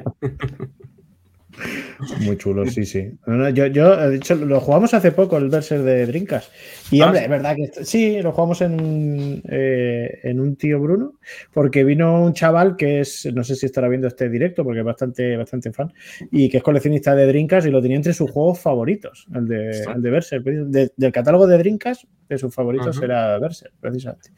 Muy 2.21 2.37
chulo, 2.37 2.65
sí, 2.67 2.85
sí. 2.85 3.11
No, 3.25 3.33
no, 3.35 3.49
yo, 3.49 3.65
yo, 3.67 3.95
de 4.09 4.17
hecho, 4.17 4.35
lo 4.35 4.59
jugamos 4.59 4.93
hace 4.93 5.11
poco, 5.11 5.37
el 5.37 5.49
Berser 5.49 5.81
de 5.81 6.05
Drinkas. 6.05 6.51
Y, 6.91 7.01
Ah, 7.01 7.07
hombre, 7.07 7.23
es 7.23 7.29
verdad 7.29 7.55
que 7.55 7.85
sí, 7.85 8.21
lo 8.21 8.31
jugamos 8.31 8.61
en, 8.61 8.79
un, 8.79 9.41
eh, 9.49 10.19
en 10.23 10.39
un 10.39 10.55
tío 10.55 10.79
Bruno, 10.79 11.13
porque 11.53 11.83
vino 11.83 12.23
un 12.23 12.33
chaval 12.33 12.75
que 12.77 12.99
es, 13.01 13.27
no 13.33 13.43
sé 13.43 13.55
si 13.55 13.65
estará 13.65 13.87
viendo 13.89 14.07
este 14.07 14.29
directo, 14.29 14.63
porque 14.63 14.79
es 14.79 14.85
bastante, 14.85 15.35
bastante 15.37 15.71
fan, 15.71 15.91
y 16.31 16.49
que 16.49 16.57
es 16.57 16.63
coleccionista 16.63 17.15
de 17.15 17.25
Drinkas 17.27 17.65
y 17.65 17.71
lo 17.71 17.81
tenía 17.81 17.97
entre 17.97 18.13
sus 18.13 18.29
juegos 18.29 18.59
favoritos, 18.59 19.27
el 19.33 19.47
de, 19.47 19.83
el 19.95 20.01
de 20.01 20.09
Berser. 20.09 20.43
De- 20.43 20.91
del 20.95 21.11
catálogo 21.11 21.47
de 21.47 21.57
Drinkas, 21.57 22.05
de 22.29 22.37
sus 22.37 22.53
favoritos 22.53 23.01
era 23.01 23.39
Berser, 23.39 23.71
precisamente. 23.79 24.29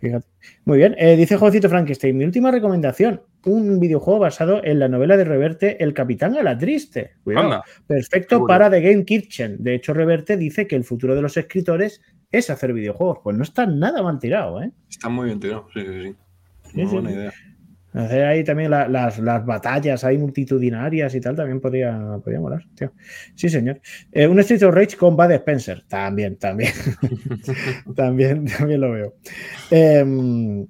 Fíjate. 0.00 0.26
Muy 0.64 0.78
bien. 0.78 0.94
Eh, 0.98 1.16
dice 1.16 1.36
Jovencito 1.36 1.68
Frankenstein, 1.68 2.16
mi 2.16 2.24
última 2.24 2.50
recomendación, 2.50 3.20
un 3.46 3.80
videojuego 3.80 4.18
basado 4.20 4.60
en 4.62 4.78
la 4.78 4.88
novela 4.88 5.16
de 5.16 5.24
Reverte, 5.24 5.82
El 5.82 5.94
Capitán 5.94 6.36
a 6.36 6.42
la 6.42 6.58
Triste. 6.58 7.12
Cuidado. 7.24 7.44
Anda. 7.46 7.64
Perfecto 7.86 8.36
Seguro. 8.36 8.48
para 8.48 8.70
The 8.70 8.80
Game 8.80 9.04
Kitchen. 9.04 9.56
De 9.62 9.74
hecho, 9.74 9.94
Reverte 9.94 10.36
dice 10.36 10.66
que 10.66 10.76
el 10.76 10.84
futuro 10.84 11.14
de 11.14 11.22
los 11.22 11.36
escritores 11.36 12.02
es 12.30 12.50
hacer 12.50 12.72
videojuegos. 12.72 13.18
Pues 13.22 13.36
no 13.36 13.42
está 13.42 13.66
nada 13.66 14.02
mal 14.02 14.18
tirado, 14.18 14.62
¿eh? 14.62 14.70
está 14.90 15.08
muy 15.08 15.26
bien 15.26 15.40
tirado. 15.40 15.68
Sí, 15.72 15.80
sí, 15.80 16.02
sí. 16.02 16.14
Sí, 16.72 16.76
Muy 16.78 16.86
sí, 16.88 16.92
buena 16.94 17.10
sí. 17.10 17.14
idea. 17.16 17.32
Hacer 17.94 18.24
ahí 18.26 18.44
también 18.44 18.70
la- 18.70 18.88
las, 18.88 19.18
las 19.20 19.46
batallas 19.46 20.04
ahí 20.04 20.18
multitudinarias 20.18 21.14
y 21.14 21.20
tal, 21.20 21.34
también 21.34 21.60
podría, 21.62 22.18
podría 22.22 22.40
molar, 22.40 22.62
tío. 22.74 22.92
Sí, 23.34 23.48
señor. 23.48 23.80
Eh, 24.12 24.26
un 24.26 24.38
Street 24.40 24.62
of 24.64 24.74
Rage 24.74 24.96
con 24.98 25.16
Bud 25.16 25.30
Spencer. 25.30 25.82
También, 25.88 26.36
también. 26.36 26.72
también, 27.96 28.44
también 28.46 28.80
lo 28.82 28.90
veo. 28.92 29.14
Em, 29.70 30.66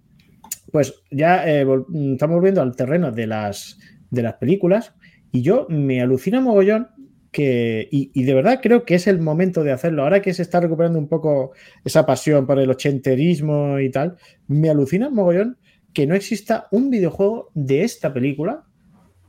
pues 0.73 1.03
ya 1.11 1.49
eh, 1.49 1.65
vol- 1.65 1.87
mm, 1.89 2.13
estamos 2.15 2.37
volviendo 2.37 2.63
al 2.63 2.75
terreno 2.77 3.13
de 3.13 3.27
las, 3.27 3.79
de 4.11 4.23
las 4.23 4.35
películas 4.35 4.95
y 5.33 5.43
yo 5.43 5.67
me 5.69 6.01
alucina 6.01 6.41
mogollón 6.41 6.89
que, 7.33 7.87
y, 7.91 8.11
y 8.15 8.25
de 8.25 8.35
verdad 8.35 8.61
creo 8.63 8.85
que 8.85 8.95
es 8.95 9.07
el 9.07 9.21
momento 9.21 9.63
de 9.63 9.73
hacerlo. 9.73 10.03
Ahora 10.05 10.23
que 10.23 10.33
se 10.33 10.43
está 10.43 10.59
recuperando 10.61 10.99
un 10.99 11.09
poco 11.09 11.53
esa 11.85 12.07
pasión 12.07 12.47
por 12.47 12.59
el 12.59 12.71
ochenterismo 12.71 13.79
y 13.79 13.91
tal, 13.91 14.17
me 14.49 14.71
alucina 14.71 15.11
mogollón 15.11 15.59
que 15.93 16.07
no 16.07 16.15
exista 16.15 16.67
un 16.71 16.89
videojuego 16.91 17.51
de 17.55 17.83
esta 17.83 18.13
película, 18.13 18.65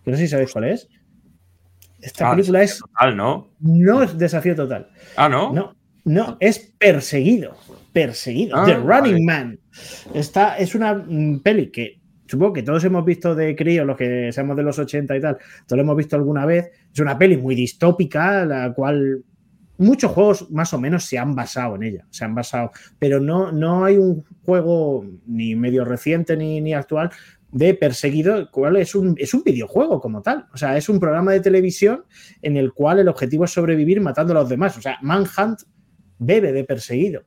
que 0.06 0.12
no 0.12 0.18
sé 0.18 0.24
si 0.24 0.30
sabéis 0.30 0.52
cuál 0.54 0.66
es. 0.66 0.88
Esta 2.00 2.28
Ah, 2.30 2.36
película 2.36 2.62
es 2.62 2.80
Total, 2.80 3.18
¿no? 3.18 3.50
no 3.60 4.04
es 4.04 4.18
desafío 4.18 4.56
total. 4.56 4.88
Ah, 5.16 5.28
¿no? 5.28 5.52
No, 5.52 5.76
no, 6.06 6.38
es 6.40 6.74
perseguido. 6.78 7.58
Perseguido. 7.92 8.56
Ah, 8.56 8.66
The 8.66 8.76
Running 8.76 8.88
vale. 8.88 9.22
Man. 9.24 9.60
Esta 10.14 10.58
es 10.58 10.76
una 10.76 10.94
mm, 10.94 11.40
peli 11.40 11.72
que 11.72 12.00
supongo 12.26 12.54
que 12.54 12.64
todos 12.64 12.84
hemos 12.84 13.06
visto 13.06 13.36
de 13.36 13.56
crío, 13.56 13.86
los 13.86 13.98
que 13.98 14.32
seamos 14.32 14.58
de 14.58 14.64
los 14.64 14.78
80 14.78 15.16
y 15.16 15.22
tal, 15.22 15.38
todos 15.66 15.78
lo 15.78 15.84
hemos 15.84 15.98
visto 15.98 16.16
alguna 16.16 16.46
vez. 16.46 16.72
Es 16.94 17.00
una 17.00 17.18
peli 17.18 17.38
muy 17.38 17.56
distópica, 17.56 18.46
la 18.46 18.74
cual 18.74 19.24
muchos 19.78 20.12
juegos 20.12 20.50
más 20.52 20.74
o 20.74 20.80
menos 20.80 21.06
se 21.06 21.18
han 21.18 21.36
basado 21.36 21.76
en 21.76 21.84
ella, 21.84 22.06
se 22.10 22.26
han 22.26 22.34
basado, 22.34 22.72
pero 23.00 23.20
no, 23.20 23.52
no 23.52 23.86
hay 23.86 23.98
un 23.98 24.26
juego 24.44 25.06
ni 25.26 25.56
medio 25.56 25.86
reciente 25.86 26.36
ni, 26.36 26.60
ni 26.62 26.74
actual 26.74 27.12
de 27.52 27.74
perseguido, 27.74 28.52
cual 28.52 28.76
es 28.76 28.94
un, 28.94 29.16
es 29.18 29.34
un 29.34 29.44
videojuego 29.44 30.02
como 30.02 30.22
tal. 30.22 30.48
O 30.54 30.58
sea, 30.58 30.78
es 30.78 30.90
un 30.90 31.00
programa 31.00 31.32
de 31.32 31.40
televisión 31.40 32.04
en 32.42 32.58
el 32.58 32.74
cual 32.74 33.00
el 33.00 33.08
objetivo 33.08 33.46
es 33.46 33.52
sobrevivir 33.52 34.02
matando 34.02 34.34
a 34.34 34.42
los 34.42 34.50
demás. 34.50 34.78
O 34.78 34.82
sea, 34.82 34.98
Manhunt 35.02 35.62
bebe 36.20 36.52
de 36.52 36.64
perseguido. 36.66 37.24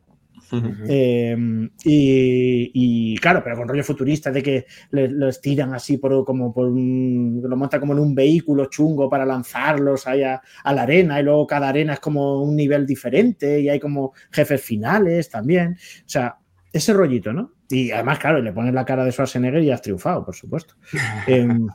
Eh, 0.88 1.36
y, 1.84 2.70
y, 2.74 3.16
claro, 3.18 3.42
pero 3.44 3.56
con 3.56 3.68
rollo 3.68 3.84
futurista 3.84 4.30
de 4.30 4.42
que 4.42 4.66
los 4.90 5.40
tiran 5.40 5.74
así 5.74 5.98
por 5.98 6.24
como 6.24 6.52
por 6.52 6.66
un, 6.66 7.40
lo 7.42 7.56
monta 7.56 7.78
como 7.78 7.92
en 7.92 8.00
un 8.00 8.14
vehículo 8.14 8.66
chungo 8.66 9.08
para 9.08 9.24
lanzarlos 9.24 10.06
ahí 10.06 10.22
a, 10.22 10.40
a 10.64 10.74
la 10.74 10.82
arena 10.82 11.20
y 11.20 11.22
luego 11.22 11.46
cada 11.46 11.68
arena 11.68 11.94
es 11.94 12.00
como 12.00 12.42
un 12.42 12.56
nivel 12.56 12.86
diferente 12.86 13.60
y 13.60 13.68
hay 13.68 13.78
como 13.78 14.12
jefes 14.30 14.60
finales 14.60 15.30
también. 15.30 15.72
O 15.72 16.08
sea, 16.08 16.36
ese 16.72 16.92
rollito, 16.92 17.32
¿no? 17.32 17.52
Y 17.68 17.90
además, 17.92 18.18
claro, 18.18 18.40
le 18.40 18.52
pones 18.52 18.74
la 18.74 18.84
cara 18.84 19.04
de 19.04 19.12
Schwarzenegger 19.12 19.62
y 19.62 19.70
has 19.70 19.82
triunfado, 19.82 20.24
por 20.24 20.34
supuesto. 20.34 20.74
Em, 21.26 21.68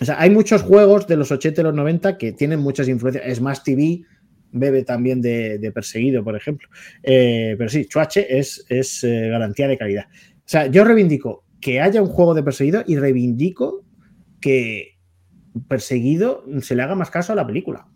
o 0.00 0.04
sea, 0.04 0.20
hay 0.20 0.30
muchos 0.30 0.62
juegos 0.62 1.06
de 1.06 1.16
los 1.16 1.30
80 1.30 1.60
y 1.60 1.64
los 1.64 1.74
90 1.74 2.18
que 2.18 2.32
tienen 2.32 2.60
muchas 2.60 2.88
influencias. 2.88 3.36
Smash 3.36 3.60
TV 3.64 4.02
bebe 4.54 4.84
también 4.84 5.20
de, 5.20 5.58
de 5.58 5.72
perseguido, 5.72 6.24
por 6.24 6.36
ejemplo. 6.36 6.68
Eh, 7.02 7.54
pero 7.58 7.68
sí, 7.68 7.86
Chuache 7.86 8.38
es, 8.38 8.64
es 8.68 9.04
eh, 9.04 9.28
garantía 9.28 9.68
de 9.68 9.76
calidad. 9.76 10.04
O 10.38 10.46
sea, 10.46 10.66
yo 10.66 10.84
reivindico 10.84 11.44
que 11.60 11.80
haya 11.80 12.00
un 12.00 12.08
juego 12.08 12.34
de 12.34 12.42
perseguido 12.42 12.84
y 12.86 12.96
reivindico 12.96 13.84
que 14.40 14.98
perseguido 15.68 16.44
se 16.60 16.74
le 16.74 16.82
haga 16.82 16.94
más 16.94 17.10
caso 17.10 17.32
a 17.32 17.36
la 17.36 17.46
película. 17.46 17.86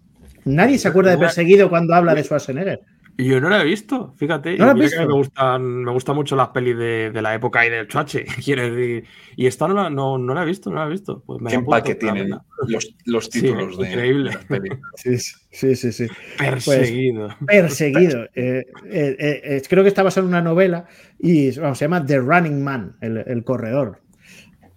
Nadie 0.44 0.78
se 0.78 0.88
acuerda 0.88 1.10
de 1.10 1.18
perseguido 1.18 1.68
cuando 1.68 1.94
habla 1.94 2.14
de 2.14 2.24
Schwarzenegger. 2.24 2.80
Yo 3.20 3.40
no 3.40 3.48
la 3.50 3.62
he 3.62 3.64
visto, 3.64 4.14
fíjate. 4.16 4.56
¿No 4.56 4.66
la 4.66 4.72
has 4.72 4.78
visto? 4.78 5.04
me 5.04 5.12
gustan, 5.12 5.82
me 5.82 5.90
gustan 5.90 6.14
mucho 6.14 6.36
las 6.36 6.48
pelis 6.50 6.78
de, 6.78 7.10
de 7.10 7.20
la 7.20 7.34
época 7.34 7.66
y 7.66 7.70
del 7.70 7.88
chuache, 7.88 8.24
quiero 8.44 8.62
decir. 8.70 9.04
Y 9.36 9.46
esta 9.46 9.66
no 9.66 9.74
la, 9.74 9.90
no, 9.90 10.18
no 10.18 10.34
la 10.34 10.44
he 10.44 10.46
visto, 10.46 10.70
no 10.70 10.76
la 10.76 10.86
he 10.86 10.90
visto. 10.90 11.24
Pues 11.26 11.40
me 11.40 11.50
¿Qué 11.50 11.56
la 11.56 11.60
empaque 11.60 11.94
tienen 11.96 12.30
los, 12.68 12.94
los 13.06 13.24
Sí, 13.26 13.40
títulos 13.42 13.76
de, 13.76 13.88
increíble. 13.88 14.30
de 14.30 14.38
pelis? 14.60 14.78
Sí, 14.96 15.18
sí, 15.18 15.74
sí. 15.74 15.92
sí. 15.92 16.06
Perseguido. 16.38 17.28
Perseguido. 17.44 18.24
Eh, 18.36 18.64
eh, 18.88 19.16
eh, 19.44 19.62
creo 19.68 19.82
que 19.82 19.88
está 19.88 20.04
basado 20.04 20.24
en 20.24 20.28
una 20.34 20.42
novela 20.42 20.86
y 21.18 21.50
se 21.50 21.60
llama 21.74 22.06
The 22.06 22.18
Running 22.18 22.62
Man, 22.62 22.96
el, 23.00 23.18
el 23.26 23.42
corredor. 23.42 24.00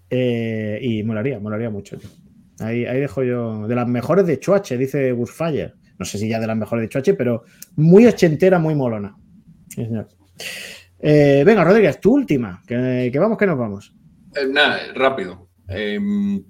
Eh, 0.10 0.80
y 0.82 1.04
molaría, 1.04 1.40
molaría 1.40 1.70
mucho. 1.70 1.98
Ahí, 2.60 2.86
ahí 2.86 3.00
dejo 3.02 3.24
yo. 3.24 3.68
De 3.68 3.76
las 3.76 3.88
mejores 3.88 4.26
de 4.26 4.40
Chuache, 4.40 4.78
dice 4.78 5.12
Gus 5.12 5.32
Fire. 5.32 5.76
No 6.02 6.06
sé 6.06 6.18
si 6.18 6.28
ya 6.28 6.40
de 6.40 6.48
las 6.48 6.58
mejores 6.58 6.82
de 6.82 6.90
Chuache, 6.90 7.14
pero 7.14 7.44
muy 7.76 8.08
ochentera, 8.08 8.58
muy 8.58 8.74
molona. 8.74 9.16
Sí, 9.70 9.86
señor. 9.86 10.08
Eh, 11.00 11.44
venga, 11.46 11.64
Rodríguez, 11.64 12.00
tu 12.00 12.12
última. 12.12 12.64
Que, 12.66 13.12
que 13.14 13.20
vamos, 13.20 13.38
que 13.38 13.46
nos 13.46 13.60
vamos. 13.60 13.94
Eh, 14.36 14.48
nada, 14.50 14.80
rápido. 14.96 15.48
Em, 15.68 16.44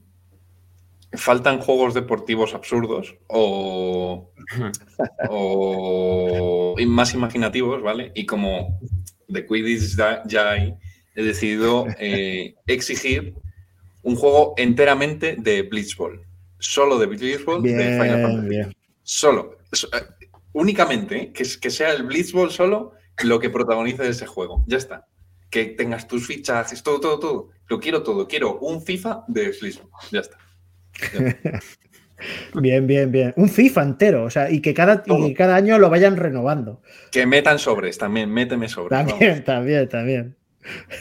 faltan 1.11 1.59
juegos 1.59 1.93
deportivos 1.93 2.53
absurdos 2.53 3.17
o, 3.27 4.31
o 5.29 6.75
más 6.87 7.13
imaginativos, 7.13 7.83
¿vale? 7.83 8.13
Y 8.15 8.25
como 8.25 8.79
The 9.27 9.45
Quidditch 9.45 9.97
ya, 10.27 10.49
hay, 10.49 10.75
he 11.13 11.23
decidido 11.23 11.87
eh, 11.99 12.55
exigir 12.67 13.35
un 14.03 14.15
juego 14.15 14.53
enteramente 14.55 15.35
de 15.37 15.63
Blitzball. 15.63 16.25
Solo 16.57 16.97
de 16.99 17.07
Blitzball 17.07 17.61
de 17.61 17.69
Final 17.69 17.97
Bien, 17.97 18.21
Fantasy. 18.21 18.47
bien. 18.47 18.80
Solo. 19.11 19.57
So- 19.73 19.89
eh, 19.93 20.27
únicamente, 20.53 21.17
¿eh? 21.17 21.31
que, 21.33 21.43
que 21.59 21.69
sea 21.69 21.91
el 21.91 22.03
Blitzball 22.03 22.49
solo 22.49 22.93
lo 23.25 23.39
que 23.41 23.49
protagonice 23.49 24.07
ese 24.07 24.25
juego. 24.25 24.63
Ya 24.67 24.77
está. 24.77 25.05
Que 25.49 25.65
tengas 25.65 26.07
tus 26.07 26.25
fichajes, 26.25 26.81
todo, 26.81 27.01
todo, 27.01 27.19
todo. 27.19 27.49
Lo 27.67 27.77
quiero 27.81 28.03
todo. 28.03 28.25
Quiero 28.25 28.57
un 28.59 28.81
FIFA 28.81 29.25
de 29.27 29.49
Blitzball. 29.59 29.89
Ya 30.11 30.21
está. 30.21 30.37
Bien, 32.53 32.85
bien, 32.85 33.11
bien. 33.11 33.33
Un 33.35 33.49
FIFA 33.49 33.81
entero, 33.81 34.23
o 34.25 34.29
sea, 34.29 34.51
y 34.51 34.61
que 34.61 34.75
cada, 34.75 35.01
y 35.07 35.29
que 35.29 35.33
cada 35.33 35.55
año 35.55 35.79
lo 35.79 35.89
vayan 35.89 36.17
renovando. 36.17 36.83
Que 37.11 37.25
metan 37.25 37.57
sobres 37.57 37.97
también. 37.97 38.29
Méteme 38.31 38.69
sobres. 38.69 38.91
vamos. 38.91 39.13
También, 39.13 39.43
también, 39.43 39.89
también. 39.89 40.37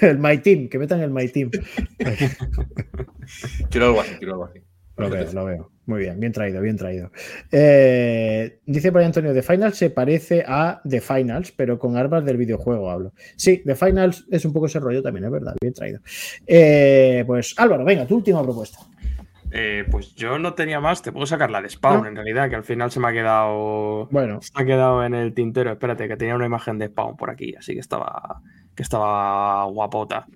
El 0.00 0.18
My 0.18 0.38
Team, 0.38 0.68
que 0.70 0.78
metan 0.78 1.00
el 1.02 1.11
My 1.11 1.28
Team. 1.28 1.50
Quiero 3.70 3.86
algo 3.88 4.00
así, 4.00 4.14
quiero 4.18 4.32
algo 4.32 4.44
así. 4.46 4.61
Lo 4.97 5.09
veo, 5.09 5.32
lo 5.32 5.45
veo. 5.45 5.70
Muy 5.86 6.01
bien, 6.01 6.20
bien 6.20 6.32
traído, 6.32 6.61
bien 6.61 6.76
traído. 6.76 7.11
Eh, 7.51 8.61
dice 8.64 8.93
por 8.93 9.01
ahí 9.01 9.07
Antonio, 9.07 9.32
The 9.32 9.43
Finals 9.43 9.76
se 9.76 9.91
parece 9.91 10.45
a 10.47 10.80
The 10.88 11.01
Finals, 11.01 11.53
pero 11.53 11.78
con 11.78 11.97
armas 11.97 12.24
del 12.24 12.36
videojuego 12.36 12.91
hablo. 12.91 13.12
Sí, 13.36 13.62
The 13.64 13.74
Finals 13.74 14.26
es 14.30 14.45
un 14.45 14.53
poco 14.53 14.66
ese 14.66 14.78
rollo 14.78 15.03
también, 15.03 15.24
es 15.24 15.30
verdad, 15.32 15.55
bien 15.61 15.74
traído. 15.74 16.01
Eh, 16.47 17.24
pues 17.26 17.55
Álvaro, 17.57 17.84
venga, 17.84 18.07
tu 18.07 18.16
última 18.16 18.43
propuesta. 18.43 18.78
Eh, 19.53 19.84
pues 19.91 20.14
yo 20.14 20.38
no 20.38 20.55
tenía 20.55 20.80
más, 20.80 21.03
te 21.03 21.11
puedo 21.11 21.26
sacar 21.26 21.51
la 21.51 21.61
de 21.61 21.68
Spawn, 21.68 22.07
en 22.07 22.14
realidad, 22.14 22.49
que 22.49 22.55
al 22.55 22.62
final 22.62 22.91
se 22.91 23.01
me 23.01 23.09
ha 23.09 23.12
quedado. 23.12 24.07
Bueno, 24.11 24.41
Se 24.43 24.53
me 24.55 24.62
ha 24.62 24.66
quedado 24.66 25.05
en 25.05 25.14
el 25.14 25.34
tintero. 25.34 25.72
Espérate, 25.72 26.07
que 26.07 26.16
tenía 26.16 26.36
una 26.36 26.47
imagen 26.47 26.78
de 26.78 26.86
Spawn 26.86 27.16
por 27.16 27.30
aquí, 27.30 27.55
así 27.57 27.74
que 27.74 27.80
estaba, 27.80 28.43
que 28.76 28.82
estaba 28.82 29.64
guapota. 29.64 30.26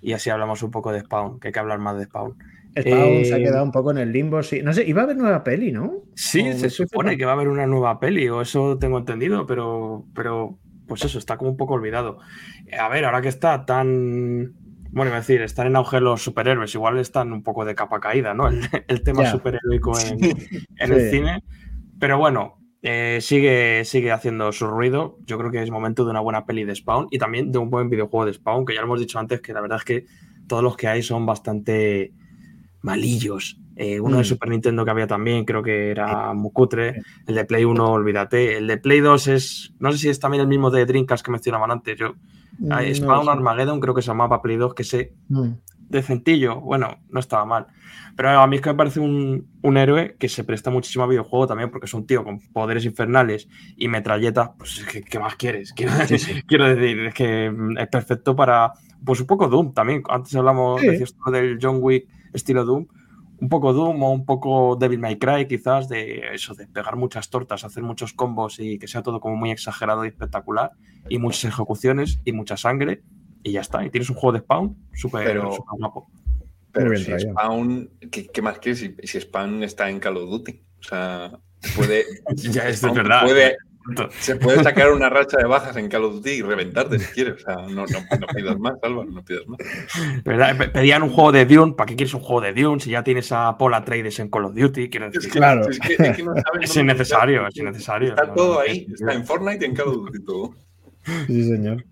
Y 0.00 0.12
así 0.14 0.30
hablamos 0.30 0.62
un 0.62 0.70
poco 0.70 0.92
de 0.92 1.00
Spawn, 1.00 1.40
que 1.40 1.48
hay 1.48 1.52
que 1.52 1.58
hablar 1.60 1.78
más 1.78 1.98
de 1.98 2.04
Spawn. 2.04 2.38
Spawn 2.82 3.24
se 3.24 3.34
ha 3.34 3.38
Eh, 3.38 3.42
quedado 3.42 3.64
un 3.64 3.72
poco 3.72 3.90
en 3.90 3.98
el 3.98 4.12
limbo, 4.12 4.42
sí. 4.42 4.62
No 4.62 4.72
sé, 4.72 4.84
iba 4.86 5.02
a 5.02 5.04
haber 5.04 5.16
nueva 5.16 5.42
peli, 5.44 5.72
¿no? 5.72 5.92
Sí, 6.14 6.52
se 6.54 6.70
supone 6.70 7.16
que 7.16 7.24
va 7.24 7.32
a 7.32 7.34
haber 7.34 7.48
una 7.48 7.66
nueva 7.66 8.00
peli, 8.00 8.28
o 8.28 8.40
eso 8.40 8.78
tengo 8.78 8.98
entendido, 8.98 9.46
pero, 9.46 10.04
pero 10.14 10.58
pues 10.86 11.04
eso, 11.04 11.18
está 11.18 11.36
como 11.36 11.50
un 11.50 11.56
poco 11.56 11.74
olvidado. 11.74 12.18
A 12.78 12.88
ver, 12.88 13.04
ahora 13.04 13.20
que 13.22 13.28
está 13.28 13.64
tan. 13.64 14.52
Bueno, 14.90 15.10
iba 15.10 15.16
a 15.18 15.20
decir, 15.20 15.42
están 15.42 15.66
en 15.66 15.76
auge 15.76 16.00
los 16.00 16.22
superhéroes, 16.22 16.74
igual 16.74 16.98
están 16.98 17.32
un 17.32 17.42
poco 17.42 17.64
de 17.64 17.74
capa 17.74 18.00
caída, 18.00 18.32
¿no? 18.34 18.48
El, 18.48 18.58
el 18.88 19.02
tema 19.02 19.22
Ya. 19.24 19.30
superheroico 19.30 19.92
en, 20.00 20.18
en 20.78 20.92
el 20.92 21.10
cine. 21.10 21.42
Pero 22.00 22.16
bueno, 22.18 22.54
eh, 22.82 23.18
sigue, 23.20 23.84
sigue 23.84 24.12
haciendo 24.12 24.50
su 24.52 24.66
ruido. 24.66 25.18
Yo 25.26 25.36
creo 25.38 25.50
que 25.50 25.62
es 25.62 25.70
momento 25.70 26.04
de 26.04 26.10
una 26.10 26.20
buena 26.20 26.46
peli 26.46 26.64
de 26.64 26.74
Spawn 26.74 27.08
y 27.10 27.18
también 27.18 27.52
de 27.52 27.58
un 27.58 27.70
buen 27.70 27.90
videojuego 27.90 28.24
de 28.26 28.32
Spawn, 28.32 28.64
que 28.64 28.74
ya 28.74 28.80
lo 28.80 28.86
hemos 28.86 29.00
dicho 29.00 29.18
antes, 29.18 29.40
que 29.42 29.52
la 29.52 29.60
verdad 29.60 29.78
es 29.78 29.84
que 29.84 30.04
todos 30.48 30.62
los 30.62 30.76
que 30.76 30.88
hay 30.88 31.02
son 31.02 31.26
bastante 31.26 32.12
malillos. 32.82 33.58
Eh, 33.76 34.00
uno 34.00 34.16
Mm. 34.16 34.18
de 34.18 34.24
Super 34.24 34.48
Nintendo 34.48 34.84
que 34.84 34.90
había 34.90 35.06
también, 35.06 35.44
creo 35.44 35.62
que 35.62 35.90
era 35.90 36.32
muy 36.34 36.50
cutre. 36.52 37.02
El 37.26 37.34
de 37.36 37.44
Play 37.44 37.64
1, 37.64 37.92
olvídate. 37.92 38.56
El 38.56 38.66
de 38.66 38.76
Play 38.78 39.00
2 39.00 39.28
es. 39.28 39.72
No 39.78 39.92
sé 39.92 39.98
si 39.98 40.08
es 40.08 40.18
también 40.20 40.40
el 40.40 40.48
mismo 40.48 40.70
de 40.70 40.84
Dreamcast 40.84 41.24
que 41.24 41.30
mencionaban 41.30 41.70
antes. 41.70 41.96
Yo, 41.98 42.14
ah, 42.70 42.82
Mm, 42.82 42.94
Spawn 42.94 43.18
no 43.18 43.24
sé. 43.24 43.30
Armageddon 43.30 43.80
creo 43.80 43.94
que 43.94 44.02
se 44.02 44.08
llamaba 44.08 44.42
Play 44.42 44.56
2, 44.56 44.74
que 44.74 44.82
sé 44.84 45.12
Mm. 45.28 45.50
decentillo, 45.88 46.60
bueno, 46.60 46.98
no 47.08 47.20
estaba 47.20 47.44
mal. 47.44 47.66
Pero 48.16 48.30
a 48.30 48.46
mí 48.48 48.56
es 48.56 48.62
que 48.62 48.70
me 48.70 48.74
parece 48.74 48.98
un, 49.00 49.46
un 49.62 49.76
héroe 49.76 50.16
que 50.18 50.28
se 50.28 50.42
presta 50.44 50.70
muchísimo 50.70 51.04
a 51.04 51.06
videojuego 51.06 51.46
también, 51.46 51.70
porque 51.70 51.86
es 51.86 51.94
un 51.94 52.04
tío 52.06 52.24
con 52.24 52.40
poderes 52.52 52.84
infernales 52.84 53.48
y 53.76 53.86
metralletas, 53.88 54.50
pues 54.58 54.84
¿qué, 54.90 55.02
qué 55.02 55.18
más 55.20 55.36
quieres? 55.36 55.72
Quiero, 55.76 55.92
quiero 56.46 56.64
decir, 56.74 56.98
es 57.06 57.14
que 57.14 57.50
mm, 57.50 57.78
es 57.78 57.86
perfecto 57.88 58.34
para, 58.34 58.72
pues 59.04 59.20
un 59.20 59.26
poco 59.26 59.48
Doom 59.48 59.72
también. 59.72 60.02
Antes 60.08 60.34
hablamos, 60.34 60.80
Sí. 60.80 60.88
del 61.32 61.58
John 61.62 61.78
Wick 61.80 62.08
estilo 62.32 62.64
Doom, 62.64 62.86
un 63.40 63.48
poco 63.48 63.72
Doom 63.72 64.02
o 64.02 64.10
un 64.10 64.24
poco 64.24 64.76
Devil 64.76 64.98
May 64.98 65.18
Cry 65.18 65.46
quizás, 65.46 65.88
de 65.88 66.34
eso, 66.34 66.54
de 66.54 66.66
pegar 66.66 66.96
muchas 66.96 67.30
tortas, 67.30 67.64
hacer 67.64 67.82
muchos 67.82 68.12
combos 68.12 68.58
y 68.58 68.78
que 68.78 68.88
sea 68.88 69.02
todo 69.02 69.20
como 69.20 69.36
muy 69.36 69.50
exagerado 69.50 70.04
y 70.04 70.08
espectacular, 70.08 70.72
y 71.08 71.18
muchas 71.18 71.44
ejecuciones 71.52 72.20
y 72.24 72.32
mucha 72.32 72.56
sangre, 72.56 73.02
y 73.42 73.52
ya 73.52 73.60
está. 73.60 73.84
Y 73.84 73.90
tienes 73.90 74.10
un 74.10 74.16
juego 74.16 74.32
de 74.32 74.40
Spawn 74.40 74.76
súper 74.92 75.38
guapo. 75.78 76.10
Pero 76.72 76.96
si 76.96 77.04
traído. 77.06 77.30
Spawn, 77.32 77.90
¿qué, 78.10 78.26
qué 78.26 78.42
más 78.42 78.58
quieres? 78.58 78.80
Si, 78.80 78.94
si 79.04 79.20
Spawn 79.20 79.62
está 79.62 79.88
en 79.88 80.00
Call 80.00 80.16
of 80.18 80.30
Duty. 80.30 80.62
O 80.80 80.82
sea, 80.82 81.32
puede. 81.76 82.04
Ya, 82.36 82.68
esto 82.68 82.88
es 82.88 82.94
verdad. 82.94 83.22
puede- 83.24 83.56
se 84.20 84.36
puede 84.36 84.62
sacar 84.62 84.92
una 84.92 85.08
racha 85.08 85.36
de 85.38 85.44
bajas 85.46 85.76
en 85.76 85.88
Call 85.88 86.04
of 86.04 86.14
Duty 86.16 86.30
y 86.30 86.42
reventarte 86.42 86.98
si 86.98 87.06
quieres. 87.12 87.34
O 87.34 87.38
sea, 87.38 87.54
no, 87.56 87.86
no, 87.86 87.86
no 87.86 88.26
pidas 88.34 88.58
más, 88.58 88.74
Álvaro, 88.82 89.10
no 89.10 89.24
pidas 89.24 89.42
más. 89.46 89.58
Pedían 90.72 91.02
un 91.02 91.10
juego 91.10 91.32
de 91.32 91.46
Dune. 91.46 91.72
¿Para 91.74 91.86
qué 91.88 91.96
quieres 91.96 92.14
un 92.14 92.20
juego 92.20 92.40
de 92.42 92.52
Dune 92.52 92.80
si 92.80 92.90
ya 92.90 93.02
tienes 93.02 93.30
a 93.32 93.56
Paul 93.58 93.74
Atreides 93.74 94.18
en 94.20 94.28
Call 94.30 94.44
of 94.46 94.54
Duty? 94.54 94.88
Quiero 94.90 95.06
Es 95.06 95.12
decir, 95.14 95.30
que, 95.32 95.38
Claro. 95.38 95.68
es 95.68 95.78
que- 95.78 95.94
es 95.94 96.16
que 96.16 96.22
no 96.22 96.32
sabes 96.34 96.44
es 96.70 96.76
innecesario, 96.76 97.46
es 97.46 97.56
innecesario. 97.56 98.08
Está 98.10 98.32
todo 98.34 98.60
ahí. 98.60 98.86
Está 98.92 99.12
en 99.14 99.24
Fortnite 99.24 99.64
y 99.64 99.68
en 99.68 99.74
Call 99.74 99.88
of 99.88 99.94
Duty 99.96 100.24
todo. 100.24 100.54
Sí, 101.26 101.42
señor. 101.48 101.84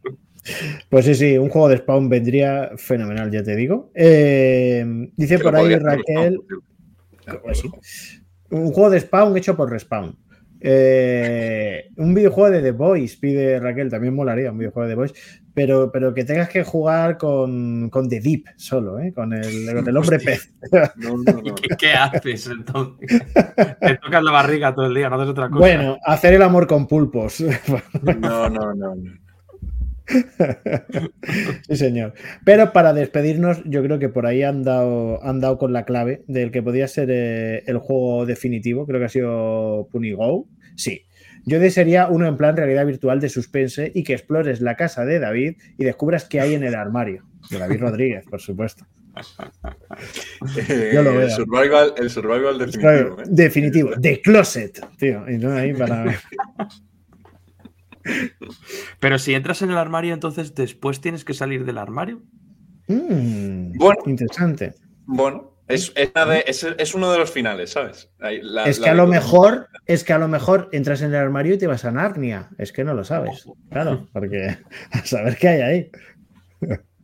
Pues 0.90 1.06
sí, 1.06 1.14
sí, 1.14 1.38
un 1.38 1.48
juego 1.48 1.68
de 1.70 1.78
Spawn 1.78 2.08
vendría 2.08 2.70
fenomenal, 2.76 3.30
ya 3.30 3.42
te 3.42 3.56
digo. 3.56 3.90
Eh, 3.94 4.84
dice 5.16 5.38
por 5.38 5.56
ahí 5.56 5.74
Raquel, 5.76 6.38
Spawn. 7.22 7.40
Pues 7.42 7.64
un 8.50 8.72
juego 8.72 8.90
de 8.90 9.00
Spawn 9.00 9.36
hecho 9.36 9.56
por 9.56 9.70
Respawn. 9.70 10.14
Eh, 10.60 11.90
un 11.96 12.14
videojuego 12.14 12.50
de 12.50 12.62
The 12.62 12.72
Boys, 12.72 13.16
pide 13.16 13.60
Raquel, 13.60 13.90
también 13.90 14.14
molaría 14.14 14.50
un 14.50 14.58
videojuego 14.58 14.88
de 14.88 14.92
The 14.92 14.96
Boys, 14.96 15.14
pero, 15.52 15.90
pero 15.92 16.14
que 16.14 16.24
tengas 16.24 16.48
que 16.48 16.64
jugar 16.64 17.18
con, 17.18 17.88
con 17.90 18.08
The 18.08 18.20
Deep 18.20 18.44
solo, 18.56 18.98
¿eh? 18.98 19.12
con, 19.12 19.32
el, 19.32 19.66
con 19.74 19.88
el 19.88 19.96
hombre 19.96 20.18
pez. 20.18 20.52
No, 20.96 21.16
no, 21.18 21.40
¿Y 21.42 21.48
no. 21.48 21.54
qué, 21.54 21.76
qué 21.78 21.92
haces 21.92 22.46
entonces? 22.46 23.22
Te 23.80 23.96
tocas 23.96 24.22
la 24.22 24.32
barriga 24.32 24.74
todo 24.74 24.86
el 24.86 24.94
día, 24.94 25.08
no 25.08 25.16
haces 25.16 25.30
otra 25.30 25.48
cosa. 25.48 25.60
Bueno, 25.60 25.98
hacer 26.04 26.34
el 26.34 26.42
amor 26.42 26.66
con 26.66 26.86
pulpos. 26.86 27.40
No, 28.20 28.48
no, 28.48 28.74
no. 28.74 28.94
no. 28.94 29.25
Sí, 31.68 31.76
señor. 31.76 32.14
Pero 32.44 32.72
para 32.72 32.92
despedirnos, 32.92 33.62
yo 33.64 33.82
creo 33.82 33.98
que 33.98 34.08
por 34.08 34.26
ahí 34.26 34.42
han 34.42 34.62
dado, 34.62 35.22
han 35.24 35.40
dado 35.40 35.58
con 35.58 35.72
la 35.72 35.84
clave 35.84 36.22
del 36.26 36.50
que 36.50 36.62
podía 36.62 36.88
ser 36.88 37.08
eh, 37.10 37.62
el 37.66 37.78
juego 37.78 38.26
definitivo. 38.26 38.86
Creo 38.86 39.00
que 39.00 39.06
ha 39.06 39.10
sido 39.10 39.88
Punigo. 39.90 40.48
Sí. 40.76 41.02
Yo 41.44 41.60
desearía 41.60 42.08
uno 42.08 42.26
en 42.26 42.36
plan 42.36 42.56
realidad 42.56 42.86
virtual 42.86 43.20
de 43.20 43.28
suspense 43.28 43.92
y 43.94 44.02
que 44.02 44.14
explores 44.14 44.60
la 44.60 44.76
casa 44.76 45.04
de 45.04 45.20
David 45.20 45.56
y 45.78 45.84
descubras 45.84 46.24
qué 46.24 46.40
hay 46.40 46.54
en 46.54 46.64
el 46.64 46.74
armario. 46.74 47.24
De 47.50 47.58
David 47.58 47.80
Rodríguez, 47.80 48.24
por 48.28 48.40
supuesto. 48.40 48.84
Eh, 50.68 50.90
Yo 50.92 51.02
lo 51.02 51.12
veo. 51.12 51.22
El 51.22 51.30
survival, 51.30 51.94
el 51.96 52.10
survival 52.10 52.58
definitivo. 52.58 53.20
¿eh? 53.20 53.24
Definitivo. 53.28 53.90
The 54.00 54.20
Closet, 54.20 54.80
tío. 54.98 55.28
Y 55.30 55.38
no 55.38 55.52
ahí 55.52 55.72
para... 55.72 56.04
Pero 59.00 59.18
si 59.18 59.34
entras 59.34 59.62
en 59.62 59.70
el 59.70 59.78
armario, 59.78 60.14
entonces 60.14 60.54
después 60.54 61.00
tienes 61.00 61.24
que 61.24 61.34
salir 61.34 61.64
del 61.64 61.78
armario. 61.78 62.22
Mm, 62.88 63.72
Bueno. 63.78 64.00
interesante. 64.06 64.74
Bueno, 65.06 65.52
es, 65.68 65.92
es, 65.96 66.10
una 66.14 66.26
de- 66.26 66.44
es- 66.46 66.66
es 66.78 66.94
uno 66.94 67.10
de 67.12 67.18
los 67.18 67.30
finales, 67.30 67.70
¿sabes? 67.70 68.10
La- 68.18 68.64
Es 68.64 68.78
la 68.78 68.84
que 68.84 68.90
a 68.90 68.94
lo 68.94 69.04
de- 69.04 69.10
mejor, 69.10 69.68
es 69.86 70.04
que 70.04 70.12
a 70.12 70.18
lo 70.18 70.28
mejor 70.28 70.68
entras 70.72 71.02
en 71.02 71.08
el 71.10 71.16
armario 71.16 71.54
y 71.54 71.58
te 71.58 71.66
vas 71.66 71.84
a 71.84 71.90
Narnia. 71.90 72.50
Es 72.58 72.72
que 72.72 72.84
no 72.84 72.94
lo 72.94 73.04
sabes. 73.04 73.46
Claro, 73.70 74.08
porque 74.12 74.56
a 74.92 75.04
saber 75.04 75.36
qué 75.36 75.48
hay 75.48 75.60
ahí. 75.62 75.90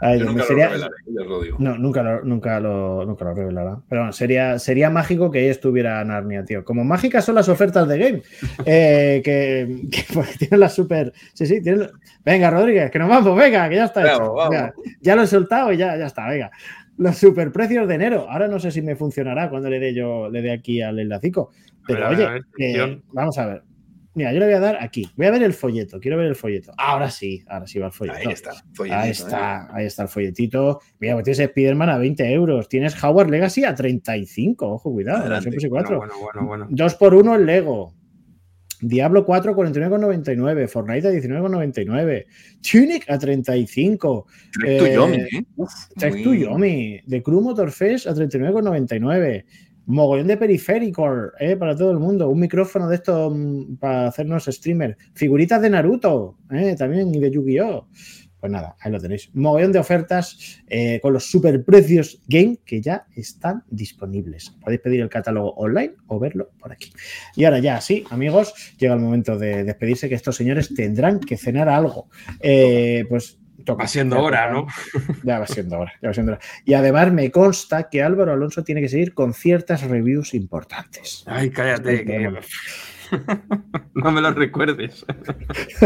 Ay, 0.00 0.18
Yo 0.18 0.24
Dios 0.24 0.34
mío, 0.34 0.42
nunca 0.42 0.44
sería- 0.44 0.64
lo 0.66 0.70
revelaré, 0.72 0.94
ya 1.06 1.20
os 1.22 1.26
lo 1.28 1.42
digo. 1.42 1.56
No, 1.60 1.78
nunca 1.78 2.02
lo, 2.02 2.24
nunca 2.24 2.60
lo, 2.60 3.04
nunca 3.04 3.24
lo 3.26 3.34
revelará. 3.34 3.78
Pero 3.88 4.02
bueno, 4.02 4.12
sería, 4.12 4.58
sería 4.58 4.90
mágico 4.90 5.30
que 5.30 5.40
ahí 5.40 5.46
estuviera 5.48 6.02
Narnia, 6.04 6.44
tío. 6.44 6.64
Como 6.64 6.84
mágicas 6.84 7.24
son 7.24 7.34
las 7.34 7.48
ofertas 7.48 7.86
de 7.88 7.98
Game. 7.98 8.22
eh, 8.66 9.20
que, 9.24 9.82
que 9.90 10.04
pues, 10.14 10.38
tienen 10.38 10.60
la 10.60 10.68
super. 10.68 11.12
Sí, 11.34 11.46
sí, 11.46 11.62
tienen. 11.62 11.88
Venga, 12.24 12.50
Rodríguez, 12.50 12.90
que 12.90 12.98
nos 12.98 13.08
vamos, 13.08 13.36
venga, 13.36 13.68
que 13.68 13.76
ya 13.76 13.84
está 13.84 14.00
Vamos, 14.02 14.14
hecho. 14.20 14.32
vamos. 14.34 14.54
Ya, 14.54 14.72
ya 15.00 15.16
lo 15.16 15.22
he 15.22 15.26
soltado 15.26 15.72
y 15.72 15.76
ya, 15.76 15.96
ya 15.96 16.06
está, 16.06 16.28
venga. 16.28 16.50
Los 16.96 17.16
superprecios 17.16 17.88
de 17.88 17.94
enero. 17.94 18.26
Ahora 18.28 18.46
no 18.48 18.58
sé 18.58 18.70
si 18.70 18.82
me 18.82 18.94
funcionará 18.96 19.48
cuando 19.48 19.70
le 19.70 19.78
dé 19.80 19.94
yo, 19.94 20.28
le 20.30 20.42
dé 20.42 20.52
aquí 20.52 20.82
al 20.82 20.98
enlacico. 20.98 21.50
Pero 21.86 22.06
A 22.06 22.10
ver, 22.10 22.22
a 22.22 22.30
oye, 22.30 22.42
ver, 22.76 22.98
vamos 23.12 23.38
a 23.38 23.46
ver. 23.46 23.62
Mira, 24.14 24.32
yo 24.32 24.40
le 24.40 24.46
voy 24.46 24.54
a 24.54 24.60
dar 24.60 24.82
aquí. 24.82 25.08
Voy 25.16 25.26
a 25.26 25.30
ver 25.30 25.42
el 25.44 25.52
folleto. 25.52 26.00
Quiero 26.00 26.16
ver 26.16 26.26
el 26.26 26.34
folleto. 26.34 26.72
Ahora 26.76 27.10
sí, 27.10 27.44
ahora 27.48 27.66
sí 27.68 27.78
va 27.78 27.86
el 27.86 27.92
folleto. 27.92 28.18
Ahí 28.18 28.32
está. 28.32 28.52
folletito, 28.74 29.00
Ahí 29.00 29.08
¿eh? 29.08 29.12
está, 29.12 29.74
ahí 29.76 29.86
está 29.86 30.02
el 30.02 30.08
folletito. 30.08 30.80
Mira, 30.98 31.14
pues 31.14 31.24
tienes 31.24 31.38
Spider-Man 31.40 31.90
a 31.90 31.98
20 31.98 32.32
euros. 32.32 32.68
Tienes 32.68 33.02
Howard 33.04 33.30
Legacy 33.30 33.64
a 33.64 33.74
35. 33.74 34.66
Ojo, 34.68 34.92
cuidado. 34.92 35.18
Adelante. 35.20 35.50
Bueno, 35.68 35.86
PS4. 35.88 35.96
bueno, 35.96 36.12
bueno, 36.20 36.46
bueno. 36.46 36.66
2 36.70 36.94
por 36.96 37.14
1 37.14 37.34
el 37.36 37.46
Lego. 37.46 37.94
Diablo 38.82 39.26
4, 39.26 39.54
49,99. 39.54 40.66
Fortnite 40.66 41.06
a 41.08 41.10
19,99. 41.12 42.24
Tunic 42.62 43.10
a 43.10 43.18
35. 43.18 44.26
Trek 44.52 44.78
to 44.78 44.86
Eh, 44.86 44.94
Yomi, 44.94 45.16
¿eh? 45.16 45.28
Trek 45.98 46.14
muy- 46.14 46.22
to 46.24 46.34
Yomi. 46.34 47.00
The 47.06 47.22
Crew 47.22 47.42
Motorfest 47.42 48.06
a 48.06 48.14
39,99. 48.14 49.44
Mogollón 49.90 50.28
de 50.28 50.36
periféricos 50.36 51.32
eh, 51.40 51.56
para 51.56 51.76
todo 51.76 51.90
el 51.90 51.98
mundo. 51.98 52.28
Un 52.28 52.40
micrófono 52.40 52.88
de 52.88 52.96
estos 52.96 53.32
mm, 53.34 53.76
para 53.76 54.06
hacernos 54.06 54.44
streamer. 54.44 54.96
Figuritas 55.14 55.60
de 55.60 55.70
Naruto 55.70 56.38
eh, 56.50 56.76
también 56.78 57.14
y 57.14 57.18
de 57.18 57.30
Yu-Gi-Oh! 57.30 57.88
Pues 58.38 58.50
nada, 58.50 58.74
ahí 58.80 58.90
lo 58.90 58.98
tenéis. 58.98 59.28
Mogollón 59.34 59.72
de 59.72 59.80
ofertas 59.80 60.62
eh, 60.68 60.98
con 61.02 61.12
los 61.12 61.24
superprecios 61.24 62.22
game 62.26 62.58
que 62.64 62.80
ya 62.80 63.04
están 63.14 63.64
disponibles. 63.68 64.50
Podéis 64.62 64.80
pedir 64.80 65.00
el 65.00 65.10
catálogo 65.10 65.50
online 65.56 65.94
o 66.06 66.18
verlo 66.18 66.50
por 66.58 66.72
aquí. 66.72 66.90
Y 67.36 67.44
ahora 67.44 67.58
ya, 67.58 67.80
sí, 67.82 68.04
amigos, 68.10 68.54
llega 68.78 68.94
el 68.94 69.00
momento 69.00 69.36
de 69.36 69.64
despedirse 69.64 70.08
que 70.08 70.14
estos 70.14 70.36
señores 70.36 70.72
tendrán 70.72 71.20
que 71.20 71.36
cenar 71.36 71.68
algo. 71.68 72.08
Eh, 72.40 73.04
pues 73.10 73.39
toca. 73.60 73.84
Va 73.84 73.88
siendo 73.88 74.16
Ya 74.16 74.22
hora, 74.22 74.48
toca. 74.52 74.52
¿no? 74.52 74.66
Ya 75.22 75.38
va 75.38 75.46
siendo 75.46 75.78
hora, 75.78 75.92
ya 76.02 76.08
va 76.08 76.14
siendo 76.14 76.32
hora. 76.32 76.40
Y 76.64 76.74
además 76.74 77.12
me 77.12 77.30
consta 77.30 77.88
que 77.88 78.02
Álvaro 78.02 78.32
Alonso 78.32 78.64
tiene 78.64 78.80
que 78.80 78.88
seguir 78.88 79.14
con 79.14 79.34
ciertas 79.34 79.82
reviews 79.82 80.34
importantes. 80.34 81.24
Ay, 81.26 81.50
cállate. 81.50 81.94
Estoy 81.94 82.06
que- 82.06 82.40
no 83.94 84.12
me 84.12 84.20
lo 84.20 84.30
recuerdes. 84.32 85.04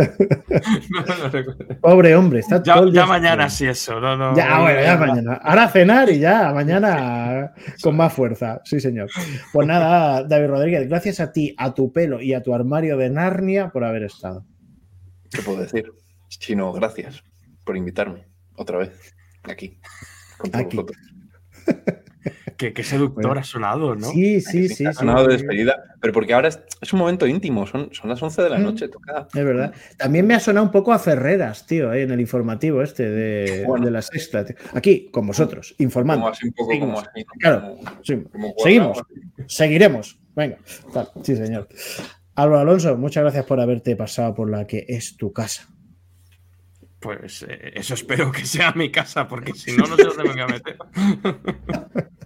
no 0.91 1.03
me 1.03 1.16
lo 1.16 1.29
recuerdes. 1.31 1.79
Pobre 1.79 2.14
hombre, 2.16 2.41
está 2.41 2.62
Ya, 2.62 2.75
todo 2.75 2.85
el 2.89 2.93
ya 2.93 3.07
mañana 3.07 3.49
sí 3.49 3.66
eso. 3.66 3.99
No, 4.01 4.16
no, 4.16 4.37
Ya, 4.37 4.61
bueno, 4.61 4.81
ya 4.83 4.97
no. 4.97 5.07
mañana. 5.07 5.41
Ahora 5.43 5.64
a 5.64 5.68
cenar 5.68 6.11
y 6.11 6.18
ya, 6.18 6.53
mañana 6.53 7.53
con 7.83 7.97
más 7.97 8.12
fuerza. 8.12 8.61
Sí, 8.64 8.79
señor. 8.81 9.09
Pues 9.53 9.66
nada, 9.66 10.22
David 10.25 10.49
Rodríguez, 10.49 10.89
gracias 10.89 11.20
a 11.20 11.33
ti, 11.33 11.55
a 11.57 11.72
tu 11.72 11.93
pelo 11.93 12.20
y 12.20 12.35
a 12.35 12.43
tu 12.43 12.55
armario 12.55 12.97
de 12.97 13.09
Narnia 13.11 13.70
por 13.70 13.85
haber 13.85 14.03
estado. 14.05 14.45
¿Qué 15.31 15.43
puedo 15.43 15.62
decir? 15.62 15.91
Chino, 16.29 16.72
gracias 16.72 17.22
por 17.64 17.76
invitarme 17.76 18.26
otra 18.56 18.78
vez 18.78 19.14
aquí. 19.42 19.78
Con 20.38 20.50
todos 20.50 20.64
Aquí. 20.66 20.78
Qué, 22.56 22.72
qué 22.72 22.84
seductor 22.84 23.24
Bueno. 23.26 23.40
ha 23.40 23.44
sonado, 23.44 23.96
¿no? 23.96 24.06
Sí, 24.10 24.40
sí, 24.40 24.68
sí. 24.68 24.86
Ha 24.86 24.92
sí. 24.92 24.98
sonado 25.00 25.26
de 25.26 25.32
despedida, 25.36 25.82
pero 26.00 26.12
porque 26.12 26.34
ahora 26.34 26.48
es, 26.48 26.60
es 26.80 26.92
un 26.92 27.00
momento 27.00 27.26
íntimo, 27.26 27.66
son, 27.66 27.92
son 27.92 28.08
las 28.08 28.22
11 28.22 28.42
de 28.42 28.50
la 28.50 28.58
Mm. 28.58 28.62
noche, 28.62 28.88
toca. 28.88 29.26
Es 29.34 29.44
verdad. 29.44 29.74
También 29.98 30.24
me 30.26 30.34
ha 30.34 30.40
sonado 30.40 30.64
un 30.64 30.70
poco 30.72 30.92
a 30.92 30.98
Ferreras, 31.00 31.66
tío, 31.66 31.90
ahí 31.90 32.02
en 32.02 32.12
el 32.12 32.20
informativo 32.20 32.80
este 32.82 33.10
de, 33.10 33.64
Bueno. 33.66 33.84
de 33.86 33.90
la 33.90 34.02
sexta. 34.02 34.44
tío. 34.44 34.54
Aquí, 34.72 35.08
con 35.10 35.26
vosotros, 35.26 35.74
informando. 35.78 36.22
Como 36.22 36.32
así 36.32 36.46
un 36.46 36.52
poco 36.52 36.78
como 36.78 37.00
así. 37.00 37.24
Claro. 37.40 37.60
como- 37.76 37.90
Sí, 38.04 38.22
como 38.30 38.54
Seguimos. 38.62 39.02
Seguiremos. 39.48 40.18
Venga. 40.36 40.58
Tal. 40.92 41.08
Sí, 41.22 41.34
señor. 41.36 41.68
Álvaro 42.36 42.60
Alonso, 42.60 42.96
muchas 42.96 43.22
gracias 43.24 43.44
por 43.46 43.60
haberte 43.60 43.96
pasado 43.96 44.32
por 44.34 44.48
la 44.48 44.64
que 44.66 44.84
es 44.88 45.16
tu 45.16 45.32
casa. 45.32 45.68
Pues 47.05 47.44
eh, 47.46 47.72
eso 47.74 47.92
espero 47.92 48.32
que 48.32 48.46
sea 48.46 48.72
mi 48.72 48.90
casa, 48.90 49.28
porque 49.28 49.52
si 49.52 49.76
no, 49.76 49.86
no 49.86 49.94
sé 49.94 50.05
dónde 50.05 50.24
me 50.24 50.32
voy 50.32 50.40
a 50.40 50.46
meter. 50.46 50.78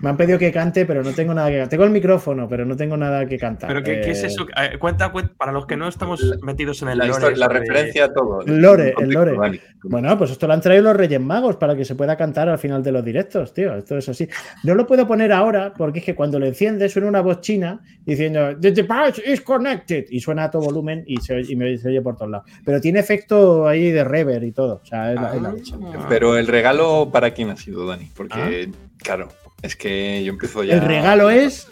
Me 0.00 0.08
han 0.10 0.16
pedido 0.16 0.38
que 0.38 0.50
cante, 0.52 0.86
pero 0.86 1.02
no 1.02 1.12
tengo 1.12 1.34
nada 1.34 1.48
que 1.48 1.54
cantar. 1.56 1.68
Tengo 1.70 1.84
el 1.84 1.90
micrófono, 1.90 2.48
pero 2.48 2.64
no 2.64 2.76
tengo 2.76 2.96
nada 2.96 3.26
que 3.26 3.38
cantar. 3.38 3.68
Pero 3.68 3.82
¿qué, 3.82 4.00
qué 4.00 4.10
es 4.12 4.22
Eh, 4.24 4.26
eso? 4.28 4.46
Eh, 4.56 4.78
cuenta, 4.78 5.10
cuenta, 5.12 5.32
para 5.36 5.52
los 5.52 5.66
que 5.66 5.76
no 5.76 5.88
estamos 5.88 6.22
metidos 6.42 6.82
en 6.82 6.88
el 6.88 6.98
La, 6.98 7.04
lore 7.06 7.18
historia- 7.18 7.36
la 7.38 7.46
este 7.46 7.54
de- 7.54 7.60
referencia 7.66 8.04
a 8.06 8.12
todo. 8.12 8.40
El 8.42 8.60
lore, 8.60 8.94
el 8.98 9.10
lore. 9.10 9.60
Bueno, 9.82 10.16
pues 10.18 10.30
esto 10.30 10.46
lo 10.46 10.52
han 10.52 10.60
traído 10.60 10.84
los 10.84 10.96
Reyes 10.96 11.20
Magos 11.20 11.56
para 11.56 11.74
que 11.76 11.84
se 11.84 11.94
pueda 11.94 12.16
cantar 12.16 12.48
al 12.48 12.58
final 12.58 12.82
de 12.82 12.92
los 12.92 13.04
directos, 13.04 13.52
tío. 13.54 13.74
Esto 13.76 13.96
es 13.98 14.08
así. 14.08 14.28
No 14.64 14.74
lo 14.74 14.86
puedo 14.86 15.06
poner 15.06 15.32
ahora 15.32 15.72
porque 15.76 16.00
es 16.00 16.04
que 16.04 16.14
cuando 16.14 16.38
lo 16.38 16.46
enciende 16.46 16.88
suena 16.88 17.08
una 17.08 17.20
voz 17.22 17.40
china 17.40 17.80
diciendo 18.04 18.56
The 18.60 18.72
device 18.72 19.22
is 19.24 19.40
connected 19.40 20.04
y 20.10 20.20
suena 20.20 20.44
a 20.44 20.50
todo 20.50 20.62
volumen 20.62 21.04
y, 21.06 21.16
se, 21.18 21.34
oye- 21.34 21.52
y 21.52 21.56
me 21.56 21.76
se 21.78 21.88
oye 21.88 22.02
por 22.02 22.16
todos 22.16 22.30
lados. 22.30 22.50
Pero 22.64 22.80
tiene 22.80 23.00
efecto 23.00 23.66
ahí 23.68 23.90
de 23.90 24.04
reverb 24.04 24.44
y 24.44 24.52
todo. 24.52 24.80
O 24.82 24.86
sea, 24.86 25.12
es 25.12 25.20
la, 25.20 25.34
es 25.34 25.42
la 25.42 25.52
leche. 25.52 25.74
Ah. 25.82 26.06
Pero 26.08 26.36
el 26.36 26.46
regalo 26.46 27.08
para 27.12 27.30
quién 27.32 27.50
ha 27.50 27.56
sido, 27.56 27.86
Dani, 27.86 28.10
porque, 28.14 28.68
claro, 28.98 29.28
es 29.62 29.76
que 29.76 30.22
yo 30.24 30.32
empiezo 30.32 30.64
ya. 30.64 30.74
El 30.74 30.82
regalo 30.82 31.30
es 31.30 31.68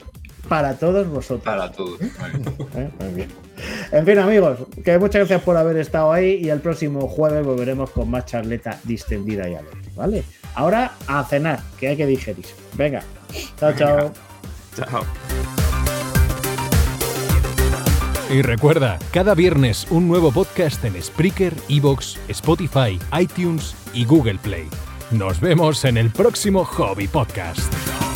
para 0.48 0.74
todos 0.78 1.06
vosotros. 1.08 1.44
para 1.44 1.70
todos. 1.70 1.98
Vale. 1.98 2.38
¿eh? 2.76 2.90
Muy 3.00 3.14
bien. 3.14 3.28
En 3.92 4.06
fin, 4.06 4.18
amigos, 4.18 4.58
que 4.84 4.98
muchas 4.98 5.20
gracias 5.20 5.42
por 5.42 5.56
haber 5.56 5.76
estado 5.76 6.12
ahí 6.12 6.36
y 6.42 6.48
el 6.48 6.60
próximo 6.60 7.08
jueves 7.08 7.44
volveremos 7.44 7.90
con 7.90 8.10
más 8.10 8.24
charleta 8.26 8.78
distendida 8.84 9.48
y 9.48 9.54
alegre, 9.54 9.90
¿vale? 9.96 10.24
Ahora 10.54 10.92
a 11.06 11.24
cenar, 11.24 11.60
que 11.78 11.88
hay 11.88 11.96
que 11.96 12.06
digerir. 12.06 12.46
Venga, 12.74 13.02
chao, 13.58 13.72
chao. 13.74 14.12
Chao. 14.76 15.04
Y 18.30 18.42
recuerda, 18.42 18.98
cada 19.10 19.34
viernes 19.34 19.86
un 19.90 20.06
nuevo 20.06 20.30
podcast 20.30 20.84
en 20.84 21.02
Spreaker, 21.02 21.54
Evox, 21.68 22.18
Spotify, 22.28 22.98
iTunes 23.18 23.74
y 23.94 24.04
Google 24.04 24.38
Play. 24.42 24.68
Nos 25.10 25.40
vemos 25.40 25.86
en 25.86 25.96
el 25.96 26.10
próximo 26.10 26.64
Hobby 26.64 27.08
Podcast. 27.08 28.07